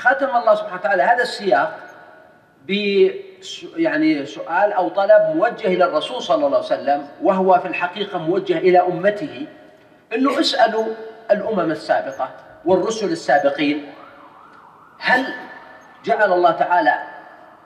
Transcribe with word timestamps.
وختم 0.00 0.36
الله 0.36 0.54
سبحانه 0.54 0.74
وتعالى 0.80 1.02
هذا 1.02 1.22
السياق 1.22 1.78
ب 2.66 2.70
يعني 3.76 4.26
سؤال 4.26 4.72
أو 4.72 4.88
طلب 4.88 5.36
موجه 5.36 5.66
إلى 5.66 5.84
الرسول 5.84 6.22
صلى 6.22 6.46
الله 6.46 6.56
عليه 6.56 6.66
وسلم 6.66 7.08
وهو 7.22 7.58
في 7.58 7.68
الحقيقة 7.68 8.18
موجه 8.18 8.58
إلى 8.58 8.80
أمته 8.80 9.46
إنه 10.14 10.40
اسألوا 10.40 10.86
الأمم 11.30 11.70
السابقة 11.70 12.30
والرسل 12.64 13.12
السابقين 13.12 13.92
هل 14.98 15.26
جعل 16.04 16.32
الله 16.32 16.50
تعالى 16.50 16.94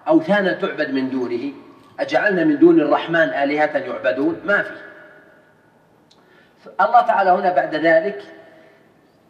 أوثانا 0.08 0.52
تعبد 0.52 0.90
من 0.90 1.10
دونه؟ 1.10 1.52
أجعلنا 2.00 2.44
من 2.44 2.58
دون 2.58 2.80
الرحمن 2.80 3.28
آلهة 3.28 3.78
يعبدون؟ 3.78 4.40
ما 4.44 4.62
في. 4.62 4.74
الله 6.80 7.00
تعالى 7.00 7.30
هنا 7.30 7.52
بعد 7.52 7.74
ذلك 7.74 8.22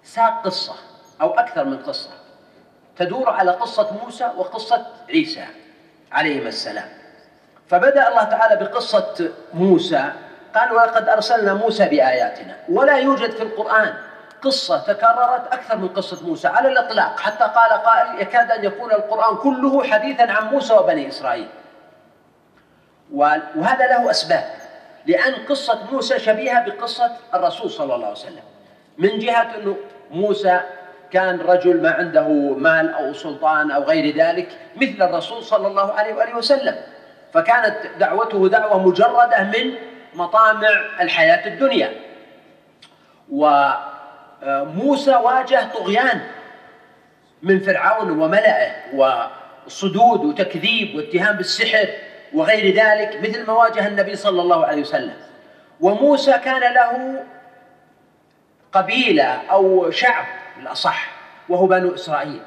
ساق 0.03 0.45
قصة 0.45 0.75
أو 1.21 1.31
أكثر 1.31 1.65
من 1.65 1.79
قصة 1.79 2.24
تدور 2.99 3.31
على 3.31 3.51
قصة 3.51 3.91
موسى 4.05 4.31
وقصة 4.37 4.87
عيسى 5.09 5.47
عليهما 6.13 6.49
السلام. 6.49 6.89
فبدأ 7.69 8.09
الله 8.09 8.25
تعالى 8.25 8.65
بقصة 8.65 9.31
موسى 9.55 10.13
قال 10.55 10.73
ولقد 10.73 11.09
أرسلنا 11.09 11.55
موسى 11.55 11.85
بآياتنا 11.85 12.57
ولا 12.69 12.99
يوجد 12.99 13.31
في 13.31 13.43
القرآن 13.43 13.95
قصة 14.43 14.79
تكررت 14.79 15.53
أكثر 15.53 15.77
من 15.77 15.89
قصة 15.89 16.27
موسى 16.27 16.49
على 16.49 16.69
الإطلاق 16.69 17.21
حتى 17.21 17.45
قال 17.45 17.71
قائل 17.73 18.21
يكاد 18.21 18.51
أن 18.51 18.65
يكون 18.65 18.93
القرآن 18.93 19.37
كله 19.37 19.85
حديثا 19.85 20.23
عن 20.23 20.47
موسى 20.47 20.75
وبني 20.75 21.09
إسرائيل. 21.09 21.49
وهذا 23.13 23.87
له 23.87 24.11
أسباب 24.11 24.45
لأن 25.07 25.35
قصة 25.49 25.79
موسى 25.93 26.19
شبيهة 26.19 26.65
بقصة 26.69 27.17
الرسول 27.35 27.71
صلى 27.71 27.95
الله 27.95 28.07
عليه 28.07 28.17
وسلم. 28.17 28.43
من 28.99 29.19
جهة 29.19 29.55
إنه 29.55 29.77
موسى 30.11 30.61
كان 31.15 31.41
رجل 31.41 31.83
ما 31.83 31.91
عنده 31.91 32.29
مال 32.59 32.95
أو 32.95 33.13
سلطان 33.13 33.71
أو 33.71 33.83
غير 33.83 34.17
ذلك 34.17 34.49
مثل 34.77 35.03
الرسول 35.03 35.43
صلى 35.43 35.67
الله 35.67 35.93
عليه 35.93 36.15
وآله 36.15 36.37
وسلم. 36.37 36.77
فكانت 37.35 37.77
دعوته 37.99 38.49
دعوة 38.49 38.87
مجردة 38.87 39.43
من 39.43 39.75
مطامع 40.15 40.69
الحياة 41.01 41.47
الدنيا. 41.47 41.93
وموسى 43.31 45.15
واجه 45.15 45.61
طغيان 45.75 46.21
من 47.43 47.61
فرعون 47.61 48.11
وملئه 48.11 48.71
وصدود 48.95 50.25
وتكذيب 50.25 50.97
واتهام 50.97 51.37
بالسحر 51.37 51.89
وغير 52.35 52.75
ذلك 52.75 53.21
مثل 53.23 53.47
ما 53.47 53.53
واجه 53.53 53.89
النبي 53.89 54.17
صلى 54.17 54.43
الله 54.43 54.67
عليه 54.67 54.83
وسلم. 54.83 55.17
وموسى 55.81 56.33
كان 56.33 56.73
له 56.75 57.25
قبيلة 58.73 59.41
أو 59.51 59.91
شعب 59.91 60.25
بالاصح 60.57 61.11
وهو 61.49 61.67
بنو 61.67 61.95
إسرائيل. 61.95 62.41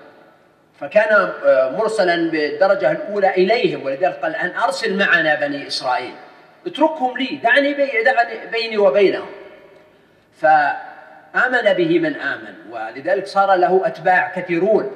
فكان 0.80 1.33
مرسلا 1.77 2.31
بالدرجة 2.31 2.91
الأولى 2.91 3.30
إليهم 3.30 3.83
ولذلك 3.83 4.19
قال 4.22 4.36
أن 4.36 4.55
أرسل 4.55 4.97
معنا 4.97 5.36
بني 5.36 5.67
إسرائيل. 5.67 6.14
اتركهم 6.67 7.17
لي 7.17 7.39
دعني, 7.44 7.73
دعني 8.04 8.48
بيني 8.52 8.77
وبينهم. 8.77 9.30
فآمن 10.42 11.73
به 11.73 11.99
من 11.99 12.15
آمن 12.15 12.55
ولذلك 12.71 13.27
صار 13.27 13.55
له 13.55 13.81
أتباع 13.86 14.31
كثيرون 14.36 14.92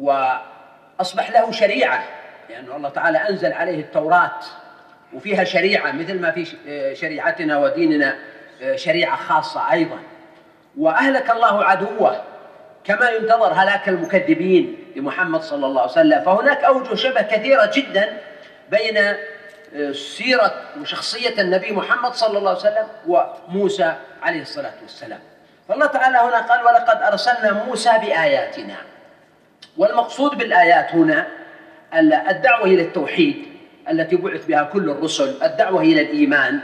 وأصبح 0.00 1.30
له 1.30 1.50
شريعة 1.50 2.04
لأن 2.50 2.72
الله 2.76 2.88
تعالى 2.88 3.18
أنزل 3.18 3.52
عليه 3.52 3.80
التوراة 3.80 4.40
وفيها 5.12 5.44
شريعة 5.44 5.92
مثل 5.92 6.20
ما 6.20 6.30
في 6.30 6.44
شريعتنا 6.94 7.58
وديننا 7.58 8.16
شريعة 8.74 9.16
خاصة 9.16 9.72
أيضا. 9.72 9.98
وأهلك 10.78 11.30
الله 11.30 11.64
عدوه. 11.64 12.22
كما 12.84 13.10
ينتظر 13.10 13.52
هلاك 13.52 13.88
المكذبين 13.88 14.92
لمحمد 14.96 15.42
صلى 15.42 15.66
الله 15.66 15.80
عليه 15.80 15.90
وسلم. 15.90 16.20
فهناك 16.20 16.64
أوجه 16.64 16.94
شبه 16.94 17.22
كثيرة 17.22 17.70
جدا 17.74 18.18
بين 18.70 18.98
سيرة 19.92 20.54
وشخصية 20.80 21.40
النبي 21.40 21.72
محمد 21.72 22.12
صلى 22.14 22.38
الله 22.38 22.50
عليه 22.50 22.60
وسلم 22.60 22.86
وموسى 23.06 23.92
عليه 24.22 24.42
الصلاة 24.42 24.74
والسلام. 24.82 25.20
فالله 25.68 25.86
تعالى 25.86 26.18
هنا 26.18 26.40
قال 26.40 26.64
ولقد 26.64 27.02
أرسلنا 27.02 27.52
موسى 27.52 27.90
بآياتنا. 27.90 28.76
والمقصود 29.76 30.38
بالآيات 30.38 30.94
هنا 30.94 31.26
الدعوة 32.30 32.64
إلى 32.64 32.82
التوحيد 32.82 33.44
التي 33.90 34.16
بعث 34.16 34.46
بها 34.46 34.62
كل 34.62 34.90
الرسل 34.90 35.42
الدعوة 35.42 35.82
إلى 35.82 36.00
الإيمان. 36.02 36.60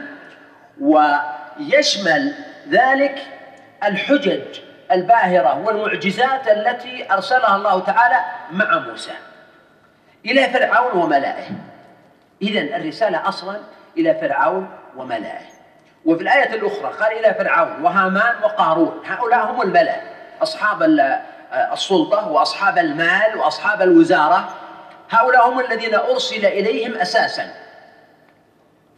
ويشمل 0.81 2.35
ذلك 2.69 3.19
الحجج 3.87 4.61
الباهرة 4.93 5.59
والمعجزات 5.59 6.49
التي 6.49 7.13
أرسلها 7.13 7.57
الله 7.57 7.81
تعالى 7.81 8.21
مع 8.51 8.79
موسى. 8.79 9.13
إلى 10.27 10.49
فرعون 10.49 11.03
وملائه. 11.03 11.49
إذا 12.43 12.77
الرسالة 12.77 13.29
أصلا 13.29 13.61
إلى 13.97 14.15
فرعون 14.15 14.69
وملائه. 14.97 15.47
وفي 16.05 16.23
الآية 16.23 16.55
الأخرى 16.55 16.93
قال 16.93 17.13
إلى 17.13 17.35
فرعون 17.35 17.83
وهامان 17.83 18.35
وقارون. 18.43 19.03
هؤلاء 19.07 19.51
هم 19.51 19.63
الملأ 19.63 20.01
أصحاب 20.43 20.83
السلطة 21.73 22.29
وأصحاب 22.29 22.79
المال 22.79 23.37
وأصحاب 23.37 23.83
الوزارة. 23.83 24.49
هؤلاء 25.11 25.49
هم 25.49 25.61
الذين 25.61 25.95
أرسل 25.95 26.47
إليهم 26.47 26.95
أساسا. 26.95 27.55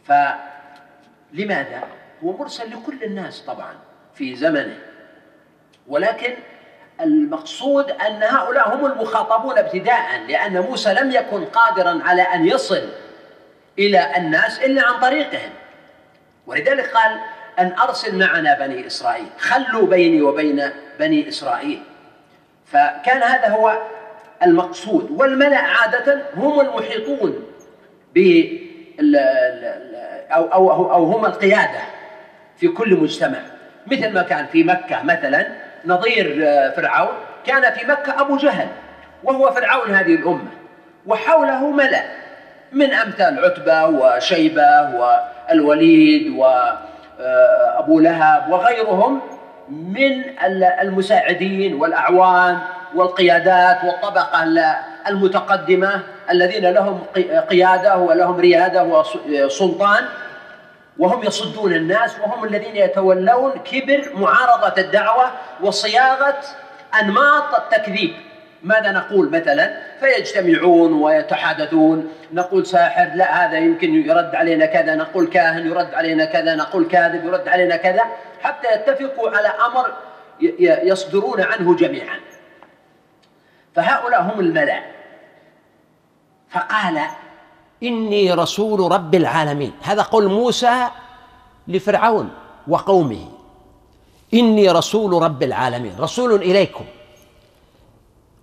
فلماذا؟ 0.05 1.83
هو 2.23 2.37
مرسل 2.37 2.71
لكل 2.73 3.03
الناس 3.03 3.41
طبعا. 3.41 3.86
في 4.17 4.35
زمنه. 4.35 4.77
ولكن 5.87 6.33
المقصود 7.01 7.91
أن 7.91 8.23
هؤلاء 8.23 8.75
هم 8.75 8.85
المخاطبون 8.85 9.57
ابتداء 9.57 10.21
لأن 10.27 10.59
موسى 10.59 10.93
لم 10.93 11.11
يكن 11.11 11.45
قادرا 11.45 12.01
على 12.03 12.21
أن 12.21 12.47
يصل 12.47 12.89
إلى 13.79 14.17
الناس 14.17 14.59
إلا 14.59 14.87
عن 14.87 14.99
طريقهم. 14.99 15.49
ولذلك 16.47 16.89
قال 16.89 17.19
أن 17.59 17.75
أرسل 17.79 18.19
معنا 18.19 18.59
بني 18.59 18.87
إسرائيل. 18.87 19.27
خلوا 19.37 19.87
بيني 19.87 20.21
وبين 20.21 20.71
بني 20.99 21.29
إسرائيل. 21.29 21.83
فكان 22.65 23.23
هذا 23.23 23.47
هو 23.47 23.81
المقصود. 24.43 25.11
والملأ 25.11 25.57
عادة 25.57 26.21
هم 26.35 26.59
المحيطون 26.59 27.45
ب 28.15 28.43
أو, 30.31 30.43
أو, 30.53 30.91
أو 30.93 31.03
هم 31.03 31.25
القيادة 31.25 31.79
في 32.57 32.67
كل 32.67 32.95
مجتمع. 32.95 33.56
مثل 33.91 34.13
ما 34.13 34.21
كان 34.21 34.45
في 34.51 34.63
مكة 34.63 35.03
مثلا 35.03 35.47
نظير 35.85 36.25
فرعون. 36.75 37.13
كان 37.45 37.73
في 37.73 37.85
مكة 37.87 38.21
أبو 38.21 38.37
جهل 38.37 38.67
وهو 39.23 39.51
فرعون 39.51 39.93
هذه 39.95 40.15
الأمة. 40.15 40.51
وحوله 41.05 41.71
ملأ 41.71 42.03
من 42.71 42.93
أمثال 42.93 43.45
عتبة 43.45 43.85
وشيبة 43.85 44.89
والوليد 45.49 46.35
وأبو 46.37 47.99
لهب 47.99 48.49
وغيرهم 48.49 49.21
من 49.69 50.23
المساعدين 50.81 51.73
والأعوان 51.73 52.57
والقيادات 52.95 53.83
والطبقة 53.83 54.43
المتقدمة 55.07 56.01
الذين 56.31 56.69
لهم 56.69 57.03
قيادة 57.49 57.97
ولهم 57.97 58.39
ريادة 58.39 58.83
وسلطان 58.83 60.03
وهم 60.99 61.23
يصدون 61.23 61.73
الناس 61.73 62.19
وهم 62.19 62.43
الذين 62.43 62.75
يتولون 62.75 63.51
كبر 63.51 64.11
معارضة 64.15 64.81
الدعوة 64.81 65.31
وصياغة 65.61 66.39
أنماط 67.01 67.55
التكذيب. 67.55 68.13
ماذا 68.63 68.91
نقول 68.91 69.29
مثلا؟ 69.29 69.81
فيجتمعون 69.99 70.93
ويتحادثون. 70.93 72.13
نقول 72.33 72.65
ساحر 72.65 73.11
لا 73.15 73.45
هذا 73.45 73.57
يمكن 73.57 73.93
يرد 73.93 74.35
علينا 74.35 74.65
كذا. 74.65 74.95
نقول 74.95 75.27
كاهن 75.27 75.67
يرد 75.67 75.93
علينا 75.93 76.25
كذا. 76.25 76.55
نقول 76.55 76.87
كاذب 76.87 77.25
يرد 77.25 77.47
علينا 77.47 77.75
كذا. 77.75 78.03
حتى 78.41 78.67
يتفقوا 78.73 79.29
على 79.29 79.47
أمر 79.47 79.93
يصدرون 80.59 81.41
عنه 81.41 81.75
جميعا. 81.75 82.19
فهؤلاء 83.75 84.21
هم 84.21 84.39
الملأ. 84.39 84.79
فقال 86.49 86.99
إني 87.83 88.33
رسول 88.33 88.91
رب 88.91 89.15
العالمين. 89.15 89.71
هذا 89.81 90.01
قول 90.01 90.27
موسى 90.27 90.87
لفرعون 91.67 92.29
وقومه. 92.67 93.27
إني 94.33 94.71
رسول 94.71 95.23
رب 95.23 95.43
العالمين. 95.43 95.95
رسول 95.99 96.33
إليكم. 96.33 96.85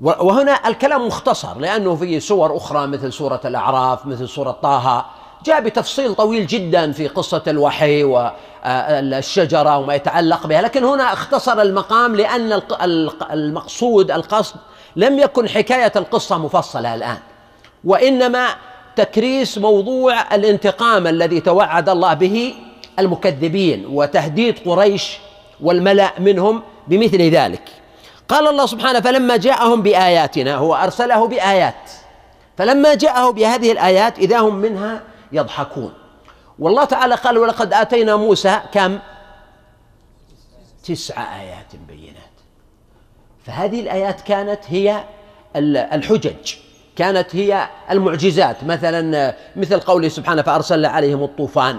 وهنا 0.01 0.69
الكلام 0.69 1.07
مختصر 1.07 1.59
لأنه 1.59 1.97
في 1.97 2.21
سور 2.21 2.57
أخرى 2.57 2.87
مثل 2.87 3.13
سورة 3.13 3.41
الأعراف 3.45 4.07
مثل 4.07 4.29
سورة 4.29 4.51
طه. 4.51 5.07
جاء 5.45 5.61
بتفصيل 5.61 6.15
طويل 6.15 6.47
جدا 6.47 6.93
في 6.93 7.09
قصة 7.09 7.43
الوحي 7.47 8.05
والشجرة 8.05 9.79
وما 9.79 9.95
يتعلق 9.95 10.47
بها. 10.47 10.63
لكن 10.63 10.85
هنا 10.85 11.13
اختصر 11.13 11.63
المقام 11.63 12.17
لأن 12.17 12.63
المقصود 13.31 14.11
القصد 14.11 14.57
لم 14.97 15.19
يكن 15.19 15.49
حكاية 15.49 15.93
القصة 15.97 16.39
مفصلة 16.39 16.95
الآن. 16.95 17.19
وإنما 17.85 18.49
تكريس 18.97 19.59
موضوع 19.59 20.35
الانتقام 20.35 21.07
الذي 21.07 21.41
توعد 21.41 21.89
الله 21.89 22.15
به 22.15 22.55
المكذبين 22.99 23.87
وتهديد 23.87 24.59
قريش 24.59 25.19
والملأ 25.61 26.21
منهم 26.21 26.63
بمثل 26.89 27.23
ذلك. 27.23 27.69
قال 28.29 28.49
الله 28.49 28.67
سبحانه 28.67 29.01
فلما 29.01 29.37
جاءهم 29.37 29.83
بآياتنا 29.83 30.57
هو 30.57 30.75
أرسله 30.75 31.27
بآيات 31.27 31.91
فلما 32.59 32.95
جاءه 32.95 33.31
بهذه 33.31 33.73
الآيات 33.73 34.19
إذا 34.19 34.39
هم 34.39 34.55
منها 34.55 35.03
يضحكون. 35.33 35.93
والله 36.59 36.85
تعالى 36.85 37.15
قال 37.15 37.39
ولقد 37.39 37.75
آتينا 37.75 38.17
موسى 38.17 38.61
كم؟ 38.73 38.99
تسع 40.85 41.41
آيات 41.41 41.77
بينات. 41.89 42.35
فهذه 43.47 43.81
الآيات 43.81 44.21
كانت 44.21 44.61
هي 44.69 45.05
الحجج. 45.57 46.55
كانت 46.97 47.37
هي 47.37 47.69
المعجزات. 47.91 48.65
مثلا 48.65 49.35
مثل 49.57 49.81
قوله 49.81 50.09
سبحانه 50.09 50.43
فأرسلنا 50.43 50.89
عليهم 50.89 51.23
الطوفان 51.23 51.79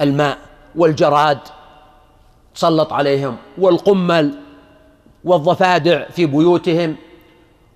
الماء 0.00 0.38
والجراد 0.76 1.38
سلط 2.54 2.92
عليهم 2.92 3.36
والقمل 3.58 4.34
والضفادع 5.24 6.08
في 6.08 6.26
بيوتهم 6.26 6.96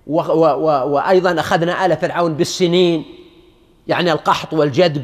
وأيضا 0.07 1.39
أخذنا 1.39 1.85
آل 1.85 1.97
فرعون 1.97 2.33
بالسنين 2.33 3.05
يعني 3.87 4.11
القحط 4.11 4.53
والجدب 4.53 5.03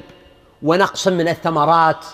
ونقص 0.64 1.08
من 1.08 1.28
الثمرات. 1.28 2.06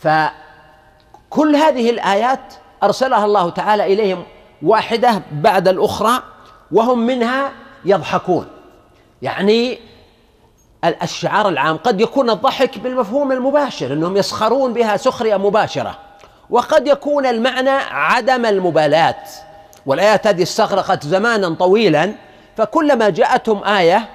فكل 0.00 1.56
هذه 1.56 1.90
الآيات 1.90 2.54
أرسلها 2.82 3.24
الله 3.24 3.50
تعالى 3.50 3.92
إليهم 3.92 4.22
واحدة 4.62 5.22
بعد 5.32 5.68
الأخرى 5.68 6.22
وهم 6.72 7.06
منها 7.06 7.52
يضحكون. 7.86 8.46
يعني 9.22 9.78
الشعار 11.02 11.48
العام 11.48 11.76
قد 11.76 12.00
يكون 12.00 12.30
الضحك 12.30 12.78
بالمفهوم 12.78 13.32
المباشر 13.32 13.92
إنهم 13.92 14.16
يسخرون 14.16 14.72
بها 14.72 14.96
سخرية 14.96 15.36
مباشرة. 15.36 15.98
وقد 16.50 16.86
يكون 16.86 17.26
المعنى 17.26 17.70
عدم 17.90 18.46
المبالاة. 18.46 19.22
والايات 19.86 20.26
هذه 20.26 20.42
استغرقت 20.42 21.06
زمانا 21.06 21.54
طويلا 21.54 22.12
فكلما 22.56 23.10
جاءتهم 23.10 23.64
آية 23.64 24.08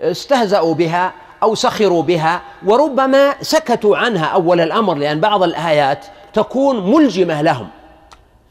استهزأوا 0.00 0.74
بها 0.74 1.12
أو 1.42 1.54
سخروا 1.54 2.02
بها 2.02 2.42
وربما 2.66 3.34
سكتوا 3.42 3.96
عنها 3.96 4.26
أول 4.26 4.60
الأمر 4.60 4.94
لأن 4.94 5.20
بعض 5.20 5.42
الآيات 5.42 6.06
تكون 6.32 6.92
ملجمة 6.92 7.42
لهم. 7.42 7.68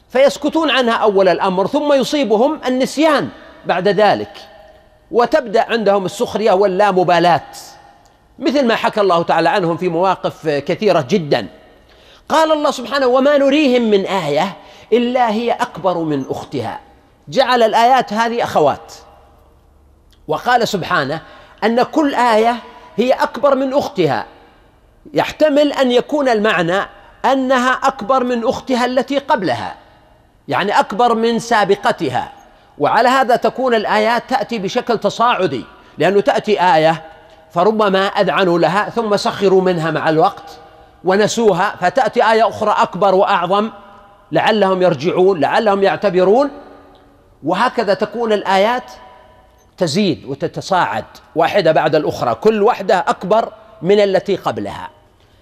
فيسكتون 0.08 0.70
عنها 0.70 0.94
أول 0.94 1.28
الأمر 1.28 1.66
ثم 1.66 1.92
يصيبهم 1.92 2.60
النسيان 2.66 3.28
بعد 3.66 3.88
ذلك. 3.88 4.32
وتبدأ 5.14 5.70
عندهم 5.70 6.04
السخرية 6.04 6.52
واللامبالاة. 6.52 7.46
مثل 8.38 8.66
ما 8.66 8.74
حكى 8.76 9.00
الله 9.00 9.22
تعالى 9.22 9.48
عنهم 9.48 9.76
في 9.76 9.88
مواقف 9.88 10.48
كثيرة 10.48 11.06
جدا. 11.08 11.46
قال 12.28 12.52
الله 12.52 12.70
سبحانه 12.70 13.06
وما 13.06 13.38
نريهم 13.38 13.82
من 13.82 14.06
آية 14.06 14.56
إلا 14.92 15.30
هي 15.30 15.52
أكبر 15.52 15.98
من 15.98 16.24
أختها. 16.30 16.80
جعل 17.28 17.62
الآيات 17.62 18.12
هذه 18.12 18.44
أخوات. 18.44 18.92
وقال 20.28 20.68
سبحانه 20.68 21.20
أن 21.64 21.82
كل 21.82 22.14
آية 22.14 22.56
هي 22.96 23.12
أكبر 23.12 23.54
من 23.54 23.74
أختها. 23.74 24.26
يحتمل 25.14 25.72
أن 25.72 25.92
يكون 25.92 26.28
المعنى 26.28 26.80
أنها 27.24 27.72
أكبر 27.72 28.24
من 28.24 28.44
أختها 28.44 28.84
التي 28.84 29.18
قبلها. 29.18 29.74
يعني 30.48 30.80
أكبر 30.80 31.14
من 31.14 31.38
سابقتها. 31.38 32.32
وعلى 32.78 33.08
هذا 33.08 33.36
تكون 33.36 33.74
الآيات 33.74 34.22
تأتي 34.30 34.58
بشكل 34.58 34.98
تصاعدي 34.98 35.64
لأنه 35.98 36.20
تأتي 36.20 36.62
آية 36.62 37.02
فربما 37.50 38.06
أذعنوا 38.06 38.58
لها 38.58 38.90
ثم 38.90 39.16
سخروا 39.16 39.62
منها 39.62 39.90
مع 39.90 40.08
الوقت 40.08 40.58
ونسوها 41.04 41.76
فتأتي 41.80 42.30
آية 42.32 42.48
أخرى 42.48 42.74
أكبر 42.78 43.14
وأعظم 43.14 43.70
لعلهم 44.32 44.82
يرجعون 44.82 45.40
لعلهم 45.40 45.82
يعتبرون 45.82 46.50
وهكذا 47.44 47.94
تكون 47.94 48.32
الآيات 48.32 48.92
تزيد 49.78 50.24
وتتصاعد 50.24 51.04
واحدة 51.36 51.72
بعد 51.72 51.94
الأخرى 51.94 52.34
كل 52.34 52.62
واحدة 52.62 52.98
أكبر 52.98 53.52
من 53.82 54.00
التي 54.00 54.36
قبلها. 54.36 54.90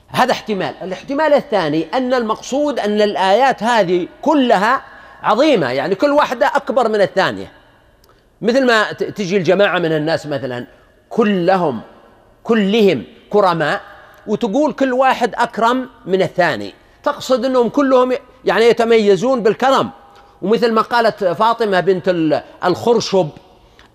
هذا 0.08 0.32
احتمال. 0.32 0.74
الاحتمال 0.82 1.34
الثاني 1.34 1.86
أن 1.94 2.14
المقصود 2.14 2.78
أن 2.78 3.02
الآيات 3.02 3.62
هذه 3.62 4.08
كلها 4.22 4.82
عظيمة 5.22 5.70
يعني 5.70 5.94
كل 5.94 6.10
واحدة 6.10 6.46
أكبر 6.46 6.88
من 6.88 7.00
الثانية. 7.00 7.52
مثل 8.42 8.66
ما 8.66 8.92
تجي 8.92 9.36
الجماعة 9.36 9.78
من 9.78 9.92
الناس 9.92 10.26
مثلا 10.26 10.66
كلهم 11.08 11.80
كلهم 12.42 13.04
كرماء 13.30 13.80
وتقول 14.26 14.72
كل 14.72 14.92
واحد 14.92 15.34
أكرم 15.34 15.88
من 16.06 16.22
الثاني. 16.22 16.74
تقصد 17.02 17.44
أنهم 17.44 17.68
كلهم 17.68 18.12
يعني 18.44 18.64
يتميزون 18.64 19.42
بالكرم. 19.42 19.90
ومثل 20.42 20.72
ما 20.72 20.82
قالت 20.82 21.24
فاطمة 21.24 21.80
بنت 21.80 22.14
الخرشب 22.64 23.28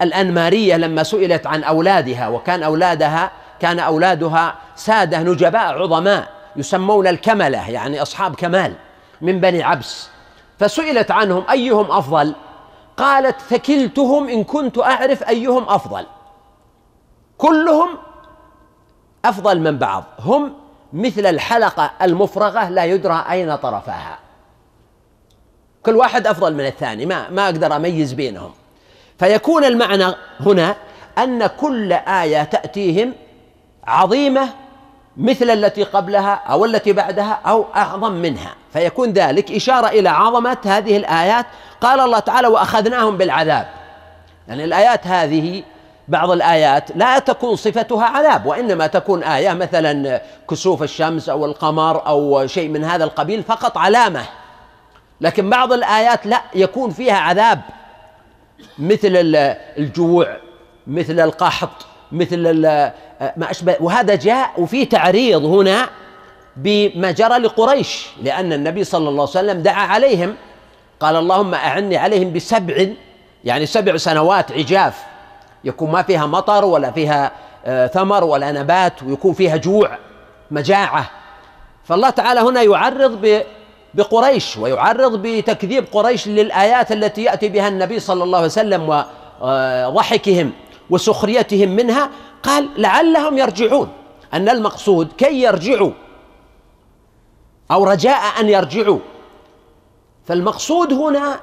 الأنمارية 0.02 0.78
لما 0.78 1.04
سئلت 1.04 1.48
عن 1.48 1.64
أولادها 1.64 2.28
وكان 2.28 2.64
أولادها 2.64 3.32
كان 3.60 3.80
أولادها 3.80 4.56
سادة 4.76 5.20
نجباء 5.20 5.82
عظماء 5.82 6.28
يسمون 6.56 7.08
الكملة 7.08 7.70
يعني 7.70 8.02
أصحاب 8.02 8.36
كمال 8.36 8.74
من 9.22 9.40
بني 9.40 9.64
عبس. 9.64 10.10
فسئلت 10.60 11.12
عنهم 11.12 11.44
أيهم 11.52 11.92
أفضل؟ 11.92 12.36
قالت 12.98 13.42
ثكلتهم 13.42 14.30
إن 14.30 14.44
كنت 14.44 14.78
أعرف 14.78 15.30
أيهم 15.30 15.70
أفضل. 15.70 16.06
كلهم 17.38 17.90
أفضل 19.26 19.60
من 19.60 19.78
بعض. 19.78 20.04
هم 20.20 20.54
مثل 20.94 21.26
الحلقة 21.26 21.92
المفرغة 22.02 22.70
لا 22.70 22.86
يدرى 22.86 23.26
أين 23.32 23.56
طرفها. 23.56 24.20
كل 25.84 25.96
واحد 25.96 26.28
أفضل 26.28 26.54
من 26.54 26.66
الثاني 26.66 27.06
ما 27.06 27.30
ما 27.30 27.46
أقدر 27.46 27.76
أميز 27.76 28.14
بينهم. 28.14 28.52
فيكون 29.20 29.64
المعنى 29.64 30.14
هنا 30.40 30.76
أن 31.18 31.48
كل 31.48 31.94
آية 31.94 32.44
تأتيهم 32.44 33.14
عظيمة 33.84 34.50
مثل 35.18 35.50
التي 35.50 35.84
قبلها 35.84 36.42
أو 36.50 36.66
التي 36.66 36.94
بعدها 36.94 37.40
أو 37.46 37.66
أعظم 37.76 38.12
منها. 38.12 38.56
فيكون 38.74 39.14
ذلك 39.14 39.52
إشارة 39.52 39.88
إلى 39.88 40.10
عظمة 40.10 40.58
هذه 40.66 40.98
الآيات. 40.98 41.46
قال 41.82 42.00
الله 42.00 42.20
تعالى 42.20 42.48
وأخذناهم 42.48 43.18
بالعذاب. 43.18 43.68
يعني 44.48 44.64
الآيات 44.64 45.08
هذه 45.08 45.64
بعض 46.08 46.32
الآيات 46.32 46.90
لا 46.96 47.20
تكون 47.20 47.56
صفتها 47.56 48.06
عذاب 48.06 48.46
وإنما 48.46 48.88
تكون 48.88 49.24
آية 49.24 49.54
مثلا 49.54 50.22
كسوف 50.50 50.84
الشمس 50.84 51.30
أو 51.30 51.46
القمر 51.46 52.08
أو 52.08 52.48
شيء 52.48 52.70
من 52.70 52.84
هذا 52.84 53.04
القبيل 53.04 53.44
فقط 53.44 53.78
علامة. 53.78 54.26
لكن 55.22 55.50
بعض 55.50 55.74
الآيات 55.74 56.26
لا 56.26 56.42
يكون 56.56 56.90
فيها 56.90 57.18
عذاب. 57.18 57.62
مثل 58.80 59.12
الجوع 59.78 60.38
مثل 60.88 61.20
القحط 61.20 61.86
مثل 62.12 62.52
ما 63.38 63.52
أشبه 63.52 63.76
وهذا 63.80 64.16
جاء 64.16 64.52
وفي 64.58 64.86
تعريض 64.86 65.46
هنا 65.46 65.90
بما 66.56 67.12
جرى 67.12 67.38
لقريش 67.38 68.08
لأن 68.24 68.54
النبي 68.54 68.84
صلى 68.84 69.10
الله 69.10 69.22
عليه 69.22 69.30
وسلم 69.32 69.62
دعا 69.62 69.88
عليهم 69.88 70.36
قال 71.00 71.16
اللهم 71.16 71.54
أعني 71.54 71.98
عليهم 71.98 72.34
بسبع 72.34 72.86
يعني 73.44 73.66
سبع 73.66 73.98
سنوات 73.98 74.52
عجاف 74.52 75.04
يكون 75.64 75.92
ما 75.92 76.02
فيها 76.02 76.26
مطر 76.26 76.66
ولا 76.66 76.92
فيها 76.92 77.32
آه، 77.66 77.88
ثمر 77.88 78.24
ولا 78.24 78.52
نبات 78.52 79.04
ويكون 79.04 79.34
فيها 79.34 79.58
جوع 79.58 79.98
مجاعة. 80.52 81.10
فالله 81.84 82.10
تعالى 82.10 82.40
هنا 82.40 82.62
يعرض 82.62 83.44
بقريش 83.94 84.58
ويعرض 84.58 85.22
بتكذيب 85.22 85.86
قريش 85.92 86.28
للآيات 86.28 86.92
التي 86.92 87.24
يأتي 87.24 87.50
بها 87.50 87.68
النبي 87.68 88.00
صلى 88.00 88.24
الله 88.24 88.38
عليه 88.38 88.48
وسلم 88.48 89.04
وضحكهم. 89.42 90.52
وسخريتهم 90.90 91.70
منها 91.70 92.10
قال 92.44 92.70
لعلهم 92.78 93.38
يرجعون. 93.38 93.92
أن 94.34 94.50
المقصود 94.50 95.12
كي 95.18 95.42
يرجعوا 95.42 95.92
أو 97.72 97.84
رجاء 97.84 98.40
أن 98.40 98.50
يرجعوا. 98.50 99.00
فالمقصود 100.26 100.94
هنا 100.94 101.40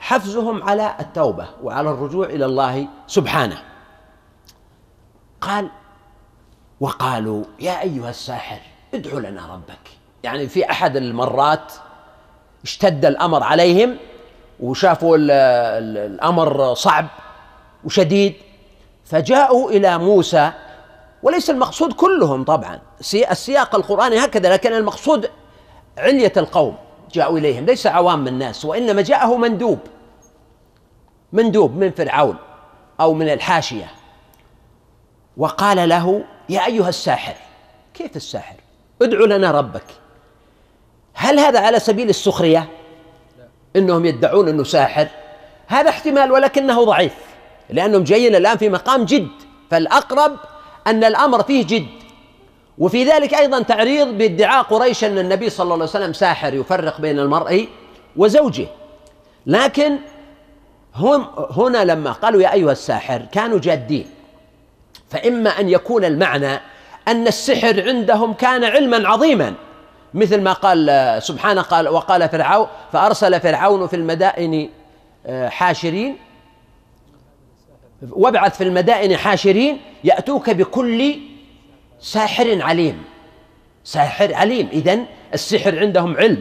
حفزهم 0.00 0.62
على 0.62 0.94
التوبة 1.00 1.48
وعلى 1.62 1.90
الرجوع 1.90 2.26
إلى 2.26 2.44
الله 2.44 2.86
سبحانه. 3.06 3.62
قال 5.40 5.70
وقالوا 6.80 7.44
يا 7.60 7.82
أيها 7.82 8.10
الساحر 8.10 8.60
ادع 8.94 9.12
لنا 9.28 9.52
ربك. 9.52 9.88
يعني 10.22 10.48
في 10.48 10.70
أحد 10.70 10.96
المرات 10.96 11.72
اشتد 12.64 13.04
الأمر 13.04 13.42
عليهم 13.42 13.96
وشافوا 14.60 15.16
ال 15.16 15.30
ال 15.30 16.12
الأمر 16.12 16.74
صعب 16.74 17.06
وشديد 17.84 18.34
فجاءوا 19.08 19.70
إلى 19.70 19.98
موسى 19.98 20.52
وليس 21.22 21.50
المقصود 21.50 21.92
كلهم 21.92 22.44
طبعا. 22.44 22.80
السياق 23.14 23.74
القرآني 23.74 24.24
هكذا 24.24 24.52
لكن 24.52 24.72
المقصود 24.72 25.30
علية 25.98 26.32
القوم 26.36 26.76
جاءوا 27.12 27.38
إليهم. 27.38 27.64
ليس 27.64 27.86
عوام 27.86 28.28
الناس 28.28 28.64
وإنما 28.64 29.02
جاءه 29.02 29.36
مندوب. 29.36 29.78
مندوب 31.32 31.76
من 31.76 31.90
فرعون 31.90 32.36
أو 33.00 33.14
من 33.14 33.28
الحاشية. 33.28 33.90
وقال 35.36 35.88
له 35.88 36.24
يا 36.48 36.66
أيها 36.66 36.88
الساحر 36.88 37.34
كيف 37.94 38.16
الساحر؟ 38.16 38.56
ادعو 39.02 39.26
لنا 39.26 39.50
ربك. 39.50 39.84
هل 41.14 41.38
هذا 41.38 41.60
على 41.60 41.80
سبيل 41.80 42.08
السخرية؟ 42.08 42.68
إنهم 43.76 44.04
يدعون 44.04 44.48
إنه 44.48 44.64
ساحر. 44.64 45.08
هذا 45.66 45.90
احتمال 45.90 46.32
ولكنه 46.32 46.84
ضعيف. 46.84 47.27
لأنهم 47.70 48.04
جايين 48.04 48.34
الآن 48.34 48.56
في 48.56 48.68
مقام 48.68 49.04
جد. 49.04 49.28
فالأقرب 49.70 50.36
أن 50.86 51.04
الأمر 51.04 51.42
فيه 51.42 51.66
جد. 51.66 51.86
وفي 52.78 53.04
ذلك 53.04 53.34
أيضا 53.34 53.62
تعريض 53.62 54.08
بادعاء 54.08 54.62
قريش 54.62 55.04
أن 55.04 55.18
النبي 55.18 55.50
صلى 55.50 55.64
الله 55.64 55.74
عليه 55.74 55.84
وسلم 55.84 56.12
ساحر 56.12 56.54
يفرق 56.54 57.00
بين 57.00 57.18
المرء 57.18 57.68
وزوجه. 58.16 58.66
لكن 59.46 59.96
هم 60.94 61.26
هنا 61.50 61.84
لما 61.84 62.12
قالوا 62.12 62.42
يا 62.42 62.52
أيها 62.52 62.72
الساحر 62.72 63.22
كانوا 63.32 63.58
جادين. 63.58 64.06
فإما 65.10 65.50
أن 65.50 65.68
يكون 65.68 66.04
المعنى 66.04 66.60
أن 67.08 67.26
السحر 67.26 67.82
عندهم 67.88 68.32
كان 68.32 68.64
علما 68.64 69.08
عظيما. 69.08 69.54
مثل 70.14 70.40
ما 70.40 70.52
قال 70.52 71.18
سبحانه 71.22 71.62
قال 71.62 71.88
وقال 71.88 72.28
فرعون 72.28 72.66
فأرسل 72.92 73.40
فرعون 73.40 73.86
في 73.86 73.96
المدائن 73.96 74.68
آه، 75.26 75.48
حاشرين. 75.48 76.16
وابعث 78.10 78.56
في 78.56 78.64
المدائن 78.64 79.16
حاشرين 79.16 79.80
يأتوك 80.04 80.50
بكل 80.50 81.18
ساحر 82.00 82.62
عليم. 82.62 83.02
ساحر 83.84 84.34
عليم. 84.34 84.68
إذن 84.72 85.06
السحر 85.34 85.78
عندهم 85.78 86.16
علم 86.16 86.40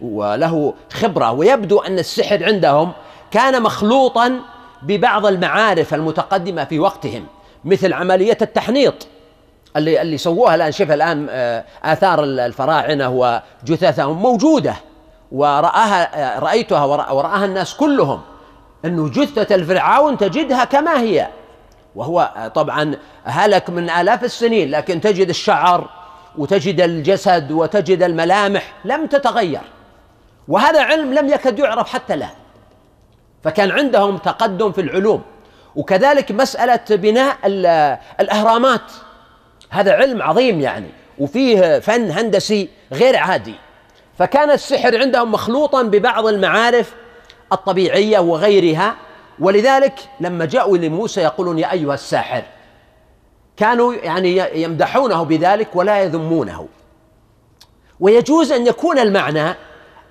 وله 0.00 0.74
خبرة 0.92 1.32
ويبدو 1.32 1.78
أن 1.78 1.98
السحر 1.98 2.44
عندهم 2.44 2.92
كان 3.30 3.62
مخلوطا 3.62 4.40
ببعض 4.82 5.26
المعارف 5.26 5.94
المتقدمة 5.94 6.64
في 6.64 6.78
وقتهم 6.78 7.26
مثل 7.64 7.92
عملية 7.92 8.38
التحنيط 8.42 9.06
اللي 9.76 10.02
اللي 10.02 10.18
سووها 10.18 10.54
الآن. 10.54 10.72
شوف 10.72 10.90
الآن 10.90 11.26
آه، 11.30 11.64
آثار 11.84 12.24
الفراعنة 12.24 13.08
وجثثهم 13.08 14.22
موجودة 14.22 14.74
ورآها 15.32 16.36
آه، 16.36 16.38
رأيتها 16.38 16.84
ورآها 16.84 17.44
الناس 17.44 17.74
كلهم. 17.74 18.20
أنه 18.84 19.08
جثة 19.08 19.54
الفرعون 19.54 20.18
تجدها 20.18 20.64
كما 20.64 21.00
هي. 21.00 21.28
وهو 21.94 22.32
آه، 22.36 22.48
طبعا 22.48 22.96
هلك 23.24 23.70
من 23.70 23.90
آلاف 23.90 24.24
السنين 24.24 24.70
لكن 24.70 25.00
تجد 25.00 25.28
الشعر 25.28 25.88
وتجد 26.38 26.80
الجسد 26.80 27.52
وتجد 27.52 28.02
الملامح 28.02 28.72
لم 28.84 29.06
تتغير. 29.06 29.60
وهذا 30.48 30.82
علم 30.82 31.14
لم 31.14 31.28
يكد 31.28 31.58
يعرف 31.58 31.88
حتى 31.88 32.14
الآن. 32.14 32.36
فكان 33.44 33.70
عندهم 33.70 34.16
تقدم 34.16 34.72
في 34.72 34.80
العلوم. 34.80 35.22
وكذلك 35.76 36.32
مسألة 36.32 36.80
بناء 36.90 37.36
الأهرامات. 38.20 38.92
هذا 39.70 39.92
علم 39.92 40.22
عظيم 40.22 40.60
يعني 40.60 40.88
وفيه 41.18 41.78
فن 41.78 42.10
هندسي 42.10 42.68
غير 42.92 43.16
عادي. 43.16 43.54
فكان 44.18 44.50
السحر 44.50 44.98
عندهم 44.98 45.32
مخلوطا 45.32 45.82
ببعض 45.82 46.26
المعارف 46.26 46.94
الطبيعية 47.52 48.18
وغيرها. 48.18 48.96
ولذلك 49.38 50.00
لما 50.20 50.44
جاءوا 50.44 50.76
لموسى 50.78 51.20
يقولون 51.20 51.58
يا 51.58 51.72
أيها 51.72 51.94
الساحر 51.94 52.42
كانوا 53.56 53.94
يعني 53.94 54.62
يمدحونه 54.62 55.22
بذلك 55.22 55.76
ولا 55.76 56.02
يذمونه. 56.02 56.68
ويجوز 58.00 58.52
أن 58.52 58.66
يكون 58.66 58.98
المعنى 58.98 59.54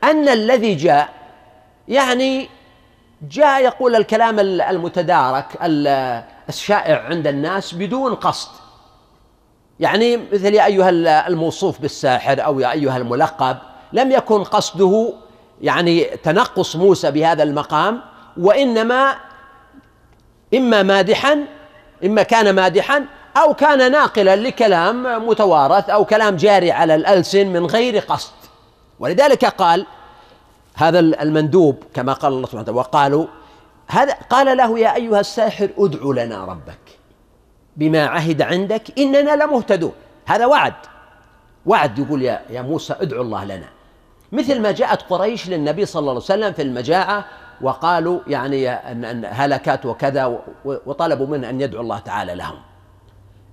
أن 0.04 0.30
الذي 0.30 0.76
جاء 0.76 1.10
يعني 1.88 2.50
جاء 3.22 3.64
يقول 3.64 3.96
الكلام 3.96 4.40
المتدارك 4.40 5.46
الشائع 6.50 7.04
عند 7.04 7.28
الناس 7.28 7.74
بدون 7.74 8.16
قصد. 8.16 8.50
يعني 9.80 10.18
مثل 10.18 10.54
يا 10.54 10.66
أيها 10.66 10.90
الموصوف 11.28 11.82
بالساحر 11.82 12.46
أو 12.46 12.60
يا 12.60 12.72
أيها 12.72 12.98
الملقب 12.98 13.58
لم 13.94 14.12
يكن 14.12 14.44
قصده 14.44 15.14
يعني 15.62 16.04
تنقص 16.04 16.76
موسى 16.76 17.12
بهذا 17.12 17.44
المقام 17.44 18.02
وإنما 18.38 19.16
إما 20.54 20.84
مادحا 20.84 21.46
إما 22.06 22.24
كان 22.24 22.56
مادحا 22.56 23.06
أو 23.38 23.54
كان 23.54 23.92
ناقلا 23.92 24.36
لكلام 24.36 25.28
متوارث 25.28 25.90
أو 25.90 26.06
كلام 26.06 26.36
جاري 26.36 26.72
على 26.72 26.96
الألسن 26.96 27.48
من 27.48 27.66
غير 27.66 28.00
قصد. 28.00 28.34
ولذلك 29.00 29.46
قال 29.46 29.86
هذا 30.76 31.00
المندوب 31.00 31.84
كما 31.94 32.14
قال 32.14 32.34
الله 32.34 32.48
سبحانه 32.48 32.62
وتعالى 32.62 32.80
وقالوا 32.80 33.28
هذا 33.88 34.14
قال 34.14 34.58
له 34.58 34.80
يا 34.80 34.96
أيها 34.96 35.20
الساحر 35.20 35.70
ادع 35.78 36.24
لنا 36.24 36.46
ربك 36.46 36.80
بما 37.78 38.06
عهد 38.06 38.42
عندك 38.42 39.00
إننا 39.00 39.36
لمهتدون. 39.44 39.94
هذا 40.26 40.46
وعد. 40.46 40.74
وعد 41.66 42.00
يقول 42.00 42.22
يا 42.22 42.42
يا 42.50 42.62
موسى 42.62 42.96
ادعو 43.02 43.22
الله 43.22 43.46
لنا. 43.46 43.77
مثل 44.32 44.62
ما 44.62 44.72
جاءت 44.72 45.02
قريش 45.02 45.50
للنبي 45.50 45.86
صلى 45.86 46.00
الله 46.00 46.12
عليه 46.12 46.22
وسلم 46.22 46.54
في 46.54 46.62
المجاعة 46.62 47.26
وقالوا 47.62 48.20
يعني 48.28 48.70
أن 48.70 49.26
هلكات 49.30 49.86
وكذا 49.86 50.40
وطلبوا 50.66 51.28
منه 51.28 51.50
أن 51.50 51.62
يدعو 51.62 51.82
الله 51.82 52.00
تعالى 52.00 52.36
لهم. 52.36 52.60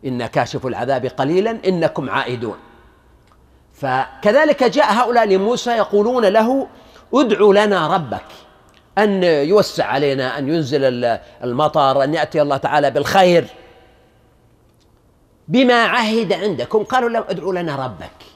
إن 0.04 0.26
كاشف 0.26 0.66
العذاب 0.66 1.06
قليلا 1.06 1.58
إنكم 1.66 2.10
عائدون. 2.10 2.56
فكذلك 3.74 4.64
جاء 4.64 4.92
هؤلاء 4.92 5.24
لموسى 5.24 5.70
يقولون 5.70 6.24
له 6.24 6.66
ادع 7.14 7.64
لنا 7.64 7.94
ربك 7.94 8.24
أن 8.98 9.22
يوسع 9.24 9.84
علينا 9.84 10.38
أن 10.38 10.48
ينزل 10.48 11.04
المطر 11.44 12.04
أن 12.04 12.14
يأتي 12.14 12.42
الله 12.42 12.56
تعالى 12.56 12.90
بالخير. 12.90 13.46
بما 15.48 15.82
عهد 15.82 16.32
عندكم 16.32 16.84
قالوا 16.84 17.08
له 17.08 17.24
ادعوا 17.28 17.52
لنا 17.52 17.86
ربك. 17.86 18.33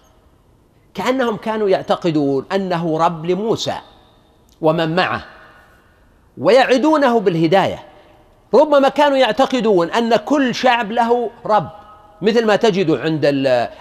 كأنهم 0.99 1.37
كانوا 1.37 1.69
يعتقدون 1.69 2.45
أنه 2.55 2.99
رب 2.99 3.27
لموسى 3.27 3.75
ومن 4.61 4.97
معه 4.97 5.25
ويعدونه 6.39 7.21
بالهداية. 7.21 7.79
ربما 8.55 8.89
كانوا 8.89 9.17
يعتقدون 9.17 9.91
أن 9.91 10.17
كل 10.17 10.55
شعب 10.55 10.93
له 10.93 11.31
رب 11.47 11.69
مثل 12.23 12.47
ما 12.47 12.57
تجد 12.57 12.91
عند 12.91 13.21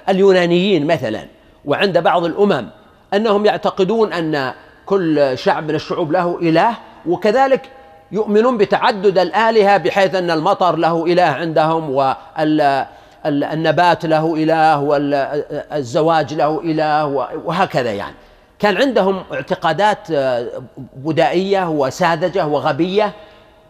اليونانيين 0.10 0.88
مثلا 0.88 1.26
وعند 1.66 1.98
بعض 1.98 2.24
الأمم 2.24 2.70
أنهم 3.14 3.46
يعتقدون 3.46 4.14
أن 4.14 4.54
كل 4.86 5.38
شعب 5.38 5.64
من 5.64 5.76
الشعوب 5.76 6.12
له 6.12 6.40
إله 6.42 6.78
وكذلك 7.06 7.70
يؤمنون 8.12 8.58
بتعدد 8.58 9.18
الآلهة 9.18 9.78
بحيث 9.78 10.16
أن 10.16 10.32
المطر 10.32 10.76
له 10.76 11.06
إله 11.06 11.24
عندهم 11.24 11.90
وال 11.90 12.86
النبات 13.26 14.06
له 14.06 14.36
إله 14.36 14.80
والزواج 14.80 16.34
له 16.34 16.62
إله 16.62 17.06
وهكذا 17.46 17.92
يعني. 17.92 18.16
كان 18.60 18.78
عندهم 18.78 19.24
اعتقادات 19.34 19.98
آه، 20.12 20.48
بدائية 20.96 21.70
وساذجة 21.70 22.48
وغبية 22.48 23.14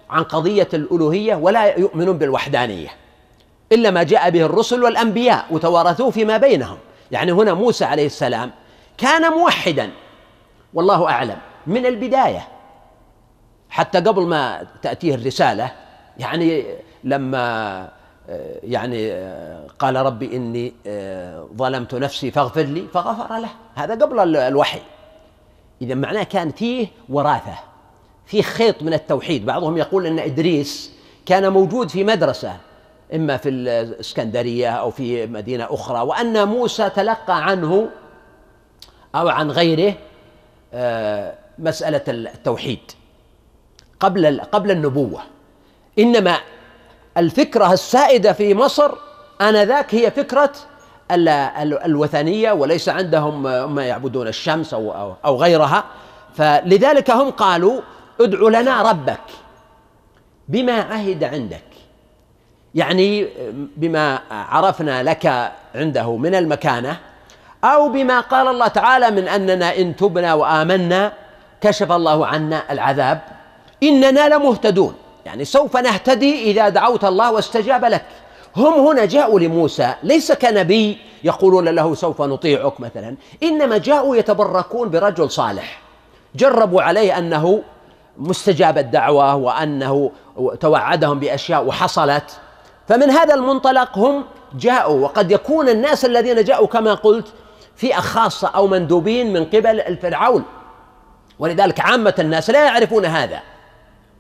عن 0.10 0.24
قضية 0.24 0.68
الألوهية 0.74 1.36
ولا 1.36 1.80
يؤمنون 1.80 2.18
بالوحدانية 2.18 2.90
إلا 3.72 3.92
ما 3.92 4.04
جاء 4.04 4.30
به 4.30 4.42
الرسل 4.42 4.84
والأنبياء 4.84 5.46
وتوارثوه 5.52 6.12
فيما 6.12 6.38
بينهم. 6.38 6.78
يعني 7.12 7.32
هنا 7.32 7.54
موسى 7.54 7.86
عليه 7.86 8.06
السلام 8.06 8.52
كان 8.98 9.32
موحدا 9.32 9.90
والله 10.74 11.10
أعلم 11.10 11.38
من 11.68 11.86
البداية. 11.86 12.48
حتى 13.70 14.00
قبل 14.00 14.22
ما 14.22 14.68
تأتيه 14.82 15.16
الرسالة 15.16 15.72
يعني 16.18 16.66
لما 17.04 17.90
يعني 18.64 19.12
آه، 19.12 19.68
قال 19.80 19.96
ربي 19.96 20.36
إني 20.36 20.74
آه، 20.88 21.48
ظلمت 21.58 21.96
نفسي 21.96 22.32
فاغفر 22.32 22.62
لي 22.62 22.88
فغفر 22.94 23.38
له. 23.38 23.50
هذا 23.76 23.94
قبل 23.94 24.36
الوحي. 24.36 24.82
إذا 25.82 25.96
معناه 25.96 26.24
كان 26.24 26.52
فيه 26.52 26.88
وراثة 27.10 27.54
فيه 28.26 28.42
خيط 28.42 28.84
من 28.84 28.94
التوحيد. 28.94 29.46
بعضهم 29.46 29.78
يقول 29.78 30.06
أن 30.06 30.20
إدريس 30.20 30.92
كان 31.26 31.52
موجود 31.52 31.90
في 31.90 32.04
مدرسة 32.04 32.58
إما 33.14 33.38
في 33.38 33.50
الإسكندرية 33.50 34.70
أو 34.70 34.92
في 34.92 35.26
مدينة 35.26 35.68
أخرى 35.70 36.02
وأن 36.02 36.48
موسى 36.48 36.90
تلقى 36.90 37.46
عنه 37.46 37.90
أو 39.16 39.30
عن 39.30 39.52
غيره 39.52 39.94
مسألة 41.60 42.02
التوحيد. 42.08 42.80
قبل 44.00 44.42
قبل 44.42 44.72
النبوة. 44.72 45.22
إنما 46.00 46.38
الفكرة 47.18 47.74
السائدة 47.74 48.34
في 48.34 48.54
مصر 48.54 48.92
آنذاك 49.42 49.96
هي 49.96 50.12
فكرة 50.12 50.52
الوثنية 51.86 52.52
وليس 52.52 52.90
عندهم 52.90 53.48
هم 53.48 53.80
يعبدون 53.80 54.28
الشمس 54.28 54.74
أو, 54.74 55.14
أو 55.26 55.36
غيرها. 55.38 55.84
فلذلك 56.36 57.12
هم 57.12 57.30
قالوا 57.30 57.82
ادع 58.22 58.60
لنا 58.60 58.82
ربك 58.82 59.20
بما 60.48 60.74
عهد 60.74 61.24
عندك. 61.24 61.64
يعني 62.76 63.28
بما 63.78 64.20
عرفنا 64.32 65.04
لك 65.04 65.52
عنده 65.76 66.18
من 66.18 66.36
المكانة 66.36 66.98
أو 67.64 67.90
بما 67.90 68.20
قال 68.20 68.48
الله 68.48 68.68
تعالى 68.68 69.12
من 69.12 69.28
أننا 69.28 69.78
إن 69.78 69.96
تبنا 69.96 70.34
وآمنا 70.34 71.14
كشف 71.62 71.92
الله 71.92 72.28
عنا 72.28 72.64
العذاب 72.72 73.22
إننا 73.84 74.30
لمهتدون. 74.30 74.94
يعني 75.28 75.46
سوف 75.46 75.78
نهتدي 75.78 76.52
إذا 76.52 76.70
دعوت 76.70 77.06
الله 77.06 77.32
واستجاب 77.32 77.86
لك. 77.86 78.06
هم 78.56 78.74
هنا 78.74 79.06
جاءوا 79.06 79.40
لموسى 79.40 79.94
ليس 80.04 80.32
كنبي 80.32 80.98
يقولون 81.24 81.70
له 81.70 81.96
سوف 81.96 82.22
نطيعك 82.22 82.80
مثلا 82.80 83.16
إنما 83.44 83.78
جاءوا 83.78 84.16
يتبركون 84.16 84.90
برجل 84.90 85.32
صالح. 85.32 85.82
جربوا 86.36 86.82
عليه 86.82 87.18
أنه 87.18 87.64
مستجاب 88.18 88.78
الدعوه 88.78 89.36
وأنه 89.36 90.12
توعدهم 90.60 91.20
بأشياء 91.20 91.66
وحصلت. 91.66 92.40
فمن 92.88 93.10
هذا 93.10 93.34
المنطلق 93.34 93.98
هم 93.98 94.24
جاءوا 94.56 95.04
وقد 95.04 95.32
يكون 95.32 95.70
الناس 95.70 96.06
الذين 96.06 96.44
جاءوا 96.44 96.68
كما 96.68 96.94
قلت 96.94 97.28
فئة 97.76 98.00
خاصة 98.00 98.48
أو 98.48 98.68
مندوبين 98.68 99.34
من 99.34 99.46
قبل 99.46 99.82
الفرعون. 99.82 100.44
ولذلك 101.40 101.80
عامة 101.80 102.14
الناس 102.20 102.50
لا 102.50 102.66
يعرفون 102.66 103.06
هذا. 103.06 103.40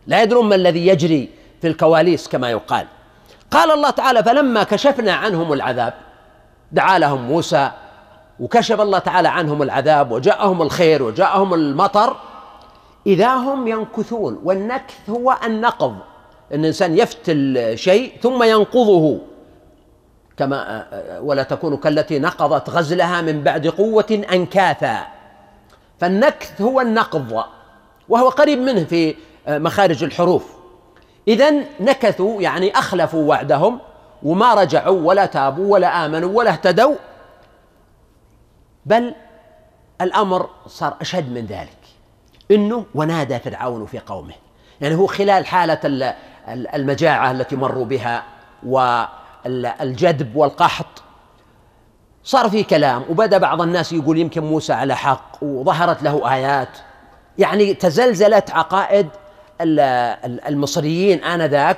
لا 0.07 0.23
يدرون 0.23 0.49
ما 0.49 0.55
الذي 0.55 0.87
يجري 0.87 1.29
في 1.61 1.67
الكواليس 1.67 2.27
كما 2.27 2.51
يقال. 2.51 2.87
قال 3.51 3.71
الله 3.71 3.89
تعالى 3.89 4.23
فلما 4.23 4.63
كشفنا 4.63 5.13
عنهم 5.13 5.53
العذاب 5.53 5.93
دعا 6.71 6.99
لهم 6.99 7.21
موسى 7.21 7.71
وكشف 8.39 8.81
الله 8.81 8.99
تعالى 8.99 9.27
عنهم 9.27 9.61
العذاب 9.61 10.11
وجاءهم 10.11 10.61
الخير 10.61 11.03
وجاءهم 11.03 11.53
المطر 11.53 12.15
إذا 13.07 13.35
هم 13.35 13.67
ينكثون. 13.67 14.41
والنكث 14.43 15.09
هو 15.09 15.37
النقض 15.45 15.95
أن 16.53 16.59
الإنسان 16.59 16.97
يفتل 16.97 17.73
شيء 17.75 18.13
ثم 18.21 18.43
ينقضه. 18.43 19.19
كما 20.37 20.85
ولا 21.21 21.43
تكون 21.43 21.77
كالتي 21.77 22.19
نقضت 22.19 22.69
غزلها 22.69 23.21
من 23.21 23.43
بعد 23.43 23.67
قوة 23.67 24.23
أنكاثا. 24.33 25.07
فالنكث 25.99 26.61
هو 26.61 26.81
النقض 26.81 27.43
وهو 28.09 28.29
قريب 28.29 28.59
منه 28.59 28.83
في 28.83 29.15
مخارج 29.47 30.03
الحروف. 30.03 30.45
إذا 31.27 31.53
نكثوا 31.79 32.41
يعني 32.41 32.71
أخلفوا 32.71 33.29
وعدهم 33.29 33.79
وما 34.23 34.53
رجعوا 34.53 35.01
ولا 35.01 35.25
تابوا 35.25 35.73
ولا 35.73 36.05
آمنوا 36.05 36.37
ولا 36.37 36.51
اهتدوا. 36.51 36.95
بل 38.85 39.15
الأمر 40.01 40.49
صار 40.67 40.97
أشد 41.01 41.31
من 41.31 41.45
ذلك. 41.45 41.77
إنه 42.51 42.85
ونادى 42.95 43.39
فرعون 43.39 43.85
في 43.85 43.99
قومه. 43.99 44.33
يعني 44.81 44.95
هو 44.95 45.07
خلال 45.07 45.45
حالة 45.45 45.79
المجاعة 46.47 47.31
التي 47.31 47.55
مروا 47.55 47.85
بها 47.85 48.23
والجدب 48.65 50.35
والقحط 50.35 51.03
صار 52.23 52.49
في 52.49 52.63
كلام. 52.63 53.05
وبدأ 53.09 53.37
بعض 53.37 53.61
الناس 53.61 53.93
يقول 53.93 54.17
يمكن 54.17 54.43
موسى 54.43 54.73
على 54.73 54.95
حق 54.95 55.43
وظهرت 55.43 56.03
له 56.03 56.33
آيات. 56.33 56.77
يعني 57.37 57.73
تزلزلت 57.73 58.51
عقائد 58.51 59.07
المصريين 59.61 61.23
آنذاك 61.23 61.77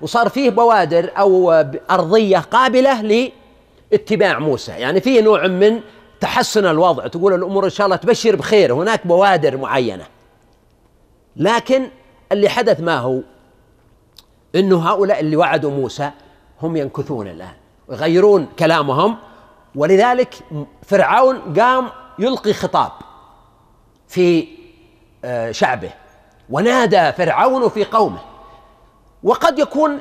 وصار 0.00 0.28
فيه 0.28 0.50
بوادر 0.50 1.10
أو 1.18 1.52
أرضية 1.90 2.38
قابلة 2.38 3.30
لاتباع 3.92 4.38
موسى. 4.38 4.72
يعني 4.72 5.00
فيه 5.00 5.20
نوع 5.20 5.46
من 5.46 5.80
تحسن 6.20 6.66
الوضع 6.66 7.06
تقول 7.06 7.34
الأمور 7.34 7.64
إن 7.64 7.70
شاء 7.70 7.84
الله 7.84 7.96
تبشر 7.96 8.36
بخير 8.36 8.74
هناك 8.74 9.06
بوادر 9.06 9.56
معينة. 9.56 10.06
لكن 11.36 11.88
اللي 12.32 12.48
حدث 12.48 12.80
ما 12.80 12.98
هو؟ 12.98 13.20
إنه 14.54 14.90
هؤلاء 14.90 15.20
اللي 15.20 15.36
وعدوا 15.36 15.70
موسى 15.70 16.10
هم 16.62 16.76
ينكثون 16.76 17.28
الآن 17.28 17.52
يغيرون 17.90 18.48
كلامهم 18.58 19.16
ولذلك 19.74 20.34
فرعون 20.86 21.54
قام 21.60 21.88
يلقي 22.18 22.52
خطاب 22.52 22.92
في 24.08 24.48
آه، 25.24 25.50
شعبه. 25.50 25.90
ونادى 26.50 27.12
فرعون 27.12 27.68
في 27.68 27.84
قومه. 27.84 28.18
وقد 29.22 29.58
يكون 29.58 29.98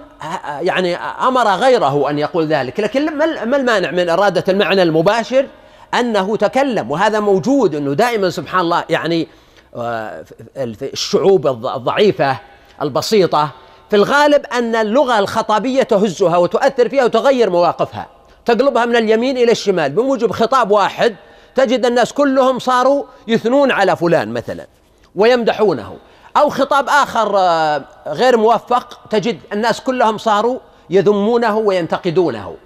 يعني 0.62 0.96
أمر 0.96 1.48
غيره 1.48 2.10
أن 2.10 2.20
يقول 2.20 2.46
ذلك 2.48 2.80
لكن 2.80 3.18
ما 3.18 3.58
المانع 3.58 3.92
من 3.92 4.10
إرادة 4.10 4.44
المعنى 4.50 4.84
المباشر 4.84 5.48
أنه 5.94 6.36
تكلم 6.36 6.92
وهذا 6.92 7.20
موجود 7.20 7.76
أنه 7.76 7.94
دائما 7.94 8.30
سبحان 8.30 8.62
الله 8.62 8.84
يعني 8.90 9.28
آه، 9.76 10.26
الشعوب 10.58 11.48
الضعيفة 11.48 12.38
البسيطة 12.82 13.50
في 13.90 13.96
الغالب 13.96 14.46
أن 14.46 14.76
اللغة 14.76 15.20
الخطابية 15.20 15.84
تهزها 15.84 16.38
وتؤثر 16.38 16.90
فيها 16.90 17.06
وتغير 17.06 17.50
مواقفها 17.50 18.08
تقلبها 18.46 18.86
من 18.86 18.96
اليمين 18.96 19.38
إلى 19.38 19.52
الشمال. 19.52 19.92
بموجب 19.92 20.32
خطاب 20.32 20.72
واحد 20.72 21.16
تجد 21.56 21.86
الناس 21.86 22.14
كلهم 22.14 22.60
صاروا 22.60 23.04
يثنون 23.28 23.72
على 23.72 23.96
فلان 23.96 24.34
مثلا 24.34 24.68
ويمدحونه. 25.16 25.98
أو 26.40 26.50
خطاب 26.50 26.90
آخر 26.90 27.38
آه، 27.38 27.86
غير 28.08 28.38
موفق 28.38 29.08
تجد 29.10 29.40
الناس 29.54 29.82
كلهم 29.82 30.18
صاروا 30.18 30.60
يذمونه 30.90 31.58
وينتقدونه. 31.58 32.58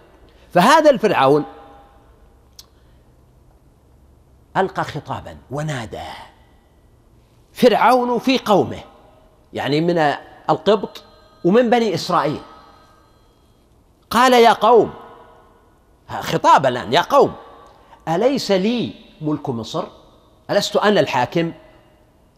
فهذا 0.53 0.89
الفرعون 0.89 1.43
ألقى 4.57 4.83
خطابا 4.83 5.37
ونادى. 5.51 6.09
فرعون 7.53 8.19
في 8.19 8.37
قومه 8.37 8.79
يعني 9.53 9.81
من 9.81 10.13
القبط 10.49 11.03
ومن 11.43 11.69
بني 11.69 11.93
إسرائيل. 11.93 12.41
قال 14.09 14.33
يا 14.33 14.53
قوم 14.53 14.93
خطاب 16.21 16.65
الآن 16.65 16.93
يا 16.93 17.01
قوم 17.01 17.33
أليس 18.07 18.51
لي 18.51 18.93
ملك 19.21 19.49
مصر؟ 19.49 19.83
ألست 20.49 20.75
أنا 20.75 20.99
الحاكم؟ 20.99 21.51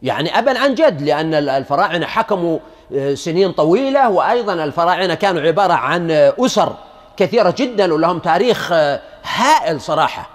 يعني 0.06 0.39
أبا 0.39 0.60
عن 0.60 0.76
جد 0.76 1.02
لأن 1.02 1.34
الفراعنة 1.34 2.06
حكموا 2.06 2.60
آه، 2.96 3.13
سنين 3.13 3.52
طويلة 3.52 4.10
وأيضا 4.10 4.54
الفراعنة 4.54 5.13
كانوا 5.13 5.41
عبارة 5.41 5.74
عن 5.74 6.12
أسر 6.39 6.76
كثيرة 7.18 7.54
جدا 7.58 7.94
ولهم 7.94 8.20
تاريخ 8.20 8.72
آه، 8.72 9.02
هائل 9.36 9.82
صراحة 9.82 10.30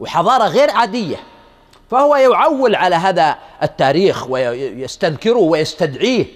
وحضارة 0.00 0.44
غير 0.44 0.70
عادية. 0.70 1.16
فهو 1.90 2.16
يعول 2.16 2.74
على 2.74 2.96
هذا 2.96 3.36
التاريخ 3.62 4.30
ويستذكره 4.30 5.38
ويستدعيه 5.38 6.26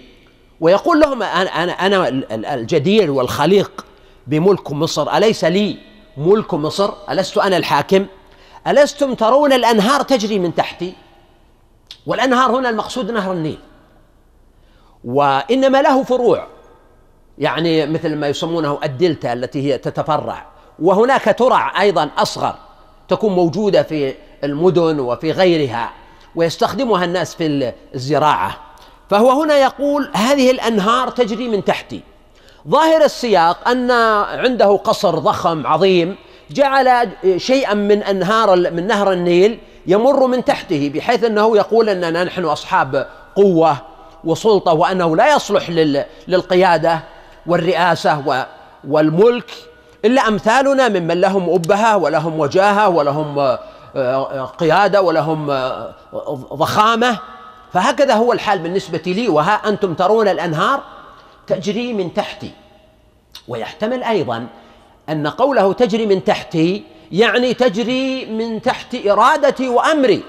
ويقول 0.61 1.01
لهم 1.01 1.23
أنا, 1.23 1.73
أنا 1.73 2.09
الجدير 2.55 3.11
والخليق 3.11 3.87
بملك 4.27 4.73
مصر. 4.73 5.17
أليس 5.17 5.45
لي 5.45 5.79
ملك 6.17 6.55
مصر؟ 6.55 6.93
ألست 7.11 7.39
أنا 7.39 7.57
الحاكم؟ 7.57 8.07
ألستم 8.67 9.15
ترون 9.15 9.53
الأنهار 9.53 10.03
تجري 10.03 10.39
من 10.39 10.55
تحتي؟ 10.55 11.04
والأنهار 12.07 12.57
هنا 12.57 12.71
المقصود 12.71 13.11
نهر 13.11 13.33
النيل 13.33 13.59
وإنما 15.05 15.83
له 15.83 16.03
فروع 16.03 16.47
يعني 17.39 17.87
مثل 17.87 18.17
ما 18.17 18.29
يسمونه 18.29 18.79
الدلتا 18.85 19.33
التي 19.33 19.73
هي 19.73 19.79
تتفرع 19.79 20.47
وهناك 20.79 21.37
ترع 21.39 21.81
أيضا 21.81 22.11
أصغر 22.19 22.55
تكون 23.09 23.33
موجودة 23.33 23.83
في 23.83 24.15
المدن 24.45 25.01
وفي 25.01 25.33
غيرها 25.33 25.93
ويستخدمها 26.35 27.05
الناس 27.05 27.35
في 27.35 27.73
الزراعة. 27.95 28.57
فهو 29.11 29.43
هنا 29.43 29.59
يقول 29.59 30.11
هذه 30.15 30.51
الأنهار 30.51 31.11
تجري 31.11 31.49
من 31.49 31.65
تحتي. 31.65 32.01
ظاهر 32.69 33.05
السياق 33.05 33.69
أن 33.69 33.91
عنده 33.91 34.77
قصر 34.77 35.19
ضخم 35.19 35.67
عظيم 35.67 36.17
جعل 36.51 37.09
شيئا 37.37 37.75
من 37.75 38.03
أنهار 38.03 38.57
من 38.57 38.87
نهر 38.87 39.13
النيل 39.13 39.59
يمر 39.87 40.27
من 40.27 40.45
تحته 40.45 40.91
بحيث 40.95 41.25
أنه 41.25 41.57
يقول 41.57 41.89
أننا 41.89 42.25
نحن 42.25 42.45
أصحاب 42.45 43.09
قوة 43.37 43.77
وسلطة 44.25 44.73
وأنه 44.73 45.17
لا 45.17 45.35
يصلح 45.35 45.71
للقيادة 46.29 47.01
والرئاسة 47.47 48.47
والملك 48.89 49.51
إلا 50.05 50.29
أمثالنا 50.29 50.89
ممن 50.89 51.21
لهم 51.21 51.51
أبهة 51.51 51.97
ولهم 51.97 52.41
وجاهة 52.41 52.89
ولهم 52.89 53.39
آه، 53.39 53.59
آه، 53.97 54.45
قيادة 54.45 55.03
ولهم 55.03 55.51
آه، 55.51 55.95
ضخامة. 56.55 57.19
فهكذا 57.73 58.15
هو 58.15 58.33
الحال 58.33 58.59
بالنسبة 58.59 59.03
لي 59.07 59.29
وها 59.29 59.69
أنتم 59.69 59.95
ترون 59.95 60.29
الأنهار 60.29 60.83
تجري 61.47 61.93
من 61.93 62.15
تحتي. 62.15 62.51
ويحتمل 63.49 64.03
أيضا 64.03 64.47
أن 65.09 65.27
قوله 65.27 65.73
تجري 65.73 66.07
من 66.07 66.25
تحتي 66.25 66.85
يعني 67.13 67.55
تجري 67.55 68.27
من 68.27 68.63
تحت 68.63 68.97
إرادتي 69.07 69.69
وأمري. 69.69 70.23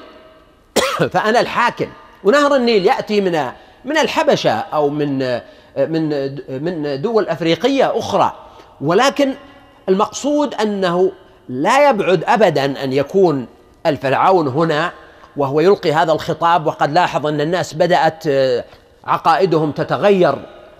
فأنا 1.14 1.40
الحاكم. 1.40 1.88
ونهر 2.24 2.56
النيل 2.56 2.86
يأتي 2.86 3.22
من 3.22 3.52
من 3.86 3.98
الحبشة 3.98 4.52
أو 4.52 4.90
من 4.90 5.40
من 5.78 6.36
من 6.64 7.02
دول 7.02 7.28
أفريقية 7.28 8.00
أخرى. 8.00 8.34
ولكن 8.82 9.34
المقصود 9.90 10.54
أنه 10.54 11.12
لا 11.50 11.90
يبعد 11.90 12.24
ابدا 12.28 12.84
أن 12.84 12.94
يكون 12.94 13.48
الفرعون 13.86 14.48
هنا 14.48 14.92
وهو 15.38 15.60
يلقي 15.60 15.94
هذا 15.94 16.12
الخطاب 16.12 16.68
وقد 16.68 16.92
لاحظ 16.92 17.28
أن 17.28 17.42
الناس 17.42 17.74
بدأت 17.74 18.24
عقائدهم 19.06 19.72
تتغير 19.72 20.36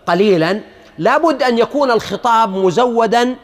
قليلا. 0.08 0.62
لابد 0.98 1.44
أن 1.44 1.58
يكون 1.58 1.92
الخطاب 1.92 2.50
مزودا 2.50 3.36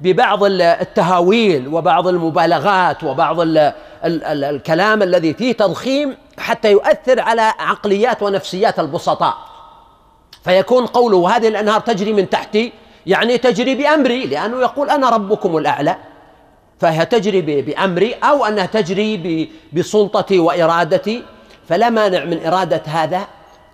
ببعض 0.00 0.44
التهاويل 0.44 1.68
وبعض 1.68 2.08
المبالغات 2.08 3.04
وبعض 3.04 3.40
ال 3.40 3.58
ال 4.04 4.24
ال 4.24 4.44
الكلام 4.44 5.02
الذي 5.02 5.34
فيه 5.34 5.52
تضخيم 5.52 6.16
حتى 6.38 6.72
يؤثر 6.72 7.20
على 7.20 7.42
عقليات 7.58 8.22
ونفسيات 8.22 8.80
البسطاء. 8.80 9.34
فيكون 10.44 10.86
قوله 10.86 11.36
هذه 11.36 11.48
الأنهار 11.48 11.80
تجري 11.80 12.12
من 12.12 12.30
تحتي 12.30 12.72
يعني 13.06 13.38
تجري 13.38 13.74
بأمري 13.74 14.26
لأنه 14.26 14.60
يقول 14.60 14.90
أنا 14.90 15.10
ربكم 15.10 15.56
الأعلى. 15.56 15.96
فهي 16.80 17.06
تجري 17.06 17.40
بأمري 17.40 18.14
أو 18.14 18.44
أنها 18.44 18.66
تجري 18.66 19.50
بسلطتي 19.72 20.38
وإرادتي. 20.38 21.22
فلا 21.68 21.90
مانع 21.90 22.24
من 22.24 22.46
إرادة 22.46 22.82
هذا 22.86 23.26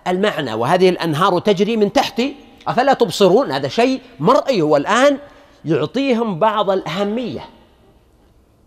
المعنى. 0.07 0.53
وهذه 0.53 0.89
الأنهار 0.89 1.39
تجري 1.39 1.77
من 1.77 1.93
تحتي. 1.93 2.35
أفلا 2.67 2.93
تبصرون؟ 2.93 3.51
هذا 3.51 3.67
شيء 3.67 4.01
مرئي. 4.19 4.61
هو 4.61 4.77
الآن 4.77 5.17
يعطيهم 5.65 6.39
بعض 6.39 6.69
الأهمية. 6.69 7.45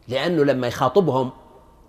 لأنه 0.09 0.44
لما 0.44 0.66
يخاطبهم 0.66 1.30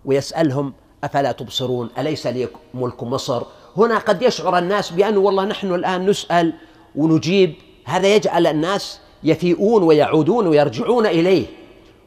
ويسألهم 0.06 0.74
أفلا 1.04 1.32
تبصرون؟ 1.32 1.90
أليس 1.98 2.28
لي 2.28 2.48
ملك 2.74 3.04
مصر؟ 3.04 3.44
هنا 3.78 3.98
قد 3.98 4.22
يشعر 4.22 4.58
الناس 4.58 4.92
بانه 4.92 5.20
والله 5.20 5.46
نحن 5.46 5.74
الآن 5.74 6.06
نسأل 6.06 6.54
ونجيب. 6.96 7.54
هذا 7.86 8.16
يجعل 8.16 8.48
الناس 8.48 9.00
يفيئون 9.24 9.84
ويعودون 9.84 10.48
ويرجعون 10.48 11.06
إليه 11.06 11.46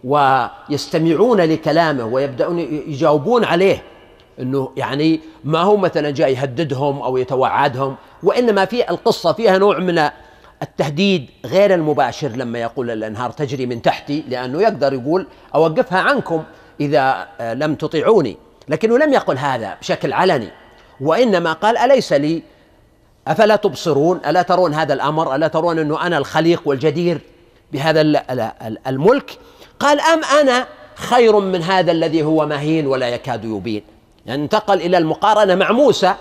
ويستمعون 0.05 1.41
لكلامه 1.41 2.07
ويبدأون 2.07 2.59
يجاوبون 2.59 3.45
عليه. 3.45 3.83
إنه 4.41 4.73
يعني 4.77 5.21
ما 5.45 5.61
هو 5.63 5.77
مثلا 5.77 6.11
جاي 6.11 6.33
يهددهم 6.33 7.03
أو 7.03 7.17
يتوعدهم 7.17 7.97
وإنما 8.23 8.65
في 8.65 8.91
القصة 8.91 9.33
فيها 9.33 9.59
نوع 9.59 9.79
من 9.79 10.09
التهديد 10.63 11.31
غير 11.47 11.75
المباشر 11.75 12.29
لما 12.29 12.59
يقول 12.59 12.91
الأنهار 12.91 13.31
تجري 13.31 13.67
من 13.67 13.83
تحتي 13.83 14.25
لأنه 14.29 14.63
يقدر 14.63 14.93
يقول 14.93 15.27
أوقفها 15.55 15.99
عنكم 15.99 16.45
إذا 16.81 17.29
لم 17.41 17.75
تطيعوني. 17.75 18.37
لكنه 18.69 18.99
لم 18.99 19.13
يقل 19.13 19.39
هذا 19.39 19.77
بشكل 19.81 20.13
علني. 20.13 20.49
وإنما 21.01 21.53
قال 21.53 21.79
أليس 21.79 22.13
لي؟ 22.13 22.43
أفلا 23.29 23.57
تبصرون؟ 23.57 24.21
ألا 24.27 24.43
ترون 24.43 24.75
هذا 24.75 24.95
الأمر؟ 24.95 25.35
ألا 25.35 25.49
ترون 25.49 25.79
أنه 25.79 26.07
أنا 26.07 26.19
الخليق 26.19 26.63
والجدير 26.65 27.21
بهذا 27.73 28.01
الملك؟ 28.87 29.39
قال 29.81 30.01
أم 30.01 30.25
أنا 30.41 30.67
خير 30.95 31.39
من 31.41 31.63
هذا 31.63 31.93
الذي 31.93 32.23
هو 32.23 32.47
مهين 32.47 32.87
ولا 32.87 33.09
يكاد 33.09 33.45
يبين؟ 33.45 33.83
يعني 34.27 34.43
انتقل 34.43 34.81
إلى 34.81 34.99
المقارنة 34.99 35.55
مع 35.55 35.73
موسى 35.73 36.15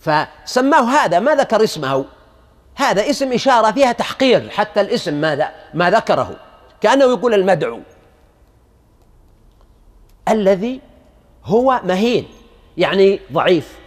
فسماه 0.00 0.82
هذا 0.82 1.18
ما 1.18 1.34
ذكر 1.34 1.64
اسمه. 1.64 2.04
هذا 2.76 3.10
اسم 3.10 3.32
إشارة 3.32 3.72
فيها 3.72 3.92
تحقير 3.92 4.50
حتى 4.50 4.80
الاسم 4.80 5.14
ماذا؟ 5.14 5.50
ما 5.74 5.90
ذكره. 5.90 6.30
كأنه 6.80 7.04
يقول 7.04 7.34
المدعو. 7.34 7.80
الذي 10.28 10.80
هو 11.44 11.80
مهين 11.84 12.28
يعني 12.76 13.20
ضعيف. 13.32 13.78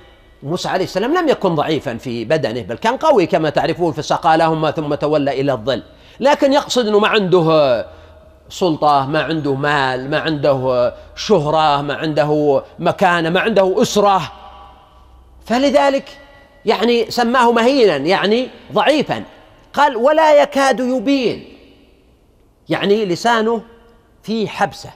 موسى 0.44 0.70
عليه 0.70 0.84
السلام 0.84 1.18
لم 1.18 1.30
يكن 1.30 1.56
ضعيفا 1.56 1.98
في 1.98 2.26
بدنه 2.26 2.62
بل 2.62 2.76
كان 2.76 2.98
قوي 2.98 3.26
كما 3.26 3.50
تعرفون 3.50 3.94
فسقى 3.94 4.38
لهما 4.38 4.72
ثم 4.72 4.96
تولى 4.96 5.42
إلى 5.42 5.52
الظل. 5.54 5.84
لكن 6.20 6.54
يقصد 6.54 6.88
أنه 6.88 7.00
ما 7.00 7.08
عنده 7.08 7.86
سلطة 8.50 9.06
ما 9.06 9.24
عنده 9.24 9.56
مال 9.56 10.10
ما 10.10 10.20
عنده 10.20 10.94
شهرة 11.16 11.82
ما 11.82 11.94
عنده 11.94 12.64
مكانة 12.80 13.30
ما 13.30 13.40
عنده 13.40 13.82
أسرة. 13.82 14.32
فلذلك 15.46 16.20
يعني 16.66 17.12
سماه 17.12 17.52
مهينا 17.52 17.96
يعني 17.96 18.50
ضعيفا. 18.74 19.24
قال 19.74 19.98
ولا 19.98 20.42
يكاد 20.42 20.80
يبين. 20.80 21.58
يعني 22.70 23.06
لسانه 23.06 23.62
في 24.24 24.48
حبسة. 24.48 24.90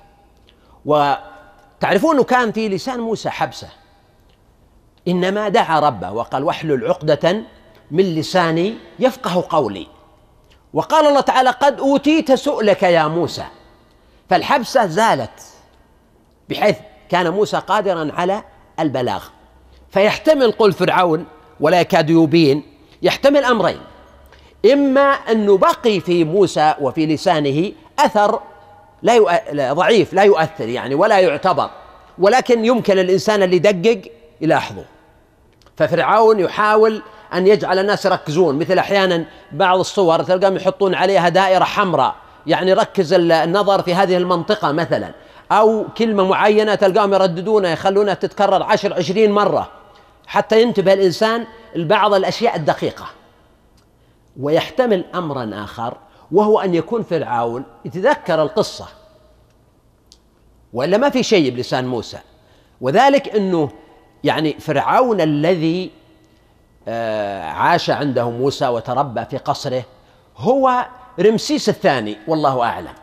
وتعرفون 0.85 2.15
أنه 2.15 2.23
كان 2.23 2.51
في 2.51 2.69
لسان 2.69 2.99
موسى 2.99 3.29
حبسة. 3.29 3.67
إنما 5.07 5.49
دعا 5.49 5.79
ربه 5.79 6.11
وقال 6.11 6.43
وأحلل 6.43 6.87
عقدة 6.87 7.43
من 7.91 8.03
لساني 8.15 8.75
يفقه 8.99 9.45
قولي. 9.49 9.87
وقال 10.73 11.07
الله 11.07 11.21
تعالى 11.21 11.49
قد 11.49 11.79
أوتيت 11.79 12.31
سؤلك 12.31 12.83
يا 12.83 13.07
موسى. 13.07 13.45
فالحبسة 14.29 14.85
زالت 14.85 15.43
بحيث 16.49 16.77
كان 17.09 17.29
موسى 17.29 17.57
قادرا 17.57 18.11
على 18.13 18.43
البلاغ. 18.79 19.23
فيحتمل 19.89 20.51
قول 20.51 20.73
فرعون 20.73 21.25
ولا 21.59 21.81
يكاد 21.81 22.09
يبين 22.09 22.63
يحتمل 23.01 23.45
أمرين. 23.45 23.79
إما 24.73 25.01
أنه 25.11 25.57
بقي 25.57 25.99
في 25.99 26.23
موسى 26.23 26.73
وفي 26.81 27.05
لسانه 27.05 27.71
أثر 27.99 28.39
لا. 29.01 29.73
ضعيف 29.73 30.13
لا 30.13 30.23
يؤثر 30.23 30.67
يعني 30.67 30.95
ولا 30.95 31.19
يعتبر. 31.19 31.69
ولكن 32.17 32.65
يمكن 32.65 32.99
الإنسان 32.99 33.43
اللي 33.43 33.55
يدقق 33.55 34.01
يلاحظه. 34.41 34.85
ففرعون 35.77 36.39
يحاول 36.39 37.01
أن 37.33 37.47
يجعل 37.47 37.79
الناس 37.79 38.05
يركزون. 38.05 38.59
مثل 38.59 38.77
أحيانا 38.77 39.25
بعض 39.51 39.79
الصور 39.79 40.23
تلقاهم 40.23 40.55
يحطون 40.55 40.95
عليها 40.95 41.29
دائرة 41.29 41.63
حمراء. 41.63 42.15
يعني 42.47 42.73
ركز 42.73 43.13
النظر 43.13 43.81
في 43.81 43.95
هذه 43.95 44.17
المنطقة 44.17 44.71
مثلا. 44.71 45.11
أو 45.51 45.85
كلمة 45.97 46.23
معينة 46.23 46.75
تلقاهم 46.75 47.13
يرددونها 47.13 47.71
يخلونها 47.71 48.13
تتكرر 48.13 48.63
عشر 48.63 48.93
عشرين 48.93 49.31
مرة. 49.31 49.82
حتى 50.33 50.61
ينتبه 50.61 50.93
الإنسان 50.93 51.45
لبعض 51.75 52.13
الأشياء 52.13 52.55
الدقيقة. 52.55 53.05
ويحتمل 54.39 55.05
أمرا 55.15 55.63
آخر 55.63 55.97
وهو 56.31 56.59
أن 56.59 56.75
يكون 56.75 57.03
فرعون 57.03 57.63
يتذكر 57.85 58.41
القصة. 58.41 58.87
وإلا 60.73 60.97
ما 60.97 61.09
في 61.09 61.23
شيء 61.23 61.55
بلسان 61.55 61.87
موسى. 61.87 62.17
وذلك 62.81 63.35
أنه 63.35 63.69
يعني 64.23 64.53
فرعون 64.53 65.21
الذي 65.21 65.91
آه، 66.87 67.43
عاش 67.43 67.89
عنده 67.89 68.29
موسى 68.29 68.67
وتربى 68.67 69.25
في 69.25 69.37
قصره 69.37 69.83
هو 70.37 70.85
رمسيس 71.19 71.69
الثاني 71.69 72.17
والله 72.27 72.63
أعلم. 72.63 72.93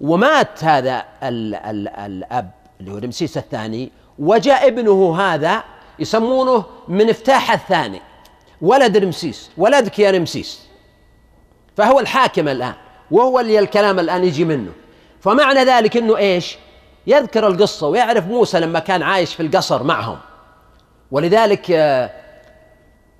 ومات 0.00 0.64
هذا 0.64 1.04
ال 1.22 1.54
ال 1.54 1.88
الأب 1.88 2.50
اللي 2.80 2.92
هو 2.92 2.98
رمسيس 2.98 3.38
الثاني 3.38 3.92
وجاء 4.18 4.68
ابنه 4.68 5.20
هذا 5.20 5.64
يسمونه 6.00 6.64
منفتاح 6.88 7.52
الثاني. 7.52 8.00
ولد 8.62 8.96
رمسيس 8.96 9.50
ولدك 9.56 9.98
يا 9.98 10.10
رمسيس. 10.10 10.60
فهو 11.76 12.00
الحاكم 12.00 12.48
الآن 12.48 12.74
وهو 13.10 13.40
اللي 13.40 13.58
الكلام 13.58 13.98
الآن 13.98 14.24
يجي 14.24 14.44
منه. 14.44 14.72
فمعنى 15.20 15.64
ذلك 15.64 15.96
إنه 15.96 16.16
إيش؟ 16.16 16.58
يذكر 17.06 17.46
القصة 17.46 17.86
ويعرف 17.86 18.26
موسى 18.26 18.60
لما 18.60 18.78
كان 18.78 19.02
عايش 19.02 19.34
في 19.34 19.42
القصر 19.42 19.82
معهم. 19.82 20.18
ولذلك 21.10 21.70
آه، 21.70 22.10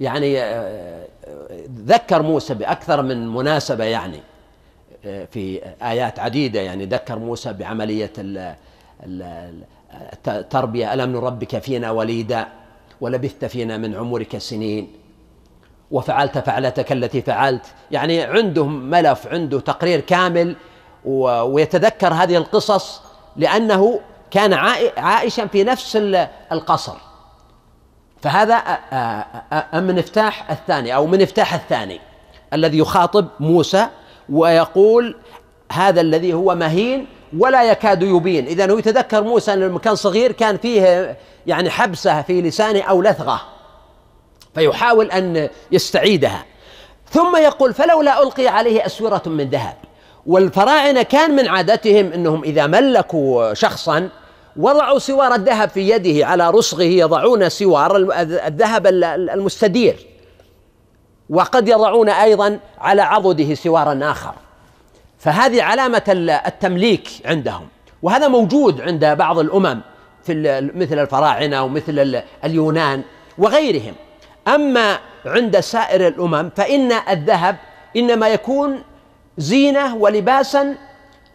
يعني 0.00 0.42
آه، 0.42 1.06
ذكر 1.86 2.22
موسى 2.22 2.54
بأكثر 2.54 3.02
من 3.02 3.28
مناسبة 3.28 3.84
يعني 3.84 4.20
آه، 5.04 5.24
في 5.24 5.60
آيات 5.82 6.18
عديدة. 6.18 6.60
يعني 6.60 6.86
ذكر 6.86 7.18
موسى 7.18 7.52
بعملية 7.52 8.12
التربية. 10.28 10.94
ألم 10.94 11.12
نربك 11.12 11.58
فينا 11.58 11.90
وليدا؟ 11.90 12.59
ولبثت 13.00 13.44
فينا 13.44 13.76
من 13.76 13.94
عمرك 13.94 14.38
سنين؟ 14.38 14.92
وفعلت 15.90 16.38
فعلتك 16.38 16.92
التي 16.92 17.22
فعلت. 17.22 17.66
يعني 17.90 18.22
عنده 18.22 18.66
ملف 18.66 19.26
عنده 19.26 19.60
تقرير 19.60 20.00
كامل 20.00 20.56
ويتذكر 21.04 22.14
هذه 22.14 22.36
القصص 22.36 23.02
لأنه 23.36 24.00
كان 24.30 24.52
عائشا 24.98 25.46
في 25.46 25.64
نفس 25.64 25.96
القصر. 26.52 26.96
فهذا 28.22 28.78
المنفتاح 29.74 30.50
الثاني 30.50 30.94
أو 30.94 31.06
منفتاح 31.06 31.54
الثاني 31.54 32.00
الذي 32.52 32.78
يخاطب 32.78 33.28
موسى 33.40 33.86
ويقول 34.28 35.16
هذا 35.72 36.00
الذي 36.00 36.34
هو 36.34 36.54
مهين 36.54 37.06
ولا 37.38 37.70
يكاد 37.70 38.02
يبين. 38.02 38.46
إذا 38.46 38.70
هو 38.70 38.78
يتذكر 38.78 39.22
موسى 39.22 39.52
أن 39.52 39.78
كان 39.78 39.94
صغير 39.94 40.32
كان 40.32 40.56
فيه 40.56 41.16
يعني 41.46 41.70
حبسة 41.70 42.22
في 42.22 42.42
لسانه 42.42 42.82
أو 42.82 43.02
لثغة 43.02 43.40
فيحاول 44.54 45.10
أن 45.10 45.48
يستعيدها. 45.72 46.44
ثم 47.10 47.36
يقول 47.36 47.74
فلولا 47.74 48.22
ألقي 48.22 48.48
عليه 48.48 48.86
أسورة 48.86 49.22
من 49.26 49.50
ذهب. 49.50 49.74
والفراعنة 50.26 51.02
كان 51.02 51.36
من 51.36 51.48
عادتهم 51.48 52.12
أنهم 52.12 52.44
إذا 52.44 52.66
ملكوا 52.66 53.54
شخصا 53.54 54.08
وضعوا 54.56 54.98
سوار 54.98 55.34
الذهب 55.34 55.68
في 55.68 55.90
يده 55.90 56.26
على 56.26 56.50
رسغه 56.50 56.82
يضعون 56.82 57.48
سوار 57.48 57.96
الذهب 58.20 58.86
المستدير 58.86 60.06
وقد 61.30 61.68
يضعون 61.68 62.08
أيضا 62.08 62.60
على 62.78 63.02
عضده 63.02 63.54
سوارا 63.54 64.00
آخر. 64.02 64.34
فهذه 65.20 65.62
علامة 65.62 66.02
التمليك 66.46 67.08
عندهم. 67.24 67.68
وهذا 68.02 68.28
موجود 68.28 68.80
عند 68.80 69.04
بعض 69.04 69.38
الأمم 69.38 69.80
في 70.24 70.70
مثل 70.74 70.98
الفراعنة 70.98 71.62
ومثل 71.62 72.22
اليونان 72.44 73.02
وغيرهم. 73.38 73.94
أما 74.48 74.98
عند 75.26 75.60
سائر 75.60 76.06
الأمم 76.08 76.50
فإن 76.56 76.92
الذهب 76.92 77.56
إنما 77.96 78.28
يكون 78.28 78.82
زينة 79.38 79.96
ولباسا 79.96 80.74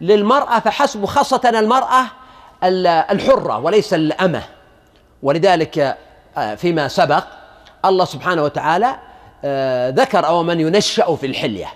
للمرأة 0.00 0.58
فحسب 0.58 1.04
خاصة 1.04 1.40
المرأة 1.44 2.04
الحرة 3.12 3.58
وليس 3.58 3.94
الأمة. 3.94 4.42
ولذلك 5.22 5.96
آه، 6.36 6.54
فيما 6.54 6.88
سبق 6.88 7.24
الله 7.84 8.04
سبحانه 8.04 8.42
وتعالى 8.42 8.96
آه، 9.44 9.90
ذكر 9.90 10.26
أو 10.26 10.42
من 10.42 10.60
ينشأ 10.60 11.14
في 11.16 11.26
الحلية. 11.26 11.68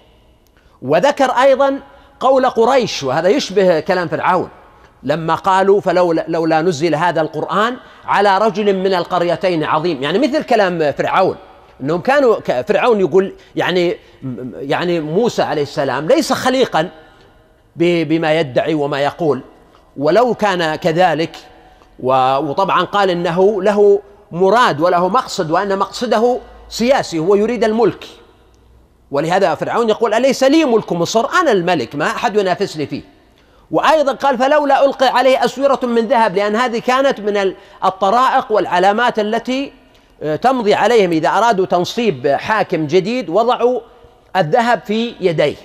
وذكر 0.83 1.31
أيضا 1.31 1.81
قول 2.21 2.47
قريش 2.47 3.03
وهذا 3.03 3.29
يشبه 3.29 3.81
كلام 3.81 4.09
فرعون. 4.09 4.49
لما 5.03 5.35
قالوا 5.35 5.81
فلولا 5.81 6.25
لولا 6.29 6.63
نزل 6.63 6.95
هذا 6.95 7.21
القرآن 7.21 7.77
على 8.05 8.39
رجل 8.39 8.77
من 8.77 8.95
القريتين 8.95 9.65
عظيم. 9.65 10.03
يعني 10.03 10.19
مثل 10.19 10.43
كلام 10.43 10.93
فرعون. 10.93 11.37
إنهم 11.81 12.01
كانوا 12.01 12.63
فرعون 12.63 13.01
يقول 13.01 13.33
يعني 13.57 13.97
يعني 14.55 15.01
موسى 15.01 15.43
عليه 15.43 15.63
السلام 15.63 16.07
ليس 16.07 16.33
خليقا 16.33 16.91
بما 17.77 18.41
يدعي 18.41 18.75
وما 18.75 19.01
يقول. 19.01 19.41
ولو 19.97 20.35
كان 20.35 20.75
كذلك 20.75 21.37
وطبعا 22.01 22.85
قال 22.85 23.11
إنه 23.11 23.63
له 23.63 24.01
مراد 24.33 24.81
وله 24.81 25.09
مقصد 25.09 25.51
وأن 25.51 25.79
مقصده 25.79 26.39
سياسي 26.69 27.19
هو 27.19 27.35
يريد 27.35 27.65
الملك. 27.65 28.05
ولهذا 29.11 29.55
فرعون 29.55 29.89
يقول 29.89 30.15
أليس 30.15 30.45
لي 30.45 30.65
ملك 30.65 30.93
مصر؟ 30.93 31.31
أنا 31.41 31.53
الملك 31.53 31.95
ما 31.95 32.07
أحد 32.07 32.37
ينافسني 32.37 32.87
فيه. 32.87 33.03
وأيضا 33.71 34.13
قال 34.13 34.39
فلولا 34.39 34.85
ألقي 34.85 35.07
عليه 35.07 35.45
اسوره 35.45 35.81
من 35.83 36.09
ذهب 36.09 36.37
لأن 36.37 36.57
هذه 36.57 36.79
كانت 36.79 37.21
من 37.21 37.55
الطرائق 37.85 38.53
والعلامات 38.53 39.19
التي 39.19 39.73
آه، 40.23 40.37
تمضي 40.37 40.75
عليهم. 40.75 41.13
إذا 41.13 41.29
أرادوا 41.29 41.67
تنصيب 41.67 42.29
حاكم 42.29 42.87
جديد 42.87 43.31
وضعوا 43.31 43.81
الذهب 44.37 44.81
في 44.85 45.15
يديه. 45.21 45.57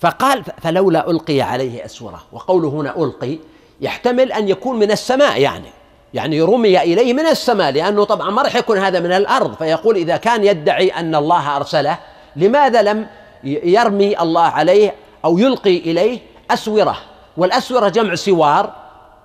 فقال 0.00 0.44
فلولا 0.62 1.10
ألقي 1.10 1.40
عليه 1.40 1.84
اسوره 1.84 2.22
وقوله 2.32 2.68
هنا 2.68 2.96
ألقي 2.96 3.38
يحتمل 3.80 4.32
أن 4.32 4.48
يكون 4.48 4.78
من 4.78 4.90
السماء 4.90 5.40
يعني. 5.40 5.81
يعني 6.14 6.42
رمي 6.42 6.82
إليه 6.82 7.12
من 7.12 7.26
السماء 7.26 7.72
لأنه 7.72 8.04
طبعا 8.04 8.30
ما 8.30 8.42
راح 8.42 8.56
يكون 8.56 8.78
هذا 8.78 9.00
من 9.00 9.12
الأرض. 9.12 9.54
فيقول 9.54 9.96
إذا 9.96 10.16
كان 10.16 10.44
يدعي 10.44 10.88
أن 10.88 11.14
الله 11.14 11.56
أرسله 11.56 11.98
لماذا 12.36 12.82
لم 12.82 13.06
يرمي 13.44 14.20
الله 14.20 14.42
عليه 14.42 14.94
أو 15.24 15.38
يلقي 15.38 15.76
إليه 15.78 16.18
أسورة؟ 16.50 16.96
والأسورة 17.36 17.88
جمع 17.88 18.14
سوار 18.14 18.72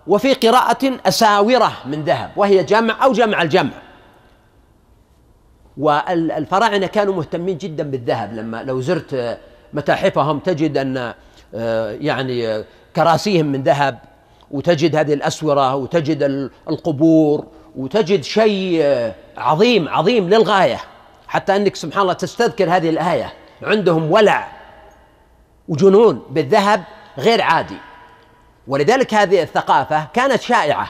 وفي 0.08 0.34
قراءة 0.34 1.00
أساورة 1.06 1.72
من 1.86 2.04
ذهب 2.04 2.32
وهي 2.36 2.64
جمع 2.64 3.04
أو 3.04 3.14
جمع 3.14 3.42
الجمع. 3.42 3.72
والفراعنة 5.78 6.88
كانوا 6.88 7.14
مهتمين 7.14 7.58
جدا 7.58 7.84
بالذهب. 7.84 8.34
لما 8.34 8.64
لو 8.64 8.82
زرت 8.82 9.38
متاحفهم 9.74 10.40
تجد 10.40 10.78
أن 10.78 11.14
آه، 11.56 11.92
يعني 11.92 12.64
كراسيهم 12.96 13.46
من 13.46 13.64
ذهب. 13.64 14.00
وتجد 14.52 14.96
هذه 14.96 15.14
الأسورة 15.14 15.76
وتجد 15.76 16.50
القبور 16.70 17.46
وتجد 17.76 18.24
شيء 18.24 18.84
عظيم 19.38 19.90
عظيم 19.90 20.30
للغاية. 20.30 20.80
حتى 21.28 21.56
أنك 21.56 21.76
سبحان 21.76 22.02
الله 22.02 22.14
تستذكر 22.14 22.76
هذه 22.76 22.90
الآية. 22.90 23.34
عندهم 23.64 24.12
ولع 24.12 24.48
وجنون 25.68 26.22
بالذهب 26.30 26.84
غير 27.18 27.42
عادي. 27.42 27.78
ولذلك 28.68 29.14
هذه 29.14 29.42
الثقافة 29.42 30.08
كانت 30.14 30.42
شائعة 30.42 30.90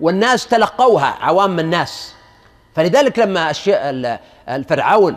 والناس 0.00 0.46
تلقوها 0.46 1.16
عوام 1.20 1.60
الناس. 1.60 2.14
فلذلك 2.74 3.18
لما 3.18 3.52
الفرعون 4.48 5.16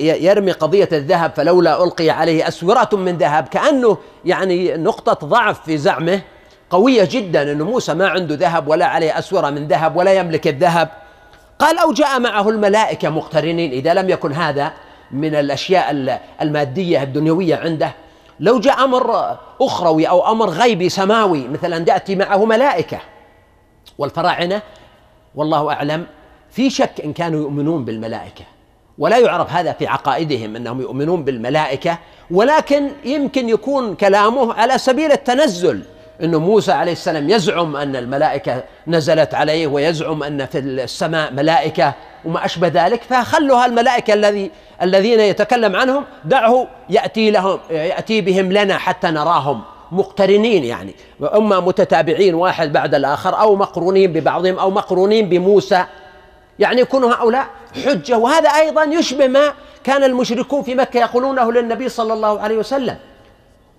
يرمي 0.00 0.52
قضية 0.52 0.88
الذهب 0.92 1.32
فلولا 1.36 1.84
ألقي 1.84 2.10
عليه 2.10 2.48
أسورة 2.48 2.88
من 2.92 3.18
ذهب 3.18 3.48
كأنه 3.48 3.98
يعني 4.24 4.76
نقطة 4.76 5.26
ضعف 5.26 5.64
في 5.64 5.78
زعمه. 5.78 6.20
قوية 6.70 7.08
جدا 7.10 7.52
أن 7.52 7.62
موسى 7.62 7.94
ما 7.94 8.08
عنده 8.08 8.34
ذهب 8.34 8.68
ولا 8.68 8.86
عليه 8.86 9.18
أسورة 9.18 9.50
من 9.50 9.68
ذهب 9.68 9.96
ولا 9.96 10.12
يملك 10.12 10.48
الذهب. 10.48 10.88
قال 11.58 11.78
أو 11.78 11.92
جاء 11.92 12.20
معه 12.20 12.48
الملائكة 12.48 13.08
مقترنين 13.08 13.72
إذا 13.72 13.94
لم 13.94 14.10
يكن 14.10 14.32
هذا 14.32 14.72
من 15.10 15.34
الأشياء 15.34 16.18
المادية 16.42 17.02
الدنيوية 17.02 17.56
عنده. 17.56 17.92
لو 18.40 18.60
جاء 18.60 18.84
أمر 18.84 19.36
أخروي 19.60 20.08
أو 20.08 20.32
أمر 20.32 20.50
غيبي 20.50 20.88
سماوي 20.88 21.48
مثل 21.48 21.72
أن 21.72 21.84
تأتي 21.84 22.16
معه 22.16 22.44
ملائكة. 22.44 22.98
والفراعنة 23.98 24.62
والله 25.34 25.72
أعلم 25.72 26.06
في 26.50 26.70
شك 26.70 27.00
إن 27.04 27.12
كانوا 27.12 27.40
يؤمنون 27.40 27.84
بالملائكة. 27.84 28.44
ولا 28.98 29.18
يعرف 29.18 29.52
هذا 29.52 29.72
في 29.72 29.86
عقائدهم 29.86 30.56
أنهم 30.56 30.80
يؤمنون 30.80 31.24
بالملائكة 31.24 31.98
ولكن 32.30 32.90
يمكن 33.04 33.48
يكون 33.48 33.94
كلامه 33.94 34.54
على 34.54 34.78
سبيل 34.78 35.12
التنزل. 35.12 35.82
إنه 36.22 36.38
موسى 36.38 36.72
عليه 36.72 36.92
السلام 36.92 37.30
يزعم 37.30 37.76
أن 37.76 37.96
الملائكة 37.96 38.62
نزلت 38.86 39.34
عليه 39.34 39.66
ويزعم 39.66 40.22
أن 40.22 40.46
في 40.46 40.58
السماء 40.58 41.32
ملائكة 41.32 41.94
وما 42.24 42.44
أشبه 42.44 42.68
ذلك 42.68 43.02
فخلوا 43.02 43.66
الملائكة 43.66 44.14
الذي 44.14 44.50
الذين 44.82 45.20
يتكلم 45.20 45.76
عنهم 45.76 46.04
دعه 46.24 46.66
يأتي 46.90 47.30
لهم 47.30 47.58
يأتي 47.70 48.20
بهم 48.20 48.52
لنا 48.52 48.78
حتى 48.78 49.10
نراهم 49.10 49.62
مقترنين 49.92 50.64
يعني. 50.64 50.94
اما 51.34 51.60
متتابعين 51.60 52.34
واحد 52.34 52.72
بعد 52.72 52.94
الآخر 52.94 53.40
أو 53.40 53.56
مقرونين 53.56 54.12
ببعضهم 54.12 54.58
أو 54.58 54.70
مقرونين 54.70 55.28
بموسى 55.28 55.84
يعني 56.58 56.80
يكون 56.80 57.04
هؤلاء 57.04 57.46
حجة. 57.84 58.18
وهذا 58.18 58.48
أيضا 58.48 58.84
يشبه 58.84 59.26
ما 59.26 59.52
كان 59.84 60.04
المشركون 60.04 60.62
في 60.62 60.74
مكة 60.74 61.00
يقولونه 61.00 61.52
للنبي 61.52 61.88
صلى 61.88 62.12
الله 62.12 62.40
عليه 62.40 62.56
وسلم. 62.56 62.96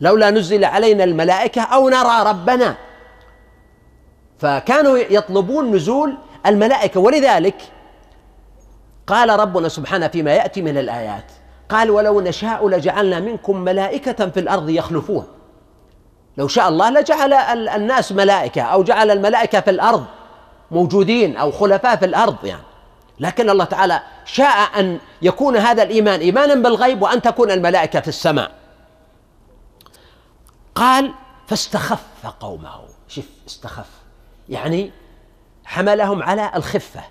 لولا 0.02 0.32
نزل 0.32 0.66
علينا 0.66 1.04
الملائكة 1.04 1.62
أو 1.62 1.90
نرى 1.90 2.24
ربنا. 2.30 2.76
فكانوا 4.40 4.98
يطلبون 4.98 5.76
نزول 5.76 6.18
الملائكة 6.46 7.00
ولذلك 7.00 7.56
قال 9.08 9.40
ربنا 9.40 9.70
سبحانه 9.70 10.08
فيما 10.08 10.32
يأتي 10.34 10.62
من 10.62 10.78
الآيات 10.78 11.26
قال 11.70 11.90
ولو 11.92 12.22
نشاء 12.22 12.70
لجعلنا 12.70 13.20
منكم 13.20 13.58
ملائكة 13.58 14.30
في 14.30 14.40
الأرض 14.40 14.70
يخلفون. 14.70 15.28
لو 16.38 16.48
شاء 16.48 16.70
الله 16.70 16.90
لجعل 16.90 17.34
الناس 17.70 18.12
ملائكة 18.12 18.62
أو 18.62 18.84
جعل 18.84 19.12
الملائكة 19.12 19.60
في 19.60 19.70
الأرض 19.70 20.06
موجودين 20.72 21.38
أو 21.38 21.52
خلفاء 21.52 21.96
في 21.96 22.06
الأرض 22.06 22.46
يعني. 22.46 22.62
لكن 23.20 23.50
الله 23.50 23.66
تعالى 23.66 24.02
شاء 24.26 24.80
أن 24.80 25.00
يكون 25.22 25.58
هذا 25.58 25.84
الإيمان 25.84 26.20
إيمانا 26.20 26.56
بالغيب 26.56 27.02
وأن 27.02 27.22
تكون 27.22 27.52
الملائكة 27.52 28.00
في 28.00 28.08
السماء. 28.08 28.61
قال 30.82 31.12
فاستخف 31.48 32.04
قومه. 32.40 32.70
شوف 33.08 33.26
استخف. 33.48 33.90
يعني 34.50 34.92
حملهم 35.66 36.24
على 36.24 36.52
الخفة. 36.56 37.02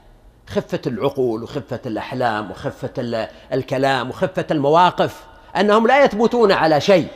خفة 0.46 0.80
العقول 0.86 1.42
وخفة 1.42 1.80
الأحلام 1.86 2.50
وخفة 2.50 3.28
الكلام 3.52 4.10
وخفة 4.10 4.46
المواقف. 4.50 5.24
أنهم 5.56 5.86
لا 5.86 6.04
يثبتون 6.04 6.52
على 6.52 6.80
شيء. 6.80 7.08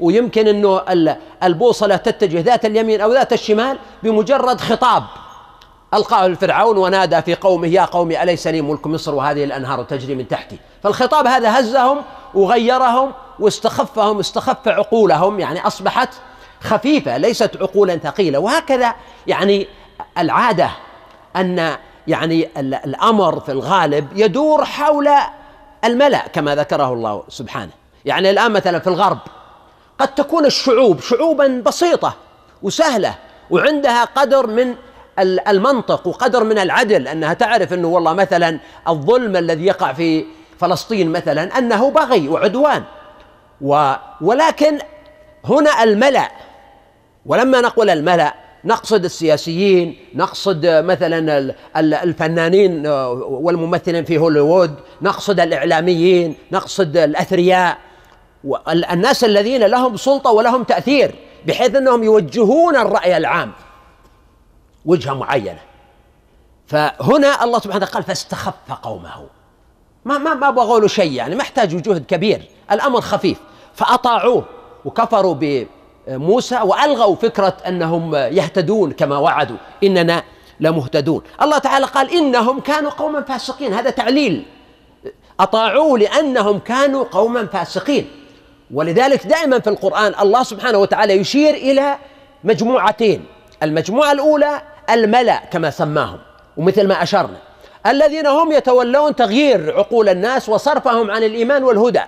ويمكن 0.00 0.48
إنه 0.48 0.82
البوصلة 1.42 1.96
تتجه 1.96 2.40
ذات 2.40 2.64
اليمين 2.64 3.00
أو 3.00 3.12
ذات 3.12 3.32
الشمال 3.32 3.78
بمجرد 4.02 4.60
خطاب. 4.60 5.04
ألقاه 5.94 6.26
الفرعون 6.26 6.78
ونادى 6.78 7.22
في 7.22 7.34
قومه 7.34 7.66
يا 7.66 7.84
قوم 7.84 8.12
أليس 8.12 8.46
لي 8.46 8.62
ملك 8.62 8.86
مصر 8.86 9.14
وهذه 9.14 9.44
الأنهار 9.44 9.82
تجري 9.82 10.14
من 10.14 10.28
تحتي؟ 10.28 10.58
فالخطاب 10.82 11.26
هذا 11.26 11.60
هزهم 11.60 12.02
وغيرهم 12.34 13.12
واستخفهم 13.38 14.18
استخف 14.18 14.68
عقولهم 14.68 15.40
يعني 15.40 15.66
أصبحت 15.66 16.08
خفيفة 16.60 17.16
ليست 17.16 17.56
عقولا 17.60 17.96
ثقيلة. 17.96 18.38
وهكذا 18.38 18.94
يعني 19.26 19.66
العادة 20.18 20.70
أن 21.36 21.76
يعني 22.06 22.48
الأمر 22.56 23.40
في 23.40 23.52
الغالب 23.52 24.08
يدور 24.16 24.64
حول 24.64 25.08
الملأ 25.84 26.26
كما 26.28 26.54
ذكره 26.56 26.92
الله 26.92 27.22
سبحانه. 27.28 27.72
يعني 28.04 28.30
الآن 28.30 28.52
مثلا 28.52 28.78
في 28.78 28.86
الغرب 28.86 29.18
قد 29.98 30.14
تكون 30.14 30.46
الشعوب 30.46 31.00
شعوبا 31.00 31.62
بسيطة 31.66 32.14
وسهلة 32.62 33.14
وعندها 33.50 34.04
قدر 34.04 34.46
من 34.46 34.74
المنطق 35.18 36.06
وقدر 36.06 36.44
من 36.44 36.58
العدل 36.58 37.08
أنها 37.08 37.32
تعرف 37.32 37.72
أنه 37.72 37.88
والله 37.88 38.12
مثلا 38.12 38.58
الظلم 38.88 39.36
الذي 39.36 39.66
يقع 39.66 39.92
في 39.92 40.24
فلسطين 40.58 41.12
مثلا 41.12 41.58
أنه 41.58 41.90
بغي 41.90 42.28
وعدوان. 42.28 42.84
و 43.62 43.92
ولكن 44.20 44.78
هنا 45.44 45.82
الملأ 45.82 46.30
ولما 47.26 47.60
نقول 47.60 47.90
الملأ 47.90 48.34
نقصد 48.64 49.04
السياسيين 49.04 49.96
نقصد 50.14 50.66
مثلا 50.66 51.54
الفنانين 51.76 52.86
والممثلين 52.86 54.04
في 54.04 54.18
هوليوود 54.18 54.74
نقصد 55.02 55.40
الإعلاميين 55.40 56.34
نقصد 56.52 56.96
الأثرياء. 56.96 57.78
الناس 58.68 59.24
الذين 59.24 59.62
لهم 59.64 59.96
سلطة 59.96 60.30
ولهم 60.30 60.62
تأثير 60.64 61.14
بحيث 61.46 61.76
أنهم 61.76 62.02
يوجهون 62.02 62.76
الرأي 62.76 63.16
العام 63.16 63.52
وجهة 64.84 65.14
معينة. 65.14 65.60
فهنا 66.66 67.44
الله 67.44 67.58
سبحانه 67.58 67.86
قال 67.86 68.02
فاستخف 68.02 68.72
قومه. 68.82 69.26
ما 70.04 70.18
ما 70.18 70.34
ما 70.34 70.78
له 70.78 70.86
شيء 70.86 71.12
يعني 71.12 71.34
ما 71.34 71.42
احتاجوا 71.42 71.80
جهد 71.80 72.06
كبير 72.06 72.42
الأمر 72.72 73.00
خفيف. 73.00 73.38
فأطاعوه 73.74 74.44
وكفروا 74.84 75.34
بموسى 75.34 76.58
وألغوا 76.62 77.16
فكرة 77.16 77.56
أنهم 77.68 78.14
يهتدون 78.14 78.92
كما 78.92 79.18
وعدوا. 79.18 79.56
إننا 79.84 80.22
لمهتدون. 80.60 81.22
الله 81.42 81.58
تعالى 81.58 81.86
قال 81.86 82.10
إنهم 82.10 82.60
كانوا 82.60 82.90
قوما 82.90 83.22
فاسقين. 83.22 83.74
هذا 83.74 83.90
تعليل. 83.90 84.46
أطاعوه 85.40 85.98
لأنهم 85.98 86.58
كانوا 86.58 87.04
قوما 87.04 87.46
فاسقين. 87.46 88.10
ولذلك 88.74 89.26
دائما 89.26 89.58
في 89.58 89.70
القرآن 89.70 90.14
الله 90.20 90.42
سبحانه 90.42 90.78
وتعالى 90.78 91.12
يشير 91.12 91.54
إلى 91.54 91.96
مجموعتين. 92.44 93.24
المجموعة 93.62 94.12
الأولى 94.12 94.62
الملأ 94.90 95.42
كما 95.50 95.70
سماهم 95.70 96.18
ومثل 96.56 96.88
ما 96.88 97.02
أشرنا. 97.02 97.36
الذين 97.86 98.26
هم 98.26 98.52
يتولون 98.52 99.16
تغيير 99.16 99.74
عقول 99.76 100.08
الناس 100.08 100.48
وصرفهم 100.48 101.10
عن 101.10 101.22
الإيمان 101.22 101.64
والهدى. 101.64 102.02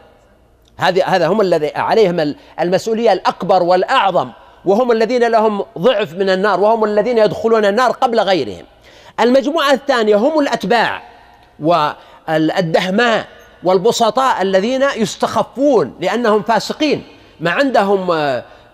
هذه 0.77 1.05
هذا 1.05 1.27
هم 1.27 1.41
الذي 1.41 1.73
عليهم 1.75 2.35
المسؤولية 2.61 3.13
الأكبر 3.13 3.63
والأعظم 3.63 4.31
وهم 4.65 4.93
الذين 4.93 5.25
لهم 5.25 5.65
ضعف 5.79 6.13
من 6.13 6.31
النار 6.31 6.61
وهم 6.61 6.85
الذين 6.85 7.19
يدخلون 7.19 7.65
النار 7.65 7.91
قبل 7.91 8.21
غيرهم. 8.21 8.65
المجموعة 9.21 9.73
الثانية 9.73 10.17
هم 10.17 10.39
الأتباع 10.39 11.03
والدهماء 11.61 13.27
والبسطاء 13.65 14.43
الذين 14.43 14.83
يستخفون 14.97 15.95
لأنهم 16.01 16.43
فاسقين. 16.43 17.03
ما 17.41 17.51
عندهم 17.51 18.11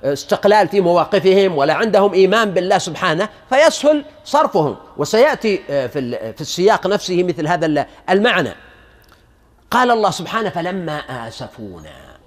استقلال 0.05 0.69
في 0.69 0.81
مواقفهم 0.81 1.59
ولا 1.59 1.75
عندهم 1.75 2.15
إيمان 2.15 2.51
بالله 2.51 2.79
سبحانه 2.79 3.29
فيسهل 3.51 4.05
صرفهم. 4.25 4.77
وسيأتي 4.97 5.61
آه، 5.71 5.87
في 5.87 6.41
السياق 6.41 6.87
نفسه 6.87 7.23
مثل 7.23 7.47
هذا 7.47 7.87
المعنى. 8.11 8.51
قال 9.71 9.91
الله 9.91 10.11
سبحانه 10.11 10.49
فلما 10.49 10.99
آسفونا. 11.29 12.19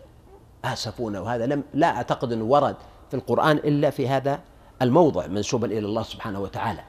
آسفونا 0.66 1.20
وهذا 1.20 1.46
لم 1.46 1.64
لا 1.74 1.88
أعتقد 1.88 2.32
إنه 2.32 2.46
ورد 2.46 2.76
في 3.10 3.14
القرآن 3.14 3.58
إلا 3.58 3.90
في 3.90 4.08
هذا 4.08 4.40
الموضع 4.82 5.28
منسوبا 5.28 5.68
إلى 5.68 5.80
الله 5.80 6.04
سبحانه 6.04 6.40
وتعالى. 6.40 6.84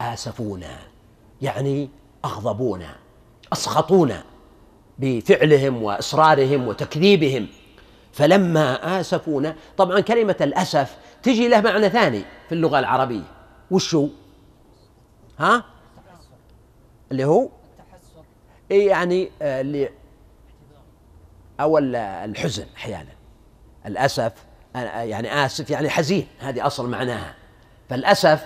آسفونا 0.00 0.78
يعني 1.42 1.90
أغضبونا 2.24 2.96
أسخطونا 3.52 4.24
بفعلهم 4.98 5.82
وإصرارهم 5.82 6.68
وتكذيبهم. 6.68 7.48
فلما 8.12 9.00
آسفونا 9.00 9.56
طبعا 9.76 10.00
كلمة 10.00 10.36
الأسف 10.40 10.96
تجي 11.22 11.48
له 11.48 11.60
معنى 11.60 11.90
ثاني 11.90 12.24
في 12.48 12.54
اللغة 12.54 12.78
العربية. 12.78 13.24
وشو؟ 13.70 14.08
ها؟ 15.38 15.64
اللي 17.12 17.24
هو 17.24 17.48
إيه 18.70 18.88
يعني؟ 18.88 19.30
آه، 19.42 19.60
اللي 19.60 19.88
أو 21.60 21.78
الحزن 21.78 22.66
أحيانا. 22.76 23.10
الأسف 23.86 24.32
يعني 24.74 25.44
آسف 25.44 25.70
يعني 25.70 25.90
حزين. 25.90 26.26
هذه 26.40 26.66
أصل 26.66 26.90
معناها. 26.90 27.34
فالأسف 27.90 28.44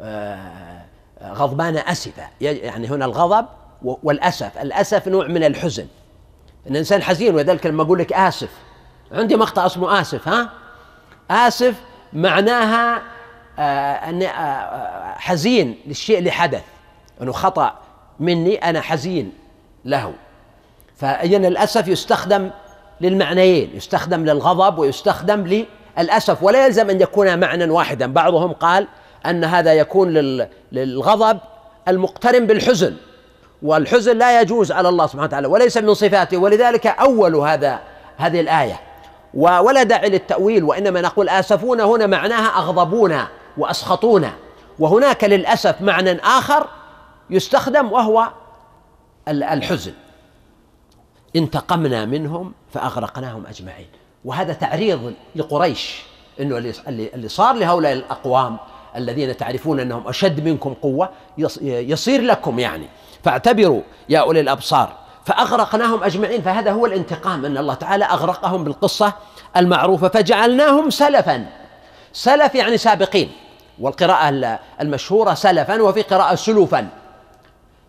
آه، 0.00 0.84
غضبان 1.22 1.76
أسفة. 1.76 2.28
يعني 2.40 2.88
هنا 2.88 3.04
الغضب 3.04 3.46
والأسف. 3.82 4.58
الأسف 4.58 5.08
نوع 5.08 5.26
من 5.26 5.44
الحزن. 5.44 5.86
الإنسان 6.66 7.02
حزين 7.02 7.34
ولذلك 7.34 7.66
لما 7.66 7.82
أقول 7.82 7.98
لك 7.98 8.12
آسف 8.12 8.50
عندي 9.12 9.36
مقطع 9.36 9.66
اسمه 9.66 10.00
آسف 10.00 10.28
ها؟ 10.28 10.50
آسف 11.30 11.74
معناها 12.12 13.02
آه 13.58 13.92
أني 13.92 14.28
آه 14.28 15.14
حزين 15.18 15.78
للشيء 15.86 16.18
اللي 16.18 16.30
حدث 16.30 16.62
أنه 17.22 17.32
خطأ. 17.32 17.78
مني 18.20 18.56
أنا 18.56 18.80
حزين 18.80 19.32
له. 19.84 20.12
فإذن 20.96 21.44
الأسف 21.44 21.88
يستخدم 21.88 22.50
للمعنيين 23.00 23.70
يستخدم 23.74 24.24
للغضب 24.24 24.78
ويستخدم 24.78 25.64
للأسف. 25.98 26.42
ولا 26.42 26.66
يلزم 26.66 26.90
أن 26.90 27.00
يكون 27.00 27.40
معنى 27.40 27.70
واحدا. 27.70 28.12
بعضهم 28.12 28.52
قال 28.52 28.86
أن 29.26 29.44
هذا 29.44 29.72
يكون 29.72 30.08
للغضب 30.72 31.38
المقترن 31.88 32.46
بالحزن. 32.46 32.94
والحزن 33.62 34.18
لا 34.18 34.40
يجوز 34.40 34.72
على 34.72 34.88
الله 34.88 35.06
سبحانه 35.06 35.24
وتعالى 35.24 35.46
وليس 35.46 35.76
من 35.76 35.94
صفاته. 35.94 36.36
ولذلك 36.36 36.86
أول 36.86 37.34
هذا 37.34 37.80
هذه 38.16 38.40
الآية. 38.40 38.80
ولا 39.34 39.82
داعي 39.82 40.08
للتأويل 40.08 40.64
وإنما 40.64 41.00
نقول 41.00 41.28
آسفون 41.28 41.80
هنا 41.80 42.06
معناها 42.06 42.58
أغضبونا 42.58 43.28
وأسخطونا. 43.58 44.32
وهناك 44.78 45.24
للأسف 45.24 45.82
معنى 45.82 46.20
آخر 46.20 46.66
يستخدم 47.30 47.92
وهو 47.92 48.28
الحزن. 49.28 49.92
انتقمنا 51.36 52.04
منهم 52.04 52.52
فأغرقناهم 52.72 53.46
أجمعين. 53.46 53.86
وهذا 54.24 54.52
تعريض 54.52 55.14
لقريش 55.36 56.02
إنه 56.40 56.58
اللي 56.88 57.28
صار 57.28 57.54
لهؤلاء 57.54 57.92
الأقوام 57.92 58.56
الذين 58.96 59.36
تعرفون 59.36 59.80
أنهم 59.80 60.08
أشد 60.08 60.44
منكم 60.48 60.74
قوة 60.74 61.10
يصير 61.62 62.22
لكم 62.22 62.58
يعني. 62.58 62.86
فاعتبروا 63.24 63.82
يا 64.08 64.18
أولي 64.18 64.40
الأبصار 64.40 64.92
فأغرقناهم 65.24 66.04
أجمعين. 66.04 66.42
فهذا 66.42 66.72
هو 66.72 66.86
الانتقام 66.86 67.44
أن 67.44 67.58
الله 67.58 67.74
تعالى 67.74 68.04
أغرقهم 68.04 68.64
بالقصة 68.64 69.12
المعروفة. 69.56 70.08
فجعلناهم 70.08 70.90
سلفا. 70.90 71.46
سلف 72.12 72.54
يعني 72.54 72.78
سابقين. 72.78 73.30
والقراءة 73.78 74.58
المشهورة 74.80 75.34
سلفا 75.34 75.82
وفي 75.82 76.02
قراءة 76.02 76.34
سلوفا. 76.34 76.88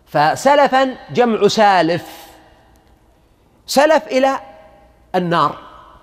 فسلفا 0.08 0.96
جمع 1.12 1.48
سالف. 1.48 2.26
سلف 3.66 4.06
إلى 4.06 4.40
النار 5.14 5.56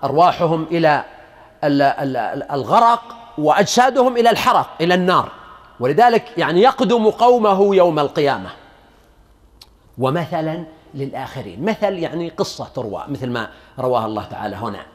أرواحهم 0.04 0.66
إلى 0.70 1.04
الغرق 2.52 3.02
وأجسادهم 3.38 4.16
إلى 4.16 4.30
الحرق 4.30 4.70
إلى 4.80 4.94
النار. 4.94 5.28
ولذلك 5.80 6.38
يعني 6.38 6.60
يقدم 6.60 7.10
قومه 7.10 7.76
يوم 7.76 7.98
القيامة. 7.98 8.50
ومثلا 9.98 10.64
للآخرين 10.94 11.64
مثل 11.64 11.92
يعني 11.92 12.28
قصة 12.28 12.68
تروى 12.74 13.04
مثل 13.08 13.30
ما 13.30 13.48
رواها 13.78 14.06
الله 14.06 14.24
تعالى 14.24 14.56
هنا. 14.56 14.86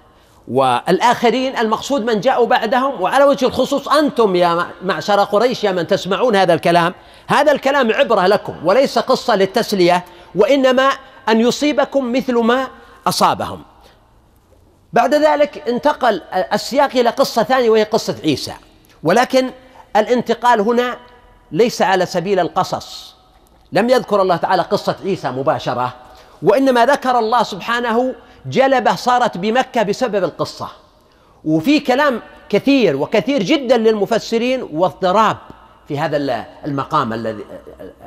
والآخرين 0.51 1.57
المقصود 1.57 2.05
من 2.05 2.19
جاءوا 2.19 2.47
بعدهم 2.47 3.01
وعلى 3.01 3.23
وجه 3.23 3.45
الخصوص 3.45 3.87
أنتم 3.87 4.35
يا 4.35 4.67
معشر 4.81 5.23
قريش 5.23 5.63
يا 5.63 5.71
من 5.71 5.87
تسمعون 5.87 6.35
هذا 6.35 6.53
الكلام. 6.53 6.93
هذا 7.27 7.51
الكلام 7.51 7.91
عبرة 7.93 8.27
لكم 8.27 8.55
وليس 8.65 8.99
قصة 8.99 9.35
للتسلية 9.35 10.05
وإنما 10.35 10.89
أن 11.29 11.41
يصيبكم 11.41 12.11
مثل 12.13 12.35
ما 12.35 12.67
أصابهم. 13.07 13.63
بعد 14.93 15.13
ذلك 15.15 15.69
انتقل 15.69 16.21
السياق 16.53 16.89
إلى 16.95 17.09
قصة 17.09 17.43
ثانية 17.43 17.69
وهي 17.69 17.83
قصة 17.83 18.15
عيسى. 18.23 18.53
ولكن 19.03 19.51
الانتقال 19.95 20.61
هنا 20.61 20.97
ليس 21.51 21.81
على 21.81 22.05
سبيل 22.05 22.39
القصص. 22.39 23.15
لم 23.71 23.89
يذكر 23.89 24.21
الله 24.21 24.35
تعالى 24.35 24.61
قصة 24.61 24.95
عيسى 25.03 25.29
مباشرة 25.29 25.93
وإنما 26.43 26.85
ذكر 26.85 27.19
الله 27.19 27.43
سبحانه 27.43 28.15
جلبة 28.45 28.95
صارت 28.95 29.37
بمكة 29.37 29.83
بسبب 29.83 30.23
القصة. 30.23 30.67
وفي 31.45 31.79
كلام 31.79 32.21
كثير 32.49 32.95
وكثير 32.95 33.43
جدا 33.43 33.77
للمفسرين 33.77 34.69
واضطراب 34.73 35.37
في 35.87 35.99
هذا 35.99 36.45
المقام 36.65 37.13
الذي 37.13 37.43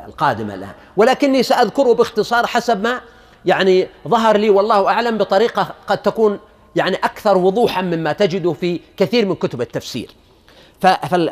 القادم 0.06 0.50
الآن. 0.50 0.72
ولكني 0.96 1.42
سأذكره 1.42 1.92
باختصار 1.94 2.46
حسب 2.46 2.82
ما 2.82 3.00
يعني 3.44 3.88
ظهر 4.08 4.36
لي 4.36 4.50
والله 4.50 4.88
أعلم 4.88 5.18
بطريقة 5.18 5.74
قد 5.86 5.98
تكون 5.98 6.38
يعني 6.76 6.96
أكثر 6.96 7.38
وضوحا 7.38 7.82
مما 7.82 8.12
تجده 8.12 8.52
في 8.52 8.80
كثير 8.96 9.26
من 9.26 9.34
كتب 9.34 9.60
التفسير. 9.60 10.10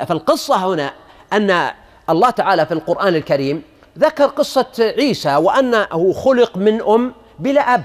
فالقصة 0.08 0.56
هنا 0.56 0.92
أن 1.32 1.70
الله 2.10 2.30
تعالى 2.30 2.66
في 2.66 2.74
القرآن 2.74 3.14
الكريم 3.14 3.62
ذكر 3.98 4.26
قصة 4.26 4.66
عيسى 4.98 5.36
وأنه 5.36 6.12
خلق 6.12 6.56
من 6.56 6.82
أم 6.82 7.14
بلا 7.38 7.74
أب. 7.74 7.84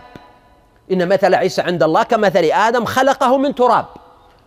إن 0.91 1.07
مثل 1.07 1.35
عيسى 1.35 1.61
عند 1.61 1.83
الله 1.83 2.03
كمثل 2.03 2.43
آدم 2.43 2.85
خلقه 2.85 3.37
من 3.37 3.55
تراب. 3.55 3.85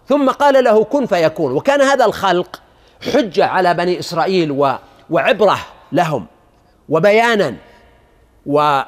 ثم 0.09 0.30
قال 0.30 0.64
له 0.64 0.84
كن 0.84 1.07
فيكون. 1.07 1.53
وكان 1.53 1.80
هذا 1.80 2.05
الخلق 2.05 2.61
حجة 3.12 3.47
على 3.47 3.74
بني 3.74 3.99
إسرائيل 3.99 4.51
و 4.51 4.72
وعبرة 5.11 5.59
لهم 5.93 6.26
وبيانا 6.88 7.55
و 8.47 8.80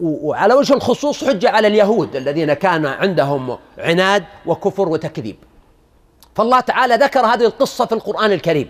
وعلى 0.00 0.54
وجه 0.54 0.74
الخصوص 0.74 1.24
حجة 1.24 1.50
على 1.50 1.68
اليهود 1.68 2.16
الذين 2.16 2.52
كان 2.52 2.86
عندهم 2.86 3.58
عناد 3.78 4.24
وكفر 4.46 4.88
وتكذيب. 4.88 5.36
فالله 6.34 6.60
تعالى 6.60 6.94
ذكر 6.94 7.20
هذه 7.20 7.44
القصة 7.44 7.86
في 7.86 7.92
القرآن 7.92 8.32
الكريم. 8.32 8.68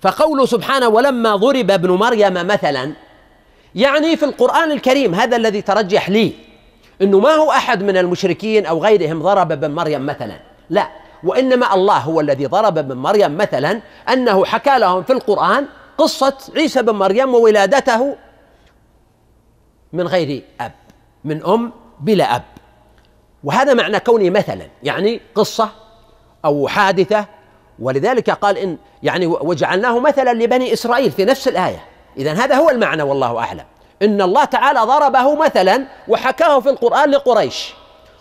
فقوله 0.00 0.46
سبحانه 0.46 0.88
ولما 0.88 1.36
ضرب 1.36 1.70
ابن 1.70 1.90
مريم 1.90 2.32
مثلا 2.32 2.92
يعني 3.74 4.16
في 4.16 4.24
القرآن 4.24 4.72
الكريم 4.72 5.14
هذا 5.14 5.36
الذي 5.36 5.62
ترجح 5.62 6.10
لي 6.10 6.32
إنه 7.02 7.20
ما 7.20 7.30
هو 7.30 7.50
أحد 7.50 7.82
من 7.82 7.96
المشركين 7.96 8.66
أو 8.66 8.82
غيرهم 8.82 9.22
ضرب 9.22 9.52
ابن 9.52 9.70
مريم 9.70 10.06
مثلا. 10.06 10.40
لا 10.70 10.88
وإنما 11.24 11.74
الله 11.74 11.98
هو 11.98 12.20
الذي 12.20 12.46
ضرب 12.46 12.78
ابن 12.78 12.96
مريم 12.96 13.36
مثلا 13.36 13.80
أنه 14.12 14.44
حكى 14.44 14.78
لهم 14.78 15.02
في 15.02 15.12
القرآن 15.12 15.66
قصة 15.98 16.36
عيسى 16.56 16.82
بن 16.82 16.94
مريم 16.94 17.34
وولادته 17.34 18.16
من 19.92 20.06
غير 20.06 20.42
أب 20.60 20.72
من 21.24 21.44
أم 21.46 21.72
بلا 22.00 22.36
أب. 22.36 22.42
وهذا 23.44 23.74
معنى 23.74 24.00
كونه 24.00 24.30
مثلا 24.30 24.66
يعني 24.82 25.20
قصة 25.34 25.68
أو 26.44 26.68
حادثة. 26.68 27.26
ولذلك 27.78 28.30
قال 28.30 28.58
إن 28.58 28.78
يعني 29.02 29.26
وجعلناه 29.26 29.98
مثلا 29.98 30.32
لبني 30.32 30.72
إسرائيل 30.72 31.10
في 31.10 31.24
نفس 31.24 31.48
الآية. 31.48 31.84
إذا 32.16 32.32
هذا 32.32 32.56
هو 32.56 32.70
المعنى 32.70 33.02
والله 33.02 33.38
أعلم. 33.38 33.64
إن 34.02 34.22
الله 34.22 34.44
تعالى 34.44 34.80
ضربه 34.80 35.34
مثلا 35.34 35.86
وحكاه 36.08 36.60
في 36.60 36.70
القرآن 36.70 37.10
لقريش. 37.10 37.74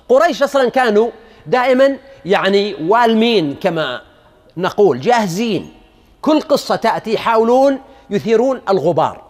قريش 0.10 0.44
أصلا 0.44 0.70
كانوا 0.70 1.10
دائما 1.46 1.98
يعني 2.26 2.76
والمين 2.88 3.56
كما 3.56 4.02
نقول 4.58 5.00
جاهزين. 5.00 5.74
كل 6.22 6.42
قصة 6.42 6.76
تأتي 6.76 7.14
يحاولون 7.14 7.80
يثيرون 8.10 8.62
الغبار. 8.70 9.22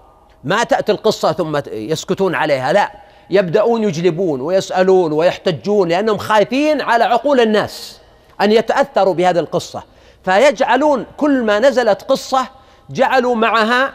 ما 0.44 0.64
تأتي 0.64 0.92
القصة 0.92 1.32
ثم 1.32 1.62
يسكتون 1.72 2.36
عليها 2.36 2.74
لا. 2.74 2.92
يبدأون 3.30 3.84
يجلبون 3.84 4.42
ويسألون 4.42 5.12
ويحتجون 5.12 5.90
لأنهم 5.90 6.18
خايفين 6.18 6.82
على 6.82 7.04
عقول 7.04 7.40
الناس 7.40 8.00
أن 8.42 8.52
يتأثروا 8.52 9.14
بهذه 9.14 9.40
القصة. 9.40 9.84
فيجعلون 10.26 11.06
كل 11.18 11.44
ما 11.44 11.60
نزلت 11.60 12.02
قصة 12.02 12.48
جعلوا 12.90 13.36
معها 13.36 13.94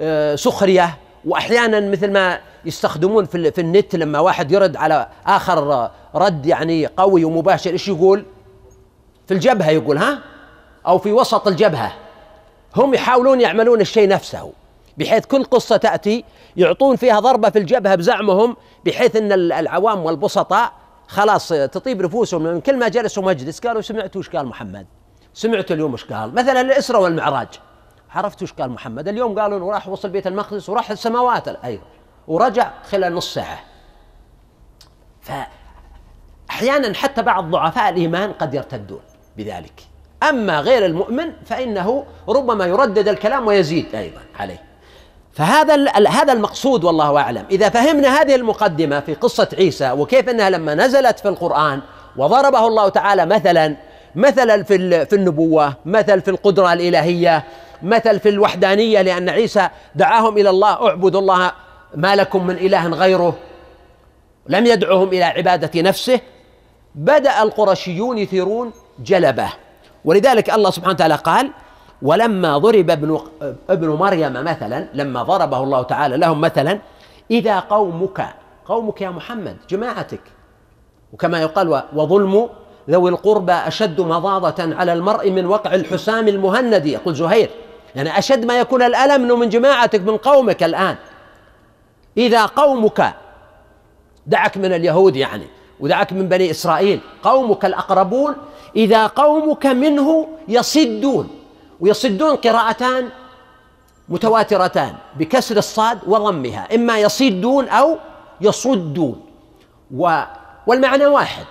آه، 0.00 0.36
سخرية 0.36 0.96
وأحيانا 1.24 1.80
مثل 1.80 2.12
ما 2.12 2.38
يستخدمون 2.64 3.24
في, 3.24 3.50
في 3.50 3.60
النت 3.60 3.96
لما 3.96 4.18
واحد 4.18 4.52
يرد 4.52 4.76
على 4.76 5.08
آخر 5.26 5.90
رد 6.14 6.46
يعني 6.46 6.86
قوي 6.86 7.24
ومباشر 7.24 7.70
إيش 7.70 7.88
يقول؟ 7.88 8.24
في 9.28 9.34
الجبهة 9.34 9.70
يقول 9.70 9.98
ها؟ 9.98 10.18
أو 10.86 10.98
في 10.98 11.12
وسط 11.12 11.48
الجبهة. 11.48 11.92
هم 12.76 12.94
يحاولون 12.94 13.40
يعملون 13.40 13.80
الشيء 13.80 14.08
نفسه 14.08 14.52
بحيث 14.98 15.26
كل 15.26 15.44
قصة 15.44 15.76
تأتي 15.76 16.24
يعطون 16.56 16.96
فيها 16.96 17.20
ضربة 17.20 17.50
في 17.50 17.58
الجبهة 17.58 17.94
بزعمهم 17.94 18.56
بحيث 18.86 19.16
أن 19.16 19.32
العوام 19.32 20.04
والبسطاء 20.04 20.72
خلاص 21.08 21.48
تطيب 21.48 22.02
نفوسهم 22.02 22.42
من 22.42 22.60
كل 22.60 22.78
ما 22.78 22.88
جلسوا 22.88 23.22
مجلس 23.22 23.60
قالوا 23.60 23.82
سمعتوا 23.82 24.20
وش 24.20 24.28
قال 24.28 24.46
محمد؟ 24.46 24.86
سمعتوا 25.34 25.76
اليوم 25.76 25.92
وش 25.94 26.04
قال؟ 26.04 26.34
مثلا 26.34 26.60
الإسراء 26.60 27.02
والمعراج. 27.02 27.48
عرفتوا 28.14 28.46
وش 28.46 28.52
قال 28.52 28.70
محمد؟ 28.70 29.08
اليوم 29.08 29.38
قالوا 29.38 29.58
إنه 29.58 29.70
راح 29.70 29.88
وصل 29.88 30.08
بيت 30.08 30.26
المقدس 30.26 30.68
وراح 30.68 30.90
السماوات. 30.90 31.48
أيضا 31.48 31.84
ورجع 32.28 32.70
خلال 32.90 33.14
نص 33.14 33.34
ساعة. 33.34 33.58
فأحيانا 35.20 36.94
حتى 36.94 37.22
بعض 37.22 37.50
ضعفاء 37.50 37.88
الإيمان 37.88 38.32
قد 38.32 38.54
يرتدون 38.54 39.00
بذلك. 39.36 39.82
أما 40.22 40.60
غير 40.60 40.86
المؤمن 40.86 41.32
فإنه 41.44 42.04
ربما 42.28 42.66
يردد 42.66 43.08
الكلام 43.08 43.46
ويزيد 43.46 43.94
أيضا 43.94 44.20
عليه. 44.38 44.62
فهذا 45.32 45.90
هذا 46.08 46.32
المقصود 46.32 46.84
والله 46.84 47.18
أعلم. 47.18 47.44
إذا 47.50 47.68
فهمنا 47.68 48.20
هذه 48.20 48.34
المقدمة 48.34 49.00
في 49.00 49.14
قصة 49.14 49.48
عيسى 49.58 49.90
وكيف 49.90 50.28
إنها 50.28 50.50
لما 50.50 50.74
نزلت 50.74 51.18
في 51.18 51.28
القرآن 51.28 51.80
وضربه 52.16 52.66
الله 52.66 52.88
تعالى 52.88 53.26
مثلا 53.26 53.76
مثلا 54.14 54.62
في 54.62 55.06
في 55.06 55.16
النبوة 55.16 55.74
مثل 55.86 56.20
في 56.20 56.30
القدرة 56.30 56.72
الإلهية 56.72 57.44
مثل 57.82 58.20
في 58.20 58.28
الوحدانية 58.28 59.02
لأن 59.02 59.28
عيسى 59.28 59.68
دعاهم 59.94 60.38
إلى 60.38 60.50
الله 60.50 60.88
اعبدوا 60.88 61.20
الله 61.20 61.52
ما 61.94 62.16
لكم 62.16 62.46
من 62.46 62.54
إله 62.56 62.88
غيره. 62.88 63.36
لم 64.48 64.66
يدعهم 64.66 65.08
إلى 65.08 65.24
عبادة 65.24 65.82
نفسه. 65.82 66.20
بدأ 66.94 67.42
القرشيون 67.42 68.18
يثيرون 68.18 68.72
جلبه. 68.98 69.52
ولذلك 70.04 70.50
الله 70.50 70.70
سبحانه 70.70 70.94
وتعالى 70.94 71.14
قال 71.14 71.50
ولما 72.02 72.58
ضرب 72.58 72.90
ابن 72.90 73.20
ابن 73.70 73.88
مريم 73.88 74.32
مثلا 74.32 74.88
لما 74.94 75.22
ضربه 75.22 75.62
الله 75.62 75.82
تعالى 75.82 76.16
لهم 76.16 76.40
مثلا 76.40 76.78
إذا 77.30 77.58
قومك 77.58 78.26
قومك 78.64 79.00
يا 79.00 79.10
محمد 79.10 79.56
جماعتك. 79.68 80.20
وكما 81.12 81.40
يقال 81.40 81.82
وظلم 81.92 82.48
ذوي 82.90 83.10
القربى 83.10 83.52
أشد 83.52 84.00
مضاضة 84.00 84.74
على 84.76 84.92
المرء 84.92 85.30
من 85.30 85.46
وقع 85.46 85.74
الحسام 85.74 86.28
المهند 86.28 86.86
يقول 86.86 87.14
زهير. 87.14 87.50
يعني 87.94 88.18
أشد 88.18 88.44
ما 88.44 88.58
يكون 88.58 88.82
الألم 88.82 89.24
إنه 89.24 89.36
من 89.36 89.48
جماعتك 89.48 90.00
من 90.00 90.16
قومك 90.16 90.62
الآن. 90.62 90.96
إذا 92.16 92.46
قومك 92.46 93.14
دعك 94.26 94.56
من 94.56 94.72
اليهود 94.72 95.16
يعني 95.16 95.46
ودعك 95.80 96.12
من 96.12 96.28
بني 96.28 96.50
إسرائيل 96.50 97.00
قومك 97.22 97.64
الأقربون 97.64 98.34
إذا 98.76 99.06
قومك 99.06 99.66
منه 99.66 100.28
يصدون. 100.48 101.28
ويصدون 101.80 102.36
قراءتان 102.36 103.08
متواترتان 104.08 104.94
بكسر 105.18 105.56
الصاد 105.56 105.98
وضمها. 106.06 106.74
إما 106.74 106.98
يصدون 106.98 107.68
أو 107.68 107.96
يصدون. 108.40 109.20
و 109.96 110.22
والمعنى 110.66 111.06
واحد. 111.06 111.46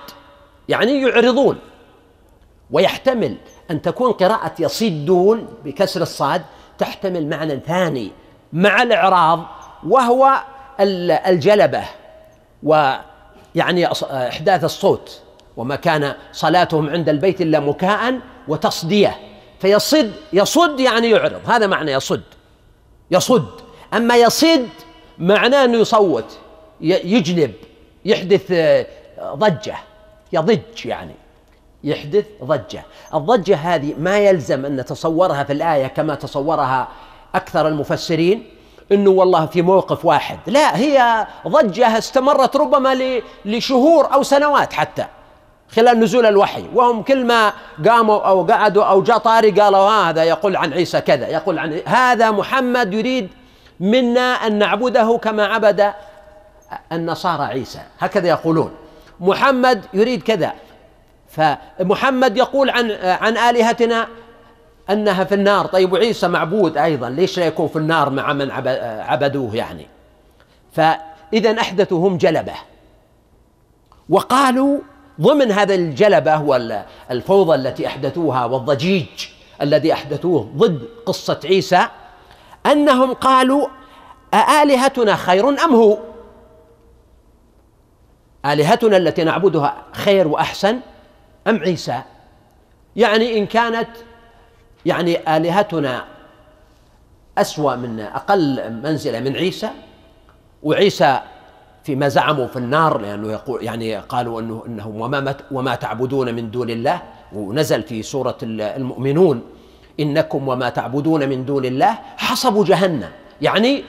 يعني 0.70 1.02
يعرضون 1.02 1.58
ويحتمل 2.72 3.36
أن 3.72 3.82
تكون 3.82 4.12
قراءة 4.12 4.54
يصدون 4.60 5.48
بكسر 5.66 6.02
الصاد 6.02 6.42
تحتمل 6.78 7.30
معنى 7.30 7.60
ثاني 7.68 8.12
مع 8.54 8.82
الإعراض 8.82 9.46
وهو 9.88 10.44
الجلبة 10.80 11.84
ويعني 12.64 13.88
إحداث 14.04 14.64
الصوت 14.64 15.22
وما 15.58 15.76
كان 15.76 16.14
صلاتهم 16.32 16.90
عند 16.90 17.10
البيت 17.10 17.42
إلا 17.42 17.60
مكاء 17.60 18.20
وتصدية. 18.48 19.18
فيصد 19.60 20.12
يصد 20.34 20.80
يعني 20.80 21.10
يعرض 21.10 21.50
هذا 21.50 21.68
معنى 21.68 21.92
يصد. 21.92 22.24
يصد. 23.12 23.50
أما 23.94 24.16
يصد 24.16 24.68
معناه 25.18 25.66
أنه 25.66 25.78
يصوت 25.78 26.38
يجلب 26.82 27.54
يحدث 28.06 28.52
آه، 28.52 28.86
ضجة. 29.34 29.76
يضج 30.34 30.86
يعني 30.86 31.16
يحدث 31.84 32.26
ضجة. 32.44 32.84
الضجة 33.14 33.56
هذه 33.56 33.94
ما 33.98 34.20
يلزم 34.20 34.66
أن 34.66 34.76
نتصورها 34.76 35.44
في 35.44 35.54
الآية 35.54 35.88
كما 35.88 36.16
تصورها 36.16 36.88
أكثر 37.36 37.68
المفسرين 37.68 38.50
إنه 38.92 39.10
والله 39.10 39.46
في 39.46 39.62
موقف 39.62 40.06
واحد. 40.06 40.40
لا 40.48 40.78
هي 40.78 41.28
ضجة 41.48 41.98
استمرت 41.98 42.56
ربما 42.56 43.22
لشهور 43.46 44.14
أو 44.14 44.24
سنوات 44.24 44.74
حتى 44.74 45.06
خلال 45.72 46.00
نزول 46.00 46.26
الوحي. 46.26 46.66
وهم 46.74 47.04
كل 47.04 47.26
ما 47.26 47.54
قاموا 47.88 48.22
أو 48.22 48.44
قعدوا 48.44 48.84
أو 48.84 49.04
جاء 49.04 49.18
طاري 49.18 49.52
قالوا 49.52 49.90
هذا 49.90 50.24
يقول 50.24 50.56
عن 50.56 50.74
عيسى 50.74 51.02
كذا 51.02 51.28
يقول 51.28 51.60
عن 51.60 51.82
هذا 51.86 52.32
محمد 52.32 52.94
يريد 52.94 53.30
منا 53.80 54.22
أن 54.22 54.58
نعبده 54.58 55.20
كما 55.24 55.46
عبد 55.46 55.94
النصارى 56.92 57.44
عيسى. 57.44 57.80
هكذا 58.00 58.28
يقولون. 58.28 58.72
محمد 59.20 59.86
يريد 59.94 60.24
كذا. 60.24 60.54
فمحمد 61.30 62.38
يقول 62.38 62.70
عن 62.70 62.92
عن 63.02 63.38
آلهتنا 63.38 64.08
أنها 64.90 65.24
في 65.24 65.36
النار. 65.36 65.66
طيب 65.66 65.94
وعيسى 65.94 66.28
معبود 66.28 66.78
أيضا 66.78 67.10
ليش 67.10 67.40
لا 67.40 67.46
يكون 67.46 67.68
في 67.68 67.76
النار 67.76 68.10
مع 68.10 68.34
من 68.34 68.52
عبدوه 69.02 69.56
يعني؟ 69.56 69.88
فاذا 70.72 71.60
احدثوا 71.60 72.08
هم 72.08 72.18
جلبة. 72.18 72.54
وقالوا 74.10 74.80
ضمن 75.22 75.52
هذا 75.52 75.76
الجلبة 75.76 76.42
والفوضى 76.42 77.56
التي 77.56 77.88
أحدثوها 77.88 78.46
والضجيج 78.46 79.08
الذي 79.62 79.94
أحدثوه 79.94 80.50
ضد 80.58 80.82
قصة 81.06 81.40
عيسى 81.46 81.88
أنهم 82.66 83.14
قالوا 83.14 83.68
أآلهتنا 84.34 85.16
خير 85.16 85.50
أم 85.50 85.76
هو؟ 85.76 85.98
آلهتنا 88.46 88.98
التي 88.98 89.24
نعبدها 89.24 89.78
خير 89.92 90.28
وأحسن 90.28 90.80
أم 91.48 91.58
عيسى؟ 91.58 92.02
يعني 92.96 93.38
إن 93.38 93.46
كانت 93.46 93.90
يعني 94.86 95.38
آلهتنا 95.38 96.06
أسوأ 97.38 97.76
من 97.76 98.00
أقل 98.00 98.74
منزلة 98.84 99.20
من 99.20 99.36
عيسى 99.36 99.70
وعيسى 100.64 101.20
فيما 101.84 102.08
زعموا 102.08 102.48
في 102.48 102.56
النار 102.56 102.98
لأنه 102.98 103.32
يقول 103.32 103.64
يعني 103.64 103.96
قالوا 103.98 104.42
أنه 104.42 104.64
انه 104.68 104.88
وما 104.88 105.36
وما 105.52 105.76
تعبدون 105.76 106.34
من 106.36 106.52
دون 106.52 106.70
الله 106.70 107.02
ونزل 107.34 107.84
في 107.84 108.04
سورة 108.04 108.38
المؤمنون 108.44 109.42
إنكم 110.00 110.48
وما 110.48 110.70
تعبدون 110.70 111.30
من 111.30 111.46
دون 111.46 111.66
الله 111.66 112.00
حصبوا 112.18 112.66
جهنم 112.66 113.10
يعني 113.42 113.84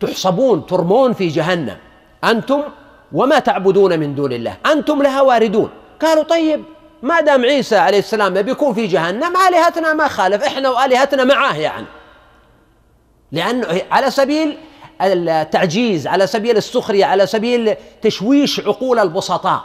تحصبون 0.00 0.66
ترمون 0.66 1.12
في 1.12 1.28
جهنم. 1.28 1.76
أنتم 2.24 2.62
وما 3.12 3.38
تعبدون 3.38 3.98
من 3.98 4.14
دون 4.14 4.32
الله. 4.32 4.56
أنتم 4.72 5.02
لها 5.02 5.20
واردون. 5.20 5.70
قالوا 6.02 6.22
طيب 6.22 6.64
ما 7.02 7.20
دام 7.20 7.44
عيسى 7.44 7.76
عليه 7.76 7.98
السلام 7.98 8.42
بيكون 8.42 8.74
في 8.74 8.86
جهنم 8.86 9.36
آلهتنا 9.48 9.92
ما 9.92 10.08
خالف 10.08 10.42
إحنا 10.42 10.70
وآلهتنا 10.70 11.24
معاه 11.24 11.54
يعني. 11.54 11.86
لأنه 13.32 13.66
على 13.90 14.10
سبيل 14.10 14.58
التعجيز 15.02 16.06
على 16.06 16.26
سبيل 16.26 16.56
السخرية 16.56 17.04
على 17.04 17.26
سبيل 17.26 17.74
تشويش 18.02 18.60
عقول 18.60 18.98
البسطاء. 18.98 19.64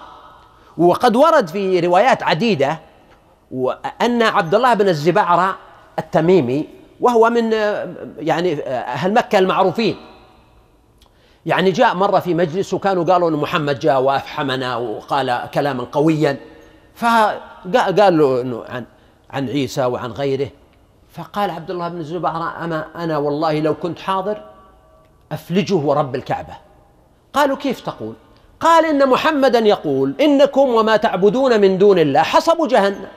وقد 0.78 1.16
ورد 1.16 1.48
في 1.48 1.80
روايات 1.80 2.24
عديدة 2.24 2.80
وان 3.52 4.22
عبد 4.22 4.56
الله 4.56 4.74
بن 4.74 4.88
الزبعرة 4.90 5.58
التميمي 6.00 6.68
وهو 7.02 7.30
من 7.30 7.52
يعني 8.20 8.62
أهل 8.68 9.14
مكة 9.14 9.40
المعروفين. 9.40 9.96
يعني 11.46 11.72
جاء 11.72 11.96
مرة 11.96 12.20
في 12.20 12.34
مجلس 12.34 12.74
وكانوا 12.74 13.04
قالوا 13.04 13.30
أن 13.30 13.34
محمد 13.34 13.80
جاء 13.80 14.02
وأفحمنا 14.02 14.76
وقال 14.76 15.50
كلاما 15.54 15.88
قويا. 15.92 16.38
فقال 16.96 18.18
له 18.18 18.42
أنه 18.42 18.64
عن 18.70 18.86
عن 19.30 19.50
عيسى 19.50 19.86
وعن 19.86 20.12
غيره. 20.12 20.50
فقال 21.12 21.50
عبد 21.50 21.72
الله 21.72 21.88
بن 21.88 21.98
الزبير 21.98 22.30
أما 22.30 22.86
أنا 22.96 23.18
والله 23.18 23.60
لو 23.60 23.74
كنت 23.74 24.00
حاضر 24.00 24.42
أفلجه 25.32 25.76
ورب 25.76 26.16
الكعبة. 26.16 26.54
قالوا 27.34 27.58
كيف 27.58 27.80
تقول؟ 27.80 28.14
قال 28.60 28.86
إن 28.86 29.10
محمدا 29.10 29.60
يقول 29.60 30.16
إنكم 30.22 30.70
وما 30.70 30.98
تعبدون 30.98 31.62
من 31.62 31.78
دون 31.78 32.00
الله 32.00 32.22
حصب 32.22 32.68
جهنم. 32.68 33.08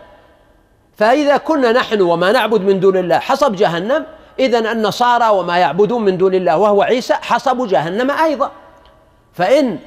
فإذا 0.96 1.36
كنا 1.36 1.72
نحن 1.72 2.00
وما 2.00 2.32
نعبد 2.32 2.60
من 2.60 2.80
دون 2.80 2.96
الله 2.96 3.18
حصب 3.18 3.56
جهنم 3.56 4.06
إذا 4.38 4.72
النصارى 4.72 5.28
وما 5.28 5.58
يعبدون 5.58 6.04
من 6.04 6.18
دون 6.18 6.34
الله 6.34 6.56
وهو 6.58 6.82
عيسى 6.82 7.14
حصب 7.14 7.66
جهنم 7.68 8.10
أيضا. 8.10 8.50
فإن 9.32 9.78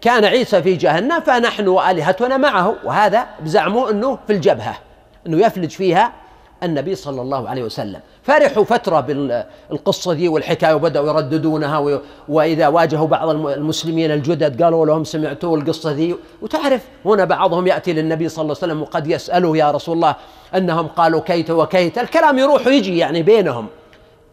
كان 0.00 0.24
عيسى 0.24 0.62
في 0.62 0.74
جهنم 0.74 1.20
فنحن 1.20 1.68
وآلهتنا 1.68 2.36
معه 2.36 2.74
وهذا 2.84 3.26
بزعمه 3.40 3.90
أنه 3.90 4.18
في 4.26 4.32
الجبهة 4.32 4.76
أنه 5.26 5.46
يفلج 5.46 5.70
فيها 5.70 6.12
النبي 6.62 6.94
صلى 6.94 7.22
الله 7.22 7.48
عليه 7.48 7.62
وسلم. 7.62 8.00
فرحوا 8.22 8.64
فترة 8.64 9.00
بالقصة 9.00 10.12
دي 10.12 10.28
والحكاية 10.28 10.74
وبدأوا 10.74 11.08
يرددونها 11.08 12.00
وإذا 12.28 12.68
واجهوا 12.68 13.06
بعض 13.06 13.28
المسلمين 13.28 14.10
الجدد 14.10 14.62
قالوا 14.62 14.86
لهم 14.86 15.04
سمعتوا 15.04 15.56
القصة 15.56 15.92
دي 15.92 16.16
وتعرف 16.42 16.82
هنا 17.04 17.24
بعضهم 17.24 17.66
يأتي 17.66 17.92
للنبي 17.92 18.28
صلى 18.28 18.42
الله 18.42 18.56
عليه 18.62 18.72
وسلم 18.72 18.82
وقد 18.82 19.06
يسأله 19.06 19.56
يا 19.56 19.70
رسول 19.70 19.96
الله 19.96 20.14
أنهم 20.54 20.86
قالوا 20.86 21.20
كيت 21.20 21.50
وكيت. 21.50 21.98
الكلام 21.98 22.38
يروح 22.38 22.66
ويجي 22.66 22.98
يعني 22.98 23.22
بينهم. 23.22 23.66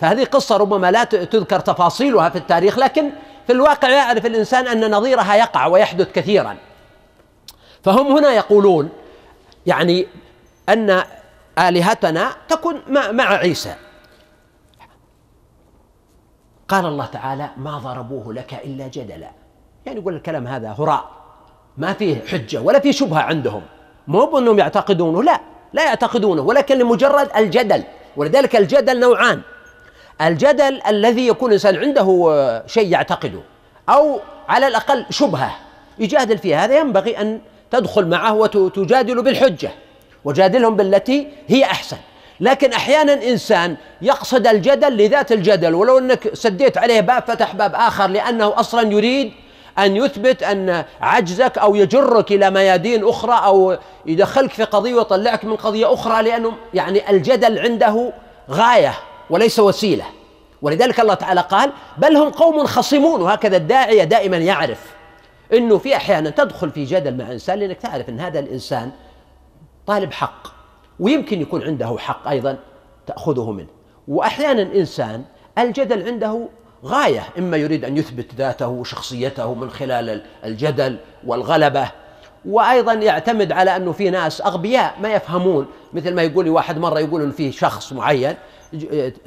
فهذه 0.02 0.24
قصة 0.24 0.58
ربما 0.58 0.92
لا 0.92 1.04
تذكر 1.04 1.60
تفاصيلها 1.60 2.30
في 2.30 2.38
التاريخ 2.38 2.80
لكن 2.80 3.10
في 3.48 3.54
الواقع 3.54 3.90
يعرف 3.90 4.26
الإنسان 4.26 4.68
أن 4.68 4.92
نظيرها 4.92 5.36
يقع 5.36 5.66
ويحدث 5.66 6.12
كثيرا. 6.12 6.58
فهم 7.84 8.18
هنا 8.18 8.32
يقولون 8.32 8.90
يعني 9.66 10.08
أن 10.70 11.04
آلهتنا 11.60 12.32
تكون 12.50 12.82
مع 12.90 13.24
عيسى. 13.24 13.76
قال 16.68 16.86
الله 16.86 17.06
تعالى 17.06 17.50
ما 17.58 17.78
ضربوه 17.78 18.34
لك 18.34 18.54
إلا 18.54 18.88
جدلا. 18.88 19.32
يعني 19.86 20.00
يقول 20.00 20.16
الكلام 20.16 20.48
هذا 20.48 20.76
هراء. 20.80 21.10
ما 21.78 21.94
فيه 21.94 22.22
حجة 22.28 22.62
ولا 22.62 22.80
فيه 22.80 22.92
شبهة 22.92 23.22
عندهم. 23.22 23.62
مو 24.08 24.26
بأنهم 24.26 24.60
يعتقدونه 24.60 25.24
لا 25.24 25.42
لا 25.74 25.86
يعتقدونه 25.86 26.42
ولكن 26.42 26.78
لمجرد 26.78 27.30
الجدل. 27.36 27.84
ولذلك 28.18 28.56
الجدل 28.56 29.00
نوعان. 29.00 29.42
الجدل 30.22 30.82
الذي 30.88 31.28
يكون 31.28 31.50
الإنسان 31.50 31.76
عنده 31.76 32.64
شيء 32.68 32.92
يعتقده 32.92 33.40
أو 33.90 34.20
على 34.50 34.68
الأقل 34.68 35.06
شبهة. 35.10 35.56
يجادل 36.00 36.38
فيها. 36.38 36.66
هذا 36.66 36.80
ينبغي 36.80 37.18
أن 37.22 37.40
تدخل 37.72 38.08
معه 38.08 38.34
وتجادل 38.34 39.24
بالحجة 39.24 39.72
وجادلهم 40.26 40.76
بالتي 40.76 41.28
هي 41.48 41.64
أحسن. 41.64 41.98
لكن 42.40 42.74
أحيانا 42.74 43.14
إنسان 43.14 43.76
يقصد 44.02 44.48
الجدل 44.48 44.98
لذات 44.98 45.32
الجدل 45.32 45.76
ولو 45.76 45.98
أنك 45.98 46.34
سديت 46.34 46.78
عليه 46.78 47.02
باب 47.02 47.24
فتح 47.28 47.56
باب 47.56 47.76
آخر 47.76 48.08
لأنه 48.08 48.60
أصلا 48.60 48.92
يريد 48.92 49.32
أن 49.80 49.96
يثبت 49.96 50.44
أن 50.44 50.84
عجزك 51.02 51.58
أو 51.58 51.76
يجرك 51.76 52.32
إلى 52.32 52.50
ميادين 52.50 53.08
أخرى 53.08 53.42
أو 53.46 53.78
يدخلك 54.06 54.52
في 54.52 54.64
قضية 54.64 54.94
ويطلعك 54.94 55.46
من 55.46 55.56
قضية 55.56 55.94
أخرى 55.94 56.24
لأنه 56.24 56.54
يعني 56.74 57.10
الجدل 57.10 57.60
عنده 57.60 58.14
غاية. 58.50 58.94
وليس 59.32 59.60
وسيلة. 59.60 60.06
ولذلك 60.62 61.00
الله 61.00 61.14
تعالى 61.14 61.42
قال 61.42 61.72
بل 61.98 62.18
هم 62.18 62.30
قوم 62.30 62.66
خصمون. 62.66 63.22
وهكذا 63.22 63.58
الداعيه 63.58 64.04
دائما 64.04 64.38
يعرف 64.38 64.94
إنه 65.54 65.78
في 65.78 65.96
أحيانا 65.96 66.30
تدخل 66.30 66.70
في 66.70 66.86
جدل 66.86 67.18
مع 67.18 67.32
إنسان 67.32 67.60
لأنك 67.60 67.78
تعرف 67.78 68.10
إن 68.10 68.20
هذا 68.20 68.40
الإنسان 68.40 68.92
طالب 69.88 70.12
حق 70.12 70.48
ويمكن 71.00 71.42
يكون 71.42 71.64
عنده 71.64 71.96
حق 72.00 72.28
أيضا 72.28 72.58
تأخذه 73.08 73.52
منه. 73.52 73.68
وأحيانا 74.08 74.62
انسان 74.62 75.24
الجدل 75.58 76.08
عنده 76.08 76.48
غاية 76.86 77.24
إما 77.38 77.58
يريد 77.58 77.86
أن 77.86 77.98
يثبت 77.98 78.36
ذاته 78.36 78.68
وشخصيته 78.68 79.54
من 79.54 79.70
خلال 79.70 80.24
الجدل 80.46 80.98
والغلبة. 81.28 81.92
وأيضا 82.46 82.94
يعتمد 82.94 83.52
على 83.52 83.76
أنه 83.76 83.92
في 83.92 84.10
ناس 84.10 84.42
أغبياء 84.42 84.96
ما 85.02 85.14
يفهمون 85.14 85.68
مثل 85.94 86.14
ما 86.14 86.22
يقول 86.22 86.46
لي 86.46 86.52
واحد 86.52 86.78
مرة 86.78 87.00
يقول 87.00 87.22
إنه 87.22 87.32
في 87.32 87.52
شخص 87.52 87.94
معين 87.94 88.36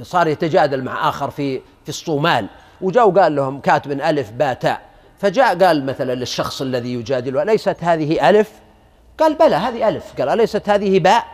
صار 0.02 0.28
يتجادل 0.28 0.84
مع 0.84 1.08
آخر 1.08 1.30
في 1.30 1.58
في 1.58 1.88
الصومال. 1.88 2.46
وجاء 2.80 3.08
وقال 3.08 3.36
لهم 3.36 3.60
كاتب 3.60 3.92
ألف 3.92 4.30
باء 4.30 4.54
تاء 4.54 4.80
فجاء 5.18 5.64
قال 5.64 5.86
مثلا 5.86 6.14
للشخص 6.14 6.62
الذي 6.62 6.94
يجادله 6.94 7.42
أليست 7.42 7.76
هذه 7.80 8.30
ألف؟ 8.30 8.50
قال 9.20 9.34
بلى 9.34 9.54
هذه 9.56 9.88
ألف. 9.88 10.04
قال 10.18 10.28
أليست 10.28 10.68
هذه 10.68 10.98
باء 10.98 11.24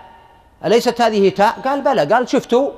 أليست 0.64 1.00
هذه 1.00 1.28
تاء 1.28 1.60
قال 1.64 1.80
بلى. 1.80 2.14
قال 2.14 2.28
شفتوا؟ 2.28 2.70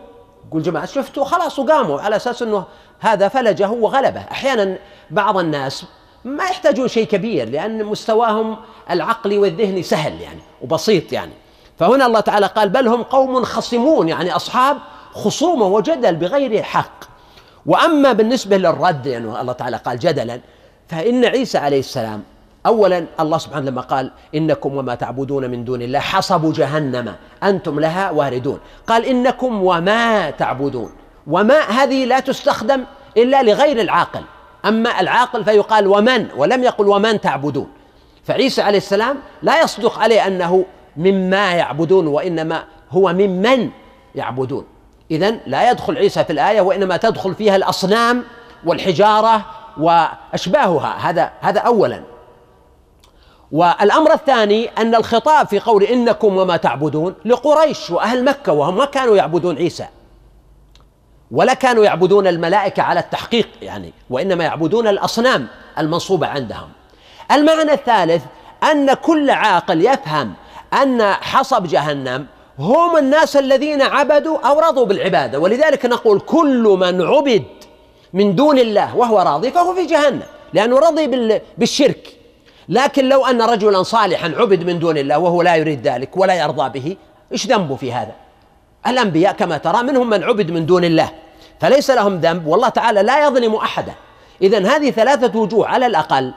قول 0.51 0.63
جماعة 0.63 0.87
شفتوا؟ 0.87 1.25
خلاص 1.25 1.59
وقاموا 1.59 2.01
على 2.01 2.17
أساس 2.17 2.43
أنه 2.43 2.65
هذا 3.01 3.29
فلجه 3.29 3.71
وغلبه. 3.71 4.21
أحيانا 4.21 4.77
بعض 5.11 5.39
الناس 5.39 5.85
ما 6.25 6.45
يحتاجون 6.45 6.89
شيء 6.89 7.07
كبير 7.07 7.49
لأن 7.49 7.85
مستواهم 7.85 8.57
العقلي 8.91 9.39
والذهني 9.39 9.83
سهل 9.83 10.21
يعني 10.21 10.41
وبسيط 10.63 11.13
يعني. 11.13 11.33
فهنا 11.79 12.07
الله 12.07 12.21
تعالى 12.21 12.47
قال 12.47 12.69
بل 12.69 12.89
هم 12.89 13.03
قوم 13.03 13.45
خصمون. 13.45 14.09
يعني 14.09 14.37
أصحاب 14.37 14.79
خصومة 15.13 15.67
وجدل 15.67 16.17
بغير 16.17 16.63
حق. 16.63 17.05
وأما 17.67 18.13
بالنسبة 18.13 18.57
للرد 18.57 19.07
يعني 19.07 19.41
الله 19.41 19.53
تعالى 19.53 19.77
قال 19.77 19.99
جدلا 19.99 20.41
فإن 20.89 21.25
عيسى 21.25 21.59
عليه 21.59 21.79
السلام 21.79 22.23
اولا 22.67 23.07
الله 23.21 23.39
سبحانه 23.39 23.71
لما 23.71 23.81
قال 23.81 24.13
إنكم 24.35 24.77
وما 24.77 24.95
تعبدون 24.95 25.51
من 25.51 25.65
دون 25.65 25.83
الله 25.83 25.99
حصب 25.99 26.53
جهنم 26.53 27.15
أنتم 27.43 27.81
لها 27.81 28.11
واردون. 28.11 28.59
قال 28.87 29.05
إنكم 29.05 29.63
وما 29.63 30.31
تعبدون 30.31 30.91
وما 31.27 31.61
هذه 31.61 32.05
لا 32.05 32.21
تستخدم 32.21 32.85
إلا 33.17 33.43
لغير 33.43 33.81
العاقل. 33.81 34.23
أما 34.65 35.01
العاقل 35.01 35.45
فيقال 35.45 35.87
ومن 35.87 36.29
ولم 36.37 36.65
يقل 36.65 36.89
ومن 36.89 37.21
تعبدون. 37.21 37.69
فعيسى 38.25 38.63
عليه 38.63 38.79
السلام 38.79 39.17
لا 39.43 39.63
يصدق 39.63 39.99
عليه 39.99 40.27
أنه 40.27 40.65
مما 40.97 41.53
يعبدون 41.53 42.07
وإنما 42.07 42.65
هو 42.91 43.13
ممن 43.13 43.71
يعبدون. 44.15 44.65
اذا 45.13 45.31
لا 45.47 45.71
يدخل 45.71 45.97
عيسى 45.97 46.25
في 46.25 46.33
الآية 46.33 46.61
وإنما 46.61 46.97
تدخل 46.97 47.35
فيها 47.35 47.57
الأصنام 47.57 48.25
والحجارة 48.65 49.45
وأشباهها. 49.79 50.97
هذا 51.11 51.33
هذا 51.41 51.61
اولا. 51.61 52.03
والأمر 53.53 54.13
الثاني 54.13 54.69
أن 54.79 54.95
الخطاب 54.95 55.47
في 55.47 55.59
قول 55.59 55.83
إنكم 55.83 56.37
وما 56.37 56.57
تعبدون 56.57 57.15
لقريش 57.25 57.91
وأهل 57.91 58.25
مكة 58.25 58.53
وهم 58.53 58.77
ما 58.77 58.85
كانوا 58.85 59.17
يعبدون 59.17 59.57
عيسى. 59.57 59.87
ولا 61.31 61.55
كانوا 61.55 61.85
يعبدون 61.85 62.27
الملائكة 62.27 62.83
على 62.83 63.01
التحقيق 63.01 63.49
يعني 63.63 63.93
وإنما 64.11 64.45
يعبدون 64.45 64.89
الأصنام 64.89 65.47
المنصوبة 65.79 66.27
عندهم. 66.27 66.69
المعنى 67.33 67.73
الثالث 67.73 68.23
أن 68.71 68.95
كل 68.95 69.31
عاقل 69.31 69.87
يفهم 69.87 70.35
أن 70.83 71.03
حصب 71.13 71.67
جهنم 71.67 72.27
هم 72.59 72.97
الناس 72.97 73.37
الذين 73.37 73.83
عبدوا 73.83 74.39
أو 74.39 74.61
رضوا 74.61 74.87
بالعبادة. 74.87 75.39
ولذلك 75.39 75.87
نقول 75.87 76.21
كل 76.21 76.77
من 76.81 77.03
عبد 77.03 77.45
من 78.13 78.35
دون 78.35 78.59
الله 78.59 78.97
وهو 78.97 79.19
راضي 79.19 79.51
فهو 79.51 79.75
في 79.75 79.87
جهنم 79.87 80.23
لأنه 80.53 80.79
رضي 80.79 81.41
بالشرك. 81.59 82.17
لكن 82.69 83.09
لو 83.09 83.27
أن 83.27 83.43
رجلا 83.43 83.83
صالحا 83.83 84.33
عبد 84.37 84.65
من 84.65 84.79
دون 84.79 84.99
الله 84.99 85.19
وهو 85.19 85.43
لا 85.43 85.57
يريد 85.57 85.89
ذلك 85.89 86.17
ولا 86.17 86.35
يرضى 86.35 86.81
به 86.81 86.97
إيش 87.33 87.47
ذنبه 87.47 87.77
في 87.77 87.93
هذا؟ 87.93 88.13
الأنبياء 88.87 89.33
كما 89.33 89.59
ترى 89.59 89.83
منهم 89.83 90.11
من 90.11 90.23
عبد 90.23 90.51
من 90.51 90.67
دون 90.67 90.85
الله 90.85 91.11
فليس 91.61 91.91
لهم 91.91 92.21
ذنب. 92.21 92.47
والله 92.47 92.69
تعالى 92.69 93.03
لا 93.03 93.27
يظلم 93.27 93.55
أحدا. 93.55 93.93
إذا 94.43 94.77
هذه 94.77 94.91
ثلاثة 94.91 95.39
وجوه 95.39 95.69
على 95.69 95.87
الأقل 95.87 96.33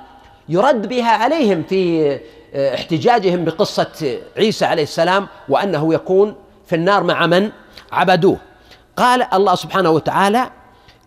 يرد 0.50 0.88
بها 0.88 1.10
عليهم 1.10 1.64
في 1.70 2.20
احتجاجهم 2.56 3.46
بقصة 3.46 4.20
عيسى 4.38 4.66
عليه 4.66 4.84
السلام 4.84 5.28
وأنه 5.50 5.94
يكون 5.94 6.36
في 6.68 6.76
النار 6.76 7.04
مع 7.04 7.26
من؟ 7.26 7.50
عبدوه. 7.92 8.38
قال 8.98 9.28
الله 9.34 9.56
سبحانه 9.56 9.90
وتعالى 9.90 10.50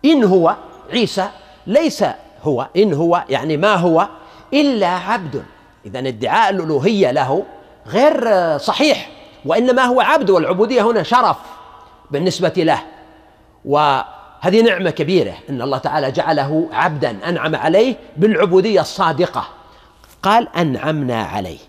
إن 0.05 0.23
هو 0.23 0.55
عيسى 0.91 1.29
ليس 1.67 2.03
هو 2.43 2.67
إن 2.77 2.93
هو 2.93 3.23
يعني 3.29 3.57
ما 3.57 3.75
هو 3.75 4.07
إلا 4.53 4.87
عبد. 4.87 5.43
إذا 5.85 5.99
ادعاء 5.99 6.49
الألوهية 6.49 7.11
له 7.11 7.43
غير 7.87 8.27
صحيح 8.57 9.09
وإنما 9.45 9.81
هو 9.81 10.01
عبد 10.01 10.29
والعبودية 10.29 10.81
هنا 10.81 11.03
شرف 11.03 11.37
بالنسبة 12.11 12.53
له. 12.57 12.79
وهذه 13.65 14.61
نعمة 14.61 14.89
كبيرة 14.89 15.33
إن 15.49 15.61
الله 15.61 15.77
تعالى 15.77 16.11
جعله 16.11 16.69
عبدا 16.71 17.17
أنعم 17.29 17.55
عليه 17.55 17.95
بالعبودية 18.17 18.81
الصادقة. 18.81 19.58
قال 20.23 20.47
أنعمنا 20.55 21.23
عليه. 21.23 21.59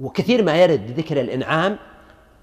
وكثير 0.00 0.42
ما 0.42 0.56
يرد 0.56 0.90
ذكر 0.96 1.20
الإنعام 1.20 1.76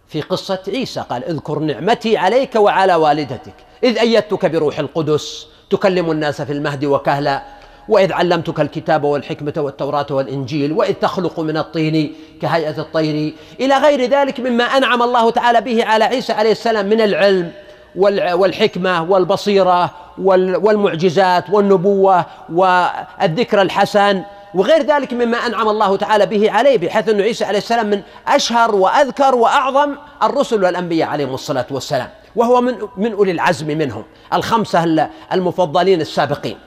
في 0.07 0.21
قصة 0.21 0.59
عيسى 0.67 1.03
قال 1.09 1.23
اذكر 1.23 1.59
نعمتي 1.59 2.17
عليك 2.17 2.55
وعلى 2.55 2.95
والدتك. 2.95 3.53
إذ 3.83 3.97
أيدتك 3.97 4.45
بروح 4.45 4.79
القدس 4.79 5.47
تكلم 5.69 6.11
الناس 6.11 6.41
في 6.41 6.53
المهد 6.53 6.85
وكهلا. 6.85 7.43
وإذ 7.89 8.13
علمتك 8.13 8.59
الكتاب 8.59 9.03
والحكمة 9.03 9.53
والتوراة 9.57 10.05
والإنجيل 10.11 10.71
وإذ 10.71 10.93
تخلق 10.93 11.39
من 11.39 11.57
الطين 11.57 12.15
كهيئة 12.41 12.81
الطير. 12.81 13.33
إلى 13.59 13.77
غير 13.77 14.09
ذلك 14.09 14.39
مما 14.39 14.63
أنعم 14.63 15.03
الله 15.03 15.29
تعالى 15.29 15.61
به 15.61 15.85
على 15.85 16.03
عيسى 16.03 16.33
عليه 16.33 16.51
السلام 16.51 16.85
من 16.85 17.01
العلم 17.01 17.51
والحكمة 17.95 19.03
والبصيرة 19.03 19.91
والمعجزات 20.17 21.49
والنبوة 21.49 22.25
والذكر 22.53 23.61
الحسن. 23.61 24.23
وغير 24.53 24.81
ذلك 24.81 25.13
مما 25.13 25.37
أنعم 25.37 25.69
الله 25.69 25.95
تعالى 25.97 26.25
به 26.25 26.51
عليه 26.51 26.77
بحيث 26.77 27.09
أن 27.09 27.21
عيسى 27.21 27.45
عليه 27.45 27.57
السلام 27.57 27.89
من 27.89 28.01
أشهر 28.27 28.75
وأذكر 28.75 29.35
وأعظم 29.35 29.95
الرسل 30.23 30.63
والأنبياء 30.63 31.09
عليهم 31.09 31.33
الصلاة 31.33 31.65
والسلام. 31.71 32.09
وهو 32.35 32.61
من 32.61 32.77
من 32.97 33.11
أولي 33.11 33.31
العزم 33.31 33.67
منهم 33.67 34.03
الخمسة 34.33 35.09
المفضلين 35.33 36.01
السابقين. 36.01 36.57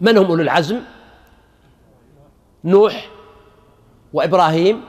من 0.00 0.18
هم 0.18 0.26
أولو 0.26 0.42
العزم؟ 0.42 0.80
نوح 2.64 3.08
وإبراهيم 4.12 4.84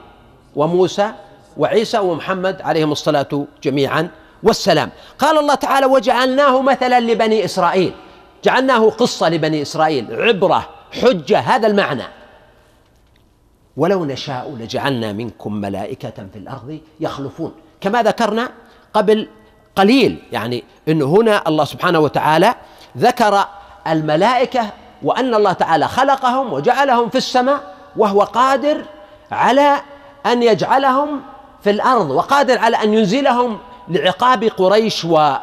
وموسى 0.55 1.11
وعيسى 1.57 1.97
ومحمد 1.97 2.61
عليهم 2.61 2.91
الصلاة 2.91 3.45
جميعا 3.63 4.09
والسلام. 4.43 4.89
قال 5.19 5.37
الله 5.37 5.55
تعالى 5.55 5.85
وجعلناه 5.85 6.61
مثلا 6.61 6.99
لبني 6.99 7.45
إسرائيل. 7.45 7.93
جعلناه 8.43 8.89
قصة 8.89 9.29
لبني 9.29 9.61
إسرائيل. 9.61 10.21
عبرة 10.21 10.69
حجة 10.91 11.39
هذا 11.39 11.67
المعنى. 11.67 12.03
ولو 13.77 14.05
نشاء 14.05 14.55
لجعلنا 14.59 15.13
منكم 15.13 15.53
ملائكة 15.53 16.27
في 16.33 16.39
الأرض 16.39 16.79
يخلفون. 16.99 17.51
كما 17.81 18.03
ذكرنا 18.03 18.49
قبل 18.93 19.27
قليل 19.75 20.23
يعني 20.31 20.63
أن 20.87 21.01
هنا 21.01 21.43
الله 21.47 21.65
سبحانه 21.65 21.99
وتعالى 21.99 22.55
ذكر 22.97 23.45
الملائكة 23.87 24.69
وأن 25.03 25.35
الله 25.35 25.53
تعالى 25.53 25.87
خلقهم 25.87 26.53
وجعلهم 26.53 27.09
في 27.09 27.17
السماء 27.17 27.75
وهو 27.97 28.21
قادر 28.21 28.85
على 29.31 29.81
أن 30.25 30.43
يجعلهم 30.43 31.21
في 31.63 31.69
الأرض 31.69 32.09
وقادر 32.09 32.57
على 32.57 32.77
أن 32.77 32.93
ينزلهم 32.93 33.57
لعقاب 33.87 34.43
قريش 34.43 35.05
و 35.05 35.33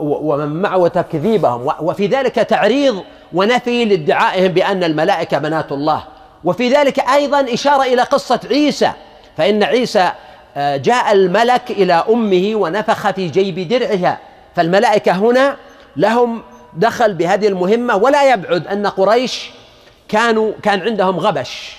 ومن 0.00 0.62
معه 0.62 0.76
وتكذيبهم 0.76 1.72
وفي 1.80 2.06
ذلك 2.06 2.34
تعريض 2.34 3.02
ونفي 3.32 3.84
لادعائهم 3.84 4.48
بأن 4.48 4.84
الملائكة 4.84 5.38
بنات 5.38 5.72
الله. 5.72 6.04
وفي 6.44 6.68
ذلك 6.68 6.98
أيضا 6.98 7.54
إشارة 7.54 7.82
إلى 7.82 8.02
قصة 8.02 8.40
عيسى 8.50 8.92
فإن 9.36 9.62
عيسى 9.62 10.12
آه، 10.56 10.76
جاء 10.76 11.12
الملك 11.12 11.70
إلى 11.70 12.04
أمه 12.08 12.52
ونفخ 12.54 13.10
في 13.10 13.28
جيب 13.28 13.68
درعها. 13.68 14.18
فالملائكة 14.56 15.12
هنا 15.12 15.56
لهم 15.96 16.42
دخل 16.76 17.14
بهذه 17.14 17.48
المهمة 17.48 17.96
ولا 17.96 18.32
يبعد 18.32 18.66
أن 18.66 18.86
قريش 18.86 19.50
كانوا 20.08 20.52
كان 20.62 20.80
عندهم 20.80 21.18
غبش 21.18 21.76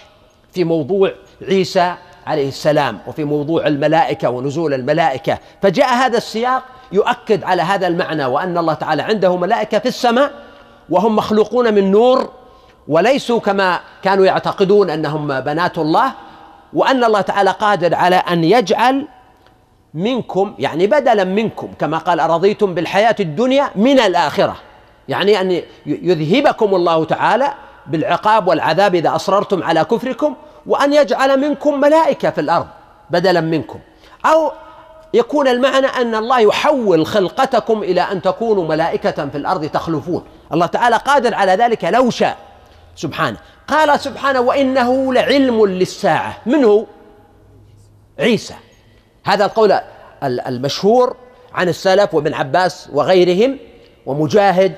في 0.53 0.63
موضوع 0.63 1.11
عيسى 1.47 1.95
عليه 2.27 2.47
السلام 2.47 2.99
وفي 3.07 3.23
موضوع 3.23 3.67
الملائكة 3.67 4.29
ونزول 4.29 4.73
الملائكة. 4.73 5.37
فجاء 5.61 5.93
هذا 5.93 6.17
السياق 6.17 6.63
يؤكد 6.91 7.43
على 7.43 7.61
هذا 7.61 7.87
المعنى 7.87 8.25
وأن 8.25 8.57
الله 8.57 8.73
تعالى 8.73 9.01
عنده 9.01 9.37
ملائكة 9.37 9.79
في 9.79 9.87
السماء 9.87 10.31
وهم 10.89 11.15
مخلوقون 11.15 11.73
من 11.73 11.91
نور 11.91 12.29
وليسوا 12.87 13.39
كما 13.39 13.79
كانوا 14.03 14.25
يعتقدون 14.25 14.89
أنهم 14.89 15.39
بنات 15.39 15.77
الله 15.77 16.11
وأن 16.73 17.03
الله 17.03 17.21
تعالى 17.21 17.51
قادر 17.51 17.95
على 17.95 18.15
أن 18.15 18.43
يجعل 18.43 19.07
منكم 19.93 20.53
يعني 20.59 20.87
بدلا 20.87 21.23
منكم 21.23 21.69
كما 21.79 21.97
قال 21.97 22.19
أرضيتم 22.19 22.73
بالحياة 22.73 23.15
الدنيا 23.19 23.69
من 23.75 23.99
الآخرة. 23.99 24.55
يعني 25.07 25.41
أن 25.41 25.61
يذهبكم 25.85 26.75
الله 26.75 27.05
تعالى 27.05 27.53
بالعقاب 27.87 28.47
والعذاب 28.47 28.95
إذا 28.95 29.15
أصررتم 29.15 29.63
على 29.63 29.83
كفركم 29.83 30.35
وأن 30.65 30.93
يجعل 30.93 31.39
منكم 31.39 31.79
ملائكة 31.79 32.29
في 32.29 32.41
الأرض 32.41 32.67
بدلا 33.09 33.41
منكم. 33.41 33.79
أو 34.25 34.51
يكون 35.13 35.47
المعنى 35.47 35.87
أن 35.87 36.15
الله 36.15 36.39
يحول 36.39 37.05
خلقتكم 37.05 37.83
إلى 37.83 38.01
أن 38.01 38.21
تكونوا 38.21 38.67
ملائكة 38.67 39.25
في 39.29 39.37
الأرض 39.37 39.65
تخلفون. 39.65 40.23
الله 40.53 40.65
تعالى 40.65 40.95
قادر 40.97 41.35
على 41.35 41.51
ذلك 41.51 41.83
لو 41.85 42.09
شاء. 42.09 42.37
سبحانه. 42.95 43.37
قال 43.67 43.99
سبحانه 43.99 44.39
وإنه 44.39 45.13
لعلم 45.13 45.65
للساعة. 45.65 46.37
منه 46.45 46.87
عيسى. 48.19 48.55
هذا 49.25 49.45
القول 49.45 49.79
المشهور 50.23 51.15
عن 51.53 51.69
السلف 51.69 52.13
وابن 52.13 52.33
عباس 52.33 52.89
وغيرهم 52.93 53.57
ومجاهد 54.05 54.75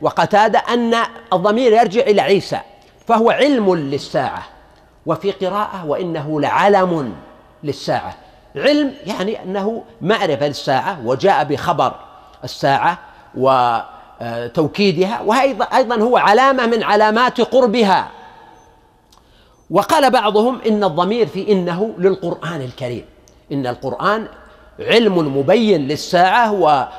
وقتادة 0.00 0.58
أن 0.58 0.94
الضمير 1.32 1.72
يرجع 1.72 2.00
إلى 2.00 2.22
عيسى 2.22 2.58
فهو 3.08 3.30
علم 3.30 3.74
للساعة. 3.74 4.42
وفي 5.06 5.30
قراءة 5.30 5.86
وإنه 5.86 6.40
لعلم 6.40 7.14
للساعة. 7.64 8.14
علم 8.56 8.94
يعني 9.06 9.42
أنه 9.42 9.84
معرفة 10.00 10.46
للساعة 10.46 11.06
وجاء 11.06 11.44
بخبر 11.44 11.94
الساعة 12.44 12.98
وتوكيدها 14.20 15.20
وأيضا 15.26 15.64
أيضا 15.64 15.96
هو 15.96 16.16
علامة 16.16 16.66
من 16.66 16.82
علامات 16.82 17.40
قربها. 17.40 18.10
وقال 19.70 20.10
بعضهم 20.10 20.60
إن 20.66 20.84
الضمير 20.84 21.26
في 21.26 21.52
إنه 21.52 21.94
للقرآن 21.98 22.60
الكريم. 22.60 23.04
إن 23.52 23.66
القرآن 23.66 24.26
علم 24.80 25.38
مبين 25.38 25.88
للساعة 25.88 26.52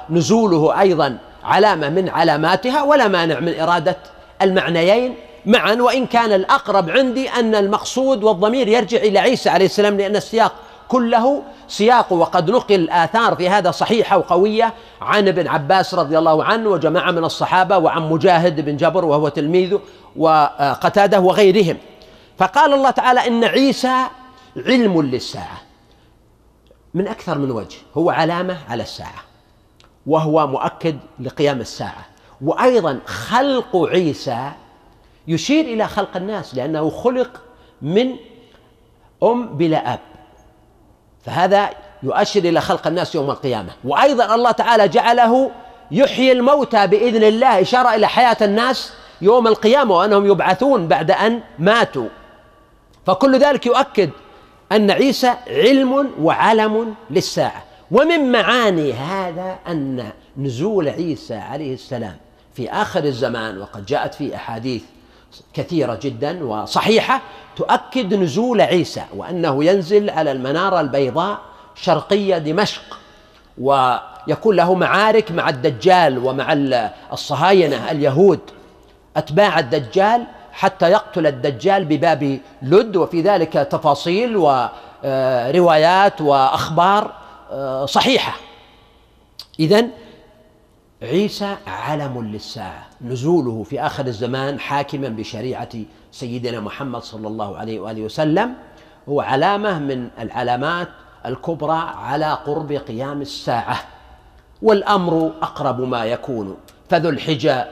ونزوله 0.09 0.81
أيضا 0.81 1.17
علامة 1.43 1.89
من 1.89 2.09
علاماتها 2.09 2.83
ولا 2.83 3.07
مانع 3.07 3.39
من 3.39 3.59
إرادة 3.59 3.97
المعنيين. 4.41 5.15
معا 5.45 5.73
وإن 5.73 6.05
كان 6.05 6.33
الأقرب 6.33 6.89
عندي 6.89 7.29
أن 7.29 7.55
المقصود 7.55 8.23
والضمير 8.23 8.67
يرجع 8.67 8.97
إلى 8.97 9.19
عيسى 9.19 9.49
عليه 9.49 9.65
السلام 9.65 9.97
لأن 9.97 10.15
السياق 10.15 10.53
كله 10.87 11.43
سياق 11.67 12.13
وقد 12.13 12.51
نقل 12.51 12.89
آثار 12.89 13.35
في 13.35 13.49
هذا 13.49 13.71
صحيحة 13.71 14.17
وقوية 14.17 14.73
عن 15.01 15.27
ابن 15.27 15.47
عباس 15.47 15.93
رضي 15.93 16.17
الله 16.17 16.43
عنه 16.43 16.69
وجماعة 16.69 17.11
من 17.11 17.23
الصحابة 17.23 17.77
وعن 17.77 18.09
مجاهد 18.09 18.65
بن 18.65 18.77
جبر 18.77 19.05
وهو 19.05 19.29
تلميذه 19.29 19.79
وقتاده 20.15 21.19
وغيرهم. 21.19 21.77
فقال 22.37 22.73
الله 22.73 22.89
تعالى 22.89 23.27
إن 23.27 23.43
عيسى 23.43 24.05
علم 24.57 25.01
للساعة. 25.01 25.61
من 26.93 27.07
أكثر 27.07 27.37
من 27.37 27.51
وجه 27.51 27.77
هو 27.97 28.09
علامة 28.09 28.57
على 28.69 28.83
الساعة 28.83 29.23
وهو 30.07 30.47
مؤكد 30.47 30.97
لقيام 31.19 31.59
الساعة. 31.61 32.05
وأيضا 32.41 32.99
خلق 33.05 33.75
عيسى 33.75 34.51
يشير 35.27 35.65
إلى 35.65 35.87
خلق 35.87 36.17
الناس 36.17 36.55
لأنه 36.55 36.89
خلق 36.89 37.41
من 37.81 38.15
أم 39.23 39.57
بلا 39.57 39.93
أب. 39.93 39.99
فهذا 41.27 41.69
يؤشر 42.03 42.39
إلى 42.39 42.61
خلق 42.61 42.87
الناس 42.87 43.15
يوم 43.15 43.29
القيامة. 43.29 43.69
وأيضا 43.83 44.35
الله 44.35 44.51
تعالى 44.51 44.87
جعله 44.87 45.51
يحيي 45.91 46.31
الموتى 46.31 46.87
بإذن 46.87 47.23
الله 47.23 47.61
إشارة 47.61 47.95
إلى 47.95 48.07
حياة 48.07 48.37
الناس 48.41 48.93
يوم 49.21 49.47
القيامة 49.47 49.95
وأنهم 49.95 50.25
يبعثون 50.25 50.87
بعد 50.87 51.11
أن 51.11 51.39
ماتوا. 51.59 52.07
فكل 53.05 53.39
ذلك 53.39 53.65
يؤكد 53.65 54.09
أن 54.71 54.91
عيسى 54.91 55.33
علم 55.47 56.11
وعلم 56.21 56.95
للساعة. 57.09 57.63
ومن 57.91 58.31
معاني 58.31 58.93
هذا 58.93 59.55
أن 59.67 60.09
نزول 60.37 60.89
عيسى 60.89 61.35
عليه 61.35 61.73
السلام 61.73 62.17
في 62.53 62.69
آخر 62.71 63.03
الزمان 63.03 63.57
وقد 63.57 63.85
جاءت 63.85 64.13
في 64.13 64.35
أحاديث 64.35 64.83
كثيرة 65.53 65.99
جدا 66.01 66.43
وصحيحة 66.45 67.21
تؤكد 67.55 68.13
نزول 68.13 68.61
عيسى 68.61 69.03
وأنه 69.15 69.63
ينزل 69.63 70.09
على 70.09 70.31
المنارة 70.31 70.81
البيضاء 70.81 71.39
شرقية 71.75 72.37
دمشق 72.37 72.81
ويكون 73.57 74.55
له 74.55 74.73
معارك 74.73 75.31
مع 75.31 75.49
الدجال 75.49 76.17
ومع 76.17 76.53
الصهاينة 77.13 77.91
اليهود. 77.91 78.39
أتباع 79.17 79.59
الدجال 79.59 80.23
حتى 80.51 80.91
يقتل 80.91 81.27
الدجال 81.27 81.85
بباب 81.85 82.39
لد 82.61 82.95
وفي 82.95 83.21
ذلك 83.21 83.53
تفاصيل 83.53 84.37
وروايات 84.37 86.21
وأخبار 86.21 87.11
صحيحة. 87.85 88.35
إذن 89.59 89.89
عيسى 91.01 91.55
علم 91.67 92.31
للساعة. 92.31 92.85
نزوله 93.01 93.63
في 93.63 93.81
آخر 93.81 94.05
الزمان 94.05 94.59
حاكما 94.59 95.09
بشريعة 95.09 95.69
سيدنا 96.11 96.59
محمد 96.59 97.01
صلى 97.01 97.27
الله 97.27 97.57
عليه 97.57 97.79
وآله 97.79 98.01
وسلم. 98.01 98.53
هو 99.09 99.21
علامة 99.21 99.79
من 99.79 100.09
العلامات 100.19 100.87
الكبرى 101.25 101.77
على 101.77 102.33
قرب 102.33 102.71
قيام 102.71 103.21
الساعة. 103.21 103.79
والأمر 104.61 105.31
أقرب 105.41 105.81
ما 105.81 106.05
يكون. 106.05 106.57
فذو 106.89 107.09
الحجى 107.09 107.63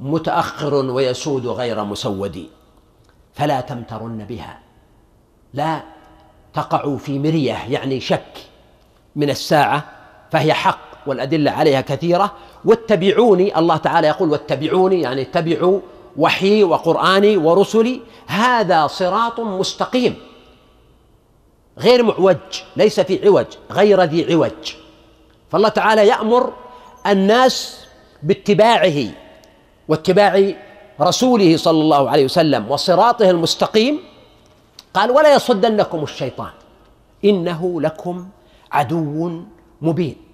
متأخر 0.00 0.74
ويسود 0.74 1.46
غير 1.46 1.84
مسود. 1.84 2.46
فلا 3.34 3.60
تمترن 3.60 4.24
بها. 4.24 4.58
لا 5.54 5.82
تقع 6.54 6.96
في 6.96 7.18
مرية 7.18 7.56
يعني 7.68 8.00
شك 8.00 8.32
من 9.16 9.30
الساعة 9.30 9.84
فهي 10.30 10.52
حق. 10.52 10.85
والأدلة 11.08 11.50
عليها 11.50 11.80
كثيرة. 11.80 12.32
واتبعوني 12.64 13.58
الله 13.58 13.76
تعالى 13.76 14.06
يقول 14.08 14.30
واتبعوني 14.30 15.00
يعني 15.00 15.22
اتبعوا 15.22 15.80
وحي 16.16 16.64
وقرآني 16.64 17.36
ورسلي. 17.36 18.00
هذا 18.26 18.86
صراط 18.86 19.40
مستقيم 19.40 20.14
غير 21.78 22.02
معوج 22.02 22.36
ليس 22.76 23.00
في 23.00 23.26
عوج 23.26 23.46
غير 23.72 24.02
ذي 24.02 24.34
عوج. 24.34 24.74
فالله 25.50 25.68
تعالى 25.68 26.06
يأمر 26.06 26.52
الناس 27.06 27.86
باتباعه 28.22 29.04
واتباع 29.88 30.52
رسوله 31.00 31.56
صلى 31.56 31.80
الله 31.80 32.10
عليه 32.10 32.24
وسلم 32.24 32.70
وصراطه 32.70 33.30
المستقيم. 33.30 34.00
قال 34.94 35.10
ولا 35.10 35.34
يصدنكم 35.34 36.02
الشيطان 36.02 36.50
إنه 37.24 37.80
لكم 37.80 38.28
عدو 38.72 39.42
مبين. 39.82 40.25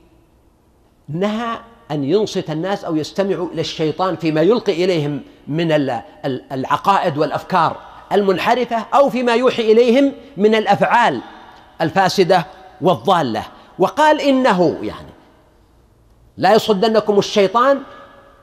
نهى 1.09 1.59
أن 1.91 2.05
ينصت 2.05 2.51
الناس 2.51 2.85
أو 2.85 2.97
يستمعوا 2.97 3.49
إلى 3.53 3.61
الشيطان 3.61 4.17
فيما 4.17 4.43
يلقي 4.43 4.85
إليهم 4.85 5.21
من 5.49 5.73
العقائد 6.53 7.19
والأفكار 7.19 7.77
المنحرفة 8.13 8.87
أو 8.95 9.11
فيما 9.11 9.35
يوحي 9.35 9.73
إليهم 9.73 10.13
من 10.37 10.55
الأفعال 10.55 11.21
الفاسدة 11.81 12.47
والضالة. 12.81 13.43
وقال 13.79 14.21
إنه 14.21 14.79
يعني 14.83 15.13
لا 16.37 16.55
يصدنكم 16.55 17.19
الشيطان 17.19 17.81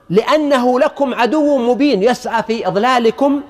لأنه 0.10 0.80
لكم 0.80 1.14
عدو 1.14 1.57
مبين 1.57 2.03
يسعى 2.03 2.43
في 2.43 2.68
إضلالكم 2.68 3.41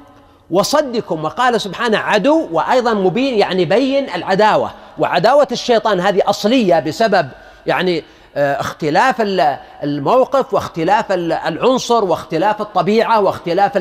وصدكم. 0.52 1.24
وقال 1.24 1.62
سبحانه 1.62 1.98
عدو 1.98 2.48
وأيضا 2.52 2.94
مبين 2.94 3.38
يعني 3.38 3.66
بين 3.66 4.10
العداوة. 4.10 4.72
وعداوة 5.00 5.48
الشيطان 5.52 6.00
هذه 6.00 6.22
أصلية 6.26 6.80
بسبب 6.80 7.30
يعني 7.66 8.04
اختلاف 8.40 9.16
الموقف 9.84 10.54
واختلاف 10.54 11.12
العنصر 11.12 12.04
واختلاف 12.04 12.62
الطبيعة 12.62 13.22
واختلاف 13.22 13.78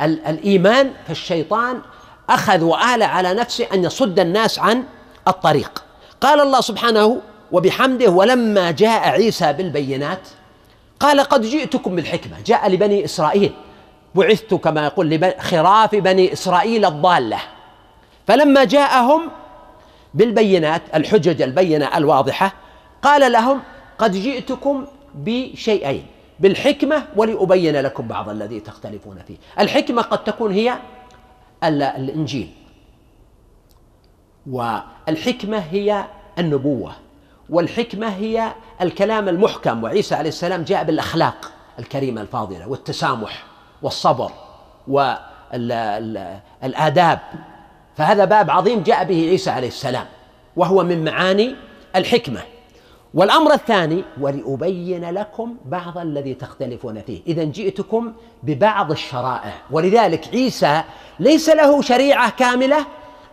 الإيمان 0.00 0.90
فالشيطان 1.08 1.80
أخذ 2.30 2.62
وآل 2.62 3.02
على 3.02 3.34
نفسه 3.34 3.66
أن 3.74 3.84
يصد 3.84 4.20
الناس 4.20 4.58
عن 4.58 4.84
الطريق. 5.28 5.84
قال 6.20 6.40
الله 6.40 6.60
سبحانه 6.60 7.20
وبحمده 7.52 8.10
ولما 8.10 8.70
جاء 8.70 9.08
عيسى 9.08 9.52
بالبينات 9.52 10.28
قال 11.00 11.20
قد 11.20 11.42
جئتكم 11.42 11.96
بالحكمة 11.96 12.36
جاء 12.46 12.68
لبني 12.68 13.04
إسرائيل 13.04 13.52
بعثت 14.14 14.54
كما 14.54 14.84
يقول 14.84 15.32
خراف 15.40 15.94
بني 15.94 16.32
إسرائيل 16.32 16.84
الضالة. 16.84 17.38
فلما 18.26 18.64
جاءهم 18.64 19.30
بالبينات 20.14 20.82
الحجج 20.94 21.42
البينة 21.42 21.96
الواضحة 21.96 22.52
قال 23.02 23.32
لهم 23.32 23.60
قد 23.98 24.12
جئتكم 24.12 24.86
بشيئين 25.14 26.06
بالحكمة 26.40 27.06
ولأبين 27.16 27.76
لكم 27.76 28.08
بعض 28.08 28.28
الذي 28.28 28.60
تختلفون 28.60 29.18
فيه. 29.26 29.36
الحكمة 29.58 30.02
قد 30.02 30.24
تكون 30.24 30.52
هي 30.52 30.78
الإنجيل. 31.64 32.50
والحكمة 34.50 35.58
هي 35.58 36.04
النبوة. 36.38 36.92
والحكمة 37.50 38.08
هي 38.08 38.52
الكلام 38.80 39.28
المحكم. 39.28 39.84
وعيسى 39.84 40.14
عليه 40.14 40.28
السلام 40.28 40.62
جاء 40.62 40.84
بالأخلاق 40.84 41.52
الكريمة 41.78 42.20
الفاضلة 42.20 42.68
والتسامح 42.68 43.44
والصبر 43.82 44.30
والآداب 46.62 47.20
فهذا 47.96 48.24
باب 48.24 48.50
عظيم 48.50 48.82
جاء 48.82 49.04
به 49.04 49.28
عيسى 49.28 49.50
عليه 49.50 49.68
السلام 49.68 50.06
وهو 50.56 50.84
من 50.84 51.04
معاني 51.04 51.56
الحكمة. 51.96 52.40
والأمر 53.14 53.52
الثاني 53.52 54.04
ولأبين 54.20 55.10
لكم 55.10 55.56
بعض 55.64 55.98
الذي 55.98 56.34
تختلفون 56.34 57.02
فيه. 57.02 57.20
إذا 57.26 57.44
جئتكم 57.44 58.12
ببعض 58.42 58.90
الشرائع. 58.90 59.52
ولذلك 59.70 60.28
عيسى 60.32 60.82
ليس 61.20 61.48
له 61.48 61.82
شريعة 61.82 62.30
كاملة 62.30 62.86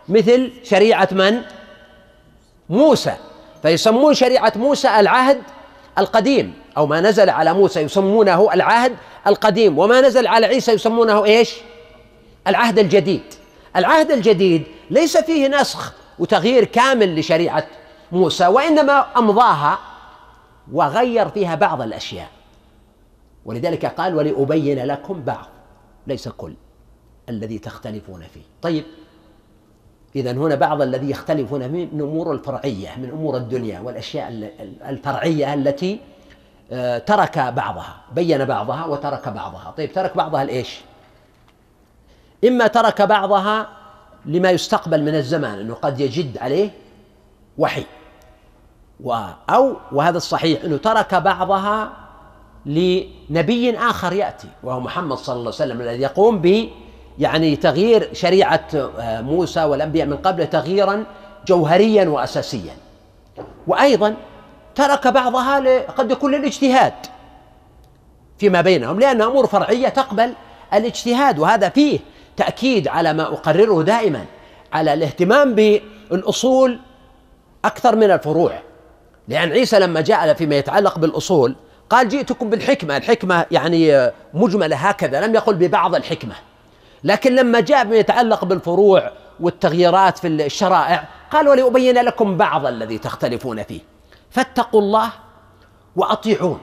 مثل 0.08 0.52
شريعة 0.64 1.08
من؟ 1.12 1.40
موسى. 2.70 3.14
فيسمون 3.62 4.14
شريعة 4.14 4.52
موسى 4.56 5.00
العهد 5.00 5.42
القديم. 5.98 6.54
أو 6.76 6.86
ما 6.86 7.00
نزل 7.00 7.30
على 7.30 7.54
موسى 7.54 7.80
يسمونه 7.80 8.54
العهد 8.54 8.96
القديم. 9.26 9.78
وما 9.78 10.00
نزل 10.00 10.26
على 10.26 10.46
عيسى 10.46 10.72
يسمونه 10.72 11.24
إيش؟ 11.24 11.54
العهد 12.46 12.78
الجديد. 12.78 13.22
العهد 13.76 14.10
الجديد 14.10 14.62
ليس 14.90 15.16
فيه 15.16 15.48
نسخ 15.48 15.92
وتغيير 16.18 16.64
كامل 16.64 17.18
لشريعة 17.18 17.66
موسى 18.12 18.46
وإنما 18.46 19.06
أمضاها 19.18 19.78
وغير 20.72 21.28
فيها 21.28 21.54
بعض 21.54 21.82
الأشياء. 21.82 22.28
ولذلك 23.44 23.86
قال 23.86 24.14
ولأبين 24.14 24.86
لكم 24.86 25.22
بعض 25.22 25.46
ليس 26.06 26.28
كل 26.28 26.54
الذي 27.28 27.58
تختلفون 27.58 28.22
فيه. 28.22 28.42
طيب 28.62 28.84
إذا 30.16 30.32
هنا 30.32 30.54
بعض 30.54 30.82
الذي 30.82 31.10
يختلفون 31.10 31.68
من 31.68 31.82
الأمور 31.82 32.32
الفرعية 32.32 32.96
من 32.96 33.10
أمور 33.10 33.36
الدنيا 33.36 33.80
والأشياء 33.80 34.52
الفرعية 34.88 35.54
التي 35.54 36.00
آه، 36.72 36.98
ترك 36.98 37.38
بعضها 37.38 38.00
بين 38.12 38.44
بعضها 38.44 38.84
وترك 38.84 39.28
بعضها. 39.28 39.74
طيب 39.76 39.92
ترك 39.92 40.16
بعضها 40.16 40.44
لإيش؟ 40.44 40.80
إما 42.44 42.66
ترك 42.66 43.02
بعضها 43.02 43.68
لما 44.26 44.50
يستقبل 44.50 45.02
من 45.02 45.14
الزمان 45.14 45.58
أنه 45.58 45.74
قد 45.74 46.00
يجد 46.00 46.38
عليه 46.38 46.70
وحي. 47.58 47.84
و 49.04 49.14
أو 49.50 49.76
وهذا 49.92 50.16
الصحيح 50.16 50.64
أنه 50.64 50.76
ترك 50.76 51.14
بعضها 51.14 51.92
لنبي 52.66 53.78
آخر 53.78 54.12
يأتي 54.12 54.48
وهو 54.62 54.80
محمد 54.80 55.16
صلى 55.16 55.32
الله 55.32 55.52
عليه 55.60 55.72
وسلم 55.72 55.80
الذي 55.80 56.02
يقوم 56.02 56.38
ب 56.38 56.68
يعني 57.18 57.56
تغيير 57.56 58.08
شريعة 58.12 58.68
آه، 58.74 59.20
موسى 59.20 59.64
والأنبياء 59.64 60.06
من 60.06 60.16
قبل 60.16 60.46
تغييرا 60.46 61.04
جوهريا 61.46 62.08
وأساسيا. 62.08 62.74
وأيضا 63.66 64.14
ترك 64.74 65.08
بعضها 65.08 65.80
قد 65.86 66.10
يكون 66.10 66.34
للاجتهاد 66.34 66.92
فيما 68.38 68.60
بينهم 68.60 69.00
لأن 69.00 69.22
أمور 69.22 69.46
فرعية 69.46 69.88
تقبل 69.88 70.32
الاجتهاد 70.74 71.38
وهذا 71.38 71.68
فيه 71.68 71.98
تأكيد 72.36 72.88
على 72.88 73.12
ما 73.12 73.22
أقرره 73.22 73.82
دائما 73.82 74.24
على 74.72 74.94
الاهتمام 74.94 75.54
بالأصول 75.54 76.78
أكثر 77.64 77.96
من 77.96 78.10
الفروع. 78.10 78.52
لأن 79.28 79.52
عيسى 79.52 79.78
لما 79.78 80.00
جاء 80.00 80.34
فيما 80.34 80.56
يتعلق 80.56 80.98
بالأصول 80.98 81.56
قال 81.90 82.08
جئتكم 82.08 82.50
بالحكمة 82.50 82.96
الحكمة 82.96 83.46
يعني 83.50 84.10
مجملة 84.34 84.76
هكذا 84.76 85.26
لم 85.26 85.34
يقل 85.34 85.54
ببعض 85.54 85.94
الحكمة. 85.94 86.34
لكن 87.04 87.34
لما 87.34 87.60
جاء 87.60 87.84
بما 87.84 87.96
يتعلق 87.96 88.44
بالفروع 88.44 89.12
والتغييرات 89.40 90.18
في 90.18 90.28
الشرائع 90.28 91.08
قال 91.30 91.48
ولأبين 91.48 91.98
لكم 91.98 92.36
بعض 92.36 92.66
الذي 92.66 92.98
تختلفون 92.98 93.62
فيه. 93.62 93.80
فاتقوا 94.30 94.80
الله 94.80 95.10
وأطيعون. 95.96 96.60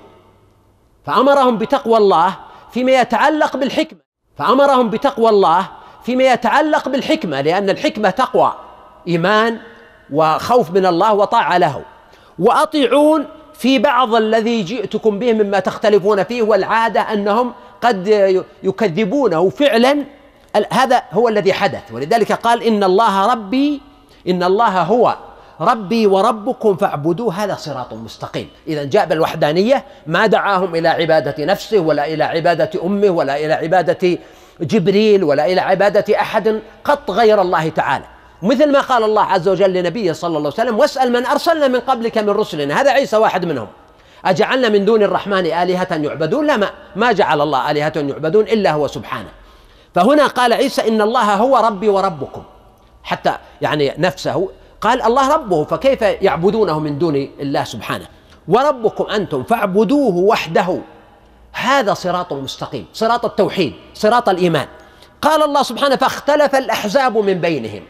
فأمرهم 1.05 1.57
بتقوى 1.57 1.97
الله 1.97 2.36
فيما 2.72 2.91
يتعلق 2.91 3.57
بالحكمة. 3.57 3.99
فأمرهم 4.38 4.89
بتقوى 4.89 5.30
الله 5.30 5.68
فيما 6.03 6.24
يتعلق 6.24 6.89
بالحكمة 6.89 7.41
لأن 7.41 7.70
الحكمة 7.70 8.10
تقوى 8.10 8.53
إيمان 9.07 9.60
وخوف 10.12 10.72
من 10.72 10.86
الله 10.86 11.14
وطاعة 11.14 11.57
له. 11.57 11.84
وأطيعون 12.40 13.26
في 13.54 13.80
بعض 13.80 14.16
الذي 14.16 14.64
جئتكم 14.64 15.20
به 15.20 15.34
مما 15.34 15.60
تختلفون 15.60 16.24
فيه 16.24 16.42
والعادة 16.42 17.02
أنهم 17.02 17.54
قد 17.82 18.08
يكذبونه 18.64 19.50
فعلا. 19.50 20.04
هذا 20.72 21.02
هو 21.12 21.28
الذي 21.28 21.54
حدث. 21.54 21.92
ولذلك 21.92 22.32
قال 22.32 22.64
إن 22.64 22.84
الله 22.84 23.32
ربي 23.32 23.82
إن 24.28 24.44
الله 24.44 24.82
هو 24.82 25.16
ربي 25.62 26.08
وربكم 26.08 26.76
فاعبدوه 26.76 27.34
هذا 27.34 27.56
صراط 27.56 27.94
مستقيم. 27.94 28.48
إذا 28.68 28.84
جاء 28.84 29.06
بالوحدانية 29.06 29.84
ما 30.08 30.26
دعاهم 30.26 30.76
إلى 30.76 30.88
عبادة 30.88 31.46
نفسه 31.46 31.80
ولا 31.80 32.08
إلى 32.08 32.24
عبادة 32.24 32.70
أمه 32.84 33.10
ولا 33.10 33.38
إلى 33.46 33.54
عبادة 33.54 34.18
جبريل 34.62 35.24
ولا 35.24 35.46
إلى 35.46 35.62
عبادة 35.62 36.20
أحد 36.20 36.60
قط 36.84 37.12
غير 37.12 37.42
الله 37.42 37.70
تعالى. 37.70 38.06
مثل 38.42 38.72
ما 38.72 38.82
قال 38.82 39.04
الله 39.04 39.24
عز 39.24 39.48
وجل 39.48 39.74
لنبيه 39.74 40.12
صلى 40.12 40.38
الله 40.38 40.40
عليه 40.40 40.48
وسلم 40.70 40.80
واسأل 40.80 41.12
من 41.12 41.26
أرسلنا 41.26 41.68
من 41.68 41.80
قبلك 41.80 42.18
من 42.18 42.30
رسلنا. 42.30 42.82
هذا 42.82 42.92
عيسى 42.92 43.18
واحد 43.18 43.46
منهم. 43.46 43.68
أجعلنا 44.26 44.70
من 44.70 44.86
دون 44.86 45.04
الرحمن 45.04 45.46
آلهة 45.46 45.88
يعبدون؟ 45.92 46.48
لا 46.48 46.58
ما, 46.58 46.70
ما 46.96 47.12
جعل 47.12 47.42
الله 47.42 47.72
آلهة 47.72 47.94
يعبدون 47.96 48.44
إلا 48.44 48.72
هو 48.72 48.88
سبحانه. 48.88 49.30
فهنا 49.96 50.28
قال 50.28 50.54
عيسى 50.54 50.88
إن 50.88 51.02
الله 51.02 51.36
هو 51.36 51.58
ربي 51.58 51.90
وربكم. 51.90 52.44
حتى 53.04 53.34
يعني 53.62 53.94
نفسه 53.98 54.50
قال 54.82 55.02
الله 55.02 55.34
ربه 55.34 55.64
فكيف 55.64 56.02
يعبدونه 56.02 56.80
من 56.80 57.00
دون 57.00 57.16
الله 57.16 57.64
سبحانه؟ 57.64 58.06
وربكم 58.48 59.04
أنتم 59.04 59.44
فاعبدوه 59.44 60.16
وحده. 60.16 60.80
هذا 61.52 61.94
صراط 61.94 62.34
مستقيم 62.34 62.86
صراط 62.94 63.26
التوحيد 63.26 63.74
صراط 63.94 64.30
الإيمان. 64.30 64.68
قال 65.22 65.44
الله 65.44 65.64
سبحانه 65.64 65.96
فاختلف 65.96 66.56
الأحزاب 66.56 67.18
من 67.18 67.34
بينهم. 67.34 67.84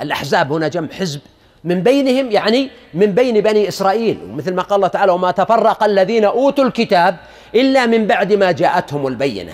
الأحزاب 0.00 0.52
هنا 0.52 0.68
جمع 0.68 0.88
حزب 0.88 1.20
من 1.64 1.82
بينهم 1.82 2.30
يعني 2.30 2.70
من 2.94 3.06
بين 3.06 3.40
بني 3.40 3.68
إسرائيل. 3.68 4.18
ومثل 4.30 4.54
ما 4.54 4.62
قال 4.62 4.76
الله 4.76 4.88
تعالى 4.88 5.12
وما 5.12 5.30
تفرق 5.30 5.84
الذين 5.84 6.24
أوتوا 6.24 6.64
الكتاب 6.64 7.16
إلا 7.54 7.86
من 7.86 8.06
بعد 8.06 8.32
ما 8.32 8.52
جاءتهم 8.52 9.06
البينة. 9.06 9.52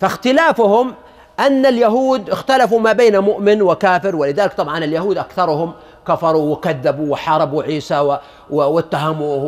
فاختلافهم 0.00 0.94
أن 1.40 1.66
اليهود 1.66 2.30
اختلفوا 2.30 2.80
ما 2.80 2.92
بين 2.92 3.18
مؤمن 3.18 3.62
وكافر 3.62 4.16
ولذلك 4.16 4.52
طبعا 4.52 4.78
اليهود 4.78 5.18
أكثرهم 5.18 5.72
كفروا 6.08 6.52
وكذبوا 6.52 7.12
وحاربوا 7.12 7.62
عيسى 7.62 8.18
واتهموه 8.50 9.44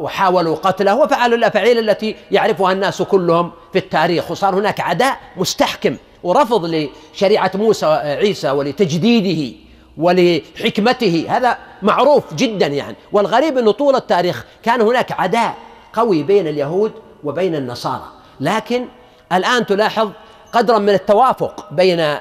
وحاولوا 0.00 0.56
قتله 0.56 0.96
وفعلوا 0.96 1.38
الافاعيل 1.38 1.78
التي 1.78 2.16
يعرفها 2.30 2.72
الناس 2.72 3.02
كلهم 3.02 3.50
في 3.72 3.78
التاريخ. 3.78 4.30
وصار 4.30 4.54
هناك 4.54 4.80
عداء 4.80 5.16
مستحكم 5.36 5.96
ورفض 6.22 6.88
لشريعة 7.14 7.50
موسى 7.54 7.86
عيسى 7.86 8.50
ولتجديده. 8.50 9.56
ولحكمته. 9.98 11.26
هذا 11.28 11.58
معروف 11.82 12.34
جدا 12.34 12.66
يعني. 12.66 12.96
والغريب 13.12 13.58
إنه 13.58 13.72
طول 13.72 13.96
التاريخ 13.96 14.44
كان 14.62 14.80
هناك 14.80 15.12
عداء 15.12 15.54
قوي 15.92 16.22
بين 16.22 16.46
اليهود 16.46 16.92
وبين 17.24 17.54
النصارى. 17.54 18.08
لكن 18.40 18.86
الآن 19.32 19.66
تلاحظ 19.66 20.10
قدرا 20.52 20.78
من 20.78 20.88
التوافق 20.88 21.68
بين 21.70 22.16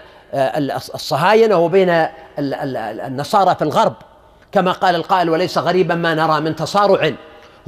الصهاينة 0.95 1.57
وبين 1.57 2.07
النصارى 2.39 3.55
في 3.55 3.61
الغرب. 3.61 3.93
كما 4.51 4.71
قال 4.71 4.95
القائل 4.95 5.29
وليس 5.29 5.57
غريبا 5.57 5.95
ما 5.95 6.15
نرى 6.15 6.41
من 6.41 6.55
تصارع. 6.55 7.11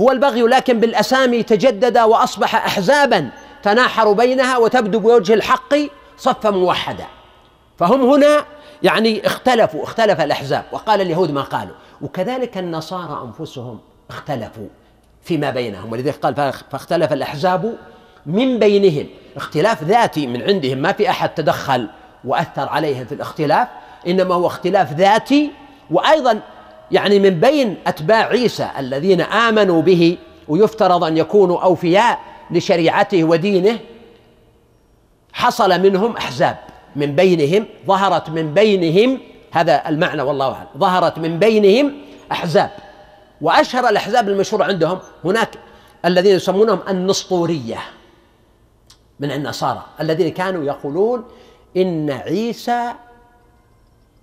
هو 0.01 0.11
البغي 0.11 0.41
لكن 0.41 0.79
بالأسامي 0.79 1.43
تجدد 1.43 1.97
وأصبح 1.97 2.55
احزابا 2.55 3.29
تناحر 3.63 4.13
بينها 4.13 4.57
وتبدو 4.57 4.99
بوجه 4.99 5.33
الحق 5.33 5.75
صفا 6.17 6.49
موحدا. 6.49 7.05
فهم 7.79 8.01
هنا 8.01 8.45
يعني 8.83 9.27
اختلفوا 9.27 9.83
اختلف 9.83 10.21
الأحزاب 10.21 10.63
وقال 10.71 11.01
اليهود 11.01 11.31
ما 11.31 11.41
قالوا. 11.41 11.75
وكذلك 12.01 12.57
النصارى 12.57 13.27
أنفسهم 13.27 13.79
اختلفوا 14.09 14.67
فيما 15.23 15.49
بينهم 15.49 15.91
ولذلك 15.91 16.15
قال 16.15 16.53
فاختلف 16.71 17.13
الأحزاب 17.13 17.77
من 18.25 18.59
بينهم. 18.59 19.07
اختلاف 19.35 19.83
ذاتي 19.83 20.27
من 20.27 20.41
عندهم 20.41 20.77
ما 20.77 20.91
في 20.91 21.09
أحد 21.09 21.29
تدخل 21.29 21.89
وأثر 22.25 22.69
عليهم 22.69 23.05
في 23.05 23.15
الاختلاف 23.15 23.67
إنما 24.07 24.35
هو 24.35 24.47
اختلاف 24.47 24.93
ذاتي 24.93 25.51
وأيضا 25.91 26.39
يعني 26.91 27.19
من 27.19 27.29
بين 27.29 27.77
أتباع 27.87 28.25
عيسى 28.27 28.69
الذين 28.77 29.21
آمنوا 29.21 29.81
به 29.81 30.17
ويفترض 30.47 31.03
أن 31.03 31.17
يكونوا 31.17 31.61
أوفياء 31.63 32.19
لشريعته 32.51 33.23
ودينه 33.23 33.79
حصل 35.33 35.81
منهم 35.81 36.17
أحزاب. 36.17 36.57
من 36.95 37.15
بينهم 37.15 37.65
ظهرت 37.87 38.29
من 38.29 38.53
بينهم 38.53 39.19
هذا 39.51 39.89
المعنى 39.89 40.21
والله 40.21 40.53
أعلم 40.53 40.67
ظهرت 40.77 41.17
من 41.17 41.39
بينهم 41.39 41.93
أحزاب. 42.31 42.71
وأشهر 43.41 43.89
الأحزاب 43.89 44.29
المشهورة 44.29 44.63
عندهم 44.63 44.99
هناك 45.25 45.49
الذين 46.05 46.35
يسمونهم 46.35 46.79
النسطورية 46.89 47.79
من 49.19 49.31
النصارى 49.31 49.85
الذين 49.99 50.31
كانوا 50.31 50.63
يقولون 50.63 51.25
إن 51.77 52.11
عيسى 52.11 52.93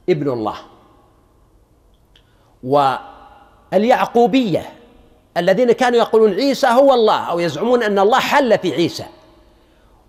ابن 0.09 0.31
الله. 0.31 0.57
واليعقوبية 3.73 4.73
الذين 5.37 5.73
كانوا 5.73 5.99
يقولون 5.99 6.33
عيسى 6.33 6.67
هو 6.67 6.95
الله 6.95 7.19
أو 7.19 7.39
يزعمون 7.41 7.83
أن 7.83 7.99
الله 7.99 8.19
حل 8.19 8.59
في 8.59 8.75
عيسى. 8.75 9.05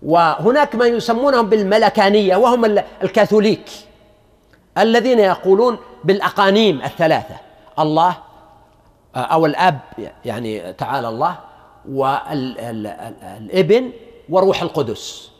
وهناك 0.02 0.74
ما 0.74 0.86
يسمونهم 0.86 1.48
بالملكانية 1.48 2.36
وهم 2.36 2.64
الكاثوليك 3.02 3.70
الذين 4.78 5.18
يقولون 5.18 5.78
بالأقانيم 6.04 6.82
الثلاثة 6.82 7.34
الله 7.78 8.16
أو 9.16 9.46
الأب 9.46 9.78
يعني 10.24 10.72
تعالى 10.72 11.08
الله 11.08 11.36
والابن 11.88 13.10
وروح 14.28 14.62
القدس. 14.62 15.30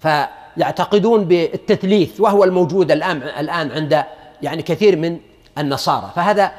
فيعتقدون 0.00 1.24
بالتثليث 1.24 2.20
وهو 2.20 2.44
الموجود 2.44 2.90
الآن 2.90 3.22
الآن 3.22 3.72
عند 3.72 4.04
يعني 4.42 4.62
كثير 4.62 4.96
من 4.96 5.18
النصارى. 5.58 6.10
فهذا 6.16 6.52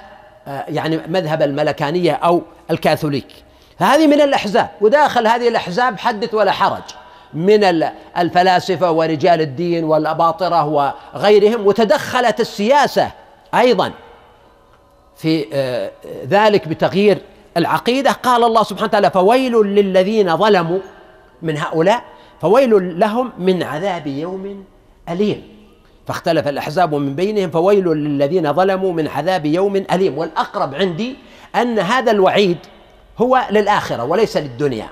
آه، 0.47 0.65
يعني 0.67 0.97
مذهب 1.07 1.41
الملكانية 1.41 2.11
أو 2.11 2.41
الكاثوليك. 2.71 3.27
فهذه 3.79 4.07
من 4.07 4.21
الأحزاب 4.21 4.69
وداخل 4.81 5.27
هذه 5.27 5.47
الأحزاب 5.47 5.99
حدث 5.99 6.33
ولا 6.33 6.51
حرج. 6.51 6.83
من 7.35 7.83
الفلاسفة 8.17 8.91
ورجال 8.91 9.41
الدين 9.41 9.83
والأباطرة 9.83 10.65
وغيرهم 10.65 11.67
وتدخلت 11.67 12.39
السياسة 12.39 13.11
أيضا 13.55 13.91
في 15.15 15.45
آه، 15.53 15.91
ذلك 16.27 16.67
بتغيير 16.67 17.17
العقيدة. 17.57 18.11
قال 18.11 18.43
الله 18.43 18.63
سبحانه 18.63 18.87
وتعالى 18.87 19.11
فويل 19.11 19.53
للذين 19.53 20.37
ظلموا 20.37 20.79
من 21.41 21.57
هؤلاء 21.57 22.03
فويل 22.41 22.99
لهم 22.99 23.31
من 23.37 23.63
عذاب 23.63 24.07
يوم 24.07 24.65
أليم. 25.09 25.43
فاختلف 26.07 26.47
الأحزاب 26.47 26.95
من 26.95 27.15
بينهم 27.15 27.49
فويل 27.49 27.87
للذين 27.87 28.53
ظلموا 28.53 28.93
من 28.93 29.07
عذاب 29.07 29.45
يوم 29.45 29.75
أليم. 29.75 30.17
والأقرب 30.17 30.75
عندي 30.75 31.15
أن 31.55 31.79
هذا 31.79 32.11
الوعيد 32.11 32.57
هو 33.17 33.41
للآخرة 33.51 34.03
وليس 34.03 34.37
للدنيا. 34.37 34.87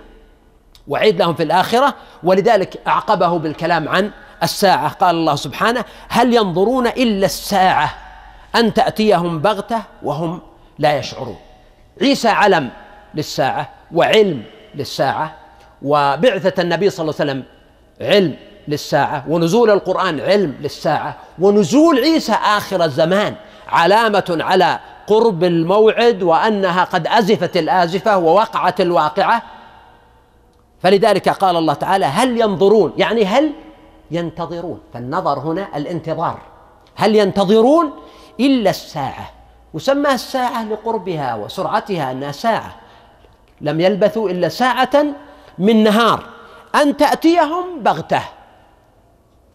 وعيد 0.88 1.20
لهم 1.20 1.34
في 1.34 1.44
الآخرة 1.44 1.94
ولذلك 2.24 2.82
أعقبه 2.88 3.40
بالكلام 3.40 3.90
عن 3.90 4.12
الساعة. 4.44 4.90
قال 4.90 5.16
الله 5.16 5.36
سبحانه 5.36 5.86
هل 6.10 6.34
ينظرون 6.34 6.88
إلا 6.88 7.26
الساعة 7.26 7.94
أن 8.56 8.74
تأتيهم 8.74 9.40
بغتة 9.40 9.82
وهم 10.04 10.42
لا 10.80 10.98
يشعرون. 10.98 11.38
عيسى 12.02 12.30
علم 12.30 12.70
للساعة 13.16 13.70
وعلم 13.94 14.44
للساعة 14.76 15.36
وبعثة 15.82 16.62
النبي 16.62 16.90
صلى 16.90 17.04
الله 17.04 17.16
عليه 17.20 17.32
وسلم 17.32 17.44
علم 18.02 18.36
للساعة 18.68 19.26
ونزول 19.28 19.70
القرآن 19.70 20.20
علم 20.20 20.56
للساعة 20.62 21.18
ونزول 21.40 22.00
عيسى 22.00 22.34
آخر 22.34 22.84
الزمان 22.84 23.36
علامة 23.68 24.38
على 24.42 24.80
قرب 25.08 25.44
الموعد 25.44 26.24
وأنها 26.24 26.84
قد 26.84 27.08
أزفت 27.08 27.58
الآزفة 27.58 28.18
ووقعت 28.18 28.82
الواقعة. 28.82 29.42
فلذلك 30.84 31.30
قال 31.30 31.56
الله 31.56 31.74
تعالى 31.74 32.06
هل 32.06 32.42
ينظرون 32.42 32.94
يعني 32.98 33.26
هل 33.26 33.52
ينتظرون؟ 34.12 34.80
فالنظر 34.94 35.40
هنا 35.40 35.78
الانتظار. 35.78 36.40
هل 36.96 37.16
ينتظرون؟ 37.16 37.92
إلا 38.40 38.70
الساعة. 38.70 39.32
وسمى 39.74 40.14
الساعة 40.14 40.64
لقربها 40.66 41.36
وسرعتها 41.36 42.12
أنها 42.12 42.32
ساعة. 42.32 42.76
لم 43.62 43.82
يلبثوا 43.82 44.30
إلا 44.30 44.50
ساعة 44.50 45.06
من 45.58 45.84
نهار. 45.84 46.24
أن 46.76 46.98
تأتيهم 46.98 47.84
بغتة. 47.84 48.22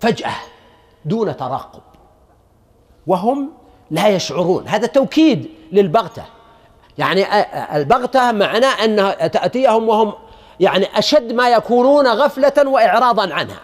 فجأة. 0.01 0.35
دون 1.05 1.37
ترقب 1.37 1.83
وهم 3.07 3.51
لا 3.91 4.09
يشعرون. 4.09 4.69
هذا 4.69 4.87
توكيد 4.87 5.51
للبغتة. 5.73 6.23
يعني 6.99 7.27
البغتة 7.77 8.33
معناه 8.33 8.85
أنها 8.85 9.27
تأتيهم 9.27 9.89
وهم 9.89 10.13
يعني 10.61 10.99
أشد 10.99 11.33
ما 11.33 11.49
يكونون 11.49 12.07
غفلة 12.07 12.69
وإعراضا 12.69 13.35
عنها. 13.35 13.61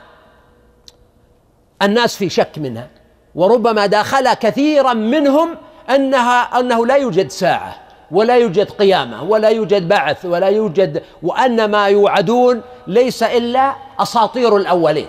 الناس 1.83 2.17
في 2.17 2.29
شك 2.29 2.59
منها 2.59 2.89
وربما 3.35 3.87
داخل 3.87 4.35
كثيرا 4.35 4.93
منهم 4.93 5.57
أنها 5.91 6.61
أنه 6.61 6.87
لا 6.87 6.97
يوجد 6.97 7.31
ساعة 7.31 7.77
ولا 8.11 8.37
يوجد 8.37 8.71
قيامة 8.71 9.23
ولا 9.23 9.49
يوجد 9.49 9.89
بعث 9.89 10.25
ولا 10.25 10.47
يوجد 10.47 11.03
وأن 11.23 11.65
ما 11.65 11.87
يوعدون 11.87 12.63
ليس 12.87 13.23
إلا 13.23 13.75
أساطير 13.99 14.57
الأولين. 14.57 15.09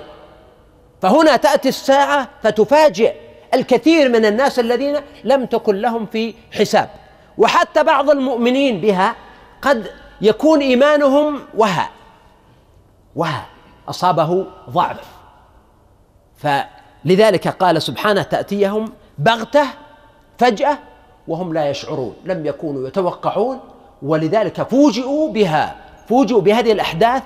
فهنا 1.01 1.35
تأتي 1.35 1.69
الساعة 1.69 2.29
فتفاجئ 2.43 3.13
الكثير 3.53 4.09
من 4.09 4.25
الناس 4.25 4.59
الذين 4.59 4.97
لم 5.23 5.45
تكن 5.45 5.75
لهم 5.75 6.05
في 6.05 6.33
حساب. 6.51 6.89
وحتى 7.37 7.83
بعض 7.83 8.09
المؤمنين 8.09 8.81
بها 8.81 9.15
قد 9.61 9.91
يكون 10.23 10.61
إيمانهم 10.61 11.39
وهى 11.57 11.87
وهى 13.15 13.41
أصابه 13.89 14.45
ضعف. 14.69 15.05
فلذلك 16.37 17.47
قال 17.47 17.81
سبحانه 17.81 18.21
تأتيهم 18.21 18.91
بغتة 19.17 19.67
فجأة 20.37 20.77
وهم 21.27 21.53
لا 21.53 21.69
يشعرون 21.69 22.15
لم 22.25 22.45
يكونوا 22.45 22.87
يتوقعون 22.87 23.59
ولذلك 24.01 24.61
فوجئوا 24.61 25.31
بها. 25.31 25.75
فوجئوا 26.07 26.41
بهذه 26.41 26.71
الأحداث 26.71 27.23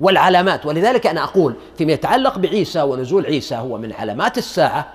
والعلامات. 0.00 0.66
ولذلك 0.66 1.06
أنا 1.06 1.24
أقول 1.24 1.54
فيما 1.78 1.92
يتعلق 1.92 2.38
بعيسى 2.38 2.82
ونزول 2.82 3.26
عيسى 3.26 3.56
هو 3.56 3.78
من 3.78 3.92
علامات 3.92 4.38
الساعة 4.38 4.88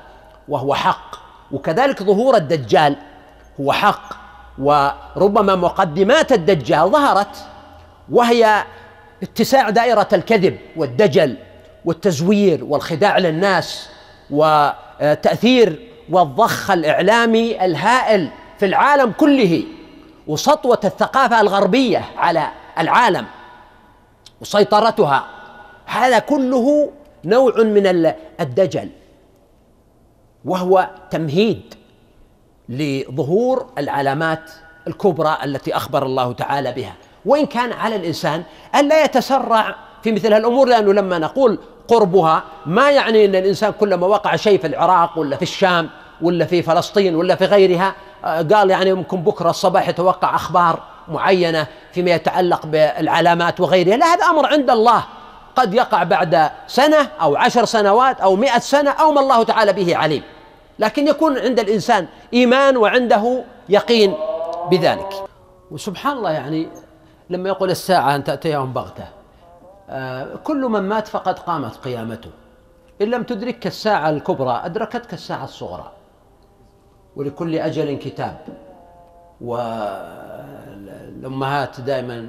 وهو 0.48 0.76
حق. 0.76 1.16
وكذلك 1.52 2.04
ظهور 2.04 2.36
الدجال 2.36 2.96
هو 3.60 3.72
حق. 3.72 4.22
وربما 4.60 5.56
مقدمات 5.56 6.32
الدجال 6.32 6.89
ظهرت 6.91 7.45
وهي 8.12 8.64
اتساع 9.24 9.70
دائرة 9.70 10.08
الكذب 10.14 10.58
والدجل 10.76 11.38
والتزوير 11.86 12.64
والخداع 12.64 13.18
للناس 13.18 13.89
وتأثير 14.30 15.89
والضخ 16.10 16.72
الإعلامي 16.72 17.66
الهائل 17.66 18.30
في 18.60 18.66
العالم 18.66 19.12
كله 19.12 19.64
وسطوة 20.28 20.80
الثقافة 20.84 21.41
الغربية 21.41 22.06
على 22.18 22.47
العالم 22.80 23.26
وسيطرتها. 24.41 25.26
هذا 25.86 26.20
كله 26.20 26.91
نوع 27.26 27.58
من 27.58 28.14
الدجل 28.39 28.89
وهو 30.45 30.89
تمهيد 31.12 31.76
لظهور 32.78 33.65
العلامات 33.78 34.51
الكبرى 34.88 35.38
التي 35.43 35.76
أخبر 35.76 36.05
الله 36.05 36.34
تعالى 36.34 36.71
بها. 36.71 36.93
وإن 37.26 37.45
كان 37.45 37.71
على 37.74 37.95
الإنسان 37.95 38.43
أن 38.76 38.89
لا 38.89 39.03
يتسرع 39.03 39.76
في 40.03 40.11
مثل 40.11 40.34
هالأمور 40.34 40.67
لأنه 40.67 40.93
لما 40.93 41.19
نقول 41.19 41.59
قربها 41.88 42.43
ما 42.65 42.91
يعني 42.91 43.26
أن 43.26 43.36
الإنسان 43.36 43.74
كلما 43.80 44.07
وقع 44.07 44.36
شيء 44.36 44.59
في 44.59 44.67
العراق 44.67 45.19
ولا 45.19 45.36
في 45.36 45.41
الشام 45.41 45.89
ولا 46.21 46.45
في 46.45 46.61
فلسطين 46.61 47.15
ولا 47.15 47.36
في 47.36 47.45
غيرها 47.45 47.95
آه، 48.26 48.41
قال 48.41 48.69
يعني 48.69 48.89
يمكن 48.89 49.17
بكرة 49.17 49.49
الصباح 49.49 49.89
يتوقع 49.89 50.36
أخبار 50.36 50.80
معينة 51.07 51.67
فيما 51.93 52.11
يتعلق 52.11 52.65
بالعلامات 52.65 53.59
وغيرها. 53.59 53.97
لا 53.97 54.13
هذا 54.13 54.26
أمر 54.26 54.45
عند 54.45 54.69
الله. 54.69 55.03
قد 55.55 55.74
يقع 55.74 56.03
بعد 56.03 56.51
سنة 56.67 57.07
أو 57.21 57.36
عشر 57.36 57.65
سنوات 57.65 58.21
أو 58.21 58.36
مئة 58.36 58.59
سنة 58.59 58.91
أو 58.91 59.11
ما 59.11 59.21
الله 59.21 59.43
تعالى 59.43 59.74
به 59.74 59.97
عليم. 59.97 60.24
لكن 60.80 61.07
يكون 61.07 61.38
عند 61.38 61.59
الإنسان 61.59 62.07
إيمان 62.34 62.78
وعنده 62.78 63.43
يقين 63.69 64.13
بذلك. 64.71 65.09
وسبحان 65.71 66.17
الله 66.17 66.32
يعني 66.32 66.67
لما 67.30 67.49
يقول 67.49 67.71
الساعة 67.71 68.15
أن 68.15 68.24
تاتيهم 68.24 68.74
بغتة 68.74 69.05
آه، 69.89 70.36
كل 70.36 70.61
من 70.61 70.80
مات 70.80 71.07
فقد 71.07 71.39
قامت 71.39 71.76
قيامته. 71.76 72.30
إن 73.01 73.07
لم 73.07 73.24
تدركك 73.24 73.67
الساعة 73.67 74.09
الكبرى 74.09 74.61
أدركتك 74.65 75.13
الساعة 75.13 75.43
الصغرى. 75.43 75.91
ولكل 77.15 77.55
أجل 77.55 77.97
كتاب. 77.97 78.38
والامهات 80.71 81.82
دائما 81.82 82.28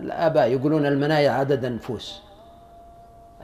الآباء 0.00 0.48
يقولون 0.48 0.86
المنايا 0.86 1.30
عدد 1.30 1.64
النفوس. 1.64 2.22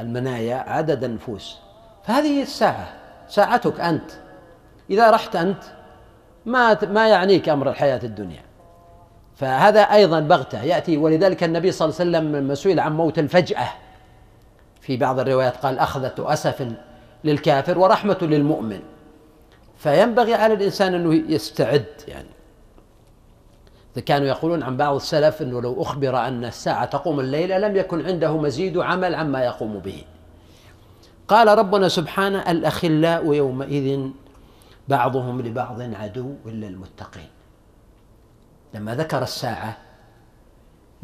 المنايا 0.01 0.57
عدد 0.57 1.05
النفوس. 1.05 1.59
فهذه 2.03 2.43
الساعة 2.43 2.89
ساعتك 3.29 3.81
أنت. 3.81 4.11
إذا 4.91 5.11
رحت 5.11 5.37
أنت 5.37 5.63
ما 6.47 6.79
ما 6.85 7.09
يعنيك 7.09 7.49
أمر 7.49 7.71
الحياة 7.71 8.01
الدنيا. 8.05 8.43
فهذا 9.37 9.81
أيضا 9.81 10.21
بغتة. 10.21 10.63
يأتي 10.63 10.97
ولذلك 10.97 11.45
النبي 11.45 11.73
صلى 11.73 11.89
الله 11.89 12.19
عليه 12.19 12.29
وسلم 12.29 12.55
سئل 12.55 12.81
عن 12.81 12.97
موت 12.97 13.19
الفجأة. 13.19 13.69
في 14.81 14.97
بعض 14.97 15.21
الروايات 15.21 15.57
قال 15.57 15.79
أخذة 15.79 16.15
أسف 16.19 16.69
للكافر 17.25 17.79
ورحمة 17.79 18.19
للمؤمن. 18.23 18.81
فينبغي 19.77 20.35
على 20.35 20.55
الإنسان 20.55 20.95
أنه 20.95 21.15
يستعد 21.15 21.87
يعني. 22.09 22.29
كانوا 24.07 24.27
يقولون 24.27 24.63
عن 24.63 24.77
بعض 24.77 24.95
السلف 24.95 25.43
أنه 25.43 25.63
لو 25.63 25.83
أخبر 25.83 26.17
أن 26.17 26.45
الساعة 26.45 26.85
تقوم 26.85 27.21
الليلة 27.21 27.59
لم 27.59 27.77
يكن 27.77 28.07
عنده 28.07 28.37
مزيد 28.37 28.79
عمل 28.79 29.15
عما 29.15 29.45
يقوم 29.45 29.79
به. 29.79 30.05
قال 31.29 31.59
ربنا 31.59 31.89
سبحانه 31.89 32.51
الأخلاء 32.51 33.33
يومئذ 33.33 34.11
بعضهم 34.89 35.41
لبعض 35.41 35.83
عدو 35.83 36.35
إلا 36.47 36.69
المتقين. 36.69 37.29
لما 38.75 38.95
ذكر 38.95 39.23
الساعة 39.23 39.77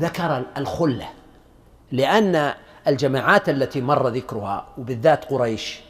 ذكر 0.00 0.42
الخلة 0.56 1.08
لأن 1.92 2.52
الجماعات 2.88 3.48
التي 3.48 3.80
مر 3.80 4.08
ذكرها 4.08 4.66
وبالذات 4.78 5.24
قريش 5.24 5.80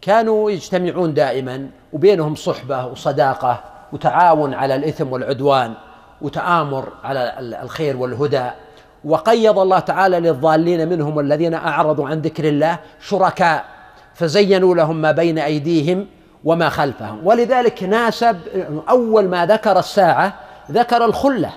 كانوا 0.00 0.50
يجتمعون 0.50 1.14
دائما 1.14 1.70
وبينهم 1.92 2.34
صحبة 2.34 2.86
وصداقة 2.86 3.64
وتعاون 3.92 4.54
على 4.54 4.74
الإثم 4.74 5.12
والعدوان 5.12 5.74
وتآمر 6.20 6.92
على 7.04 7.34
الخير 7.62 7.96
والهدى. 7.96 8.50
وقيض 9.04 9.58
الله 9.58 9.78
تعالى 9.78 10.20
للضالين 10.20 10.88
منهم 10.88 11.16
والذين 11.16 11.54
أعرضوا 11.54 12.08
عن 12.08 12.20
ذكر 12.20 12.48
الله 12.48 12.78
شركاء 13.00 13.64
فزينوا 14.14 14.74
لهم 14.74 14.96
ما 14.96 15.12
بين 15.12 15.38
أيديهم 15.38 16.06
وما 16.44 16.68
خلفهم 16.68 17.26
ولذلك 17.26 17.82
ناسب 17.82 18.40
أول 18.88 19.28
ما 19.28 19.46
ذكر 19.46 19.78
الساعة 19.78 20.34
ذكر 20.70 21.04
الخلة. 21.04 21.50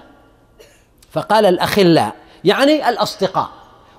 فقال 1.12 1.46
الأخلاء 1.46 2.16
يعني 2.44 2.90
الأصدقاء. 2.90 3.50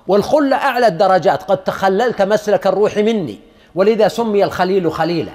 والخلة 0.07 0.55
أعلى 0.55 0.87
الدرجات 0.87 1.43
قد 1.43 1.63
تخللت 1.63 2.21
مسلك 2.21 2.67
الروح 2.67 2.97
مني 2.97 3.39
ولذا 3.75 4.07
سمي 4.07 4.43
الخليل 4.43 4.91
خليلا. 4.91 5.31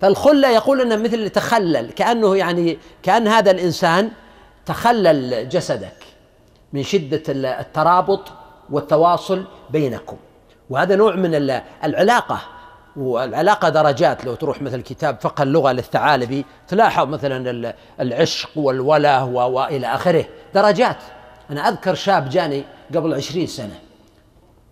فالخلة 0.00 0.48
يقول 0.48 0.80
أنه 0.80 0.96
مثل 0.96 1.28
تخلل 1.28 1.90
كأنه 1.90 2.36
يعني 2.36 2.78
كأن 3.02 3.28
هذا 3.28 3.50
الإنسان 3.50 4.10
تخلل 4.66 5.48
جسدك 5.48 5.96
من 6.72 6.82
شدة 6.82 7.22
الترابط 7.28 8.32
والتواصل 8.70 9.44
بينكم. 9.70 10.16
وهذا 10.70 10.96
نوع 10.96 11.14
من 11.14 11.34
العلاقة. 11.84 12.40
والعلاقة 12.96 13.68
درجات. 13.68 14.24
لو 14.24 14.34
تروح 14.34 14.62
مثل 14.62 14.80
كتاب 14.80 15.20
فقه 15.20 15.42
اللغة 15.42 15.72
للثعالبي 15.72 16.44
تلاحظ 16.68 17.08
مثلا 17.08 17.74
العشق 18.00 18.50
والوله 18.56 19.24
وإلى 19.24 19.86
آخره. 19.86 20.24
درجات. 20.54 20.96
أنا 21.50 21.68
أذكر 21.68 21.94
شاب 21.94 22.28
جاني 22.28 22.64
قبل 22.94 23.14
عشرين 23.14 23.46
سنة 23.46 23.78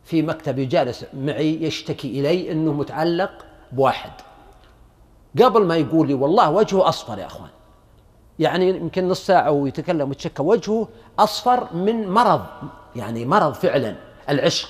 في 0.04 0.22
مكتبي 0.22 0.64
جالس 0.64 1.04
معي 1.14 1.62
يشتكي 1.62 2.20
إلي 2.20 2.52
إنه 2.52 2.72
متعلق 2.72 3.30
بواحد. 3.72 4.10
قبل 5.42 5.64
ما 5.66 5.76
يقول 5.76 6.08
لي 6.08 6.14
والله 6.14 6.50
وجهه 6.50 6.88
أصفر 6.88 7.18
يا 7.18 7.26
أخوان. 7.26 7.50
يعني 8.38 8.68
يمكن 8.68 9.08
نص 9.08 9.26
ساعة 9.26 9.50
ويتكلم 9.50 10.08
ويتشكى. 10.08 10.42
وجهه 10.42 10.88
أصفر 11.18 11.74
من 11.74 12.08
مرض 12.08 12.44
يعني 12.96 13.24
مرض 13.24 13.52
فعلا. 13.54 13.94
العشق 14.28 14.68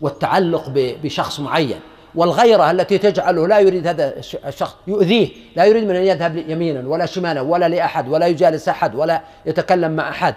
والتعلق 0.00 0.64
بشخص 0.74 1.40
معين. 1.40 1.80
والغيرة 2.14 2.70
التي 2.70 2.98
تجعله 2.98 3.48
لا 3.48 3.58
يريد 3.58 3.86
هذا 3.86 4.18
الشخص 4.18 4.76
يؤذيه 4.86 5.28
لا 5.56 5.64
يريد 5.64 5.84
من 5.84 5.96
أن 5.96 6.02
يذهب 6.02 6.36
يمينا 6.36 6.88
ولا 6.88 7.06
شمالا 7.06 7.40
ولا 7.40 7.68
لأحد 7.68 8.08
ولا 8.08 8.26
يجالس 8.26 8.68
أحد 8.68 8.94
ولا 8.94 9.22
يتكلم 9.46 9.96
مع 9.96 10.08
أحد 10.08 10.34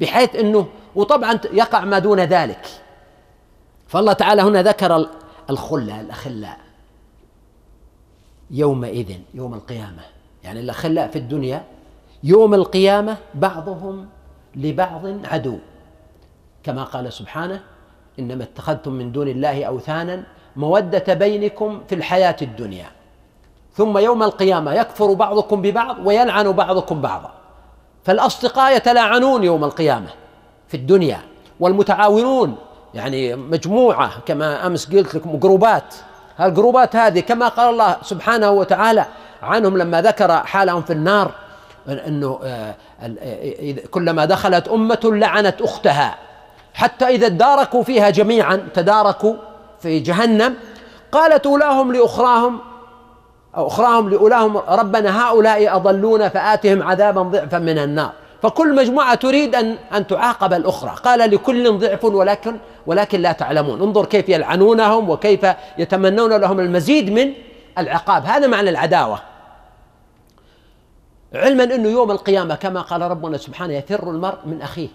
بحيث 0.00 0.36
أنه 0.36 0.68
وطبعا 0.94 1.40
يقع 1.52 1.84
ما 1.84 1.98
دون 1.98 2.20
ذلك. 2.20 2.66
فالله 3.88 4.12
تعالى 4.12 4.42
هنا 4.42 4.62
ذكر 4.62 5.06
الخلة 5.50 6.00
الأخلاء. 6.00 6.58
يومئذ 8.50 9.12
يوم 9.34 9.54
القيامة. 9.54 10.02
يعني 10.44 10.60
الأخلاء 10.60 11.08
في 11.08 11.18
الدنيا 11.18 11.64
يوم 12.22 12.54
القيامة 12.54 13.16
بعضهم 13.34 14.08
لبعض 14.56 15.06
عدو. 15.24 15.58
كما 16.62 16.84
قال 16.84 17.12
سبحانه 17.12 17.60
إنما 18.18 18.44
اتخذتم 18.44 18.92
من 18.92 19.12
دون 19.12 19.28
الله 19.28 19.64
أوثانا 19.64 20.24
مودة 20.56 21.14
بينكم 21.14 21.80
في 21.88 21.94
الحياة 21.94 22.36
الدنيا. 22.42 22.86
ثم 23.74 23.98
يوم 23.98 24.22
القيامة 24.22 24.74
يكفر 24.74 25.12
بعضكم 25.12 25.62
ببعض 25.62 25.96
ويلعن 26.06 26.52
بعضكم 26.52 27.00
بعضا. 27.00 27.32
فالأصدقاء 28.04 28.76
يتلاعنون 28.76 29.44
يوم 29.44 29.64
القيامة 29.64 30.08
في 30.68 30.76
الدنيا 30.76 31.20
والمتعاونون 31.60 32.56
يعني 32.94 33.36
مجموعة 33.36 34.10
كما 34.26 34.66
أمس 34.66 34.92
قلت 34.92 35.14
لكم 35.14 35.38
جروبات. 35.38 35.94
الجروبات 36.40 36.96
هذه 36.96 37.20
كما 37.20 37.48
قال 37.48 37.70
الله 37.70 37.96
سبحانه 38.02 38.50
وتعالى 38.50 39.06
عنهم 39.42 39.78
لما 39.78 40.02
ذكر 40.02 40.36
حالهم 40.36 40.82
في 40.82 40.92
النار 40.92 41.30
إنه 41.88 42.40
آه، 42.44 42.74
آه، 43.02 43.74
كلما 43.90 44.24
دخلت 44.24 44.68
أمة 44.68 45.00
لعنت 45.04 45.62
أختها. 45.62 46.14
حتى 46.74 47.04
إذا 47.04 47.26
اداركوا 47.26 47.82
فيها 47.82 48.10
جميعا 48.10 48.68
تداركوا 48.74 49.34
في 49.80 49.98
جهنم 49.98 50.54
قالت 51.12 51.46
أولاهم 51.46 51.92
لأخراهم 51.92 52.60
أو 53.56 53.66
أخراهم 53.66 54.08
لأولاهم 54.08 54.56
ربنا 54.56 55.22
هؤلاء 55.22 55.76
أضلونا 55.76 56.28
فآتهم 56.28 56.82
عذابا 56.82 57.22
ضعفا 57.22 57.58
من 57.58 57.78
النار. 57.78 58.12
فكل 58.42 58.74
مجموعة 58.74 59.14
تريد 59.14 59.54
أن 59.54 59.76
أن 59.94 60.06
تعاقب 60.06 60.52
الأخرى. 60.52 60.94
قال 61.04 61.30
لكل 61.30 61.78
ضعف 61.78 62.04
ولكن 62.04 62.56
ولكن 62.86 63.20
لا 63.20 63.32
تعلمون. 63.32 63.82
انظر 63.82 64.04
كيف 64.04 64.28
يلعنونهم 64.28 65.10
وكيف 65.10 65.46
يتمنون 65.78 66.32
لهم 66.36 66.60
المزيد 66.60 67.12
من 67.12 67.32
العقاب. 67.78 68.24
هذا 68.24 68.46
معنى 68.46 68.70
العداوة. 68.70 69.20
علما 71.34 71.64
أنه 71.64 71.88
يوم 71.88 72.10
القيامة 72.10 72.54
كما 72.54 72.80
قال 72.80 73.02
ربنا 73.02 73.36
سبحانه 73.36 73.74
يفر 73.74 74.10
المرء 74.10 74.38
من 74.46 74.62
أخيه 74.62 74.88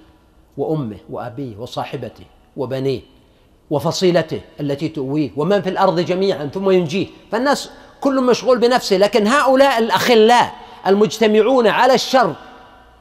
وأمه 0.57 0.97
وأبيه 1.09 1.57
وصاحبته 1.57 2.25
وبنيه. 2.57 3.01
وفصيلته 3.69 4.41
التي 4.59 4.89
تؤويه. 4.89 5.31
ومن 5.35 5.61
في 5.61 5.69
الأرض 5.69 5.99
جميعا 5.99 6.45
ثم 6.45 6.69
ينجيه. 6.69 7.07
فالناس 7.31 7.69
كل 8.01 8.23
مشغول 8.23 8.59
بنفسه 8.59 8.97
لكن 8.97 9.27
هؤلاء 9.27 9.77
الأخلاء 9.77 10.55
المجتمعون 10.87 11.67
على 11.67 11.93
الشر 11.93 12.35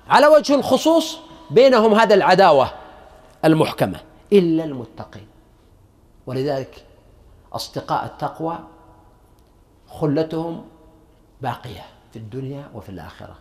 على 0.08 0.26
وجه 0.26 0.54
الخصوص 0.54 1.18
بينهم 1.50 1.94
هذا 1.94 2.14
العداوة 2.14 2.70
المحكمة 3.44 4.00
إلا 4.32 4.64
المتقين. 4.64 5.26
ولذلك 6.26 6.84
أصدقاء 7.52 8.04
التقوى 8.04 8.58
خلتهم 9.88 10.64
باقية 11.42 11.84
في 12.12 12.18
الدنيا 12.18 12.70
وفي 12.74 12.88
الآخرة. 12.88 13.38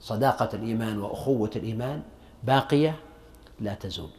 صداقة 0.00 0.48
الإيمان 0.54 0.98
وأخوة 0.98 1.50
الإيمان 1.56 2.02
باقية 2.44 2.96
لا 3.60 3.74
تزول. 3.74 4.10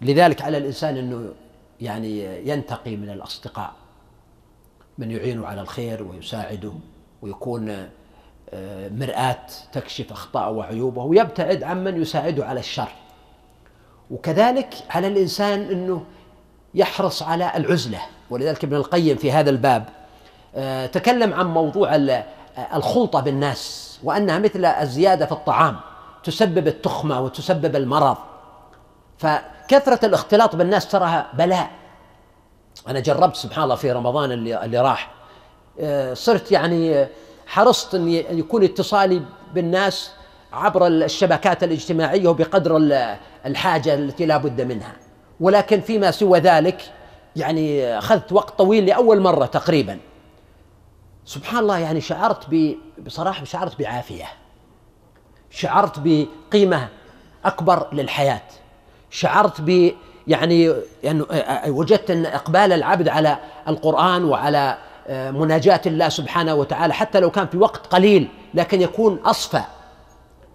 فلذلك 0.00 0.42
على 0.42 0.58
الإنسان 0.58 0.96
أنه 0.96 1.32
يعني 1.80 2.48
ينتقي 2.48 2.96
من 2.96 3.10
الأصدقاء 3.10 3.72
من 4.98 5.10
يعينه 5.10 5.46
على 5.46 5.60
الخير 5.60 6.02
ويساعده 6.02 6.72
ويكون 7.22 7.88
آه، 8.50 8.88
مرآة 8.88 9.46
تكشف 9.72 10.12
أخطاءه 10.12 10.50
وعيوبه 10.50 11.02
ويبتعد 11.02 11.62
عمن 11.62 12.02
يساعده 12.02 12.46
على 12.46 12.60
الشر. 12.60 12.88
وكذلك 14.10 14.74
على 14.90 15.06
الإنسان 15.06 15.60
أنه 15.60 16.04
يحرص 16.74 17.22
على 17.22 17.56
العزلة. 17.56 18.00
ولذلك 18.30 18.64
ابن 18.64 18.76
القيم 18.76 19.16
في 19.16 19.32
هذا 19.32 19.50
الباب 19.50 19.88
آه، 20.54 20.86
تكلم 20.86 21.32
عن 21.32 21.46
موضوع 21.46 21.94
الخلطة 22.74 23.20
بالناس 23.20 23.98
وأنها 24.04 24.38
مثل 24.38 24.64
الزيادة 24.64 25.26
في 25.26 25.32
الطعام 25.32 25.76
تسبب 26.24 26.68
التخمة 26.68 27.20
وتسبب 27.20 27.76
المرض. 27.76 28.16
فكثرة 29.70 30.06
الاختلاط 30.06 30.56
بالناس 30.56 30.88
تراها 30.88 31.30
بلاء. 31.34 31.70
أنا 32.88 33.00
جربت 33.00 33.36
سبحان 33.36 33.64
الله 33.64 33.74
في 33.74 33.92
رمضان 33.92 34.32
اللي, 34.32 34.64
اللي 34.64 34.80
راح. 34.80 35.10
آه، 35.80 36.14
صرت 36.14 36.52
يعني 36.52 37.06
حرصت 37.46 37.94
أن 37.94 38.08
يكون 38.08 38.64
اتصالي 38.64 39.22
بالناس 39.54 40.10
عبر 40.52 40.86
الشبكات 40.86 41.64
الاجتماعية 41.64 42.28
وبقدر 42.28 42.76
الحاجة 43.46 43.94
التي 43.94 44.26
لا 44.26 44.36
بد 44.36 44.60
منها. 44.60 44.92
ولكن 45.40 45.80
فيما 45.80 46.10
سوى 46.10 46.38
ذلك 46.38 46.92
يعني 47.36 47.98
أخذت 47.98 48.32
وقت 48.32 48.58
طويل 48.58 48.86
لأول 48.86 49.20
مرة 49.20 49.46
تقريبا. 49.46 49.98
سبحان 51.24 51.58
الله 51.58 51.78
يعني 51.78 52.00
شعرت 52.00 52.74
بصراحة 52.98 53.44
شعرت 53.44 53.78
بعافية. 53.78 54.26
شعرت 55.50 55.98
بقيمة 55.98 56.88
أكبر 57.44 57.86
للحياة. 57.92 58.42
شعرت 59.10 59.60
ب 59.60 59.92
يعني 60.26 60.74
يعني 61.02 61.22
وجدت 61.68 62.10
أن 62.10 62.26
إقبال 62.26 62.72
العبد 62.72 63.08
على 63.08 63.38
القرآن 63.68 64.24
وعلى 64.24 64.76
آه، 65.08 65.30
مناجاة 65.30 65.80
الله 65.86 66.08
سبحانه 66.08 66.54
وتعالى 66.54 66.94
حتى 66.94 67.20
لو 67.20 67.30
كان 67.30 67.46
في 67.46 67.58
وقت 67.58 67.86
قليل 67.86 68.28
لكن 68.54 68.80
يكون 68.80 69.18
أصفى. 69.24 69.62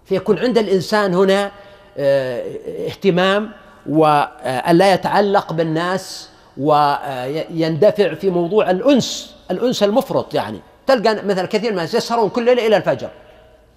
فيكون 0.04 0.38
عند 0.38 0.58
الإنسان 0.58 1.14
هنا 1.14 1.50
اهتمام 1.98 3.50
وأن 3.88 4.76
لا 4.76 4.94
يتعلق 4.94 5.52
بالناس 5.52 6.28
ويندفع 6.56 8.14
في 8.14 8.30
موضوع 8.30 8.70
الأنس 8.70 9.34
الأنس 9.50 9.82
المفرط 9.82 10.34
يعني. 10.34 10.60
تلقى 10.86 11.14
مثلا 11.14 11.46
كثير 11.46 11.70
من 11.70 11.78
الناس 11.78 11.94
يسهرون 11.94 12.28
كل 12.28 12.44
ليلة 12.44 12.66
إلى 12.66 12.76
الفجر. 12.76 13.10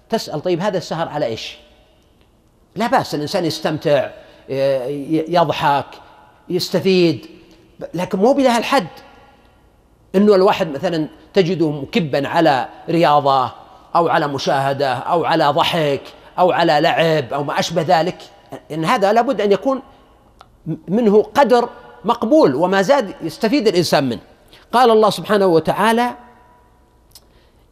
تسأل 0.08 0.42
طيب 0.42 0.60
هذا 0.60 0.78
السهر 0.78 1.08
على 1.08 1.26
إيش؟ 1.26 1.58
لا 2.76 2.86
بأس 2.86 3.14
الإنسان 3.14 3.44
يستمتع. 3.44 4.10
يضحك 5.28 5.86
يستفيد 6.48 7.26
لكن 7.94 8.18
مو 8.18 8.32
بهذا 8.32 8.58
الحد 8.58 8.86
إنه 10.14 10.34
الواحد 10.34 10.70
مثلا 10.70 11.08
تجده 11.34 11.70
مكبا 11.70 12.28
على 12.28 12.68
رياضة 12.88 13.52
أو 13.96 14.08
على 14.08 14.28
مشاهدة 14.28 14.92
أو 14.94 15.24
على 15.24 15.48
ضحك 15.48 16.02
أو 16.38 16.52
على 16.52 16.80
لعب 16.80 17.32
أو 17.32 17.44
ما 17.44 17.58
أشبه 17.58 17.82
ذلك 17.82 18.18
إن 18.70 18.84
هذا 18.84 19.12
لابد 19.12 19.40
أن 19.40 19.52
يكون 19.52 19.82
منه 20.88 21.22
قدر 21.22 21.68
مقبول 22.04 22.54
وما 22.54 22.82
زاد 22.82 23.14
يستفيد 23.22 23.68
الإنسان 23.68 24.08
منه. 24.08 24.20
قال 24.72 24.90
الله 24.90 25.10
سبحانه 25.10 25.46
وتعالى 25.46 26.10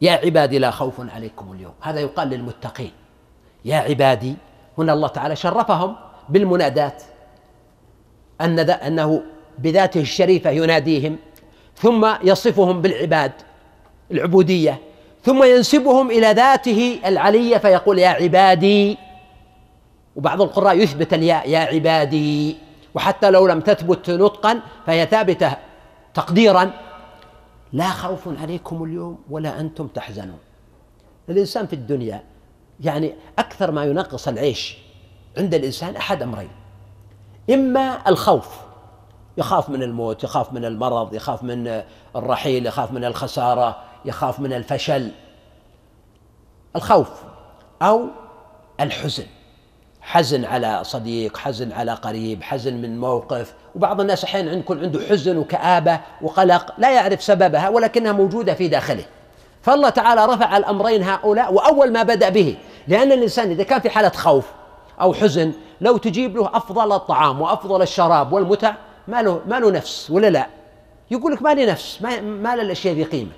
يا 0.01 0.11
عبادي 0.11 0.59
لا 0.59 0.71
خوف 0.71 0.93
عليكم 1.15 1.51
اليوم. 1.51 1.73
هذا 1.81 1.99
يقال 1.99 2.27
للمتقين. 2.27 2.91
يا 3.65 3.77
عبادي 3.77 4.35
هنا 4.77 4.93
الله 4.93 5.07
تعالى 5.07 5.35
شرفهم 5.35 5.95
بالمنادات. 6.29 7.03
أن 8.41 8.59
أنه 8.59 9.23
بذاته 9.59 10.01
الشريفة 10.01 10.49
يناديهم 10.49 11.17
ثم 11.75 12.15
يصفهم 12.23 12.81
بالعباد 12.81 13.31
العبودية 14.11 14.79
ثم 15.23 15.43
ينسبهم 15.43 16.11
إلى 16.11 16.31
ذاته 16.31 16.99
العلية 17.05 17.57
فيقول 17.57 17.99
يا 17.99 18.09
عبادي. 18.09 18.97
وبعض 20.15 20.41
القراء 20.41 20.77
يثبت 20.77 21.13
الياء 21.13 21.49
يا 21.49 21.59
عبادي. 21.59 22.57
وحتى 22.93 23.29
لو 23.29 23.47
لم 23.47 23.59
تثبت 23.61 24.09
نطقا 24.09 24.59
فهي 24.85 25.05
ثابتة 25.05 25.53
تقديرا 26.13 26.71
لا 27.73 27.89
خوف 27.89 28.41
عليكم 28.41 28.83
اليوم 28.83 29.17
ولا 29.29 29.59
أنتم 29.59 29.87
تحزنون. 29.87 30.39
الإنسان 31.29 31.67
في 31.67 31.73
الدنيا 31.73 32.23
يعني 32.79 33.13
أكثر 33.39 33.71
ما 33.71 33.83
ينقص 33.83 34.27
العيش. 34.27 34.77
عند 35.37 35.53
الإنسان 35.53 35.95
أحد 35.95 36.21
أمرين. 36.21 36.49
إما 37.49 37.99
الخوف 38.07 38.47
يخاف 39.37 39.69
من 39.69 39.83
الموت 39.83 40.23
يخاف 40.23 40.53
من 40.53 40.65
المرض 40.65 41.13
يخاف 41.13 41.43
من 41.43 41.81
الرحيل 42.15 42.65
يخاف 42.65 42.91
من 42.91 43.05
الخسارة 43.05 43.77
يخاف 44.05 44.39
من 44.39 44.53
الفشل. 44.53 45.11
الخوف 46.75 47.09
أو 47.81 48.07
الحزن. 48.79 49.25
حزن 50.01 50.45
على 50.45 50.83
صديق 50.83 51.37
حزن 51.37 51.71
على 51.71 51.93
قريب 51.93 52.43
حزن 52.43 52.73
من 52.73 52.99
موقف. 52.99 53.53
وبعض 53.75 54.01
الناس 54.01 54.23
أحيانا 54.23 54.51
يكون 54.51 54.79
عنده 54.79 54.99
حزن 55.09 55.37
وكآبة 55.37 55.99
وقلق 56.21 56.73
لا 56.77 56.91
يعرف 56.91 57.23
سببها 57.23 57.69
ولكنها 57.69 58.11
موجودة 58.11 58.53
في 58.53 58.67
داخله. 58.67 59.05
فالله 59.61 59.89
تعالى 59.89 60.25
رفع 60.25 60.57
الأمرين 60.57 61.03
هؤلاء 61.03 61.53
وأول 61.53 61.93
ما 61.93 62.03
بدأ 62.03 62.29
به 62.29 62.57
لأن 62.87 63.11
الإنسان 63.11 63.51
إذا 63.51 63.63
كان 63.63 63.81
في 63.81 63.89
حالة 63.89 64.09
خوف 64.09 64.45
أو 65.01 65.13
حزن 65.13 65.53
لو 65.81 65.97
تجيب 65.97 66.37
له 66.37 66.49
أفضل 66.53 66.91
الطعام 66.91 67.41
وأفضل 67.41 67.81
الشراب 67.81 68.33
والمتع 68.33 68.73
ما 69.07 69.21
له 69.21 69.41
ما 69.47 69.59
له 69.59 69.71
نفس 69.71 70.11
ولا 70.11 70.29
لا؟ 70.29 70.47
يقول 71.11 71.33
لك 71.33 71.41
ما 71.41 71.53
لي 71.53 71.65
نفس 71.65 72.01
ما, 72.01 72.21
ما 72.21 72.55
للأشياء 72.55 72.93
ذي 72.93 73.03
قيمة. 73.03 73.31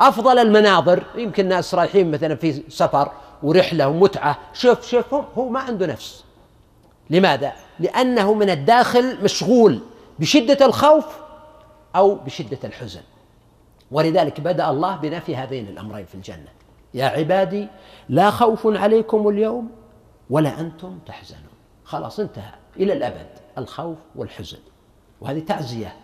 أفضل 0.00 0.38
المناظر 0.38 1.02
يمكن 1.14 1.48
ناس 1.48 1.74
رايحين 1.74 2.10
مثلا 2.10 2.34
في 2.34 2.62
سفر 2.68 3.10
ورحلة 3.42 3.88
ومتعة 3.88 4.38
شوف 4.52 4.86
شوف 4.86 5.14
هو 5.14 5.48
ما 5.48 5.60
عنده 5.60 5.86
نفس. 5.86 6.24
لماذا؟ 7.10 7.52
لأنه 7.80 8.34
من 8.34 8.50
الداخل 8.50 9.24
مشغول 9.24 9.80
بشدة 10.18 10.66
الخوف 10.66 11.04
أو 11.96 12.14
بشدة 12.14 12.58
الحزن. 12.64 13.00
ولذلك 13.90 14.40
بدأ 14.40 14.70
الله 14.70 14.96
بنفي 14.96 15.36
هذين 15.36 15.68
الأمرين 15.68 16.04
في 16.04 16.14
الجنة. 16.14 16.48
يا 16.94 17.04
عبادي 17.04 17.68
لا 18.08 18.30
خوف 18.30 18.66
عليكم 18.66 19.28
اليوم 19.28 19.81
ولا 20.32 20.60
أنتم 20.60 20.98
تحزنون. 21.06 21.56
خلاص 21.84 22.20
انتهى. 22.20 22.54
إلى 22.76 22.92
الأبد. 22.92 23.26
الخوف 23.58 23.98
والحزن. 24.16 24.58
وهذه 25.20 25.40
تعزية 25.40 25.96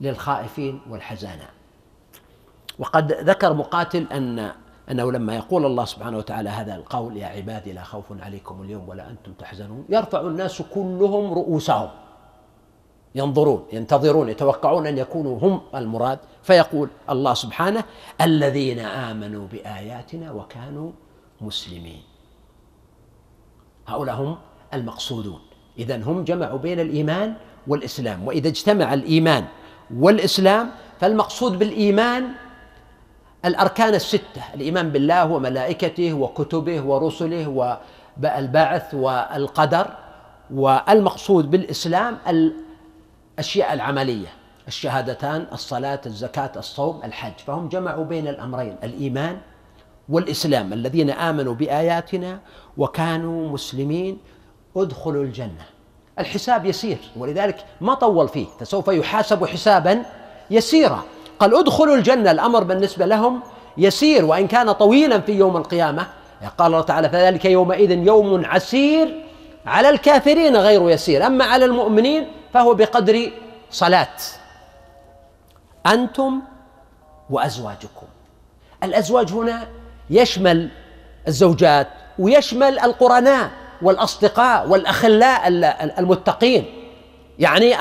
للخائفين 0.00 0.80
والحزانة. 0.90 1.48
وقد 2.78 3.12
ذكر 3.12 3.52
مقاتل 3.52 4.06
أن 4.12 4.52
أنه 4.90 5.12
لما 5.12 5.36
يقول 5.36 5.66
الله 5.66 5.84
سبحانه 5.84 6.18
وتعالى 6.18 6.50
هذا 6.50 6.74
القول 6.74 7.16
يا 7.16 7.26
عبادي 7.26 7.72
لا 7.72 7.82
خوف 7.82 8.04
عليكم 8.20 8.62
اليوم 8.62 8.88
ولا 8.88 9.10
أنتم 9.10 9.32
تحزنون. 9.32 9.84
يرفع 9.88 10.20
الناس 10.20 10.62
كلهم 10.62 11.32
رؤوسهم. 11.32 11.90
ينظرون 13.14 13.66
ينتظرون 13.72 14.28
يتوقعون 14.28 14.86
أن 14.86 14.98
يكونوا 14.98 15.38
هم 15.38 15.60
المراد. 15.74 16.18
فيقول 16.42 16.88
الله 17.10 17.34
سبحانه 17.34 17.84
الذين 18.20 18.78
آمنوا 18.78 19.46
بآياتنا 19.46 20.32
وكانوا 20.32 20.90
مسلمين. 21.40 22.02
هؤلاء 23.88 24.14
هم 24.14 24.36
المقصودون. 24.74 25.40
إذا 25.78 25.96
هم 25.96 26.24
جمعوا 26.24 26.58
بين 26.58 26.80
الإيمان 26.80 27.34
والإسلام 27.66 28.26
وإذا 28.26 28.48
اجتمع 28.48 28.94
الإيمان 28.94 29.44
والإسلام 29.94 30.70
فالمقصود 31.00 31.58
بالإيمان 31.58 32.28
الأركان 33.44 33.94
الستة 33.94 34.42
الإيمان 34.54 34.90
بالله 34.90 35.30
وملائكته 35.32 36.12
وكتبه 36.12 36.80
ورسله 36.82 37.48
والبعث 38.22 38.94
والقدر 38.94 39.86
والمقصود 40.54 41.50
بالإسلام 41.50 42.18
الأشياء 42.28 43.72
العملية 43.72 44.28
الشهادتان 44.68 45.46
الصلاة 45.52 46.00
الزكاة 46.06 46.52
الصوم 46.56 47.00
الحج. 47.04 47.32
فهم 47.46 47.68
جمعوا 47.68 48.04
بين 48.04 48.28
الأمرين 48.28 48.76
الإيمان 48.84 49.38
والإسلام 50.08 50.72
الذين 50.72 51.10
آمنوا 51.10 51.54
بآياتنا 51.54 52.40
وكانوا 52.76 53.48
مسلمين 53.48 54.18
ادخلوا 54.76 55.24
الجنة. 55.24 55.66
الحساب 56.18 56.66
يسير 56.66 56.98
ولذلك 57.16 57.64
ما 57.80 57.94
طول 57.94 58.28
فيه. 58.28 58.46
فسوف 58.60 58.88
يحاسب 58.88 59.46
حسابا 59.46 60.02
يسيرا. 60.50 61.02
قال 61.38 61.54
ادخلوا 61.54 61.96
الجنة 61.96 62.30
الأمر 62.30 62.64
بالنسبة 62.64 63.06
لهم 63.06 63.40
يسير 63.78 64.24
وإن 64.24 64.46
كان 64.46 64.72
طويلا 64.72 65.20
في 65.20 65.32
يوم 65.32 65.56
القيامة. 65.56 66.06
قال 66.58 66.66
الله 66.66 66.80
تعالى 66.80 67.08
فذلك 67.08 67.44
يومئذ 67.44 67.90
يوم 67.90 68.44
عسير 68.44 69.24
على 69.66 69.90
الكافرين 69.90 70.56
غير 70.56 70.90
يسير. 70.90 71.26
أما 71.26 71.44
على 71.44 71.64
المؤمنين 71.64 72.26
فهو 72.52 72.74
بقدر 72.74 73.30
صلاة. 73.70 74.16
أنتم 75.86 76.40
وأزواجكم. 77.30 78.06
الأزواج 78.82 79.32
هنا 79.32 79.68
يشمل 80.10 80.68
الزوجات 81.28 81.88
ويشمل 82.18 82.78
القرناء 82.78 83.50
والأصدقاء 83.82 84.68
والأخلاء 84.68 85.48
المتقين. 85.98 86.64
يعني 87.38 87.74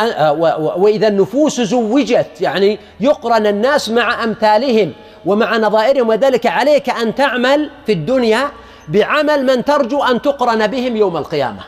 وإذا 0.77 1.07
النفوس 1.07 1.61
زوجت 1.61 2.41
يعني 2.41 2.79
يقرن 2.99 3.47
الناس 3.47 3.89
مع 3.89 4.23
أمثالهم 4.23 4.93
ومع 5.25 5.57
نظائرهم 5.57 6.09
وذلك 6.09 6.45
عليك 6.45 6.89
أن 6.89 7.15
تعمل 7.15 7.69
في 7.85 7.91
الدنيا 7.91 8.51
بعمل 8.87 9.45
من 9.45 9.65
ترجو 9.65 10.03
أن 10.03 10.21
تقرن 10.21 10.67
بهم 10.67 10.97
يوم 10.97 11.17
القيامة. 11.17 11.61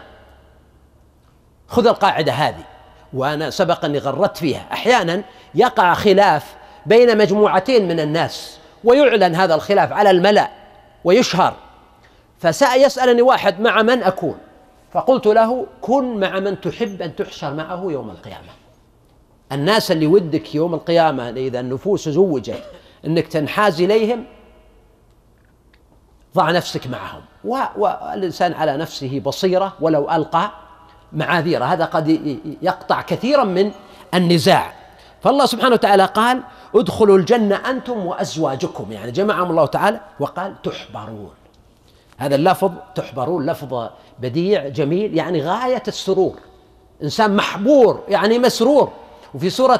خذ 1.67 1.87
القاعدة 1.87 2.31
هذه 2.31 2.63
وأنا 3.13 3.49
سبق 3.49 3.85
أني 3.85 3.97
غردت 3.97 4.37
فيها. 4.37 4.65
أحيانا 4.71 5.23
يقع 5.55 5.93
خلاف 5.93 6.55
بين 6.85 7.17
مجموعتين 7.17 7.87
من 7.87 7.99
الناس. 7.99 8.57
ويعلن 8.85 9.35
هذا 9.35 9.55
الخلاف 9.55 9.93
على 9.93 10.09
الملأ 10.09 10.49
ويشهر. 11.03 11.53
فسيسألني 12.39 13.21
واحد 13.21 13.59
مع 13.59 13.81
من 13.81 14.03
أكون؟ 14.03 14.37
فقلت 14.91 15.25
له 15.25 15.65
كن 15.81 16.19
مع 16.19 16.39
من 16.39 16.61
تحب 16.61 17.01
أن 17.01 17.15
تحشر 17.15 17.53
معه 17.53 17.85
يوم 17.89 18.09
القيامة. 18.09 18.49
الناس 19.51 19.91
اللي 19.91 20.07
ودك 20.07 20.55
يوم 20.55 20.73
القيامة 20.73 21.29
إذا 21.29 21.59
النفوس 21.59 22.09
زوجت 22.09 22.63
أنك 23.05 23.27
تنحاز 23.27 23.81
إليهم 23.81 24.25
ضع 26.35 26.51
نفسك 26.51 26.87
معهم. 26.87 27.21
والإنسان 27.77 28.53
على 28.53 28.77
نفسه 28.77 29.19
بصيرة 29.25 29.73
ولو 29.79 30.11
ألقى 30.11 30.51
معاذيره. 31.13 31.65
هذا 31.65 31.85
قد 31.85 32.37
يقطع 32.61 33.01
كثيرا 33.01 33.43
من 33.43 33.71
النزاع. 34.13 34.73
فالله 35.25 35.45
سبحانه 35.45 35.73
وتعالى 35.73 36.05
قال 36.05 36.43
ادخلوا 36.75 37.17
الجنة 37.17 37.55
أنتم 37.55 38.05
وأزواجكم. 38.05 38.91
يعني 38.91 39.11
جمعهم 39.11 39.49
الله 39.49 39.65
تعالى 39.65 39.99
وقال 40.19 40.61
تحبرون. 40.61 41.33
هذا 42.17 42.35
اللفظ 42.35 42.71
تحبرون 42.95 43.45
لفظ 43.45 43.89
بديع 44.19 44.67
جميل 44.67 45.17
يعني 45.17 45.41
غاية 45.41 45.83
السرور. 45.87 46.35
إنسان 47.03 47.35
محبور 47.35 48.03
يعني 48.07 48.39
مسرور. 48.39 48.91
وفي 49.33 49.49
سورة 49.49 49.79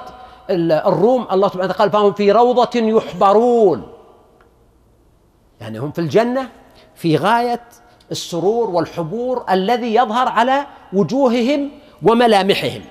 الروم 0.50 1.28
الله 1.32 1.48
سبحانه 1.48 1.66
وتعالى 1.66 1.80
قال 1.80 1.92
فهم 1.92 2.14
في 2.14 2.32
روضة 2.32 2.80
يحبرون. 2.80 3.88
يعني 5.62 5.80
هم 5.80 5.92
في 5.92 6.00
الجنة 6.02 6.50
في 6.96 7.18
غاية 7.18 7.62
السرور 8.12 8.70
والحبور 8.70 9.46
الذي 9.50 9.96
يظهر 9.96 10.28
على 10.28 10.66
وجوههم 10.94 11.72
وملامحهم. 12.04 12.82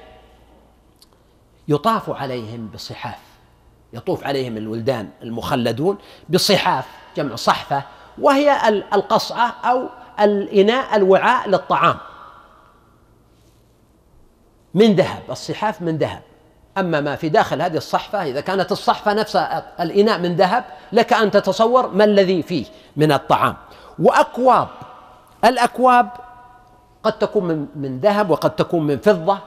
يطاف 1.69 2.11
عليهم 2.11 2.71
بصحاف. 2.75 3.19
يطوف 3.93 4.25
عليهم 4.25 4.57
الولدان 4.57 5.09
المخلدون 5.23 5.99
بصحاف 6.29 6.85
جمع 7.17 7.37
صحفة 7.37 7.83
وهي 8.19 8.69
القصعة 8.69 9.55
أو 9.65 9.89
الإناء 10.21 10.97
الوعاء 10.97 11.49
للطعام. 11.49 11.97
من 14.75 14.95
ذهب 14.95 15.23
الصحاف 15.31 15.83
من 15.83 15.99
ذهب. 15.99 16.23
أما 16.79 17.01
ما 17.01 17.17
في 17.17 17.29
داخل 17.29 17.63
هذه 17.63 17.77
الصحفة 17.77 18.23
إذا 18.23 18.41
كانت 18.41 18.73
الصحفة 18.73 19.13
نفسها 19.13 19.83
الإناء 19.83 20.19
من 20.19 20.37
ذهب 20.37 20.65
لك 20.93 21.13
أن 21.13 21.31
تتصور 21.31 21.89
ما 21.91 22.05
الذي 22.05 22.43
فيه 22.43 22.65
من 22.97 23.13
الطعام. 23.13 23.57
وأكواب 23.99 24.69
الأكواب 25.45 26.09
قد 27.03 27.19
تكون 27.19 27.69
من, 27.77 28.01
ذهب 28.01 28.31
وقد 28.31 28.57
تكون 28.57 28.87
من 28.87 28.99
فضة. 28.99 29.39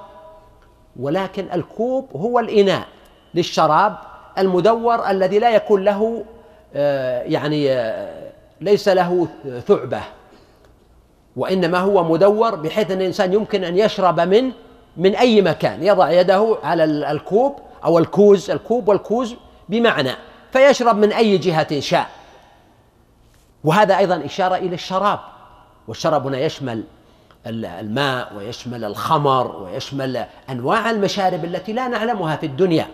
ولكن 1.00 1.48
الكوب 1.54 2.10
هو 2.16 2.40
الإناء 2.40 2.88
للشراب 3.34 3.98
المدور 4.38 5.10
الذي 5.10 5.40
لا 5.40 5.56
يكون 5.56 5.84
له 5.84 6.26
آه، 6.76 7.22
يعني 7.24 7.72
آه، 7.72 8.32
ليس 8.62 8.88
له 8.88 9.28
ثعبة 9.68 10.02
وإنما 11.36 11.78
هو 11.78 12.04
مدور 12.04 12.56
بحيث 12.56 12.92
أن 12.92 13.02
الإنسان 13.02 13.34
يمكن 13.34 13.64
أن 13.64 13.78
يشرب 13.78 14.20
منه 14.20 14.54
من 14.98 15.16
أي 15.16 15.42
مكان 15.42 15.84
يضع 15.84 16.12
يده 16.12 16.58
على 16.64 16.84
الكوب 16.84 17.56
أو 17.84 17.98
الكوز 17.98 18.52
الكوب 18.52 18.88
والكوز 18.88 19.36
بمعنى 19.70 20.12
فيشرب 20.52 20.98
من 20.98 21.12
أي 21.14 21.38
جهة 21.38 21.80
شاء. 21.80 22.08
وهذا 23.64 23.98
أيضا 23.98 24.26
إشارة 24.26 24.56
إلى 24.56 24.76
الشراب 24.76 25.20
والشراب 25.88 26.28
هنا 26.28 26.40
يشمل 26.40 26.84
الماء 27.50 28.34
ويشمل 28.36 28.84
الخمر 28.84 29.56
ويشمل 29.56 30.26
أنواع 30.50 30.90
المشارب 30.90 31.46
التي 31.46 31.74
لا 31.74 31.88
نعلمها 31.88 32.36
في 32.36 32.46
الدنيا. 32.46 32.88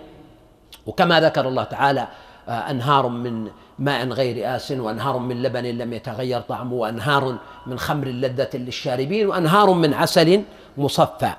وكما 0.86 1.22
ذكر 1.22 1.48
الله 1.48 1.64
تعالى 1.64 2.08
آه، 2.50 2.52
أنهار 2.52 3.08
من 3.08 3.52
ماء 3.80 4.08
غير 4.08 4.56
آس 4.56 4.72
وأنهار 4.72 5.18
من 5.18 5.44
لبن 5.44 5.64
لم 5.64 5.94
يتغير 5.94 6.42
طعمه 6.42 6.74
وأنهار 6.74 7.38
من 7.68 7.80
خمر 7.80 8.08
لذة 8.08 8.50
للشاربين 8.54 9.28
وأنهار 9.28 9.74
من 9.74 9.94
عسل 9.94 10.44
مصفى. 10.78 11.34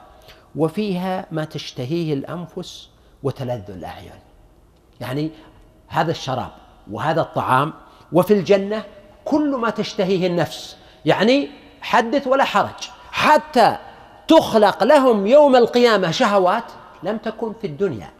وفيها 0.57 1.27
ما 1.31 1.45
تشتهيه 1.45 2.15
الأنفس 2.15 2.89
وتلذ 3.23 3.70
الأعين. 3.70 4.11
يعني 5.01 5.31
هذا 5.89 6.11
الشراب 6.11 6.51
وهذا 6.91 7.20
الطعام 7.20 7.73
وفي 8.12 8.35
الجنة 8.35 8.85
كل 9.24 9.57
ما 9.57 9.70
تشتهيه 9.70 10.27
النفس. 10.27 10.77
يعني 11.05 11.49
حدث 11.81 12.27
ولا 12.27 12.45
حرج. 12.45 12.94
حتى 13.15 13.77
تخلق 14.28 14.85
لهم 14.85 15.27
يوم 15.27 15.57
القيامة 15.57 16.11
شهوات 16.11 16.65
لم 17.03 17.16
تكن 17.16 17.53
في 17.61 17.66
الدنيا 17.66 18.11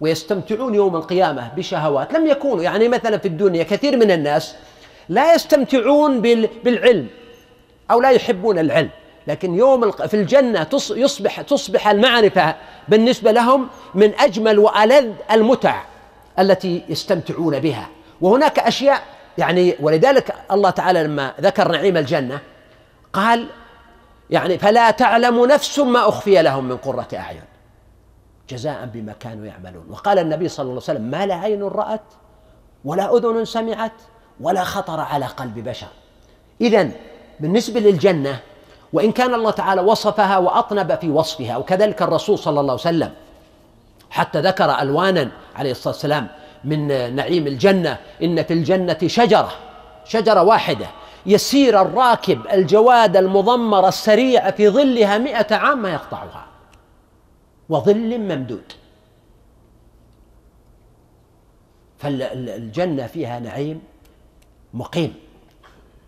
ويستمتعون 0.00 0.74
يوم 0.74 0.96
القيامة 0.96 1.50
بشهوات 1.56 2.12
لم 2.14 2.26
يكونوا. 2.26 2.62
يعني 2.62 2.88
مثلا 2.88 3.18
في 3.18 3.28
الدنيا 3.28 3.62
كثير 3.62 3.96
من 3.96 4.10
الناس 4.10 4.54
لا 5.08 5.34
يستمتعون 5.34 6.20
بالعلم 6.64 7.06
أو 7.90 8.00
لا 8.00 8.10
يحبون 8.10 8.58
العلم 8.58 8.90
لكن 9.26 9.54
يوم 9.54 9.90
في 9.90 10.14
الجنة 10.14 10.66
يصبح 10.90 11.40
تصبح 11.40 11.88
المعرفة 11.88 12.54
بالنسبة 12.88 13.30
لهم 13.32 13.68
من 13.94 14.12
أجمل 14.18 14.58
وألذ 14.58 15.12
المتع 15.32 15.82
التي 16.38 16.82
يستمتعون 16.88 17.58
بها. 17.60 17.88
وهناك 18.20 18.58
أشياء 18.58 19.02
يعني 19.38 19.74
ولذلك 19.80 20.34
الله 20.52 20.70
تعالى 20.70 21.02
لما 21.02 21.32
ذكر 21.40 21.68
نعيم 21.72 21.96
الجنة 21.96 22.38
قال 23.12 23.46
يعني 24.30 24.58
فلا 24.58 24.90
تعلم 24.90 25.46
نفس 25.46 25.78
ما 25.78 26.08
أخفي 26.08 26.42
لهم 26.42 26.64
من 26.64 26.76
قرة 26.76 27.08
أعين. 27.14 27.42
جزاء 28.48 28.86
بما 28.86 29.12
كانوا 29.12 29.46
يعملون. 29.46 29.86
وقال 29.90 30.18
النبي 30.18 30.48
صلى 30.48 30.62
الله 30.62 30.72
عليه 30.72 30.82
وسلم 30.82 31.02
ما 31.02 31.26
لا 31.26 31.34
عين 31.34 31.62
رأت 31.62 32.00
ولا 32.84 33.16
أذن 33.16 33.44
سمعت 33.44 33.92
ولا 34.40 34.64
خطر 34.64 35.00
على 35.00 35.26
قلب 35.26 35.68
بشر. 35.68 35.86
إذا 36.60 36.90
بالنسبة 37.40 37.80
للجنة 37.80 38.40
وإن 38.92 39.12
كان 39.12 39.34
الله 39.34 39.50
تعالى 39.50 39.80
وصفها 39.80 40.38
وأطنب 40.38 40.98
في 41.00 41.10
وصفها 41.10 41.56
وكذلك 41.56 42.02
الرسول 42.02 42.38
صلى 42.38 42.60
الله 42.60 42.72
عليه 42.72 42.80
وسلم 42.82 43.12
حتى 44.10 44.40
ذكر 44.40 44.80
ألوانا 44.82 45.30
عليه 45.56 45.70
الصلاة 45.70 45.94
والسلام 45.94 46.28
من 46.64 47.14
نعيم 47.16 47.46
الجنة 47.46 47.98
إن 48.22 48.42
في 48.42 48.52
الجنة 48.52 48.98
شجرة 49.06 49.52
شجرة 50.04 50.42
واحدة. 50.42 50.86
يسير 51.28 51.82
الراكب 51.82 52.46
الجواد 52.52 53.16
المضمر 53.16 53.88
السريع 53.88 54.50
في 54.50 54.68
ظلها 54.68 55.18
مئة 55.18 55.54
عام 55.54 55.82
ما 55.82 55.92
يقطعها. 55.92 56.46
وظل 57.68 58.18
ممدود. 58.18 58.72
فالجنة 61.98 63.06
فيها 63.06 63.40
نعيم 63.40 63.80
مقيم. 64.74 65.14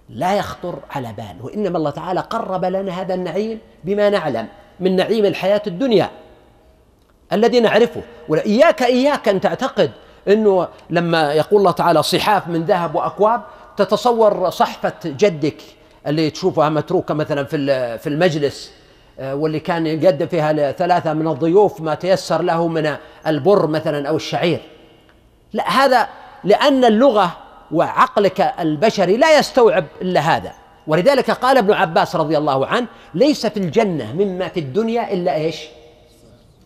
لا 0.09 0.37
يخطر 0.37 0.79
على 0.91 1.13
بال 1.13 1.37
وإنما 1.43 1.79
الله 1.79 1.91
تعالى 1.91 2.21
قرب 2.21 2.65
لنا 2.65 3.01
هذا 3.01 3.15
النعيم 3.15 3.59
بما 3.85 4.11
نعلم 4.11 4.49
من 4.81 4.97
نعيم 4.97 5.25
الحياة 5.25 5.63
الدنيا 5.67 6.11
الذي 7.33 7.61
نعرفه. 7.61 8.03
وإياك 8.29 8.83
إياك 8.83 9.29
أن 9.29 9.41
تعتقد 9.41 9.91
أنه 10.29 10.69
لما 10.91 11.33
يقول 11.33 11.61
الله 11.61 11.71
تعالى 11.71 12.03
صحاف 12.03 12.49
من 12.49 12.65
ذهب 12.65 12.95
وأكواب 12.95 13.43
تتصور 13.77 14.51
صحفة 14.51 14.95
جدك 15.05 15.57
اللي 16.07 16.31
تشوفها 16.31 16.69
متروكة 16.69 17.15
مثلا 17.15 17.45
في 17.97 18.07
المجلس 18.07 18.73
آه، 19.21 19.35
واللي 19.35 19.61
كان 19.61 19.87
يقدم 19.87 20.27
فيها 20.27 20.73
ثلاثة 20.73 21.13
من 21.13 21.29
الضيوف 21.29 21.81
ما 21.81 21.95
تيسر 21.95 22.43
له 22.43 22.69
من 22.69 22.97
البر 23.27 23.67
مثلا 23.67 24.09
أو 24.09 24.17
الشعير. 24.17 24.61
لا 25.53 25.71
هذا 25.71 26.09
لأن 26.45 26.85
اللغة 26.85 27.37
وعقلك 27.73 28.41
البشري 28.41 29.17
لا 29.17 29.39
يستوعب 29.39 29.85
إلا 30.03 30.21
هذا. 30.21 30.53
ولذلك 30.87 31.31
قال 31.31 31.59
ابن 31.59 31.73
عباس 31.73 32.17
رضي 32.17 32.39
الله 32.39 32.67
عنه 32.67 32.87
ليس 33.15 33.47
في 33.47 33.57
الجنة 33.57 34.13
مما 34.13 34.49
في 34.49 34.61
الدنيا 34.61 35.13
إلا 35.13 35.35
إيش؟ 35.35 35.57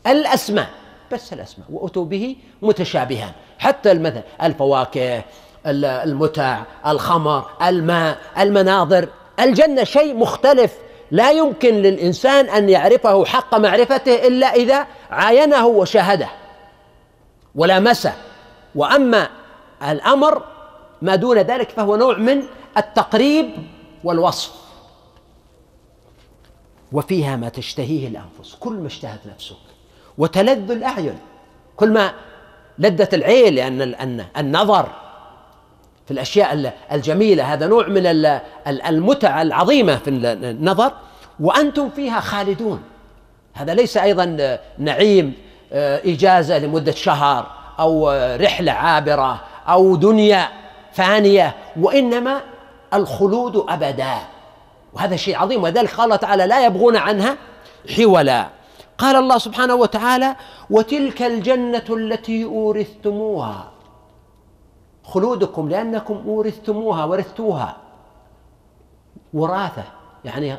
الأسماء. 0.07 0.69
بس 1.13 1.33
الأسماء 1.33 1.67
وأتوا 1.71 2.05
به 2.05 2.37
متشابها 2.63 3.35
حتى 3.59 3.93
المثل 3.93 4.23
الفواكه 4.43 5.23
المتع 5.67 6.63
الخمر 6.87 7.51
الماء 7.63 8.19
المناظر. 8.39 9.09
الجنة 9.41 9.85
شيء 9.85 10.15
مختلف. 10.15 10.73
لا 11.11 11.31
يمكن 11.31 11.75
للإنسان 11.75 12.49
أن 12.49 12.69
يعرفه 12.69 13.25
حق 13.25 13.55
معرفته 13.55 14.27
إلا 14.27 14.47
إذا 14.47 14.87
عاينه 15.11 15.67
وشاهده 15.67 16.29
ولامسه 17.55 18.13
وأما 18.75 19.29
الأمر 19.83 20.43
ما 21.03 21.15
دون 21.17 21.39
ذلك 21.39 21.71
فهو 21.71 21.97
نوع 21.97 22.19
من 22.19 22.43
التقريب 22.77 23.51
والوصف. 24.05 24.53
وفيها 26.93 27.37
ما 27.37 27.49
تشتهيه 27.49 28.09
الأنفس. 28.09 28.55
كل 28.61 28.73
ما 28.73 28.87
اشتهت 28.87 29.21
نفسك. 29.35 29.57
وتلذ 30.19 30.71
الأعين. 30.71 31.19
كل 31.77 31.91
ما 31.93 32.13
لذت 32.79 33.15
العين 33.15 33.55
لأن 33.55 34.25
النظر 34.37 35.04
في 36.07 36.11
الأشياء 36.11 36.73
الجميلة 36.93 37.53
هذا 37.53 37.67
نوع 37.67 37.89
من 37.89 38.07
المتعة 38.67 39.43
العظيمة 39.43 39.97
في 39.97 40.11
النظر 40.11 40.93
وأنتم 41.41 41.91
فيها 41.91 42.21
خالدون. 42.21 42.83
هذا 43.55 43.75
ليس 43.75 43.97
أيضا 43.97 44.59
نعيم 44.79 45.33
آه، 45.73 46.01
إجازة 46.05 46.59
لمدة 46.59 46.93
شهر 46.93 47.47
أو 47.79 48.11
رحلة 48.41 48.73
عابرة 48.73 49.41
أو 49.69 49.97
دنيا 49.97 50.49
فانية 50.93 51.55
وإنما 51.81 52.41
الخلود 52.95 53.65
أبدا. 53.69 54.15
وهذا 54.93 55.17
شيء 55.17 55.37
عظيم 55.39 55.63
ولذلك 55.63 55.95
قال 55.95 56.05
الله 56.05 56.17
تعالى 56.17 56.47
لا 56.47 56.67
يبغون 56.67 56.97
عنها 56.97 57.37
حولا. 57.97 58.47
قال 58.99 59.17
الله 59.17 59.39
سبحانه 59.39 59.75
وتعالى 59.75 60.37
وتلك 60.71 61.23
الجنة 61.23 61.85
التي 61.91 62.45
أورثتموها 62.45 63.74
خلودكم 65.05 65.69
لأنكم 65.69 66.23
أورثتموها 66.27 67.05
ورثتوها. 67.05 67.77
وراثة 69.35 69.85
يعني 70.25 70.57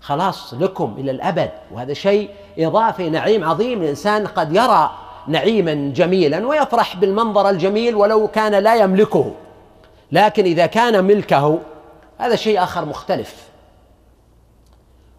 خلاص 0.00 0.54
لكم 0.54 0.94
إلى 0.98 1.10
الأبد. 1.10 1.50
وهذا 1.72 1.92
شيء 1.92 2.30
إضافي 2.58 3.10
نعيم 3.10 3.44
عظيم. 3.44 3.82
الإنسان 3.82 4.26
قد 4.26 4.56
يرى 4.56 4.90
نعيما 5.28 5.92
جميلا 5.94 6.46
ويفرح 6.46 6.96
بالمنظر 6.96 7.50
الجميل 7.50 7.94
ولو 7.94 8.28
كان 8.28 8.54
لا 8.54 8.76
يملكه. 8.76 9.32
لكن 10.12 10.44
إذا 10.44 10.66
كان 10.66 11.04
ملكه 11.04 11.58
هذا 12.18 12.36
شيء 12.36 12.62
آخر 12.62 12.84
مختلف. 12.84 13.48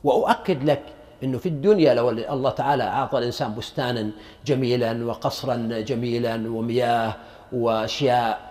وأؤكد 0.04 0.64
لك 0.64 0.84
إنه 1.24 1.38
في 1.38 1.50
الدنيا 1.50 1.94
لو 1.94 2.10
الله 2.10 2.50
تعالى 2.50 2.84
أعطى 2.84 3.18
الإنسان 3.18 3.56
بستانا 3.56 4.10
جميلا 4.46 5.06
وقصرا 5.06 5.56
جميلا 5.80 6.36
ومياه 6.36 7.14
وأشياء 7.52 8.47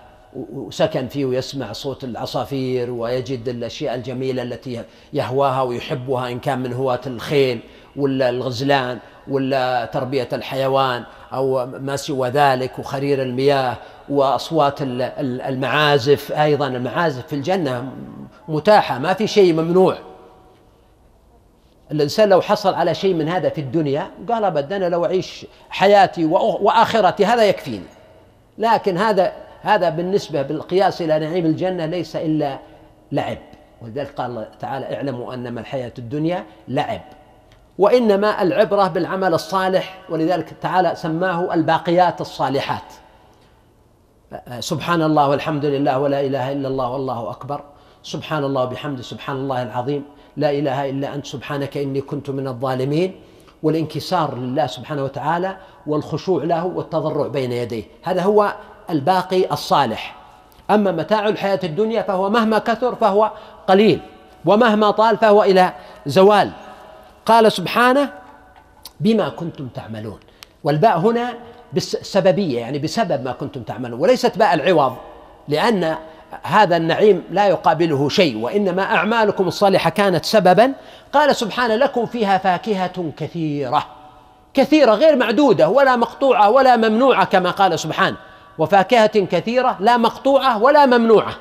وسكن 0.53 1.09
فيه 1.09 1.25
ويسمع 1.25 1.73
صوت 1.73 2.05
العصافير 2.05 2.91
ويجد 2.91 3.49
الأشياء 3.49 3.95
الجميلة 3.95 4.43
التي 4.43 4.83
يهواها 5.13 5.63
ويحبها 5.63 6.29
إن 6.29 6.39
كان 6.39 6.59
من 6.59 6.73
هواة 6.73 7.01
الخيل 7.07 7.61
ولا 7.97 8.29
الغزلان 8.29 8.99
ولا 9.29 9.85
تربية 9.85 10.29
الحيوان 10.33 11.05
أو 11.33 11.67
ما 11.67 11.97
سوى 11.97 12.29
ذلك 12.29 12.79
وخرير 12.79 13.23
المياه 13.23 13.77
وأصوات 14.09 14.79
المعازف. 14.83 16.33
أيضا 16.33 16.67
المعازف 16.67 17.27
في 17.27 17.33
الجنة 17.33 17.93
متاحة 18.49 18.99
ما 18.99 19.15
في 19.15 19.27
شيء 19.27 19.53
ممنوع. 19.53 19.99
الإنسان 21.93 22.29
لو 22.29 22.41
حصل 22.41 22.75
على 22.75 22.95
شيء 22.95 23.15
من 23.15 23.29
هذا 23.29 23.49
في 23.49 23.61
الدنيا 23.61 24.11
قال 24.29 24.45
ابدا 24.45 24.77
أنا 24.77 24.89
لو 24.89 25.05
أعيش 25.05 25.47
حياتي 25.71 26.25
وآخرتي 26.25 27.25
هذا 27.27 27.45
يكفيني. 27.45 27.87
لكن 28.59 28.99
هذا 28.99 29.46
هذا 29.67 29.89
بالنسبة 29.89 30.43
بالقياس 30.43 31.03
إلى 31.03 31.19
نعيم 31.19 31.47
الجنة 31.47 31.87
ليس 31.87 32.17
إلا 32.17 32.59
لعب. 33.13 33.39
ولذلك 33.83 34.15
قال 34.15 34.31
الله 34.31 34.49
تعالى 34.61 34.97
اعلموا 34.97 35.35
أنما 35.35 35.61
الحياة 35.61 35.93
الدنيا 35.99 36.45
لعب. 36.69 37.01
وإنما 37.79 38.43
العبرة 38.43 38.89
بالعمل 38.89 39.35
الصالح 39.35 39.99
ولذلك 40.11 40.49
تعالى 40.63 40.95
سماه 40.95 41.55
الباقيات 41.55 42.21
الصالحات. 42.21 42.93
سبحان 44.61 45.03
الله 45.03 45.29
والحمد 45.29 45.65
لله 45.65 45.99
ولا 45.99 46.21
إله 46.21 46.53
إلا 46.53 46.69
الله 46.69 46.91
والله 46.91 47.31
أكبر. 47.31 47.61
سبحان 48.03 48.45
الله 48.45 48.63
وبحمده 48.63 49.03
سبحان 49.03 49.37
الله 49.37 49.63
العظيم. 49.63 50.05
لا 50.37 50.51
إله 50.51 50.91
إلا 50.91 51.15
أنت 51.15 51.27
سبحانك 51.27 51.77
إني 51.77 52.01
كنت 52.01 52.31
من 52.31 52.49
الظالمين. 52.49 53.21
والانكسار 53.63 54.35
لله 54.39 54.67
سبحانه 54.67 55.05
وتعالى 55.05 55.57
والخشوع 55.87 56.45
له 56.45 56.67
والتضرع 56.67 57.27
بين 57.27 57.53
يديه. 57.53 57.85
هذا 58.03 58.23
هو 58.23 58.53
الباقي 58.91 59.53
الصالح. 59.53 60.15
أما 60.71 60.93
متاع 60.93 61.29
الحياة 61.29 61.61
الدنيا 61.65 62.03
فهو 62.03 62.31
مهما 62.31 62.59
كثر 62.59 62.95
فهو 62.95 63.31
قليل 63.69 64.01
ومهما 64.45 64.91
طال 64.91 65.17
فهو 65.17 65.43
إلى 65.43 65.73
زوال. 66.07 66.51
قال 67.27 67.53
سبحانه 67.53 68.13
بما 69.01 69.29
كنتم 69.29 69.69
تعملون. 69.69 70.19
والباء 70.65 70.99
هنا 70.99 71.35
بالسببيه 71.73 72.59
يعني 72.61 72.79
بسبب 72.79 73.25
ما 73.25 73.33
كنتم 73.33 73.63
تعملون 73.63 74.01
وليست 74.01 74.39
باء 74.39 74.55
العوض 74.55 74.97
لأن 75.49 75.97
هذا 76.43 76.77
النعيم 76.77 77.23
لا 77.31 77.47
يقابله 77.47 78.09
شيء 78.09 78.39
وإنما 78.39 78.83
أعمالكم 78.83 79.49
الصالحة 79.49 79.91
كانت 79.91 80.25
سببا. 80.25 80.73
قال 81.13 81.37
سبحانه 81.37 81.77
لكم 81.77 82.07
فيها 82.07 82.39
فاكهة 82.39 83.13
كثيرة 83.17 83.87
كثيرة 84.55 84.93
غير 84.95 85.17
معدودة 85.17 85.69
ولا 85.69 85.97
مقطوعة 85.97 86.51
ولا 86.51 86.77
ممنوعة 86.77 87.25
كما 87.25 87.51
قال 87.51 87.79
سبحانه. 87.79 88.17
وفاكهة 88.59 89.25
كثيرة 89.25 89.77
لا 89.81 89.97
مقطوعة 89.97 90.63
ولا 90.63 90.87
ممنوعة. 90.87 91.37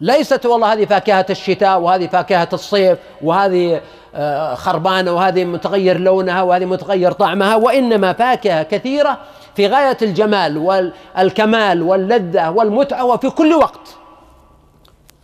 ليست 0.00 0.46
والله 0.46 0.72
هذه 0.72 0.84
فاكهة 0.84 1.26
الشتاء 1.30 1.80
وهذه 1.80 2.06
فاكهة 2.06 2.48
الصيف 2.52 2.98
وهذه 3.22 3.80
آه، 4.14 4.54
خربانة 4.54 5.12
وهذه 5.12 5.44
متغير 5.44 5.98
لونها 5.98 6.42
وهذه 6.42 6.64
متغير 6.64 7.12
طعمها 7.12 7.56
وإنما 7.56 8.12
فاكهة 8.12 8.62
كثيرة 8.62 9.18
في 9.54 9.66
غاية 9.66 9.96
الجمال 10.02 10.58
والكمال 10.58 11.82
واللذة 11.82 12.50
والمتعة 12.50 13.04
وفي 13.04 13.30
كل 13.30 13.54
وقت. 13.54 13.96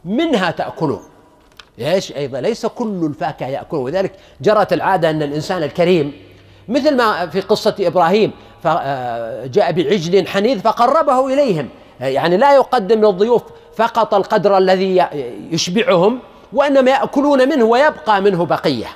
منها 0.04 0.50
تأكلون. 0.50 1.02
إيش؟ 1.78 2.12
أيضا 2.12 2.40
ليس 2.40 2.66
كل 2.66 3.06
الفاكهة 3.06 3.46
يأكلون. 3.46 3.84
ولذلك 3.84 4.12
جرت 4.40 4.72
العادة 4.72 5.10
أن 5.10 5.22
الإنسان 5.22 5.62
الكريم 5.62 6.12
مثل 6.68 6.96
ما 6.96 7.26
في 7.26 7.40
قصة 7.40 7.74
إبراهيم 7.80 8.32
آه، 8.66 9.46
جاء 9.46 9.72
بعجل 9.72 10.28
حنيذ 10.28 10.60
فقربه 10.60 11.34
إليهم. 11.34 11.68
يعني 12.00 12.36
لا 12.36 12.54
يقدم 12.54 13.04
للضيوف 13.04 13.42
فقط 13.76 14.14
القدر 14.14 14.58
الذي 14.58 15.08
يشبعهم 15.50 16.18
وإنما 16.52 16.90
يأكلون 16.90 17.48
منه 17.48 17.64
ويبقى 17.64 18.20
منه 18.22 18.46
بقية. 18.46 18.86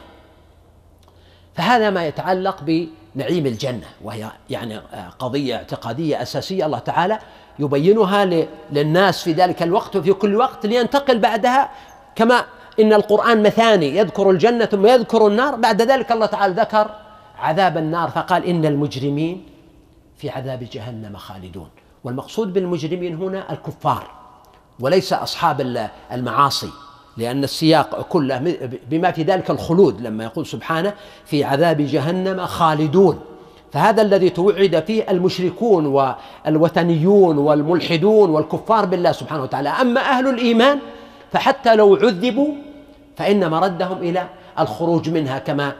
فهذا 1.54 1.90
ما 1.90 2.06
يتعلق 2.06 2.56
بنعيم 2.62 3.46
الجنة 3.46 3.86
وهي 4.04 4.26
يعني 4.50 4.76
آه، 4.76 5.08
قضية 5.18 5.56
اعتقادية 5.56 6.22
أساسية 6.22 6.66
الله 6.66 6.78
تعالى 6.78 7.18
يبينها 7.58 8.46
للناس 8.72 9.22
في 9.22 9.32
ذلك 9.32 9.62
الوقت 9.62 9.96
وفي 9.96 10.12
كل 10.12 10.36
وقت 10.36 10.66
لينتقل 10.66 11.18
بعدها. 11.18 11.70
كما 12.14 12.44
إن 12.80 12.92
القرآن 12.92 13.42
مثاني 13.42 13.96
يذكر 13.96 14.30
الجنة 14.30 14.64
ثم 14.64 14.86
يذكر 14.86 15.26
النار 15.26 15.54
بعد 15.54 15.82
ذلك 15.82 16.12
الله 16.12 16.26
تعالى 16.26 16.54
ذكر 16.54 16.90
عذاب 17.38 17.76
النار 17.76 18.10
فقال 18.10 18.44
إن 18.44 18.66
المجرمين 18.66 19.46
في 20.16 20.30
عذاب 20.30 20.68
جهنم 20.72 21.16
خالدون. 21.16 21.68
والمقصود 22.04 22.52
بالمجرمين 22.52 23.14
هنا 23.14 23.52
الكفار 23.52 24.10
وليس 24.80 25.12
أصحاب 25.12 25.88
المعاصي 26.12 26.68
لأن 27.16 27.44
السياق 27.44 28.02
كله 28.02 28.56
بما 28.90 29.10
في 29.10 29.22
ذلك 29.22 29.50
الخلود 29.50 30.00
لما 30.00 30.24
يقول 30.24 30.46
سبحانه 30.46 30.92
في 31.24 31.44
عذاب 31.44 31.76
جهنم 31.76 32.46
خالدون. 32.46 33.20
فهذا 33.72 34.02
الذي 34.02 34.30
توعد 34.30 34.84
فيه 34.86 35.10
المشركون 35.10 35.86
والوثنيون 35.86 37.38
والملحدون 37.38 38.30
والكفار 38.30 38.84
بالله 38.84 39.12
سبحانه 39.12 39.42
وتعالى. 39.42 39.68
أما 39.68 40.00
أهل 40.00 40.28
الإيمان 40.28 40.78
فحتى 41.32 41.76
لو 41.76 41.94
عذبوا 41.94 42.54
فإن 43.16 43.50
مردهم 43.50 43.98
إلى 43.98 44.26
الخروج 44.58 45.10
منها 45.10 45.38
كما 45.38 45.72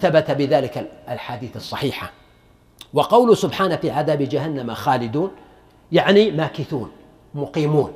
ثبت 0.00 0.30
بذلك 0.30 0.90
الحديث 1.08 1.56
الصحيحه 1.56 2.10
وقول 2.94 3.36
سبحانه 3.36 3.76
في 3.76 3.90
عذاب 3.90 4.22
جهنم 4.22 4.74
خالدون 4.74 5.30
يعني 5.92 6.30
ماكثون 6.30 6.90
مقيمون. 7.34 7.92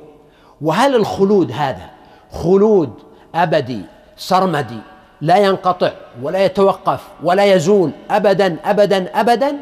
وهل 0.61 0.95
الخلود 0.95 1.51
هذا 1.51 1.89
خلود 2.31 2.93
أبدي 3.35 3.81
سرمدي 4.17 4.79
لا 5.21 5.37
ينقطع 5.37 5.91
ولا 6.21 6.45
يتوقف 6.45 7.07
ولا 7.23 7.45
يزول 7.45 7.91
ابدا 8.09 8.57
ابدا 8.65 9.19
ابدا؟ 9.19 9.57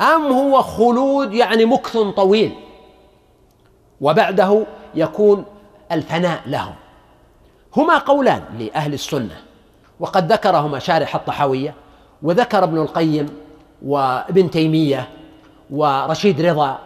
أم 0.00 0.32
هو 0.32 0.62
خلود 0.62 1.34
يعني 1.34 1.64
مكث 1.64 1.96
طويل؟ 1.96 2.54
وبعده 4.00 4.66
يكون 4.94 5.44
الفناء 5.92 6.40
لهم. 6.46 6.74
هما 7.76 7.98
قولان 7.98 8.42
لأهل 8.58 8.94
السنة. 8.94 9.45
وقد 10.00 10.32
ذكرهما 10.32 10.78
شارح 10.78 11.14
الطحاوية 11.14 11.74
وذكر 12.22 12.64
ابن 12.64 12.78
القيم 12.78 13.28
وابن 13.82 14.50
تيمية 14.50 15.08
ورشيد 15.70 16.40
رضا 16.40 16.78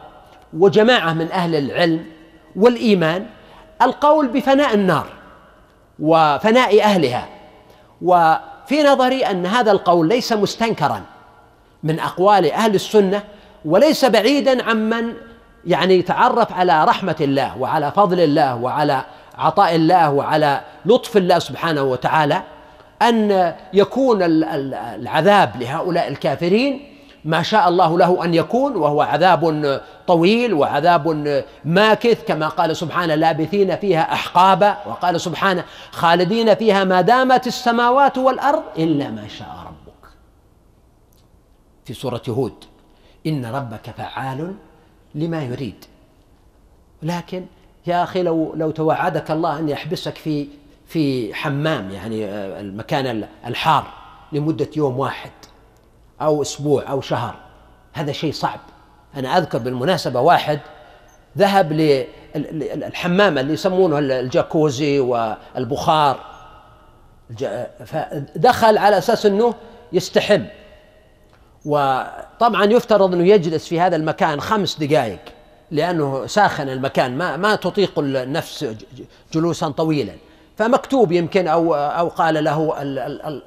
وجماعة 0.58 1.12
من 1.12 1.32
أهل 1.32 1.54
العلم 1.54 2.06
والإيمان 2.56 3.26
القول 3.82 4.28
بفناء 4.28 4.74
النار 4.74 5.06
وفناء 5.98 6.82
أهلها. 6.82 7.28
وفي 8.02 8.82
نظري 8.82 9.26
أن 9.26 9.46
هذا 9.46 9.72
القول 9.72 10.08
ليس 10.08 10.32
مستنكرا 10.32 11.02
من 11.82 12.00
أقوال 12.00 12.52
أهل 12.52 12.74
السنة 12.74 13.22
وليس 13.64 14.04
بعيدا 14.04 14.64
عمن 14.64 15.14
يعني 15.66 15.94
يتعرف 15.94 16.52
على 16.52 16.84
رحمة 16.84 17.16
الله 17.20 17.58
وعلى 17.58 17.90
فضل 17.90 18.20
الله 18.20 18.56
وعلى 18.56 19.04
عطاء 19.38 19.74
الله 19.74 20.10
وعلى 20.10 20.60
لطف 20.86 21.16
الله 21.16 21.38
سبحانه 21.38 21.82
وتعالى. 21.82 22.42
أن 23.02 23.54
يكون 23.72 24.22
العذاب 24.22 25.62
لهؤلاء 25.62 26.08
الكافرين. 26.08 26.86
ما 27.24 27.42
شاء 27.42 27.68
الله 27.68 27.98
له 27.98 28.24
أن 28.24 28.34
يكون 28.34 28.76
وهو 28.76 29.02
عذاب 29.02 29.80
طويل 30.06 30.54
وعذاب 30.54 31.44
ماكث 31.64 32.24
كما 32.24 32.48
قال 32.48 32.76
سبحانه 32.76 33.14
لابثين 33.14 33.76
فيها 33.76 34.12
أحقابا 34.12 34.76
وقال 34.86 35.20
سبحانه 35.20 35.64
خالدين 35.90 36.54
فيها 36.54 36.84
ما 36.84 37.00
دامت 37.00 37.46
السماوات 37.46 38.18
والأرض 38.18 38.62
إلا 38.78 39.10
ما 39.10 39.28
شاء 39.28 39.48
ربك. 39.48 40.10
في 41.84 41.94
سورة 41.94 42.22
هود 42.28 42.64
إن 43.26 43.46
ربك 43.46 43.90
فعال 43.96 44.54
لما 45.14 45.42
يريد. 45.42 45.84
لكن 47.02 47.44
يا 47.86 48.02
أخي 48.02 48.22
لو 48.22 48.52
لو 48.56 48.70
توعدك 48.70 49.30
الله 49.30 49.58
أن 49.58 49.68
يحبسك 49.68 50.14
في 50.14 50.48
في 50.90 51.34
حمام 51.34 51.90
يعني 51.90 52.24
المكان 52.60 53.28
الحار 53.46 53.86
لمدة 54.32 54.68
يوم 54.76 54.98
واحد 54.98 55.30
أو 56.20 56.42
أسبوع 56.42 56.90
أو 56.90 57.00
شهر. 57.00 57.34
هذا 57.92 58.12
شيء 58.12 58.32
صعب. 58.32 58.60
أنا 59.16 59.38
أذكر 59.38 59.58
بالمناسبة 59.58 60.20
واحد 60.20 60.60
ذهب 61.38 61.72
للحمام 61.72 63.38
اللي 63.38 63.52
يسمونه 63.52 63.98
الجاكوزي 63.98 65.00
والبخار. 65.00 66.20
فدخل 67.86 68.78
على 68.78 68.98
أساس 68.98 69.26
أنه 69.26 69.54
يستحم. 69.92 70.42
وطبعا 71.64 72.64
يفترض 72.64 73.14
أنه 73.14 73.26
يجلس 73.26 73.68
في 73.68 73.80
هذا 73.80 73.96
المكان 73.96 74.40
خمس 74.40 74.78
دقائق 74.78 75.20
لأنه 75.70 76.26
ساخن 76.26 76.68
المكان 76.68 77.18
ما 77.18 77.36
ما 77.36 77.54
تطيق 77.54 77.98
النفس 77.98 78.74
جلوسا 79.32 79.68
طويلا. 79.68 80.12
فمكتوب 80.60 81.12
يمكن 81.12 81.48
أو 81.48 81.74
أو 81.74 82.08
قال 82.08 82.44
له 82.44 82.74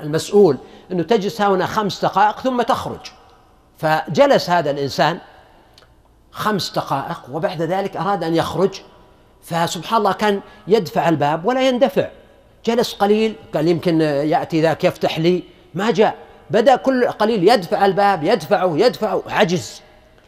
المسؤول 0.02 0.58
إنه 0.92 1.04
تجلس 1.04 1.42
هنا 1.42 1.66
خمس 1.66 2.02
دقائق 2.06 2.40
ثم 2.40 2.62
تخرج. 2.62 3.00
فجلس 3.78 4.50
هذا 4.50 4.72
الإنسان 4.72 5.20
خمس 6.32 6.72
دقائق 6.72 7.22
وبعد 7.32 7.62
ذلك 7.62 7.98
أراد 7.98 8.24
أن 8.24 8.36
يخرج. 8.36 8.82
فسبحان 9.44 9.98
الله 9.98 10.12
كان 10.12 10.42
يدفع 10.68 11.10
الباب 11.10 11.46
ولا 11.46 11.68
يندفع. 11.68 12.08
جلس 12.66 12.94
قليل 12.94 13.36
قال 13.54 13.68
يمكن 13.68 14.02
يأتي 14.02 14.62
ذاك 14.62 14.84
يفتح 14.84 15.20
لي. 15.20 15.44
ما 15.74 15.92
جاء. 15.92 16.16
بدأ 16.50 16.76
كل 16.76 17.08
قليل 17.08 17.50
يدفع 17.50 17.86
الباب 17.86 18.24
يدفعه 18.24 18.78
يدفعه. 18.78 19.24
عجز. 19.28 19.82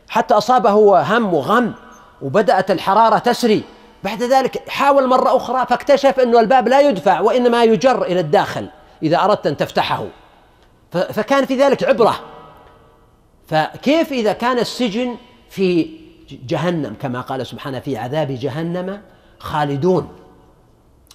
حتى 0.10 0.34
أصابه 0.34 1.02
هم 1.18 1.34
وغم 1.34 1.74
وبدأت 2.22 2.72
الحرارة 2.72 3.18
تسري. 3.18 3.64
بعد 4.06 4.24
ذلك 4.24 4.70
حاول 4.70 5.08
مرة 5.08 5.36
أخرى 5.38 5.66
فاكتشف 5.66 6.20
أن 6.20 6.38
الباب 6.38 6.68
لا 6.68 6.82
يدفع 6.82 7.20
وإنما 7.20 7.64
يجر 7.64 8.04
إلى 8.04 8.20
الداخل 8.20 8.70
إذا 9.04 9.18
أردت 9.18 9.48
أن 9.48 9.58
تفتحه. 9.58 10.08
فكان 10.92 11.46
في 11.46 11.56
ذلك 11.56 11.84
عبرة. 11.84 12.20
فكيف 13.48 14.12
إذا 14.12 14.34
كان 14.34 14.60
السجن 14.60 15.16
في 15.50 15.90
جهنم؟ 16.30 16.96
كما 17.02 17.22
قال 17.22 17.48
سبحانه 17.48 17.80
في 17.80 17.98
عذاب 17.98 18.32
جهنم 18.32 19.02
خالدون. 19.40 20.10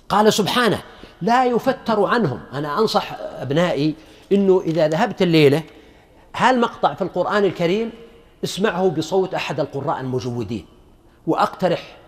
قال 0.08 0.32
سبحانه 0.32 0.82
لا 1.22 1.44
يفتر 1.44 2.04
عنهم. 2.04 2.40
أنا 2.52 2.78
أنصح 2.78 3.12
أبنائي 3.40 3.94
أنه 4.32 4.60
إذا 4.60 4.88
ذهبت 4.88 5.22
الليلة 5.22 5.62
هالمقطع 6.36 6.94
في 6.94 7.02
القرآن 7.02 7.44
الكريم؟ 7.44 7.92
اسمعه 8.44 8.88
بصوت 8.88 9.34
أحد 9.34 9.60
القراء 9.60 10.00
المجودين. 10.00 10.66
وأقترح 11.26 11.99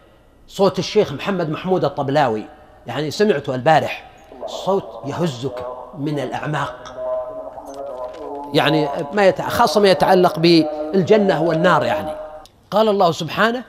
صوت 0.49 0.79
الشيخ 0.79 1.13
محمد 1.13 1.51
محمود 1.51 1.85
الطبلاوي. 1.85 2.45
يعني 2.87 3.11
سمعته 3.11 3.55
البارح 3.55 4.11
صوت 4.47 5.03
يهزك 5.07 5.67
من 5.99 6.19
الأعماق. 6.19 6.99
يعني 8.55 8.89
ما. 9.13 9.49
خاصة 9.49 9.81
ما 9.81 9.91
يتعلق 9.91 10.39
بالجنة 10.39 11.43
والنار 11.43 11.85
يعني. 11.85 12.15
قال 12.71 12.89
الله 12.89 13.13
سبحانه 13.13 13.65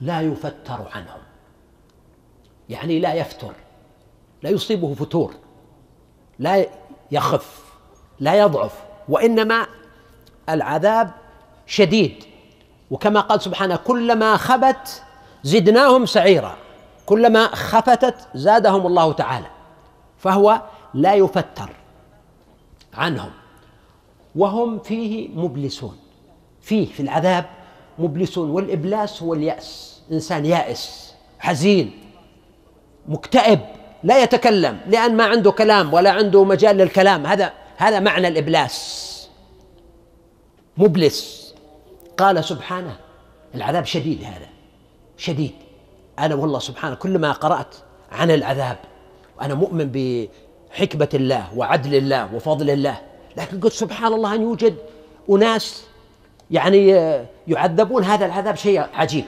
لا 0.00 0.20
يفتر 0.20 0.88
عنهم. 0.94 1.20
يعني 2.68 2.98
لا 2.98 3.14
يفتر 3.14 3.52
لا 4.42 4.50
يصيبه 4.50 4.94
فتور 4.94 5.34
لا 6.38 6.66
يخف 7.10 7.64
لا 8.20 8.34
يضعف 8.34 8.74
وإنما 9.08 9.66
العذاب 10.48 11.10
شديد. 11.66 12.24
وكما 12.90 13.20
قال 13.20 13.42
سبحانه 13.42 13.76
كلما 13.76 14.36
خبت 14.36 15.02
زدناهم 15.42 16.06
سعيرا. 16.06 16.56
كلما 17.06 17.46
خفتت 17.46 18.28
زادهم 18.34 18.86
الله 18.86 19.12
تعالى. 19.12 19.46
فهو 20.18 20.62
لا 20.94 21.14
يفتر 21.14 21.70
عنهم. 22.94 23.30
وهم 24.36 24.78
فيه 24.78 25.28
مبلسون. 25.28 25.96
فيه 26.60 26.86
في 26.86 27.00
العذاب 27.00 27.44
مبلسون. 27.98 28.50
والإبلاس 28.50 29.22
هو 29.22 29.34
اليأس. 29.34 30.00
إنسان 30.12 30.46
يائس 30.46 31.14
حزين 31.38 31.90
مكتئب 33.08 33.60
لا 34.04 34.22
يتكلم 34.22 34.80
لأن 34.86 35.16
ما 35.16 35.24
عنده 35.24 35.50
كلام 35.50 35.94
ولا 35.94 36.10
عنده 36.10 36.44
مجال 36.44 36.76
للكلام. 36.76 37.26
هذا 37.26 37.52
هذا 37.76 38.00
معنى 38.00 38.28
الإبلاس. 38.28 39.28
مبلس. 40.76 41.54
قال 42.18 42.44
سبحانه 42.44 42.96
العذاب 43.54 43.84
شديد 43.84 44.24
هذا. 44.24 44.51
شديد. 45.22 45.54
أنا 46.18 46.34
والله 46.34 46.58
سبحانه 46.58 46.94
كلما 46.94 47.32
قرأت 47.32 47.74
عن 48.12 48.30
العذاب 48.30 48.76
وأنا 49.38 49.54
مؤمن 49.54 49.90
بحكمة 49.92 51.08
الله 51.14 51.46
وعدل 51.56 51.94
الله 51.94 52.34
وفضل 52.34 52.70
الله 52.70 53.00
لكن 53.36 53.60
قلت 53.60 53.72
سبحان 53.72 54.12
الله 54.12 54.34
أن 54.34 54.42
يوجد 54.42 54.76
أناس 55.30 55.84
يعني 56.50 56.88
يعذبون 57.48 58.04
هذا 58.04 58.26
العذاب 58.26 58.54
شيء 58.54 58.84
عجيب. 58.94 59.24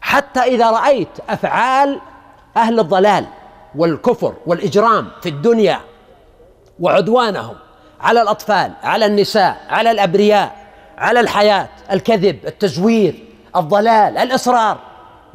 حتى 0.00 0.40
إذا 0.40 0.70
رأيت 0.70 1.08
أفعال 1.28 2.00
أهل 2.56 2.80
الضلال 2.80 3.26
والكفر 3.76 4.34
والإجرام 4.46 5.08
في 5.22 5.28
الدنيا 5.28 5.80
وعدوانهم 6.80 7.54
على 8.00 8.22
الأطفال 8.22 8.72
على 8.82 9.06
النساء 9.06 9.66
على 9.68 9.90
الأبرياء 9.90 10.66
على 10.98 11.20
الحياة 11.20 11.68
الكذب 11.92 12.38
التزوير 12.46 13.24
الضلال 13.56 14.18
الإصرار 14.18 14.78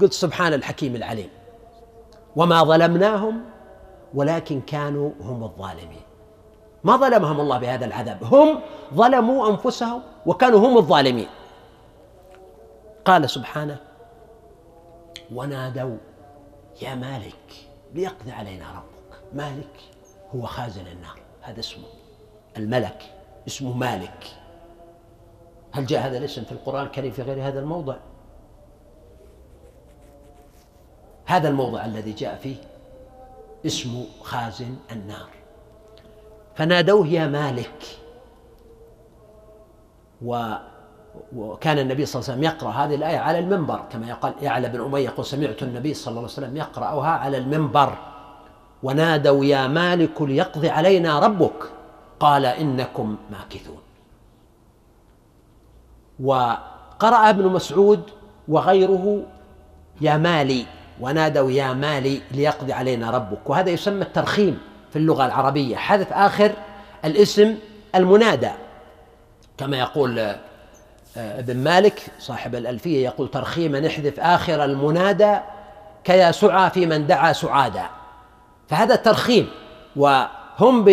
قلت 0.01 0.13
سبحان 0.13 0.53
الحكيم 0.53 0.95
العليم. 0.95 1.29
وما 2.35 2.63
ظلمناهم 2.63 3.41
ولكن 4.13 4.61
كانوا 4.61 5.11
هم 5.21 5.43
الظالمين. 5.43 6.01
ما 6.83 6.97
ظلمهم 6.97 7.39
الله 7.39 7.59
بهذا 7.59 7.85
العذاب. 7.85 8.23
هم 8.23 8.59
ظلموا 8.93 9.49
أنفسهم 9.49 10.01
وكانوا 10.25 10.59
هم 10.59 10.77
الظالمين. 10.77 11.27
قال 13.05 13.29
سبحانه 13.29 13.77
ونادوا 15.33 15.97
يا 16.81 16.95
مالك 16.95 17.53
ليقضي 17.93 18.31
علينا 18.31 18.65
ربك. 18.65 19.21
مالك 19.33 19.75
هو 20.35 20.45
خازن 20.45 20.87
النار. 20.87 21.19
هذا 21.41 21.59
اسمه 21.59 21.87
الملك 22.57 23.03
اسمه 23.47 23.77
مالك. 23.77 24.27
هل 25.71 25.85
جاء 25.85 26.07
هذا 26.07 26.17
الاسم 26.17 26.43
في 26.43 26.51
القرآن 26.51 26.85
الكريم 26.85 27.11
في 27.11 27.21
غير 27.21 27.47
هذا 27.47 27.59
الموضع؟ 27.59 27.95
هذا 31.31 31.49
الموضع 31.49 31.85
الذي 31.85 32.11
جاء 32.11 32.35
فيه 32.35 32.55
اسمه 33.65 34.05
خازن 34.21 34.75
النار. 34.91 35.29
فنادوه 36.55 37.07
يا 37.07 37.27
مالك. 37.27 37.83
و 40.25 40.53
وكان 41.35 41.79
النبي 41.79 42.05
صلى 42.05 42.19
الله 42.19 42.31
عليه 42.31 42.39
وسلم 42.39 42.43
يقرأ 42.43 42.71
هذه 42.71 42.95
الآية 42.95 43.17
على 43.17 43.39
المنبر 43.39 43.83
كما 43.91 44.07
يقال 44.07 44.33
يعلى 44.41 44.69
بن 44.69 44.81
أمية 44.81 45.05
يقول 45.05 45.25
سمعت 45.25 45.63
النبي 45.63 45.93
صلى 45.93 46.11
الله 46.11 46.21
عليه 46.21 46.31
وسلم 46.31 46.57
يقرأها 46.57 47.07
على 47.07 47.37
المنبر. 47.37 47.97
ونادوا 48.83 49.45
يا 49.45 49.67
مالك 49.67 50.21
ليقضي 50.21 50.69
علينا 50.69 51.19
ربك. 51.19 51.71
قال 52.19 52.45
إنكم 52.45 53.17
ماكثون. 53.31 53.81
وقرأ 56.19 57.29
ابن 57.29 57.47
مسعود 57.47 58.01
وغيره 58.47 59.23
يا 60.01 60.17
مالي 60.17 60.65
ونادوا 61.01 61.51
يا 61.51 61.73
مالي 61.73 62.21
ليقضي 62.31 62.73
علينا 62.73 63.11
ربك. 63.11 63.49
وهذا 63.49 63.69
يسمى 63.69 64.01
الترخيم 64.01 64.57
في 64.89 64.95
اللغة 64.95 65.25
العربية. 65.25 65.75
حذف 65.75 66.13
آخر 66.13 66.51
الاسم 67.05 67.55
المنادى. 67.95 68.51
كما 69.57 69.77
يقول 69.77 70.19
آه، 71.17 71.39
ابن 71.39 71.57
مالك 71.57 72.01
صاحب 72.19 72.55
الألفية 72.55 73.05
يقول 73.05 73.31
ترخيما 73.31 73.79
نحذف 73.79 74.19
آخر 74.19 74.65
المنادى 74.65 75.37
كيا 76.03 76.31
سعى 76.31 76.69
في 76.69 76.85
من 76.85 77.07
دعا 77.07 77.33
سعادا 77.33 77.85
فهذا 78.67 78.95
الترخيم 78.95 79.49
وهم 79.95 80.85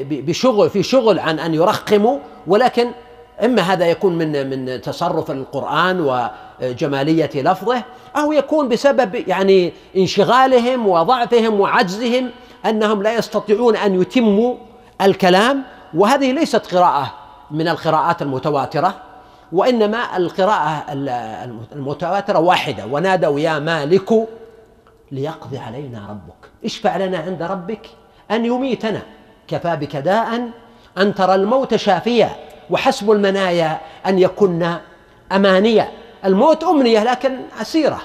بشغل 0.00 0.70
في 0.70 0.82
شغل 0.82 1.18
عن 1.18 1.38
أن 1.38 1.54
يرخموا 1.54 2.18
ولكن 2.46 2.90
إما 3.44 3.62
هذا 3.62 3.86
يكون 3.86 4.18
من 4.18 4.50
من 4.50 4.80
تصرف 4.80 5.30
القرآن 5.30 6.00
وجمالية 6.62 7.30
لفظه 7.34 7.82
أو 8.16 8.32
يكون 8.32 8.68
بسبب 8.68 9.14
يعني 9.14 9.72
انشغالهم 9.96 10.88
وضعفهم 10.88 11.60
وعجزهم 11.60 12.30
أنهم 12.66 13.02
لا 13.02 13.14
يستطيعون 13.14 13.76
أن 13.76 14.00
يتموا 14.00 14.54
الكلام 15.00 15.62
وهذه 15.94 16.32
ليست 16.32 16.74
قراءة 16.74 17.14
من 17.50 17.68
القراءات 17.68 18.22
المتواترة 18.22 18.94
وإنما 19.52 20.16
القراءة 20.16 20.84
المتواترة 21.72 22.38
واحدة 22.38 22.86
ونادوا 22.86 23.40
يا 23.40 23.58
مالك 23.58 24.28
ليقضي 25.12 25.58
علينا 25.58 26.06
ربك. 26.10 26.50
اشفع 26.64 26.96
لنا 26.96 27.18
عند 27.18 27.42
ربك 27.42 27.86
أن 28.30 28.44
يميتنا. 28.44 29.02
كفى 29.48 29.76
بك 29.76 29.96
داء 29.96 30.50
أن 30.98 31.14
ترى 31.14 31.34
الموت 31.34 31.76
شافيا. 31.76 32.30
وحسب 32.70 33.10
المنايا 33.10 33.80
أن 34.06 34.18
يكن 34.18 34.76
أمانية. 35.32 35.92
الموت 36.24 36.64
أمنية 36.64 37.04
لكن 37.04 37.38
أسيرة. 37.60 38.00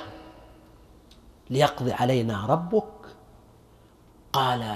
ليقضي 1.50 1.94
علينا 1.94 2.46
ربك. 2.50 2.84
قال 4.34 4.76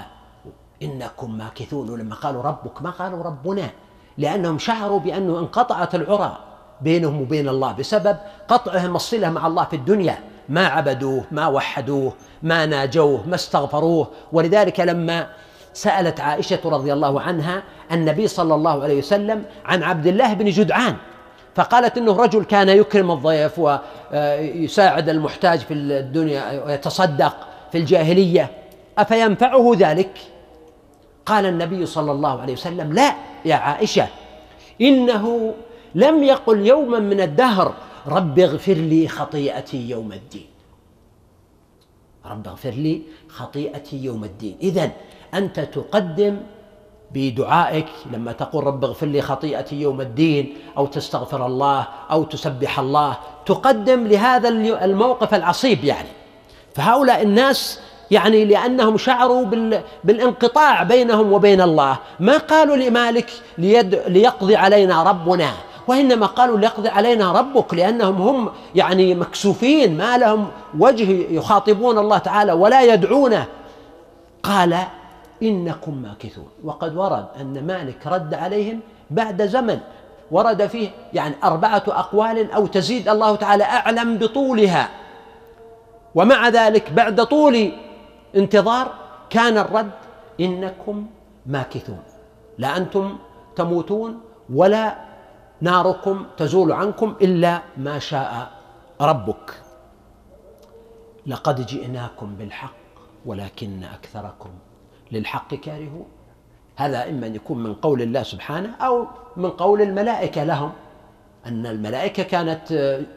إنكم 0.82 1.38
ماكثون 1.38 1.98
لما 2.00 2.14
قالوا 2.14 2.42
ربك. 2.42 2.82
ما 2.82 2.90
قالوا 2.90 3.22
ربنا؟ 3.22 3.70
لأنهم 4.18 4.58
شعروا 4.58 5.00
بأنه 5.00 5.38
انقطعت 5.38 5.94
العرى 5.94 6.38
بينهم 6.80 7.20
وبين 7.22 7.48
الله 7.48 7.72
بسبب 7.72 8.16
قطعهم 8.48 8.96
الصلة 8.96 9.30
مع 9.30 9.46
الله 9.46 9.64
في 9.64 9.76
الدنيا. 9.76 10.18
ما 10.48 10.66
عبدوه 10.66 11.24
ما 11.30 11.46
وحدوه 11.46 12.12
ما 12.42 12.66
ناجوه 12.66 13.26
ما 13.26 13.34
استغفروه. 13.34 14.10
ولذلك 14.32 14.80
لما 14.80 15.30
سألت 15.72 16.20
عائشة 16.20 16.60
رضي 16.64 16.92
الله 16.92 17.20
عنها 17.20 17.62
النبي 17.92 18.28
صلى 18.28 18.54
الله 18.54 18.82
عليه 18.82 18.98
وسلم 18.98 19.44
عن 19.64 19.82
عبد 19.82 20.06
الله 20.06 20.34
بن 20.34 20.50
جدعان 20.50 20.96
فقالت 21.54 21.98
إنه 21.98 22.16
رجل 22.16 22.44
كان 22.44 22.68
يكرم 22.68 23.10
الضيف 23.10 23.58
ويساعد 23.58 25.08
المحتاج 25.08 25.58
في 25.58 25.74
الدنيا 25.74 26.64
ويتصدق 26.66 27.36
في 27.72 27.78
الجاهلية 27.78 28.50
أفينفعه 28.98 29.72
ذلك؟ 29.78 30.18
قال 31.26 31.46
النبي 31.46 31.86
صلى 31.86 32.12
الله 32.12 32.40
عليه 32.40 32.52
وسلم 32.52 32.92
لا 32.92 33.14
يا 33.44 33.54
عائشة 33.54 34.08
إنه 34.80 35.54
لم 35.94 36.22
يقل 36.22 36.66
يوما 36.66 36.98
من 36.98 37.20
الدهر 37.20 37.74
رب 38.06 38.38
اغفر 38.38 38.72
لي 38.72 39.08
خطيئتي 39.08 39.90
يوم 39.90 40.12
الدين 40.12 40.46
رب 42.26 42.48
اغفر 42.48 42.70
لي 42.70 43.02
خطيئتي 43.28 44.04
يوم 44.04 44.24
الدين 44.24 44.56
اذا 44.62 44.90
أنت 45.34 45.60
تقدم 45.60 46.36
بدعائك 47.14 47.86
لما 48.12 48.32
تقول 48.32 48.64
رب 48.64 48.84
اغفر 48.84 49.06
لي 49.06 49.22
خطيئتي 49.22 49.80
يوم 49.80 50.00
الدين 50.00 50.54
أو 50.78 50.86
تستغفر 50.86 51.46
الله 51.46 51.86
أو 52.10 52.24
تسبح 52.24 52.78
الله 52.78 53.16
تقدم 53.46 54.06
لهذا 54.06 54.48
الموقف 54.84 55.34
العصيب 55.34 55.84
يعني. 55.84 56.08
فهؤلاء 56.74 57.22
الناس 57.22 57.80
يعني 58.10 58.44
لأنهم 58.44 58.98
شعروا 58.98 59.44
بالانقطاع 60.04 60.82
بينهم 60.82 61.32
وبين 61.32 61.60
الله. 61.60 61.96
ما 62.20 62.36
قالوا 62.36 62.76
لمالك 62.76 63.30
ليد 63.58 63.94
ليقضي 63.94 64.56
علينا 64.56 65.02
ربنا؟ 65.02 65.50
وإنما 65.88 66.26
قالوا 66.26 66.58
ليقضي 66.58 66.88
علينا 66.88 67.32
ربك 67.32 67.74
لأنهم 67.74 68.22
هم 68.22 68.50
يعني 68.74 69.14
مكسوفين 69.14 69.96
ما 69.96 70.18
لهم 70.18 70.48
وجه 70.78 71.26
يخاطبون 71.30 71.98
الله 71.98 72.18
تعالى 72.18 72.52
ولا 72.52 72.82
يدعونه. 72.82 73.46
قال 74.42 74.76
إنكم 75.42 76.02
ماكثون. 76.02 76.48
وقد 76.64 76.96
ورد 76.96 77.26
أن 77.40 77.66
مالك 77.66 78.06
رد 78.06 78.34
عليهم 78.34 78.80
بعد 79.10 79.42
زمن. 79.46 79.80
ورد 80.30 80.66
فيه 80.66 80.90
يعني 81.12 81.34
أربعة 81.44 81.82
أقوال 81.88 82.52
أو 82.52 82.66
تزيد 82.66 83.08
الله 83.08 83.36
تعالى 83.36 83.64
أعلم 83.64 84.18
بطولها. 84.18 84.90
ومع 86.14 86.48
ذلك 86.48 86.92
بعد 86.92 87.24
طول 87.24 87.72
انتظار 88.36 88.92
كان 89.30 89.58
الرد 89.58 89.90
إنكم 90.40 91.06
ماكثون. 91.46 92.02
لا 92.58 92.76
أنتم 92.76 93.18
تموتون 93.56 94.20
ولا 94.54 94.96
ناركم 95.60 96.24
تزول 96.36 96.72
عنكم 96.72 97.14
إلا 97.22 97.60
ما 97.76 97.98
شاء 97.98 98.50
ربك. 99.00 99.54
لقد 101.26 101.66
جئناكم 101.66 102.34
بالحق 102.34 102.74
ولكن 103.26 103.84
أكثركم 103.84 104.50
للحق 105.12 105.54
كارهون 105.54 106.06
هذا 106.76 107.08
إما 107.08 107.26
أن 107.26 107.34
يكون 107.34 107.62
من 107.62 107.74
قول 107.74 108.02
الله 108.02 108.22
سبحانه 108.22 108.74
أو 108.80 109.06
من 109.36 109.50
قول 109.50 109.82
الملائكة 109.82 110.44
لهم. 110.44 110.72
أن 111.46 111.66
الملائكة 111.66 112.22
كانت 112.22 112.70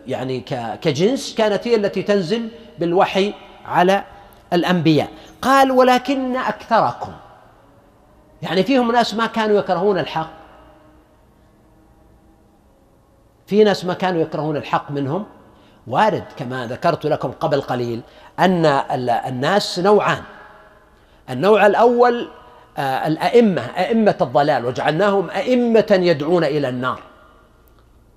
يعني 0.07 0.39
كجنس 0.81 1.35
كانت 1.35 1.67
هي 1.67 1.75
التي 1.75 2.03
تنزل 2.03 2.49
بالوحي 2.79 3.33
على 3.65 4.03
الأنبياء. 4.53 5.09
قال 5.41 5.71
ولكن 5.71 6.35
أكثركم. 6.35 7.11
يعني 8.41 8.63
فيهم 8.63 8.91
ناس 8.91 9.13
ما 9.13 9.25
كانوا 9.25 9.57
يكرهون 9.57 9.99
الحق. 9.99 10.29
في 13.47 13.63
ناس 13.63 13.85
ما 13.85 13.93
كانوا 13.93 14.21
يكرهون 14.21 14.57
الحق 14.57 14.91
منهم. 14.91 15.25
وارد 15.87 16.23
كما 16.37 16.67
ذكرت 16.67 17.05
لكم 17.05 17.31
قبل 17.31 17.61
قليل 17.61 18.01
أن 18.39 18.65
الناس 19.27 19.79
نوعان. 19.79 20.23
النوع 21.29 21.65
الأول 21.65 22.27
آه، 22.77 23.07
الأئمة 23.07 23.61
أئمة 23.61 24.15
الضلال 24.21 24.65
وجعلناهم 24.65 25.29
أئمة 25.29 25.99
يدعون 26.01 26.43
إلى 26.43 26.69
النار. 26.69 26.99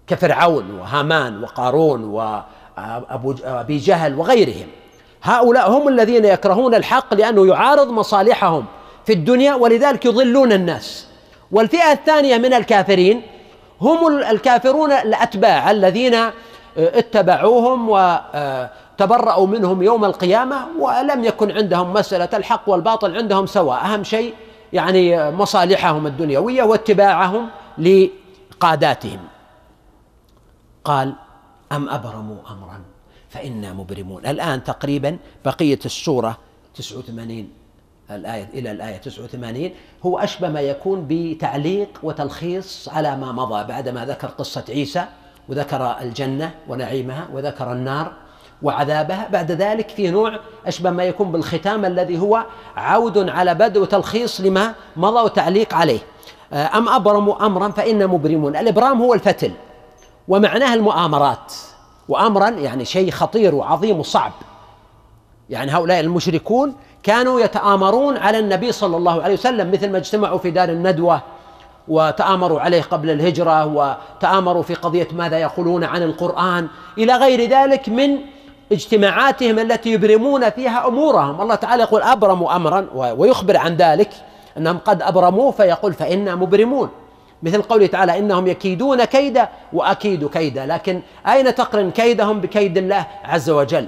كفرعون 0.06 0.70
وهامان 0.70 1.42
وقارون 1.42 2.04
وأبو 2.04 3.34
أبي 3.44 3.78
جهل 3.78 4.14
وغيرهم. 4.14 4.66
هؤلاء 5.22 5.70
هم 5.70 5.88
الذين 5.88 6.24
يكرهون 6.24 6.74
الحق 6.74 7.14
لأنه 7.14 7.46
يعارض 7.46 7.90
مصالحهم 7.90 8.64
في 9.06 9.12
الدنيا 9.12 9.54
ولذلك 9.54 10.04
يضلون 10.04 10.52
الناس. 10.52 11.06
والفئة 11.52 11.92
الثانية 11.92 12.38
من 12.38 12.54
الكافرين 12.54 13.22
هم 13.80 14.18
الكافرون 14.18 14.92
الأتباع 14.92 15.70
الذين 15.70 16.14
آه، 16.14 16.32
اتبعوهم 16.78 17.90
و 17.90 17.96
آه، 18.34 18.70
تبرأوا 18.98 19.46
منهم 19.46 19.82
يوم 19.82 20.04
القيامة 20.04 20.66
ولم 20.80 21.24
يكن 21.24 21.50
عندهم 21.50 21.92
مسألة 21.92 22.28
الحق 22.34 22.68
والباطل 22.68 23.16
عندهم 23.16 23.46
سواء. 23.46 23.84
أهم 23.84 24.04
شيء 24.04 24.34
يعني 24.72 25.30
مصالحهم 25.30 26.06
الدنيوية 26.06 26.62
واتباعهم 26.62 27.48
لقاداتهم. 27.78 29.20
قال 30.84 31.14
أم 31.72 31.88
أبرموا 31.88 32.36
أمرا؟ 32.50 32.80
فإنا 33.28 33.72
مبرمون. 33.72 34.26
الآن 34.26 34.64
تقريبا 34.64 35.18
بقية 35.44 35.78
السورة 35.84 36.38
89 36.74 37.48
الآية 38.10 38.48
إلى 38.54 38.70
الآية 38.70 38.96
89 38.96 39.70
هو 40.06 40.18
أشبه 40.18 40.48
ما 40.48 40.60
يكون 40.60 41.06
بتعليق 41.08 41.88
وتلخيص 42.02 42.88
على 42.88 43.16
ما 43.16 43.32
مضى 43.32 43.64
بعدما 43.64 44.06
ذكر 44.06 44.28
قصة 44.28 44.64
عيسى 44.68 45.04
وذكر 45.48 45.96
الجنة 46.00 46.54
ونعيمها 46.68 47.28
وذكر 47.32 47.72
النار 47.72 48.12
وعذابها. 48.62 49.28
بعد 49.32 49.52
ذلك 49.52 49.88
في 49.88 50.10
نوع 50.10 50.38
أشبه 50.66 50.90
ما 50.90 51.04
يكون 51.04 51.32
بالختام 51.32 51.84
الذي 51.84 52.18
هو 52.18 52.44
عود 52.76 53.28
على 53.28 53.54
بدء 53.54 53.80
وتلخيص 53.80 54.40
لما 54.40 54.74
مضى 54.96 55.20
وتعليق 55.20 55.74
عليه. 55.74 56.00
أم 56.52 56.88
أبرموا 56.88 57.46
أمرا 57.46 57.68
فإن 57.68 58.06
مبرمون. 58.06 58.56
الإبرام 58.56 59.02
هو 59.02 59.14
الفتل 59.14 59.52
ومعناه 60.28 60.74
المؤامرات. 60.74 61.52
وأمرا 62.08 62.48
يعني 62.48 62.84
شيء 62.84 63.10
خطير 63.10 63.54
وعظيم 63.54 64.00
وصعب. 64.00 64.32
يعني 65.50 65.70
هؤلاء 65.70 66.00
المشركون 66.00 66.74
كانوا 67.02 67.40
يتآمرون 67.40 68.16
على 68.16 68.38
النبي 68.38 68.72
صلى 68.72 68.96
الله 68.96 69.22
عليه 69.22 69.34
وسلم 69.34 69.70
مثل 69.70 69.90
ما 69.90 69.98
اجتمعوا 69.98 70.38
في 70.38 70.50
دار 70.50 70.68
الندوة 70.68 71.22
وتآمروا 71.88 72.60
عليه 72.60 72.82
قبل 72.82 73.10
الهجرة 73.10 73.66
وتآمروا 73.66 74.62
في 74.62 74.74
قضية 74.74 75.08
ماذا 75.12 75.38
يقولون 75.38 75.84
عن 75.84 76.02
القرآن. 76.02 76.68
إلى 76.98 77.16
غير 77.16 77.50
ذلك 77.50 77.88
من 77.88 78.18
اجتماعاتهم 78.72 79.58
التي 79.58 79.92
يبرمون 79.92 80.50
فيها 80.50 80.88
أمورهم، 80.88 81.40
الله 81.40 81.54
تعالى 81.54 81.82
يقول 81.82 82.02
أبرموا 82.02 82.56
امرا 82.56 82.88
ويخبر 82.94 83.56
عن 83.56 83.76
ذلك 83.76 84.10
أنهم 84.56 84.78
قد 84.78 85.02
أبرموه 85.02 85.50
فيقول 85.50 85.92
فإنا 85.92 86.34
مبرمون. 86.34 86.88
مثل 87.42 87.62
قوله 87.62 87.86
تعالى 87.86 88.18
إنهم 88.18 88.46
يكيدون 88.46 89.04
كيدا 89.04 89.48
وأكيد 89.72 90.28
كيدا، 90.28 90.66
لكن 90.66 91.02
أين 91.26 91.54
تقرن 91.54 91.90
كيدهم 91.90 92.40
بكيد 92.40 92.78
الله 92.78 93.06
عز 93.24 93.50
وجل؟ 93.50 93.86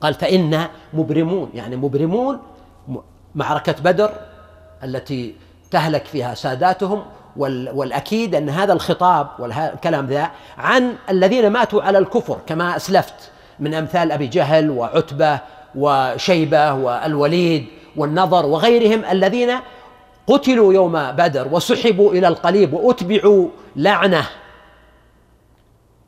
قال 0.00 0.14
فإنا 0.14 0.70
مبرمون، 0.92 1.50
يعني 1.54 1.76
مبرمون 1.76 2.38
معركة 3.34 3.74
بدر 3.84 4.10
التي 4.84 5.34
تهلك 5.70 6.04
فيها 6.04 6.34
ساداتهم 6.34 7.02
والأكيد 7.36 8.34
أن 8.34 8.48
هذا 8.48 8.72
الخطاب 8.72 9.28
والكلام 9.38 10.06
ذا 10.06 10.30
عن 10.58 10.94
الذين 11.10 11.50
ماتوا 11.50 11.82
على 11.82 11.98
الكفر 11.98 12.38
كما 12.46 12.76
أسلفت 12.76 13.14
من 13.60 13.74
أمثال 13.74 14.12
أبي 14.12 14.26
جهل 14.26 14.70
وعتبة 14.70 15.38
وشيبة 15.74 16.72
والوليد 16.74 17.66
والنضر 17.96 18.46
وغيرهم 18.46 19.04
الذين 19.04 19.50
قتلوا 20.26 20.74
يوم 20.74 21.12
بدر 21.12 21.48
وسحبوا 21.50 22.12
إلى 22.12 22.28
القليب 22.28 22.74
وأتبعوا 22.74 23.48
لعنة. 23.76 24.26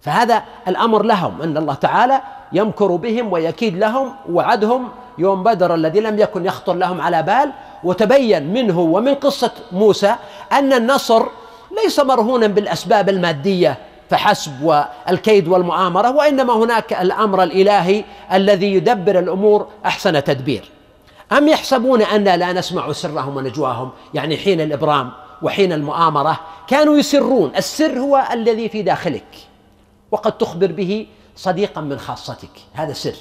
فهذا 0.00 0.42
الأمر 0.68 1.02
لهم 1.02 1.42
أن 1.42 1.56
الله 1.56 1.74
تعالى 1.74 2.20
يمكر 2.52 2.96
بهم 2.96 3.32
ويكيد 3.32 3.78
لهم 3.78 4.14
وعدهم 4.30 4.88
يوم 5.18 5.42
بدر 5.42 5.74
الذي 5.74 6.00
لم 6.00 6.18
يكن 6.18 6.46
يخطر 6.46 6.74
لهم 6.74 7.00
على 7.00 7.22
بال 7.22 7.52
وتبين 7.84 8.52
منه 8.52 8.80
ومن 8.80 9.14
قصة 9.14 9.50
موسى 9.72 10.14
أن 10.52 10.72
النصر 10.72 11.26
ليس 11.84 12.00
مرهونا 12.00 12.46
بالأسباب 12.46 13.08
المادية 13.08 13.78
فحسب 14.10 14.52
والكيد 14.62 15.48
والمؤامرة 15.48 16.10
وإنما 16.10 16.52
هناك 16.52 16.92
الأمر 16.92 17.42
الإلهي 17.42 18.04
الذي 18.32 18.74
يدبر 18.74 19.18
الأمور 19.18 19.68
أحسن 19.86 20.24
تدبير. 20.24 20.70
أم 21.32 21.48
يحسبون 21.48 22.02
أنا 22.02 22.36
لا 22.36 22.52
نسمع 22.52 22.92
سرهم 22.92 23.36
ونجواهم؟ 23.36 23.90
يعني 24.14 24.36
حين 24.36 24.60
الإبرام 24.60 25.10
وحين 25.42 25.72
المؤامرة 25.72 26.40
كانوا 26.68 26.96
يسرون 26.96 27.52
السر 27.56 27.98
هو 27.98 28.28
الذي 28.32 28.68
في 28.68 28.82
داخلك 28.82 29.26
وقد 30.10 30.38
تخبر 30.38 30.72
به 30.72 31.06
صديقا 31.36 31.80
من 31.80 31.98
خاصتك. 31.98 32.50
هذا 32.72 32.92
سر. 32.92 33.14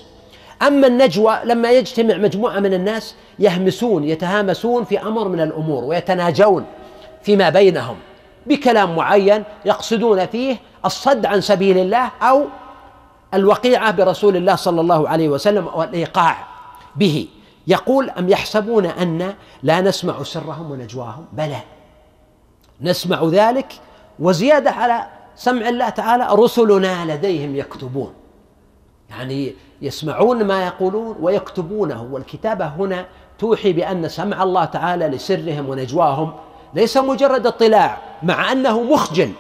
أما 0.68 0.88
النجوى 0.88 1.40
لما 1.44 1.72
يجتمع 1.72 2.18
مجموعة 2.18 2.60
من 2.60 2.74
الناس 2.74 3.16
يهمسون 3.40 4.04
يتهامسون 4.04 4.84
في 4.84 5.02
أمر 5.02 5.28
من 5.28 5.42
الأمور 5.42 5.84
ويتناجون 5.84 6.66
فيما 7.22 7.50
بينهم. 7.50 7.96
بكلام 8.46 8.96
معين 8.96 9.44
يقصدون 9.66 10.26
فيه 10.26 10.58
الصد 10.86 11.26
عن 11.26 11.42
سبيل 11.42 11.78
الله 11.78 12.12
أو 12.22 12.46
الوقيعة 13.34 13.92
برسول 13.92 14.36
الله 14.36 14.56
صلى 14.56 14.82
الله 14.82 15.10
عليه 15.10 15.30
وسلم 15.30 15.68
والإيقاع 15.68 16.38
به. 16.96 17.28
يقول 17.68 18.10
أم 18.10 18.30
يحسبون 18.30 18.86
أن 18.86 19.34
لا 19.64 19.82
نسمع 19.82 20.24
سرهم 20.24 20.72
ونجواهم؟ 20.72 21.26
بلى. 21.34 21.60
نسمع 22.82 23.24
ذلك 23.24 23.74
وزيادة 24.20 24.72
على 24.72 25.08
سمع 25.36 25.70
الله 25.70 25.90
تعالى 25.90 26.28
رسلنا 26.32 27.14
لديهم 27.14 27.56
يكتبون. 27.56 28.14
يعني 29.10 29.54
يسمعون 29.82 30.44
ما 30.44 30.66
يقولون 30.66 31.16
ويكتبونه 31.20 32.04
والكتابة 32.12 32.66
هنا 32.66 33.06
توحي 33.40 33.74
بأن 33.74 34.10
سمع 34.10 34.44
الله 34.44 34.66
تعالى 34.66 35.08
لسرهم 35.08 35.70
ونجواهم 35.70 36.34
ليس 36.74 36.98
مجرد 36.98 37.48
اطلاع 37.48 37.98
مع 38.24 38.52
أنه 38.52 38.84
مخجل 38.84 39.32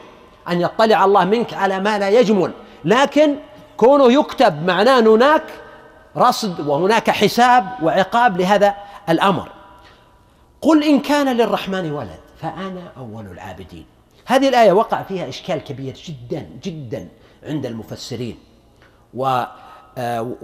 أن 0.49 0.61
يطلع 0.61 1.06
الله 1.06 1.26
منك 1.26 1.53
على 1.53 1.80
ما 1.80 1.99
لا 1.99 2.10
يجمل 2.10 2.52
لكن 2.85 3.35
كونه 3.77 4.11
يكتب 4.11 4.65
معناه 4.65 4.99
هناك 4.99 5.44
رصد 6.18 6.68
وهناك 6.68 7.10
حساب 7.10 7.65
وعقاب 7.84 8.38
لهذا 8.38 8.76
الأمر. 9.10 9.49
قل 10.61 10.84
إن 10.84 10.99
كان 10.99 11.38
للرحمن 11.38 11.91
ولد 11.91 12.19
فأنا 12.41 12.91
أول 12.98 13.26
العابدين. 13.26 13.85
هذه 14.26 14.49
الآية 14.49 14.72
وقع 14.72 15.03
فيها 15.03 15.30
إشكال 15.30 15.64
كبير 15.64 15.94
جدا 16.06 16.49
جدا 16.64 17.07
عند 17.44 17.65
المفسرين. 17.65 18.38
و 19.15 19.44
آه، 19.98 20.35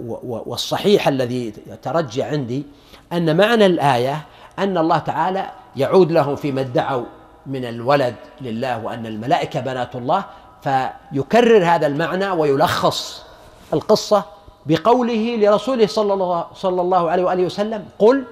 والصحيح 0.46 1.08
الذي 1.08 1.50
ترجع 1.82 2.26
عندي 2.26 2.66
أن 3.12 3.36
معنى 3.36 3.66
الآية 3.66 4.26
أن 4.58 4.78
الله 4.78 4.98
تعالى 4.98 5.50
يعود 5.76 6.12
لهم 6.12 6.36
فيما 6.36 6.60
ادعوا 6.60 7.04
من 7.46 7.64
الولد 7.64 8.14
لله 8.40 8.84
وأن 8.84 9.06
الملائكة 9.06 9.60
بنات 9.60 9.96
الله 9.96 10.24
فيكرر 10.62 11.64
هذا 11.64 11.86
المعنى 11.86 12.30
ويلخص 12.30 13.24
القصة 13.72 14.24
بقوله 14.66 15.36
لرسوله 15.36 15.86
صلى 15.86 16.12
الله 16.14 16.46
صلى 16.54 16.80
الله 16.80 17.10
عليه 17.10 17.24
وآله 17.24 17.44
وسلم 17.44 17.84
قل 17.98 18.24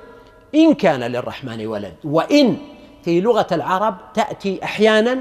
إن 0.55 0.75
كان 0.75 1.01
للرحمن 1.01 1.67
ولد 1.67 1.95
وإن 2.05 2.57
في 3.05 3.21
لغة 3.21 3.47
العرب 3.53 3.97
تأتي 4.15 4.65
أحيانا 4.65 5.19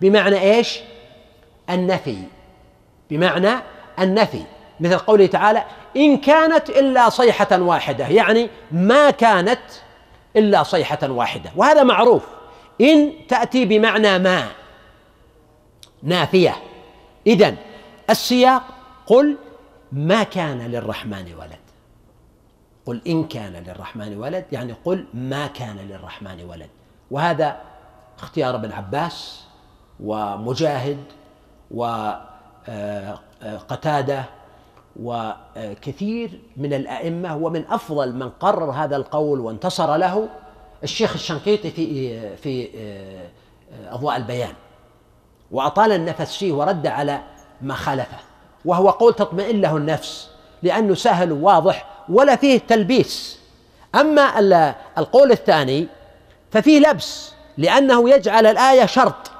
بمعنى 0.00 0.40
إيش؟ 0.40 0.80
النفي 1.70 2.18
بمعنى 3.10 3.50
النفي. 3.98 4.42
مثل 4.80 4.98
قوله 4.98 5.26
تعالى 5.26 5.64
إن 5.96 6.16
كانت 6.16 6.70
إلا 6.70 7.08
صيحة 7.08 7.62
واحدة 7.62 8.06
يعني 8.08 8.50
ما 8.72 9.10
كانت 9.10 9.60
إلا 10.36 10.62
صيحة 10.62 11.10
واحدة. 11.10 11.50
وهذا 11.56 11.82
معروف. 11.82 12.26
إن 12.80 13.12
تأتي 13.28 13.64
بمعنى 13.64 14.18
ما 14.18 14.48
نافية. 16.02 16.56
اذا 17.26 17.54
السياق 18.10 18.62
قل 19.06 19.36
ما 19.92 20.22
كان 20.22 20.58
للرحمن 20.58 21.34
ولد. 21.38 21.62
قل 22.86 23.00
إن 23.06 23.24
كان 23.24 23.52
للرحمن 23.52 24.16
ولد 24.16 24.44
يعني 24.52 24.74
قل 24.84 25.06
ما 25.14 25.46
كان 25.46 25.76
للرحمن 25.76 26.44
ولد. 26.48 26.68
وهذا 27.10 27.60
اختيار 28.18 28.54
ابن 28.54 28.72
عباس 28.72 29.44
ومجاهد 30.00 30.98
وقتاده 33.44 34.24
وكثير 35.00 36.40
من 36.56 36.72
الأئمة 36.72 37.36
ومن 37.36 37.64
أفضل 37.70 38.14
من 38.14 38.30
قرر 38.30 38.70
هذا 38.70 38.96
القول 38.96 39.40
وانتصر 39.40 39.96
له 39.96 40.28
الشيخ 40.82 41.12
الشنقيطي 41.12 41.70
في 41.70 42.36
في 42.36 42.68
أضواء 43.90 44.16
البيان. 44.16 44.54
وأطال 45.50 45.92
النفس 45.92 46.36
فيه 46.36 46.52
ورد 46.52 46.86
على 46.86 47.22
ما 47.62 47.74
خالفه. 47.74 48.18
وهو 48.64 48.90
قول 48.90 49.14
تطمئن 49.14 49.60
له 49.60 49.76
النفس 49.76 50.30
لأنه 50.62 50.94
سهل 50.94 51.32
وواضح 51.32 51.86
ولا 52.08 52.36
فيه 52.36 52.58
تلبيس. 52.58 53.40
أما 53.94 54.38
القول 54.98 55.32
الثاني 55.32 55.86
ففيه 56.50 56.80
لبس 56.80 57.32
لأنه 57.58 58.10
يجعل 58.10 58.46
الآية 58.46 58.86
شرط. 58.86 59.30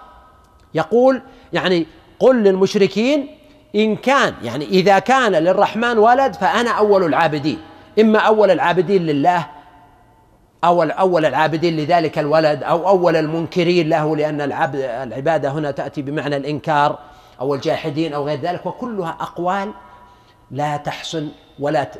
يقول 0.75 1.23
يعني 1.53 1.87
قل 2.21 2.43
للمشركين 2.43 3.39
إن 3.75 3.97
كان 3.97 4.35
يعني 4.43 4.65
إذا 4.65 4.99
كان 4.99 5.33
للرحمن 5.33 5.99
ولد 5.99 6.35
فأنا 6.35 6.71
أول 6.71 7.05
العابدين. 7.05 7.59
إما 8.01 8.19
أول 8.19 8.51
العابدين 8.51 9.07
لله 9.07 9.47
أو 10.65 10.83
أول 10.83 11.27
العابدين 11.27 11.77
لذلك 11.77 12.19
الولد 12.19 12.63
أو 12.63 12.89
أول 12.89 13.17
المنكرين 13.17 13.89
له 13.89 14.17
لأن 14.17 14.41
العبد 14.41 14.75
العبادة 14.81 15.51
هنا 15.51 15.71
تأتي 15.71 16.03
بمعنى 16.03 16.37
الإنكار 16.37 16.99
أو 17.41 17.55
الجاحدين 17.55 18.15
أو 18.15 18.27
غير 18.27 18.41
ذلك 18.41 18.67
وكلها 18.67 19.17
أقوال 19.21 19.73
لا 20.51 20.77
تحسن 20.77 21.29
ولا 21.59 21.91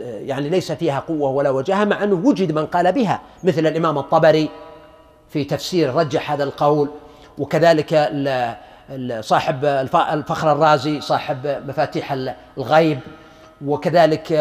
يعني 0.00 0.48
ليس 0.48 0.72
فيها 0.72 1.00
قوة 1.00 1.30
ولا 1.30 1.50
وجاهة 1.50 1.84
مع 1.84 2.04
أنه 2.04 2.22
وجد 2.24 2.52
من 2.52 2.66
قال 2.66 2.92
بها 2.92 3.20
مثل 3.44 3.66
الإمام 3.66 3.98
الطبري 3.98 4.48
في 5.28 5.44
تفسير 5.44 5.94
رجح 5.94 6.32
هذا 6.32 6.44
القول. 6.44 6.88
وكذلك 7.38 8.10
صاحب 9.20 9.64
الفخر 9.94 10.52
الرازي 10.52 11.00
صاحب 11.00 11.62
مفاتيح 11.68 12.16
الغيب 12.58 12.98
وكذلك 13.64 14.32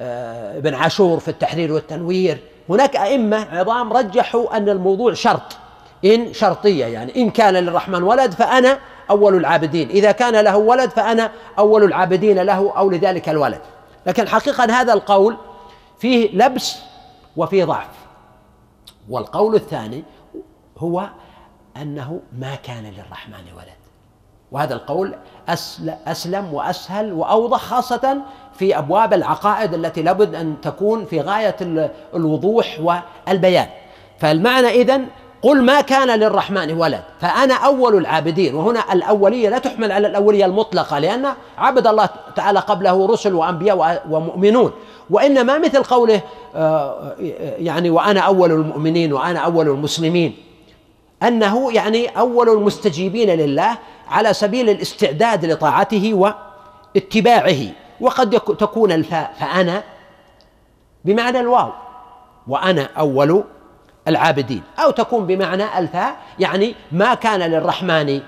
آه، 0.00 0.58
ابن 0.58 0.74
عاشور 0.74 1.20
في 1.20 1.28
التحرير 1.28 1.72
والتنوير. 1.72 2.38
هناك 2.68 2.96
أئمة 2.96 3.36
عظام 3.36 3.92
رجحوا 3.92 4.56
أن 4.56 4.68
الموضوع 4.68 5.14
شرط 5.14 5.56
إن 6.04 6.32
شرطية 6.32 6.86
يعني 6.86 7.16
إن 7.16 7.30
كان 7.30 7.54
للرحمن 7.54 8.02
ولد 8.02 8.32
فأنا 8.32 8.78
أول 9.10 9.34
العابدين 9.36 9.88
إذا 9.88 10.12
كان 10.12 10.44
له 10.44 10.56
ولد 10.56 10.90
فأنا 10.90 11.30
أول 11.58 11.84
العابدين 11.84 12.38
له 12.38 12.72
أو 12.76 12.90
لذلك 12.90 13.28
الولد. 13.28 13.60
لكن 14.06 14.28
حقيقة 14.28 14.64
هذا 14.64 14.92
القول 14.92 15.36
فيه 15.98 16.36
لبس 16.36 16.78
وفيه 17.36 17.64
ضعف. 17.64 17.88
والقول 19.08 19.54
الثاني 19.54 20.04
هو 20.78 21.08
أنه 21.76 22.20
ما 22.38 22.54
كان 22.54 22.84
للرحمن 22.84 23.44
ولد. 23.56 23.75
وهذا 24.52 24.74
القول 24.74 25.14
أسلم 26.06 26.54
وأسهل 26.54 27.12
وأوضح 27.12 27.58
خاصة 27.58 28.18
في 28.58 28.78
أبواب 28.78 29.12
العقائد 29.12 29.74
التي 29.74 30.02
لابد 30.02 30.34
أن 30.34 30.54
تكون 30.62 31.04
في 31.04 31.20
غاية 31.20 31.56
الوضوح 32.14 32.80
والبيان. 32.82 33.66
فالمعنى 34.18 34.68
إذن 34.68 35.06
قل 35.42 35.62
ما 35.62 35.80
كان 35.80 36.18
للرحمن 36.18 36.72
ولد. 36.72 37.02
فأنا 37.20 37.54
أول 37.54 37.96
العابدين 37.96 38.54
وهنا 38.54 38.92
الأولية 38.92 39.48
لا 39.48 39.58
تحمل 39.58 39.92
على 39.92 40.06
الأولية 40.06 40.44
المطلقة 40.44 40.98
لأن 40.98 41.26
عبد 41.58 41.86
الله 41.86 42.08
تعالى 42.36 42.58
قبله 42.58 43.06
رسل 43.06 43.34
وأنبياء 43.34 44.06
ومؤمنون. 44.10 44.72
وإنما 45.10 45.58
مثل 45.58 45.82
قوله 45.82 46.20
آه، 46.54 47.14
يعني 47.58 47.90
وأنا 47.90 48.20
أول 48.20 48.52
المؤمنين 48.52 49.12
وأنا 49.12 49.38
أول 49.38 49.68
المسلمين. 49.68 50.36
أنه 51.22 51.72
يعني 51.72 52.06
أول 52.18 52.48
المستجيبين 52.48 53.30
لله 53.30 53.78
على 54.08 54.32
سبيل 54.34 54.70
الاستعداد 54.70 55.44
لطاعته 55.44 56.14
واتباعه. 56.94 57.60
وقد 58.00 58.30
تكون 58.40 58.92
الفاء 58.92 59.34
فأنا 59.40 59.82
بمعنى 61.04 61.40
الواو 61.40 61.70
وأنا 62.48 62.88
أول 62.98 63.44
العابدين. 64.08 64.62
أو 64.78 64.90
تكون 64.90 65.26
بمعنى 65.26 65.78
الفاء 65.78 66.16
يعني 66.38 66.74
ما 66.92 67.14
كان 67.14 67.40
للرحمن 67.40 68.20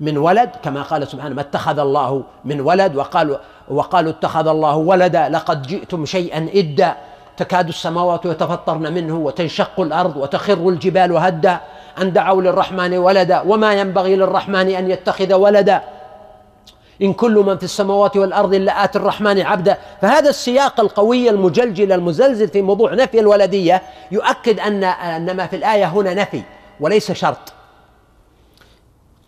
من 0.00 0.18
ولد 0.18 0.50
كما 0.62 0.82
قال 0.82 1.08
سبحانه 1.08 1.34
ما 1.34 1.40
اتخذ 1.40 1.78
الله 1.78 2.22
من 2.44 2.60
ولد 2.60 2.96
وقالوا 2.96 3.36
وقالوا 3.68 4.10
اتخذ 4.10 4.48
الله 4.48 4.76
ولدا 4.76 5.28
لقد 5.28 5.62
جئتم 5.62 6.04
شيئا 6.06 6.48
إدا. 6.54 6.96
تكاد 7.38 7.68
السماوات 7.68 8.24
يتفطرن 8.24 8.92
منه 8.92 9.16
وتنشق 9.16 9.80
الأرض 9.80 10.16
وتخر 10.16 10.68
الجبال 10.68 11.16
هدا 11.16 11.60
ان 12.00 12.12
دعوا 12.12 12.42
للرحمن 12.42 12.98
ولدا 12.98 13.40
وما 13.40 13.74
ينبغي 13.74 14.16
للرحمن 14.16 14.68
أن 14.68 14.90
يتخذ 14.90 15.34
ولدا. 15.34 15.82
إن 17.02 17.12
كل 17.12 17.34
من 17.34 17.58
في 17.58 17.64
السماوات 17.64 18.16
والأرض 18.16 18.54
إلا 18.54 18.84
آتي 18.84 18.98
الرحمن 18.98 19.40
عبدا. 19.40 19.78
فهذا 20.02 20.28
السياق 20.28 20.80
القوي 20.80 21.30
المجلجل 21.30 21.92
المزلزل 21.92 22.48
في 22.48 22.62
موضوع 22.62 22.94
نفي 22.94 23.20
الولدية 23.20 23.82
يؤكد 24.10 24.60
أن 24.60 24.84
أن 24.84 25.36
ما 25.36 25.46
في 25.46 25.56
الآية 25.56 25.84
هنا 25.84 26.14
نفي 26.14 26.42
وليس 26.80 27.12
شرط. 27.12 27.52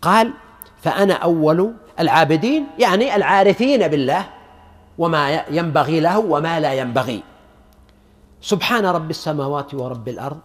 قال 0.01 0.33
فأنا 0.81 1.13
أول 1.13 1.73
العابدين 1.99 2.67
يعني 2.79 3.15
العارفين 3.15 3.87
بالله 3.87 4.25
وما 4.97 5.43
ينبغي 5.49 5.99
له 5.99 6.19
وما 6.19 6.59
لا 6.59 6.73
ينبغي. 6.73 7.23
سبحان 8.41 8.85
رب 8.85 9.09
السماوات 9.09 9.73
ورب 9.73 10.07
الأرض 10.09 10.37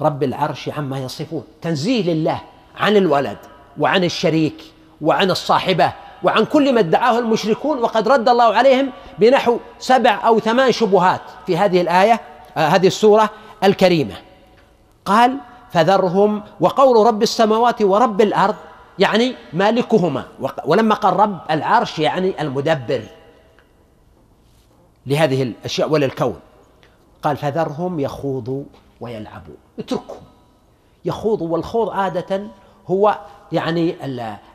رب 0.00 0.22
العرش 0.22 0.68
عما 0.68 0.98
يصفون. 0.98 1.44
تنزيه 1.62 2.12
لله 2.14 2.40
عن 2.76 2.96
الولد 2.96 3.38
وعن 3.78 4.04
الشريك 4.04 4.62
وعن 5.00 5.30
الصاحبة 5.30 5.92
وعن 6.22 6.44
كل 6.44 6.74
ما 6.74 6.80
ادعاه 6.80 7.18
المشركون 7.18 7.78
وقد 7.78 8.08
رد 8.08 8.28
الله 8.28 8.54
عليهم 8.54 8.90
بنحو 9.18 9.58
سبع 9.78 10.26
أو 10.26 10.40
ثمان 10.40 10.72
شبهات 10.72 11.20
في 11.46 11.56
هذه 11.56 11.80
الآية 11.80 12.20
آه 12.56 12.68
هذه 12.68 12.86
السورة 12.86 13.30
الكريمة. 13.64 14.14
قال 15.04 15.36
فذرهم 15.70 16.42
وقول 16.60 17.06
رب 17.06 17.22
السماوات 17.22 17.82
ورب 17.82 18.20
الأرض 18.20 18.54
يعني 18.98 19.34
مالكهما. 19.52 20.24
ولما 20.64 20.94
قال 20.94 21.16
رب 21.20 21.38
العرش 21.50 21.98
يعني 21.98 22.42
المدبر 22.42 23.02
لهذه 25.06 25.42
الأشياء 25.42 25.90
وللكون. 25.90 26.40
قال 27.22 27.36
فذرهم 27.36 28.00
يخوضوا 28.00 28.64
ويلعبوا. 29.00 29.54
اتركهم. 29.78 30.22
يخوضوا 31.04 31.48
والخوض 31.48 31.90
عادة 31.90 32.42
هو 32.86 33.18
يعني 33.52 33.94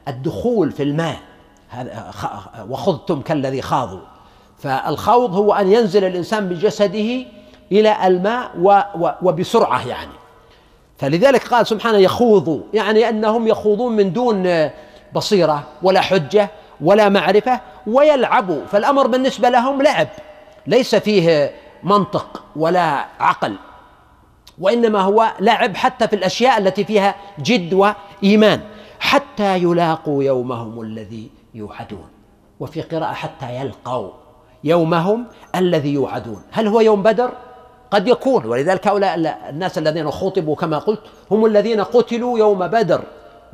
الدخول 0.07 0.71
في 0.71 0.83
الماء. 0.83 1.17
وخضتم 2.69 3.21
كالذي 3.21 3.61
خاضوا. 3.61 3.99
فالخوض 4.57 5.35
هو 5.35 5.53
أن 5.53 5.71
ينزل 5.71 6.03
الإنسان 6.03 6.49
بجسده 6.49 7.25
إلى 7.71 8.07
الماء 8.07 8.51
وبسرعة 9.21 9.87
يعني. 9.87 10.11
فلذلك 10.97 11.47
قال 11.47 11.67
سبحانه 11.67 11.97
يخوضوا. 11.97 12.61
يعني 12.73 13.09
أنهم 13.09 13.47
يخوضون 13.47 13.95
من 13.95 14.13
دون 14.13 14.69
بصيرة 15.13 15.63
ولا 15.81 16.01
حجة 16.01 16.49
ولا 16.81 17.09
معرفة 17.09 17.61
ويلعبوا. 17.87 18.65
فالأمر 18.65 19.07
بالنسبة 19.07 19.49
لهم 19.49 19.81
لعب. 19.81 20.07
ليس 20.67 20.95
فيه 20.95 21.51
منطق 21.83 22.43
ولا 22.55 23.05
عقل 23.19 23.55
وإنما 24.59 25.01
هو 25.01 25.33
لعب 25.39 25.75
حتى 25.75 26.07
في 26.07 26.15
الأشياء 26.15 26.57
التي 26.57 26.83
فيها 26.83 27.15
جد 27.39 27.73
وإيمان 27.73 28.61
حتى 28.99 29.57
يلاقوا 29.57 30.23
يومهم 30.23 30.81
الذي 30.81 31.29
يوعدون 31.53 32.07
وفي 32.59 32.81
قراءة 32.81 33.13
حتى 33.13 33.55
يلقوا 33.55 34.09
يومهم 34.63 35.25
الذي 35.55 35.93
يوعدون. 35.93 36.41
هل 36.51 36.67
هو 36.67 36.79
يوم 36.81 37.03
بدر؟ 37.03 37.31
قد 37.91 38.07
يكون 38.07 38.45
ولذلك 38.45 38.87
هؤلاء 38.87 39.15
الناس 39.49 39.77
الذين 39.77 40.11
خطبوا 40.11 40.55
كما 40.55 40.77
قلت 40.79 41.01
هم 41.31 41.45
الذين 41.45 41.81
قتلوا 41.81 42.39
يوم 42.39 42.67
بدر 42.67 43.01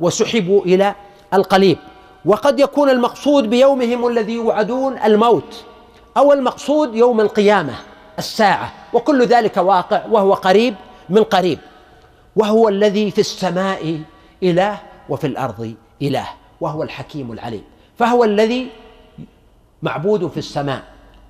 وسحبوا 0.00 0.62
إلى 0.62 0.94
القليب. 1.34 1.78
وقد 2.24 2.60
يكون 2.60 2.90
المقصود 2.90 3.50
بيومهم 3.50 4.06
الذي 4.06 4.32
يوعدون 4.32 4.98
الموت 4.98 5.64
أو 6.16 6.32
المقصود 6.32 6.94
يوم 6.94 7.20
القيامة. 7.20 7.74
الساعة 8.18 8.72
وكل 8.92 9.26
ذلك 9.26 9.56
واقع 9.56 10.02
وهو 10.10 10.34
قريب 10.34 10.74
من 11.08 11.22
قريب. 11.22 11.58
وهو 12.36 12.68
الذي 12.68 13.10
في 13.10 13.18
السماء 13.18 14.00
إله 14.42 14.78
وفي 15.08 15.26
الأرض 15.26 15.74
إله 16.02 16.28
وهو 16.60 16.82
الحكيم 16.82 17.32
العليم. 17.32 17.64
فهو 17.98 18.24
الذي 18.24 18.68
معبود 19.82 20.26
في 20.26 20.36
السماء. 20.36 20.82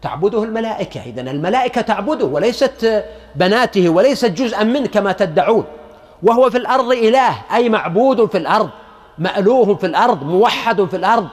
تعبده 0.02 0.44
الملائكة. 0.44 1.02
اذا 1.02 1.20
الملائكة 1.20 1.81
تعبده 1.81 2.27
وليست 2.27 3.05
بناته 3.35 3.89
وليست 3.89 4.31
جزءا 4.31 4.65
منه 4.65 4.86
كما 4.86 5.12
تدعون. 5.12 5.65
وهو 6.23 6.51
في 6.51 6.59
الأرض 6.59 6.93
إله 6.93 7.36
أي 7.55 7.69
معبود 7.69 8.31
في 8.31 8.39
الأرض 8.39 8.70
مألوه 9.19 9.74
في 9.74 9.86
الأرض 9.86 10.23
موحد 10.23 10.85
في 10.85 10.97
الأرض. 10.97 11.28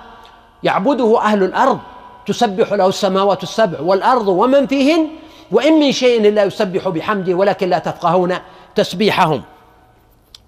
يعبده 0.64 1.22
أهل 1.22 1.44
الأرض. 1.44 1.80
تسبح 2.26 2.74
له 2.74 2.88
السماوات 2.88 3.44
السبع 3.44 3.80
والأرض 3.80 4.28
ومن 4.28 4.68
فيهن 4.68 5.08
وإن 5.52 5.74
من 5.74 5.92
شيء 5.92 6.28
إلا 6.28 6.44
يسبح 6.44 6.88
بحمده 6.88 7.34
ولكن 7.34 7.70
لا 7.70 7.80
تفقهون 7.80 8.36
تسبيحهم. 8.76 9.44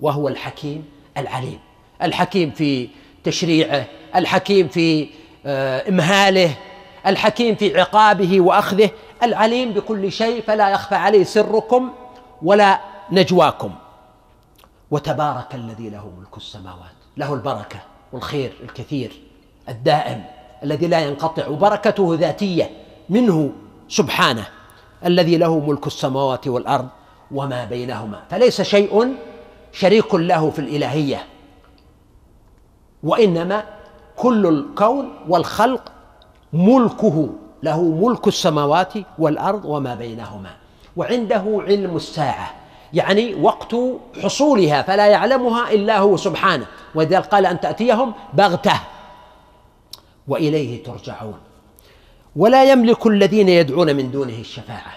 وهو 0.02 0.28
الحكيم 0.28 0.86
العليم. 1.18 1.60
الحكيم 2.02 2.52
في 2.52 2.90
تشريعه 3.24 3.86
الحكيم 4.16 4.68
في 4.68 5.08
آه، 5.46 5.90
إمهاله 5.90 6.56
الحكيم 7.08 7.56
في 7.56 7.80
عقابه 7.80 8.42
وأخذه. 8.42 8.90
العليم 9.24 9.74
بكل 9.74 10.12
شيء 10.12 10.42
فلا 10.42 10.70
يخفى 10.70 10.96
عليه 10.96 11.24
سركم 11.24 11.92
ولا 12.42 12.80
نجواكم. 13.12 13.72
وتبارك 14.92 15.56
الذي 15.56 15.90
له 15.90 16.12
ملك 16.20 16.38
السماوات 16.38 16.94
له 17.18 17.34
البركة 17.34 17.80
والخير 18.14 18.54
الكثير 18.64 19.12
الدائم 19.70 20.24
الذي 20.64 20.88
لا 20.88 21.00
ينقطع 21.00 21.48
وبركته 21.48 22.18
ذاتية 22.20 22.70
منه 23.10 23.52
سبحانه. 23.90 24.46
الذي 25.06 25.38
له 25.38 25.60
ملك 25.60 25.88
السماوات 25.88 26.48
والأرض 26.48 26.88
وما 27.32 27.66
بينهما. 27.66 28.24
فليس 28.30 28.62
شيء 28.62 29.16
شريك 29.72 30.16
له 30.16 30.50
في 30.50 30.60
الإلهية 30.60 31.26
وإنما 33.04 33.64
كل 34.16 34.48
الكون 34.48 35.10
والخلق 35.30 35.92
ملكه 36.54 37.30
له 37.64 37.82
ملك 37.82 38.28
السماوات 38.28 38.94
والأرض 39.20 39.66
وما 39.66 39.96
بينهما. 39.96 40.50
وعنده 40.98 41.44
علم 41.68 41.96
الساعة 41.96 42.54
يعني 42.94 43.36
وقت 43.36 43.76
حصولها 44.24 44.82
فلا 44.82 45.08
يعلمها 45.08 45.72
إلا 45.72 46.00
هو 46.00 46.18
سبحانه. 46.18 46.66
ولذلك 46.96 47.26
قال 47.26 47.46
أن 47.46 47.60
تأتيهم 47.60 48.14
بغتة 48.34 48.80
وإليه 50.28 50.84
ترجعون. 50.84 51.38
ولا 52.36 52.64
يملك 52.72 53.08
الذين 53.08 53.50
يدعون 53.50 53.96
من 53.96 54.12
دونه 54.12 54.40
الشفاعة. 54.40 54.94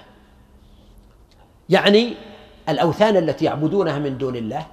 يعني 1.69 2.15
الأوثان 2.69 3.17
التي 3.17 3.45
يعبدونها 3.45 3.99
من 3.99 4.19
دون 4.19 4.37
الله 4.37 4.67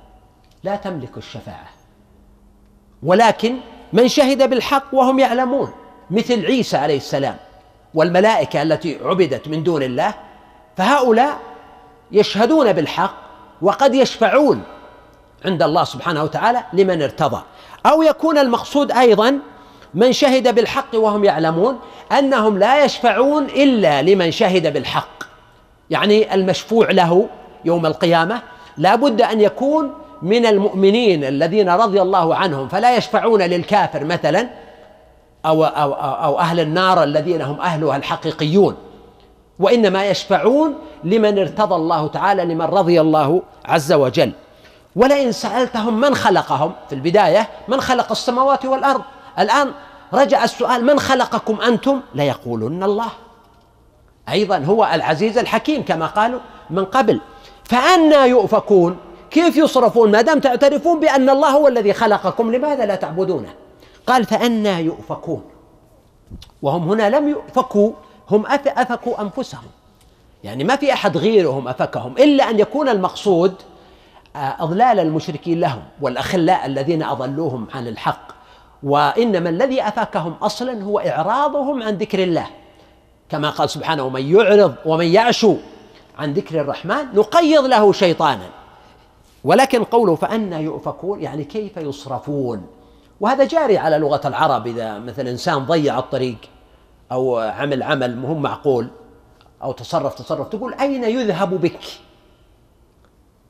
لا 0.63 0.75
تملك 0.75 1.17
الشفاعة. 1.17 1.69
ولكن 3.03 3.57
من 3.93 4.07
شهد 4.07 4.49
بالحق 4.49 4.93
وهم 4.93 5.19
يعلمون 5.19 5.71
مثل 6.11 6.45
عيسى 6.45 6.77
عليه 6.77 6.97
السلام 6.97 7.37
والملائكة 7.93 8.61
التي 8.61 8.99
عبدت 9.03 9.47
من 9.47 9.63
دون 9.63 9.83
الله 9.83 10.13
فهؤلاء 10.77 11.39
يشهدون 12.11 12.73
بالحق 12.73 13.15
وقد 13.61 13.95
يشفعون 13.95 14.63
عند 15.45 15.63
الله 15.63 15.83
سبحانه 15.83 16.23
وتعالى 16.23 16.63
لمن 16.73 17.01
ارتضى. 17.01 17.43
أو 17.85 18.01
يكون 18.01 18.37
المقصود 18.37 18.91
أيضا 18.91 19.39
من 19.95 20.11
شهد 20.11 20.55
بالحق 20.55 20.95
وهم 20.95 21.23
يعلمون 21.23 21.79
أنهم 22.11 22.57
لا 22.57 22.85
يشفعون 22.85 23.45
إلا 23.45 24.01
لمن 24.01 24.31
شهد 24.31 24.73
بالحق. 24.73 25.23
يعني 25.89 26.33
المشفوع 26.33 26.91
له 26.91 27.27
يوم 27.65 27.85
القيامة 27.85 28.41
لا 28.77 28.95
بد 28.95 29.21
أن 29.21 29.41
يكون 29.41 29.93
من 30.21 30.45
المؤمنين 30.45 31.23
الذين 31.23 31.69
رضي 31.69 32.01
الله 32.01 32.35
عنهم 32.35 32.67
فلا 32.67 32.97
يشفعون 32.97 33.41
للكافر 33.41 34.03
مثلا 34.03 34.49
أو, 35.45 35.65
أو, 35.65 35.93
أو 35.93 36.39
أهل 36.39 36.59
النار 36.59 37.03
الذين 37.03 37.41
هم 37.41 37.61
أهلها 37.61 37.95
الحقيقيون. 37.95 38.75
وإنما 39.59 40.05
يشفعون 40.05 40.75
لمن 41.03 41.39
ارتضى 41.39 41.75
الله 41.75 42.07
تعالى 42.07 42.45
لمن 42.45 42.65
رضي 42.65 43.01
الله 43.01 43.41
عز 43.65 43.93
وجل. 43.93 44.31
ولئن 44.95 45.31
سألتهم 45.31 45.99
من 45.99 46.15
خلقهم 46.15 46.71
في 46.89 46.95
البداية 46.95 47.49
من 47.67 47.81
خلق 47.81 48.11
السماوات 48.11 48.65
والأرض؟ 48.65 49.01
الآن 49.39 49.71
رجع 50.13 50.43
السؤال 50.43 50.85
من 50.85 50.99
خلقكم 50.99 51.61
أنتم؟ 51.61 52.01
ليقولن 52.15 52.83
الله. 52.83 53.09
أيضا 54.29 54.57
هو 54.57 54.89
العزيز 54.93 55.37
الحكيم 55.37 55.85
كما 55.85 56.05
قالوا 56.05 56.39
من 56.69 56.85
قبل. 56.85 57.21
فأنا 57.63 58.25
يؤفكون 58.25 58.97
كيف 59.31 59.57
يصرفون؟ 59.57 60.11
ما 60.11 60.21
دام 60.21 60.39
تعترفون 60.39 60.99
بأن 60.99 61.29
الله 61.29 61.49
هو 61.49 61.67
الذي 61.67 61.93
خلقكم 61.93 62.51
لماذا 62.51 62.85
لا 62.85 62.95
تعبدونه؟ 62.95 63.53
قال 64.07 64.25
فأنا 64.25 64.79
يؤفكون. 64.79 65.43
وهم 66.61 66.89
هنا 66.89 67.09
لم 67.09 67.29
يؤفكوا 67.29 67.91
هم 68.29 68.45
أفكوا 68.67 69.21
أنفسهم. 69.21 69.69
يعني 70.43 70.63
ما 70.63 70.75
في 70.75 70.93
أحد 70.93 71.17
غيرهم 71.17 71.67
أفكهم 71.67 72.17
إلا 72.17 72.49
أن 72.49 72.59
يكون 72.59 72.89
المقصود 72.89 73.53
آه، 74.35 74.55
أضلال 74.59 74.99
المشركين 74.99 75.59
لهم 75.59 75.83
والأخلاء 76.01 76.65
الذين 76.65 77.03
أضلوهم 77.03 77.67
عن 77.73 77.87
الحق. 77.87 78.42
وإنما 78.83 79.49
الذي 79.49 79.81
أفاكهم 79.81 80.33
أصلا 80.33 80.83
هو 80.83 80.99
إعراضهم 80.99 81.83
عن 81.83 81.97
ذكر 81.97 82.23
الله. 82.23 82.47
كما 83.29 83.49
قال 83.49 83.69
سبحانه 83.69 84.03
ومن 84.03 84.35
يعرض 84.35 84.75
ومن 84.85 85.05
يعشو 85.05 85.55
عن 86.17 86.33
ذكر 86.33 86.61
الرحمن 86.61 87.15
نقيض 87.15 87.65
له 87.65 87.93
شيطانا. 87.93 88.49
ولكن 89.43 89.83
قوله 89.83 90.15
فأنا 90.15 90.59
يؤفكون 90.59 91.21
يعني 91.21 91.43
كيف 91.43 91.77
يصرفون؟ 91.77 92.67
وهذا 93.19 93.43
جاري 93.43 93.77
على 93.77 93.97
لغة 93.97 94.27
العرب 94.27 94.67
إذا 94.67 94.99
مثلا 94.99 95.29
إنسان 95.29 95.65
ضيع 95.65 95.99
الطريق 95.99 96.37
أو 97.11 97.37
عمل 97.37 97.83
عمل 97.83 98.17
مهم 98.17 98.41
معقول 98.41 98.87
أو 99.63 99.71
تصرف 99.71 100.13
تصرف 100.15 100.47
تقول 100.47 100.73
أين 100.73 101.03
يذهب 101.03 101.61
بك؟ 101.61 101.79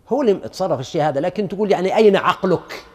هو 0.09 0.21
اللي 0.21 0.33
تصرف 0.33 0.79
الشيء 0.79 1.01
هذا 1.01 1.21
لكن 1.21 1.47
تقول 1.47 1.71
يعني 1.71 1.95
أين 1.95 2.15
عقلك؟ 2.15 2.85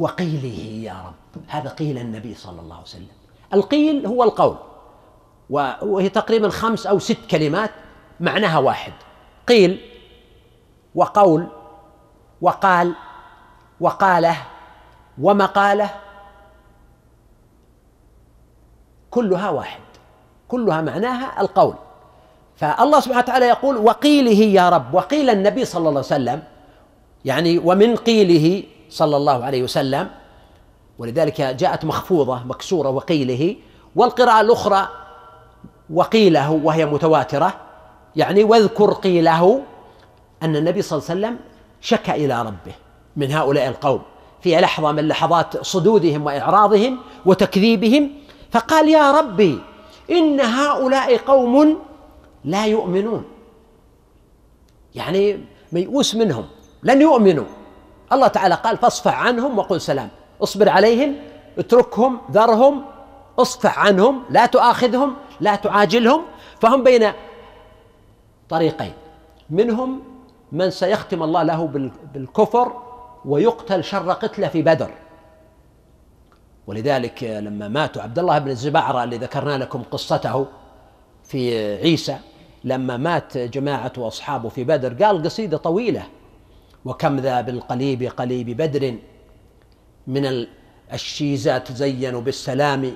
وقيله 0.00 0.88
يا 0.88 0.96
رب. 1.06 1.42
هذا 1.48 1.68
قيل 1.68 1.98
النبي 1.98 2.34
صلى 2.34 2.60
الله 2.60 2.74
عليه 2.74 2.84
وسلم. 2.84 3.16
القيل 3.54 4.06
هو 4.06 4.24
القول. 4.24 4.56
وهي 5.82 6.08
تقريبا 6.08 6.48
خمس 6.48 6.86
أو 6.86 6.98
ست 6.98 7.18
كلمات 7.30 7.70
معناها 8.20 8.58
واحد. 8.58 8.92
قيل 9.48 9.80
وقول 10.94 11.46
وقال 12.40 12.94
وقاله 13.80 14.36
ومقاله 15.20 15.90
كلها 19.10 19.50
واحد. 19.50 19.80
كلها 20.48 20.80
معناها 20.80 21.40
القول. 21.40 21.74
فالله 22.56 23.00
سبحانه 23.00 23.22
وتعالى 23.22 23.46
يقول 23.46 23.76
وقيله 23.76 24.40
يا 24.44 24.68
رب. 24.68 24.94
وقيل 24.94 25.30
النبي 25.30 25.64
صلى 25.64 25.88
الله 25.88 25.90
عليه 25.90 26.00
وسلم 26.00 26.42
يعني 27.24 27.58
ومن 27.58 27.96
قيله 27.96 28.64
صلى 28.90 29.16
الله 29.16 29.44
عليه 29.44 29.62
وسلم 29.62 30.10
ولذلك 30.98 31.40
جاءت 31.40 31.84
مخفوضة 31.84 32.44
مكسورة 32.44 32.88
وقيله 32.88 33.56
والقراءة 33.96 34.40
الأخرى 34.40 34.88
وقيله 35.90 36.50
وهي 36.50 36.86
متواترة 36.86 37.54
يعني 38.16 38.44
واذكر 38.44 38.92
قيله 38.92 39.62
أن 40.42 40.56
النبي 40.56 40.82
صلى 40.82 40.98
الله 40.98 41.10
عليه 41.10 41.20
وسلم 41.20 41.38
شكى 41.80 42.12
إلى 42.12 42.42
ربه 42.42 42.72
من 43.16 43.32
هؤلاء 43.32 43.68
القوم 43.68 44.02
في 44.40 44.56
لحظة 44.60 44.92
من 44.92 45.08
لحظات 45.08 45.64
صدودهم 45.66 46.26
وإعراضهم 46.26 46.98
وتكذيبهم 47.26 48.10
فقال 48.50 48.88
يا 48.88 49.12
ربي 49.12 49.58
إن 50.10 50.40
هؤلاء 50.40 51.16
قوم 51.16 51.78
لا 52.44 52.66
يؤمنون. 52.66 53.24
يعني 54.94 55.44
ميؤوس 55.72 56.14
منهم 56.14 56.44
لن 56.82 57.00
يؤمنوا. 57.00 57.44
الله 58.12 58.28
تعالى 58.28 58.54
قال 58.54 58.76
فاصفح 58.76 59.22
عنهم 59.22 59.58
وقل 59.58 59.80
سلام. 59.80 60.08
اصبر 60.42 60.68
عليهم 60.68 61.14
اتركهم 61.58 62.20
ذرهم 62.30 62.84
اصفح 63.38 63.78
عنهم 63.78 64.22
لا 64.30 64.46
تؤاخذهم 64.46 65.14
لا 65.40 65.56
تعاجلهم. 65.56 66.22
فهم 66.60 66.84
بين 66.84 67.12
طريقين. 68.48 68.92
منهم 69.50 70.02
من 70.52 70.70
سيختم 70.70 71.22
الله 71.22 71.42
له 71.42 71.66
بالكفر 72.14 72.72
ويقتل 73.24 73.84
شر 73.84 74.12
قتله 74.12 74.48
في 74.48 74.62
بدر. 74.62 74.90
ولذلك 76.66 77.24
لما 77.24 77.68
ماتوا 77.68 78.02
عبد 78.02 78.18
الله 78.18 78.38
بن 78.38 78.50
الزبعرة 78.50 79.04
اللي 79.04 79.18
ذكرنا 79.18 79.58
لكم 79.58 79.82
قصته 79.90 80.46
في 81.24 81.74
عيسى 81.76 82.16
لما 82.64 82.96
مات 82.96 83.38
جماعة 83.38 83.92
وأصحابه 83.96 84.48
في 84.48 84.64
بدر 84.64 85.04
قال 85.04 85.22
قصيدة 85.22 85.56
طويلة. 85.56 86.02
وكم 86.84 87.16
ذا 87.16 87.40
بالقليب 87.40 88.02
قليب 88.02 88.56
بدر 88.56 88.94
من 90.06 90.46
الشيزات 90.92 91.72
زينوا 91.72 92.20
بالسلام 92.20 92.92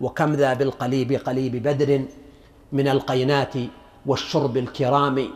وكم 0.00 0.34
ذا 0.34 0.54
بالقليب 0.54 1.12
قليب 1.12 1.62
بدر 1.62 2.04
من 2.72 2.88
القينات 2.88 3.54
والشرب 4.06 4.56
الكرام 4.56 5.28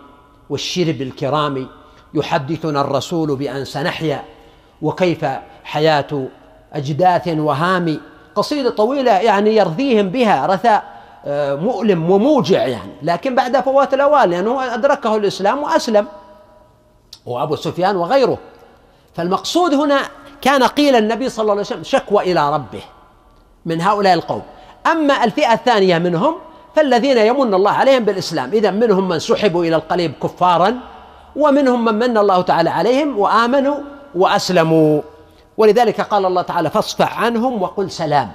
والشرب 0.51 1.03
الكرام. 1.03 1.69
يحدثنا 2.15 2.81
الرسول 2.81 3.37
بأن 3.37 3.65
سنحيا 3.65 4.25
وكيف 4.83 5.25
حياة 5.65 6.29
أجداث 6.73 7.29
وهام. 7.29 8.01
قصيدة 8.35 8.71
طويلة 8.71 9.13
يعني 9.13 9.57
يرثيهم 9.57 10.09
بها 10.09 10.47
رثاء 10.47 10.93
آه، 11.25 11.55
مؤلم 11.55 12.11
وموجع 12.11 12.67
يعني 12.67 12.93
لكن 13.03 13.35
بعد 13.35 13.61
فوات 13.61 13.95
الأوان 13.95 14.31
لأنه 14.31 14.75
أدركه 14.75 15.17
الإسلام 15.17 15.63
وأسلم. 15.63 16.07
وأبو 17.27 17.57
سفيان 17.57 17.97
وغيره. 17.97 18.39
فالمقصود 19.15 19.75
هنا 19.75 20.01
كان 20.41 20.63
قيل 20.63 20.97
النبي 20.97 21.29
صلى 21.29 21.43
الله 21.43 21.53
عليه 21.53 21.63
وسلم 21.63 21.83
شكوى 21.83 22.33
إلى 22.33 22.55
ربه 22.55 22.83
من 23.67 23.81
هؤلاء 23.81 24.15
القوم. 24.15 24.43
أما 24.87 25.25
الفئة 25.25 25.53
الثانية 25.53 25.99
منهم 25.99 26.35
فالذين 26.77 27.19
يمن 27.19 27.55
الله 27.55 27.71
عليهم 27.71 28.05
بالإسلام. 28.05 28.51
إذا 28.53 28.71
منهم 28.71 29.09
من 29.09 29.19
سحبوا 29.19 29.65
إلى 29.65 29.77
القليب 29.77 30.13
كفارا 30.23 30.79
ومنهم 31.37 31.85
من 31.85 31.95
من 31.95 32.19
الله 32.19 32.41
تعالى 32.41 32.71
عليهم 32.71 33.19
وآمنوا 33.19 33.77
وأسلموا. 34.15 35.01
ولذلك 35.57 36.01
قال 36.01 36.27
الله 36.27 36.43
تعالى 36.43 36.71
فاصفح 36.71 37.21
عنهم 37.21 37.63
وقل 37.63 37.91
سلام. 37.91 38.33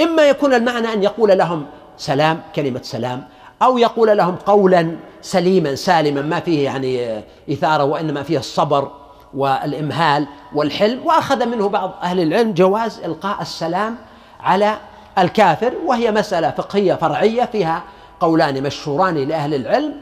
إما 0.00 0.28
يكون 0.28 0.54
المعنى 0.54 0.92
أن 0.92 1.02
يقول 1.02 1.38
لهم 1.38 1.66
سلام 1.96 2.40
كلمة 2.56 2.80
سلام 2.82 3.28
أو 3.64 3.78
يقول 3.78 4.16
لهم 4.16 4.36
قولا 4.36 4.96
سليما 5.22 5.74
سالما 5.74 6.22
ما 6.22 6.40
فيه 6.40 6.64
يعني 6.64 7.22
إثارة 7.52 7.84
وإنما 7.84 8.22
فيه 8.22 8.38
الصبر 8.38 8.90
والإمهال 9.34 10.26
والحلم. 10.54 11.06
وأخذ 11.06 11.46
منه 11.46 11.68
بعض 11.68 11.94
أهل 12.02 12.20
العلم 12.20 12.52
جواز 12.52 13.00
إلقاء 13.04 13.42
السلام 13.42 13.96
على 14.40 14.76
الكافر 15.18 15.72
وهي 15.86 16.10
مسألة 16.10 16.50
فقهية 16.50 16.94
فرعية 16.94 17.44
فيها 17.44 17.82
قولان 18.20 18.62
مشهوران 18.62 19.14
لأهل 19.14 19.54
العلم. 19.54 19.94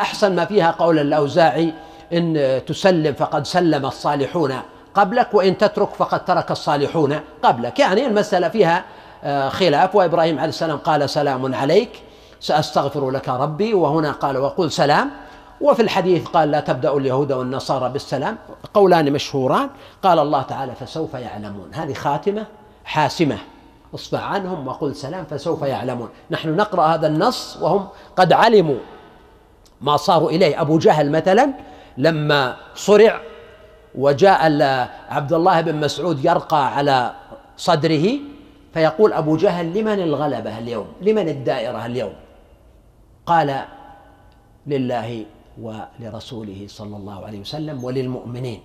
أحسن 0.00 0.36
ما 0.36 0.44
فيها 0.44 0.70
قول 0.70 0.98
الأوزاعي 0.98 1.72
إن 2.12 2.60
تسلم 2.66 3.14
فقد 3.14 3.46
سلم 3.46 3.86
الصالحون 3.86 4.54
قبلك 4.94 5.34
وإن 5.34 5.58
تترك 5.58 5.94
فقد 5.94 6.24
ترك 6.24 6.50
الصالحون 6.50 7.20
قبلك. 7.42 7.78
يعني 7.78 8.06
المسألة 8.06 8.48
فيها 8.48 8.84
خلاف 9.48 9.94
وإبراهيم 9.94 10.38
عليه 10.38 10.48
السلام 10.48 10.78
قال 10.78 11.10
سلام 11.10 11.54
عليك. 11.54 11.90
سأستغفر 12.40 13.10
لك 13.10 13.28
ربي. 13.28 13.74
وهنا 13.74 14.12
قال 14.12 14.36
وقل 14.36 14.72
سلام. 14.72 15.10
وفي 15.60 15.82
الحديث 15.82 16.28
قال 16.28 16.50
لا 16.50 16.60
تبدأ 16.60 16.96
اليهود 16.96 17.32
والنصارى 17.32 17.88
بالسلام. 17.88 18.38
قولان 18.74 19.12
مشهوران. 19.12 19.68
قال 20.02 20.18
الله 20.18 20.42
تعالى 20.42 20.74
فسوف 20.74 21.14
يعلمون. 21.14 21.70
هذه 21.74 21.92
خاتمة 21.92 22.46
حاسمة. 22.84 23.38
اصفع 23.94 24.20
عنهم 24.20 24.68
وقل 24.68 24.94
سلام 24.94 25.24
فسوف 25.24 25.62
يعلمون. 25.62 26.08
نحن 26.30 26.56
نقرأ 26.56 26.86
هذا 26.86 27.06
النص 27.06 27.58
وهم 27.60 27.88
قد 28.16 28.32
علموا 28.32 28.78
ما 29.80 29.96
صاروا 29.96 30.30
إليه. 30.30 30.60
أبو 30.60 30.78
جهل 30.78 31.10
مثلا 31.10 31.50
لما 31.98 32.56
صرع 32.74 33.20
وجاء 33.94 34.40
عبد 35.08 35.32
الله 35.32 35.60
بن 35.60 35.74
مسعود 35.74 36.24
يرقى 36.24 36.76
على 36.76 37.12
صدره 37.56 38.06
فيقول 38.74 39.12
أبو 39.12 39.36
جهل 39.36 39.78
لمن 39.78 40.00
الغلبة 40.00 40.58
اليوم؟ 40.58 40.86
لمن 41.00 41.28
الدائرة 41.28 41.86
اليوم؟ 41.86 42.12
قال 43.26 43.64
لله 44.66 45.24
ولرسوله 45.62 46.64
صلى 46.68 46.96
الله 46.96 47.26
عليه 47.26 47.40
وسلم 47.40 47.84
وللمؤمنين 47.84 48.60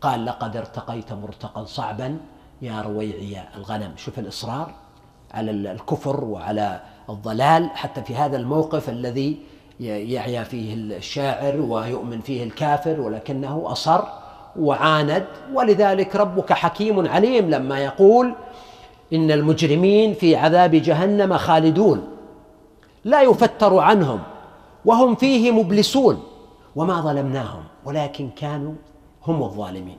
قال 0.00 0.24
لقد 0.24 0.56
ارتقيت 0.56 1.12
مرتقا 1.12 1.64
صعبا 1.64 2.18
يا 2.62 2.82
رويعي 2.82 3.42
الغنم. 3.56 3.92
شوف 3.96 4.18
الإصرار 4.18 4.70
على 5.34 5.50
الكفر 5.50 6.24
وعلى 6.24 6.80
الضلال 7.10 7.70
حتى 7.70 8.02
في 8.02 8.14
هذا 8.14 8.36
الموقف 8.36 8.88
الذي 8.88 9.36
يعيا 9.80 10.42
فيه 10.42 10.74
الشاعر 10.74 11.60
ويؤمن 11.60 12.20
فيه 12.20 12.44
الكافر 12.44 13.00
ولكنه 13.00 13.62
أصر 13.66 14.00
وعاند. 14.58 15.24
ولذلك 15.54 16.16
ربك 16.16 16.52
حكيم 16.52 17.08
عليم 17.08 17.50
لما 17.50 17.78
يقول 17.78 18.34
إن 19.12 19.30
المجرمين 19.30 20.14
في 20.14 20.36
عذاب 20.36 20.70
جهنم 20.70 21.36
خالدون. 21.36 22.15
لا 23.12 23.22
يفتر 23.22 23.78
عنهم 23.78 24.20
وهم 24.84 25.14
فيه 25.14 25.50
مبلسون 25.50 26.16
وما 26.76 27.00
ظلمناهم 27.00 27.64
ولكن 27.84 28.30
كانوا 28.30 28.74
هم 29.26 29.42
الظالمين. 29.42 29.98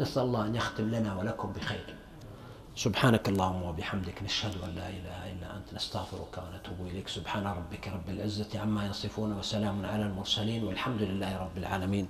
نسأل 0.00 0.22
الله 0.22 0.46
أن 0.46 0.54
يختم 0.54 0.86
لنا 0.94 1.10
ولكم 1.18 1.52
بخير. 1.52 1.94
سبحانك 2.76 3.28
اللهم 3.28 3.62
وبحمدك 3.62 4.22
نشهد 4.22 4.54
أن 4.64 4.70
لا 4.78 4.88
إله 4.88 5.18
إلا 5.32 5.56
أنت 5.56 5.74
نستغفرك 5.74 6.34
ونتوب 6.38 6.86
إليك. 6.90 7.08
سبحان 7.08 7.46
ربك 7.46 7.88
رب 7.88 8.08
العزة 8.08 8.60
عما 8.62 8.86
يصفون 8.86 9.32
وسلام 9.38 9.86
على 9.86 10.02
المرسلين 10.02 10.64
والحمد 10.64 11.02
لله 11.02 11.38
رب 11.38 11.56
العالمين. 11.56 12.08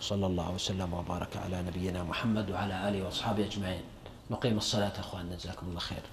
صلى 0.00 0.26
الله 0.26 0.48
وسلم 0.54 0.94
وبارك 0.94 1.36
على 1.44 1.62
نبينا 1.62 2.02
محمد 2.02 2.50
وعلى 2.50 2.88
آله 2.88 3.04
وأصحابه 3.04 3.44
أجمعين. 3.44 3.84
نقيم 4.30 4.56
الصلاة 4.56 5.00
أخوان 5.00 5.36
جزاكم 5.36 5.66
الله 5.68 5.80
خير. 5.80 6.04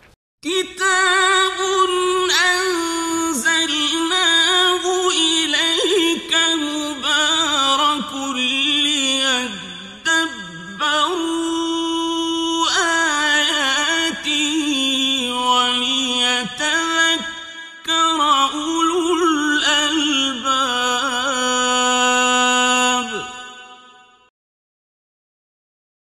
كتاب 0.41 1.59
أنزلناه 3.37 5.09
إليك 5.09 6.33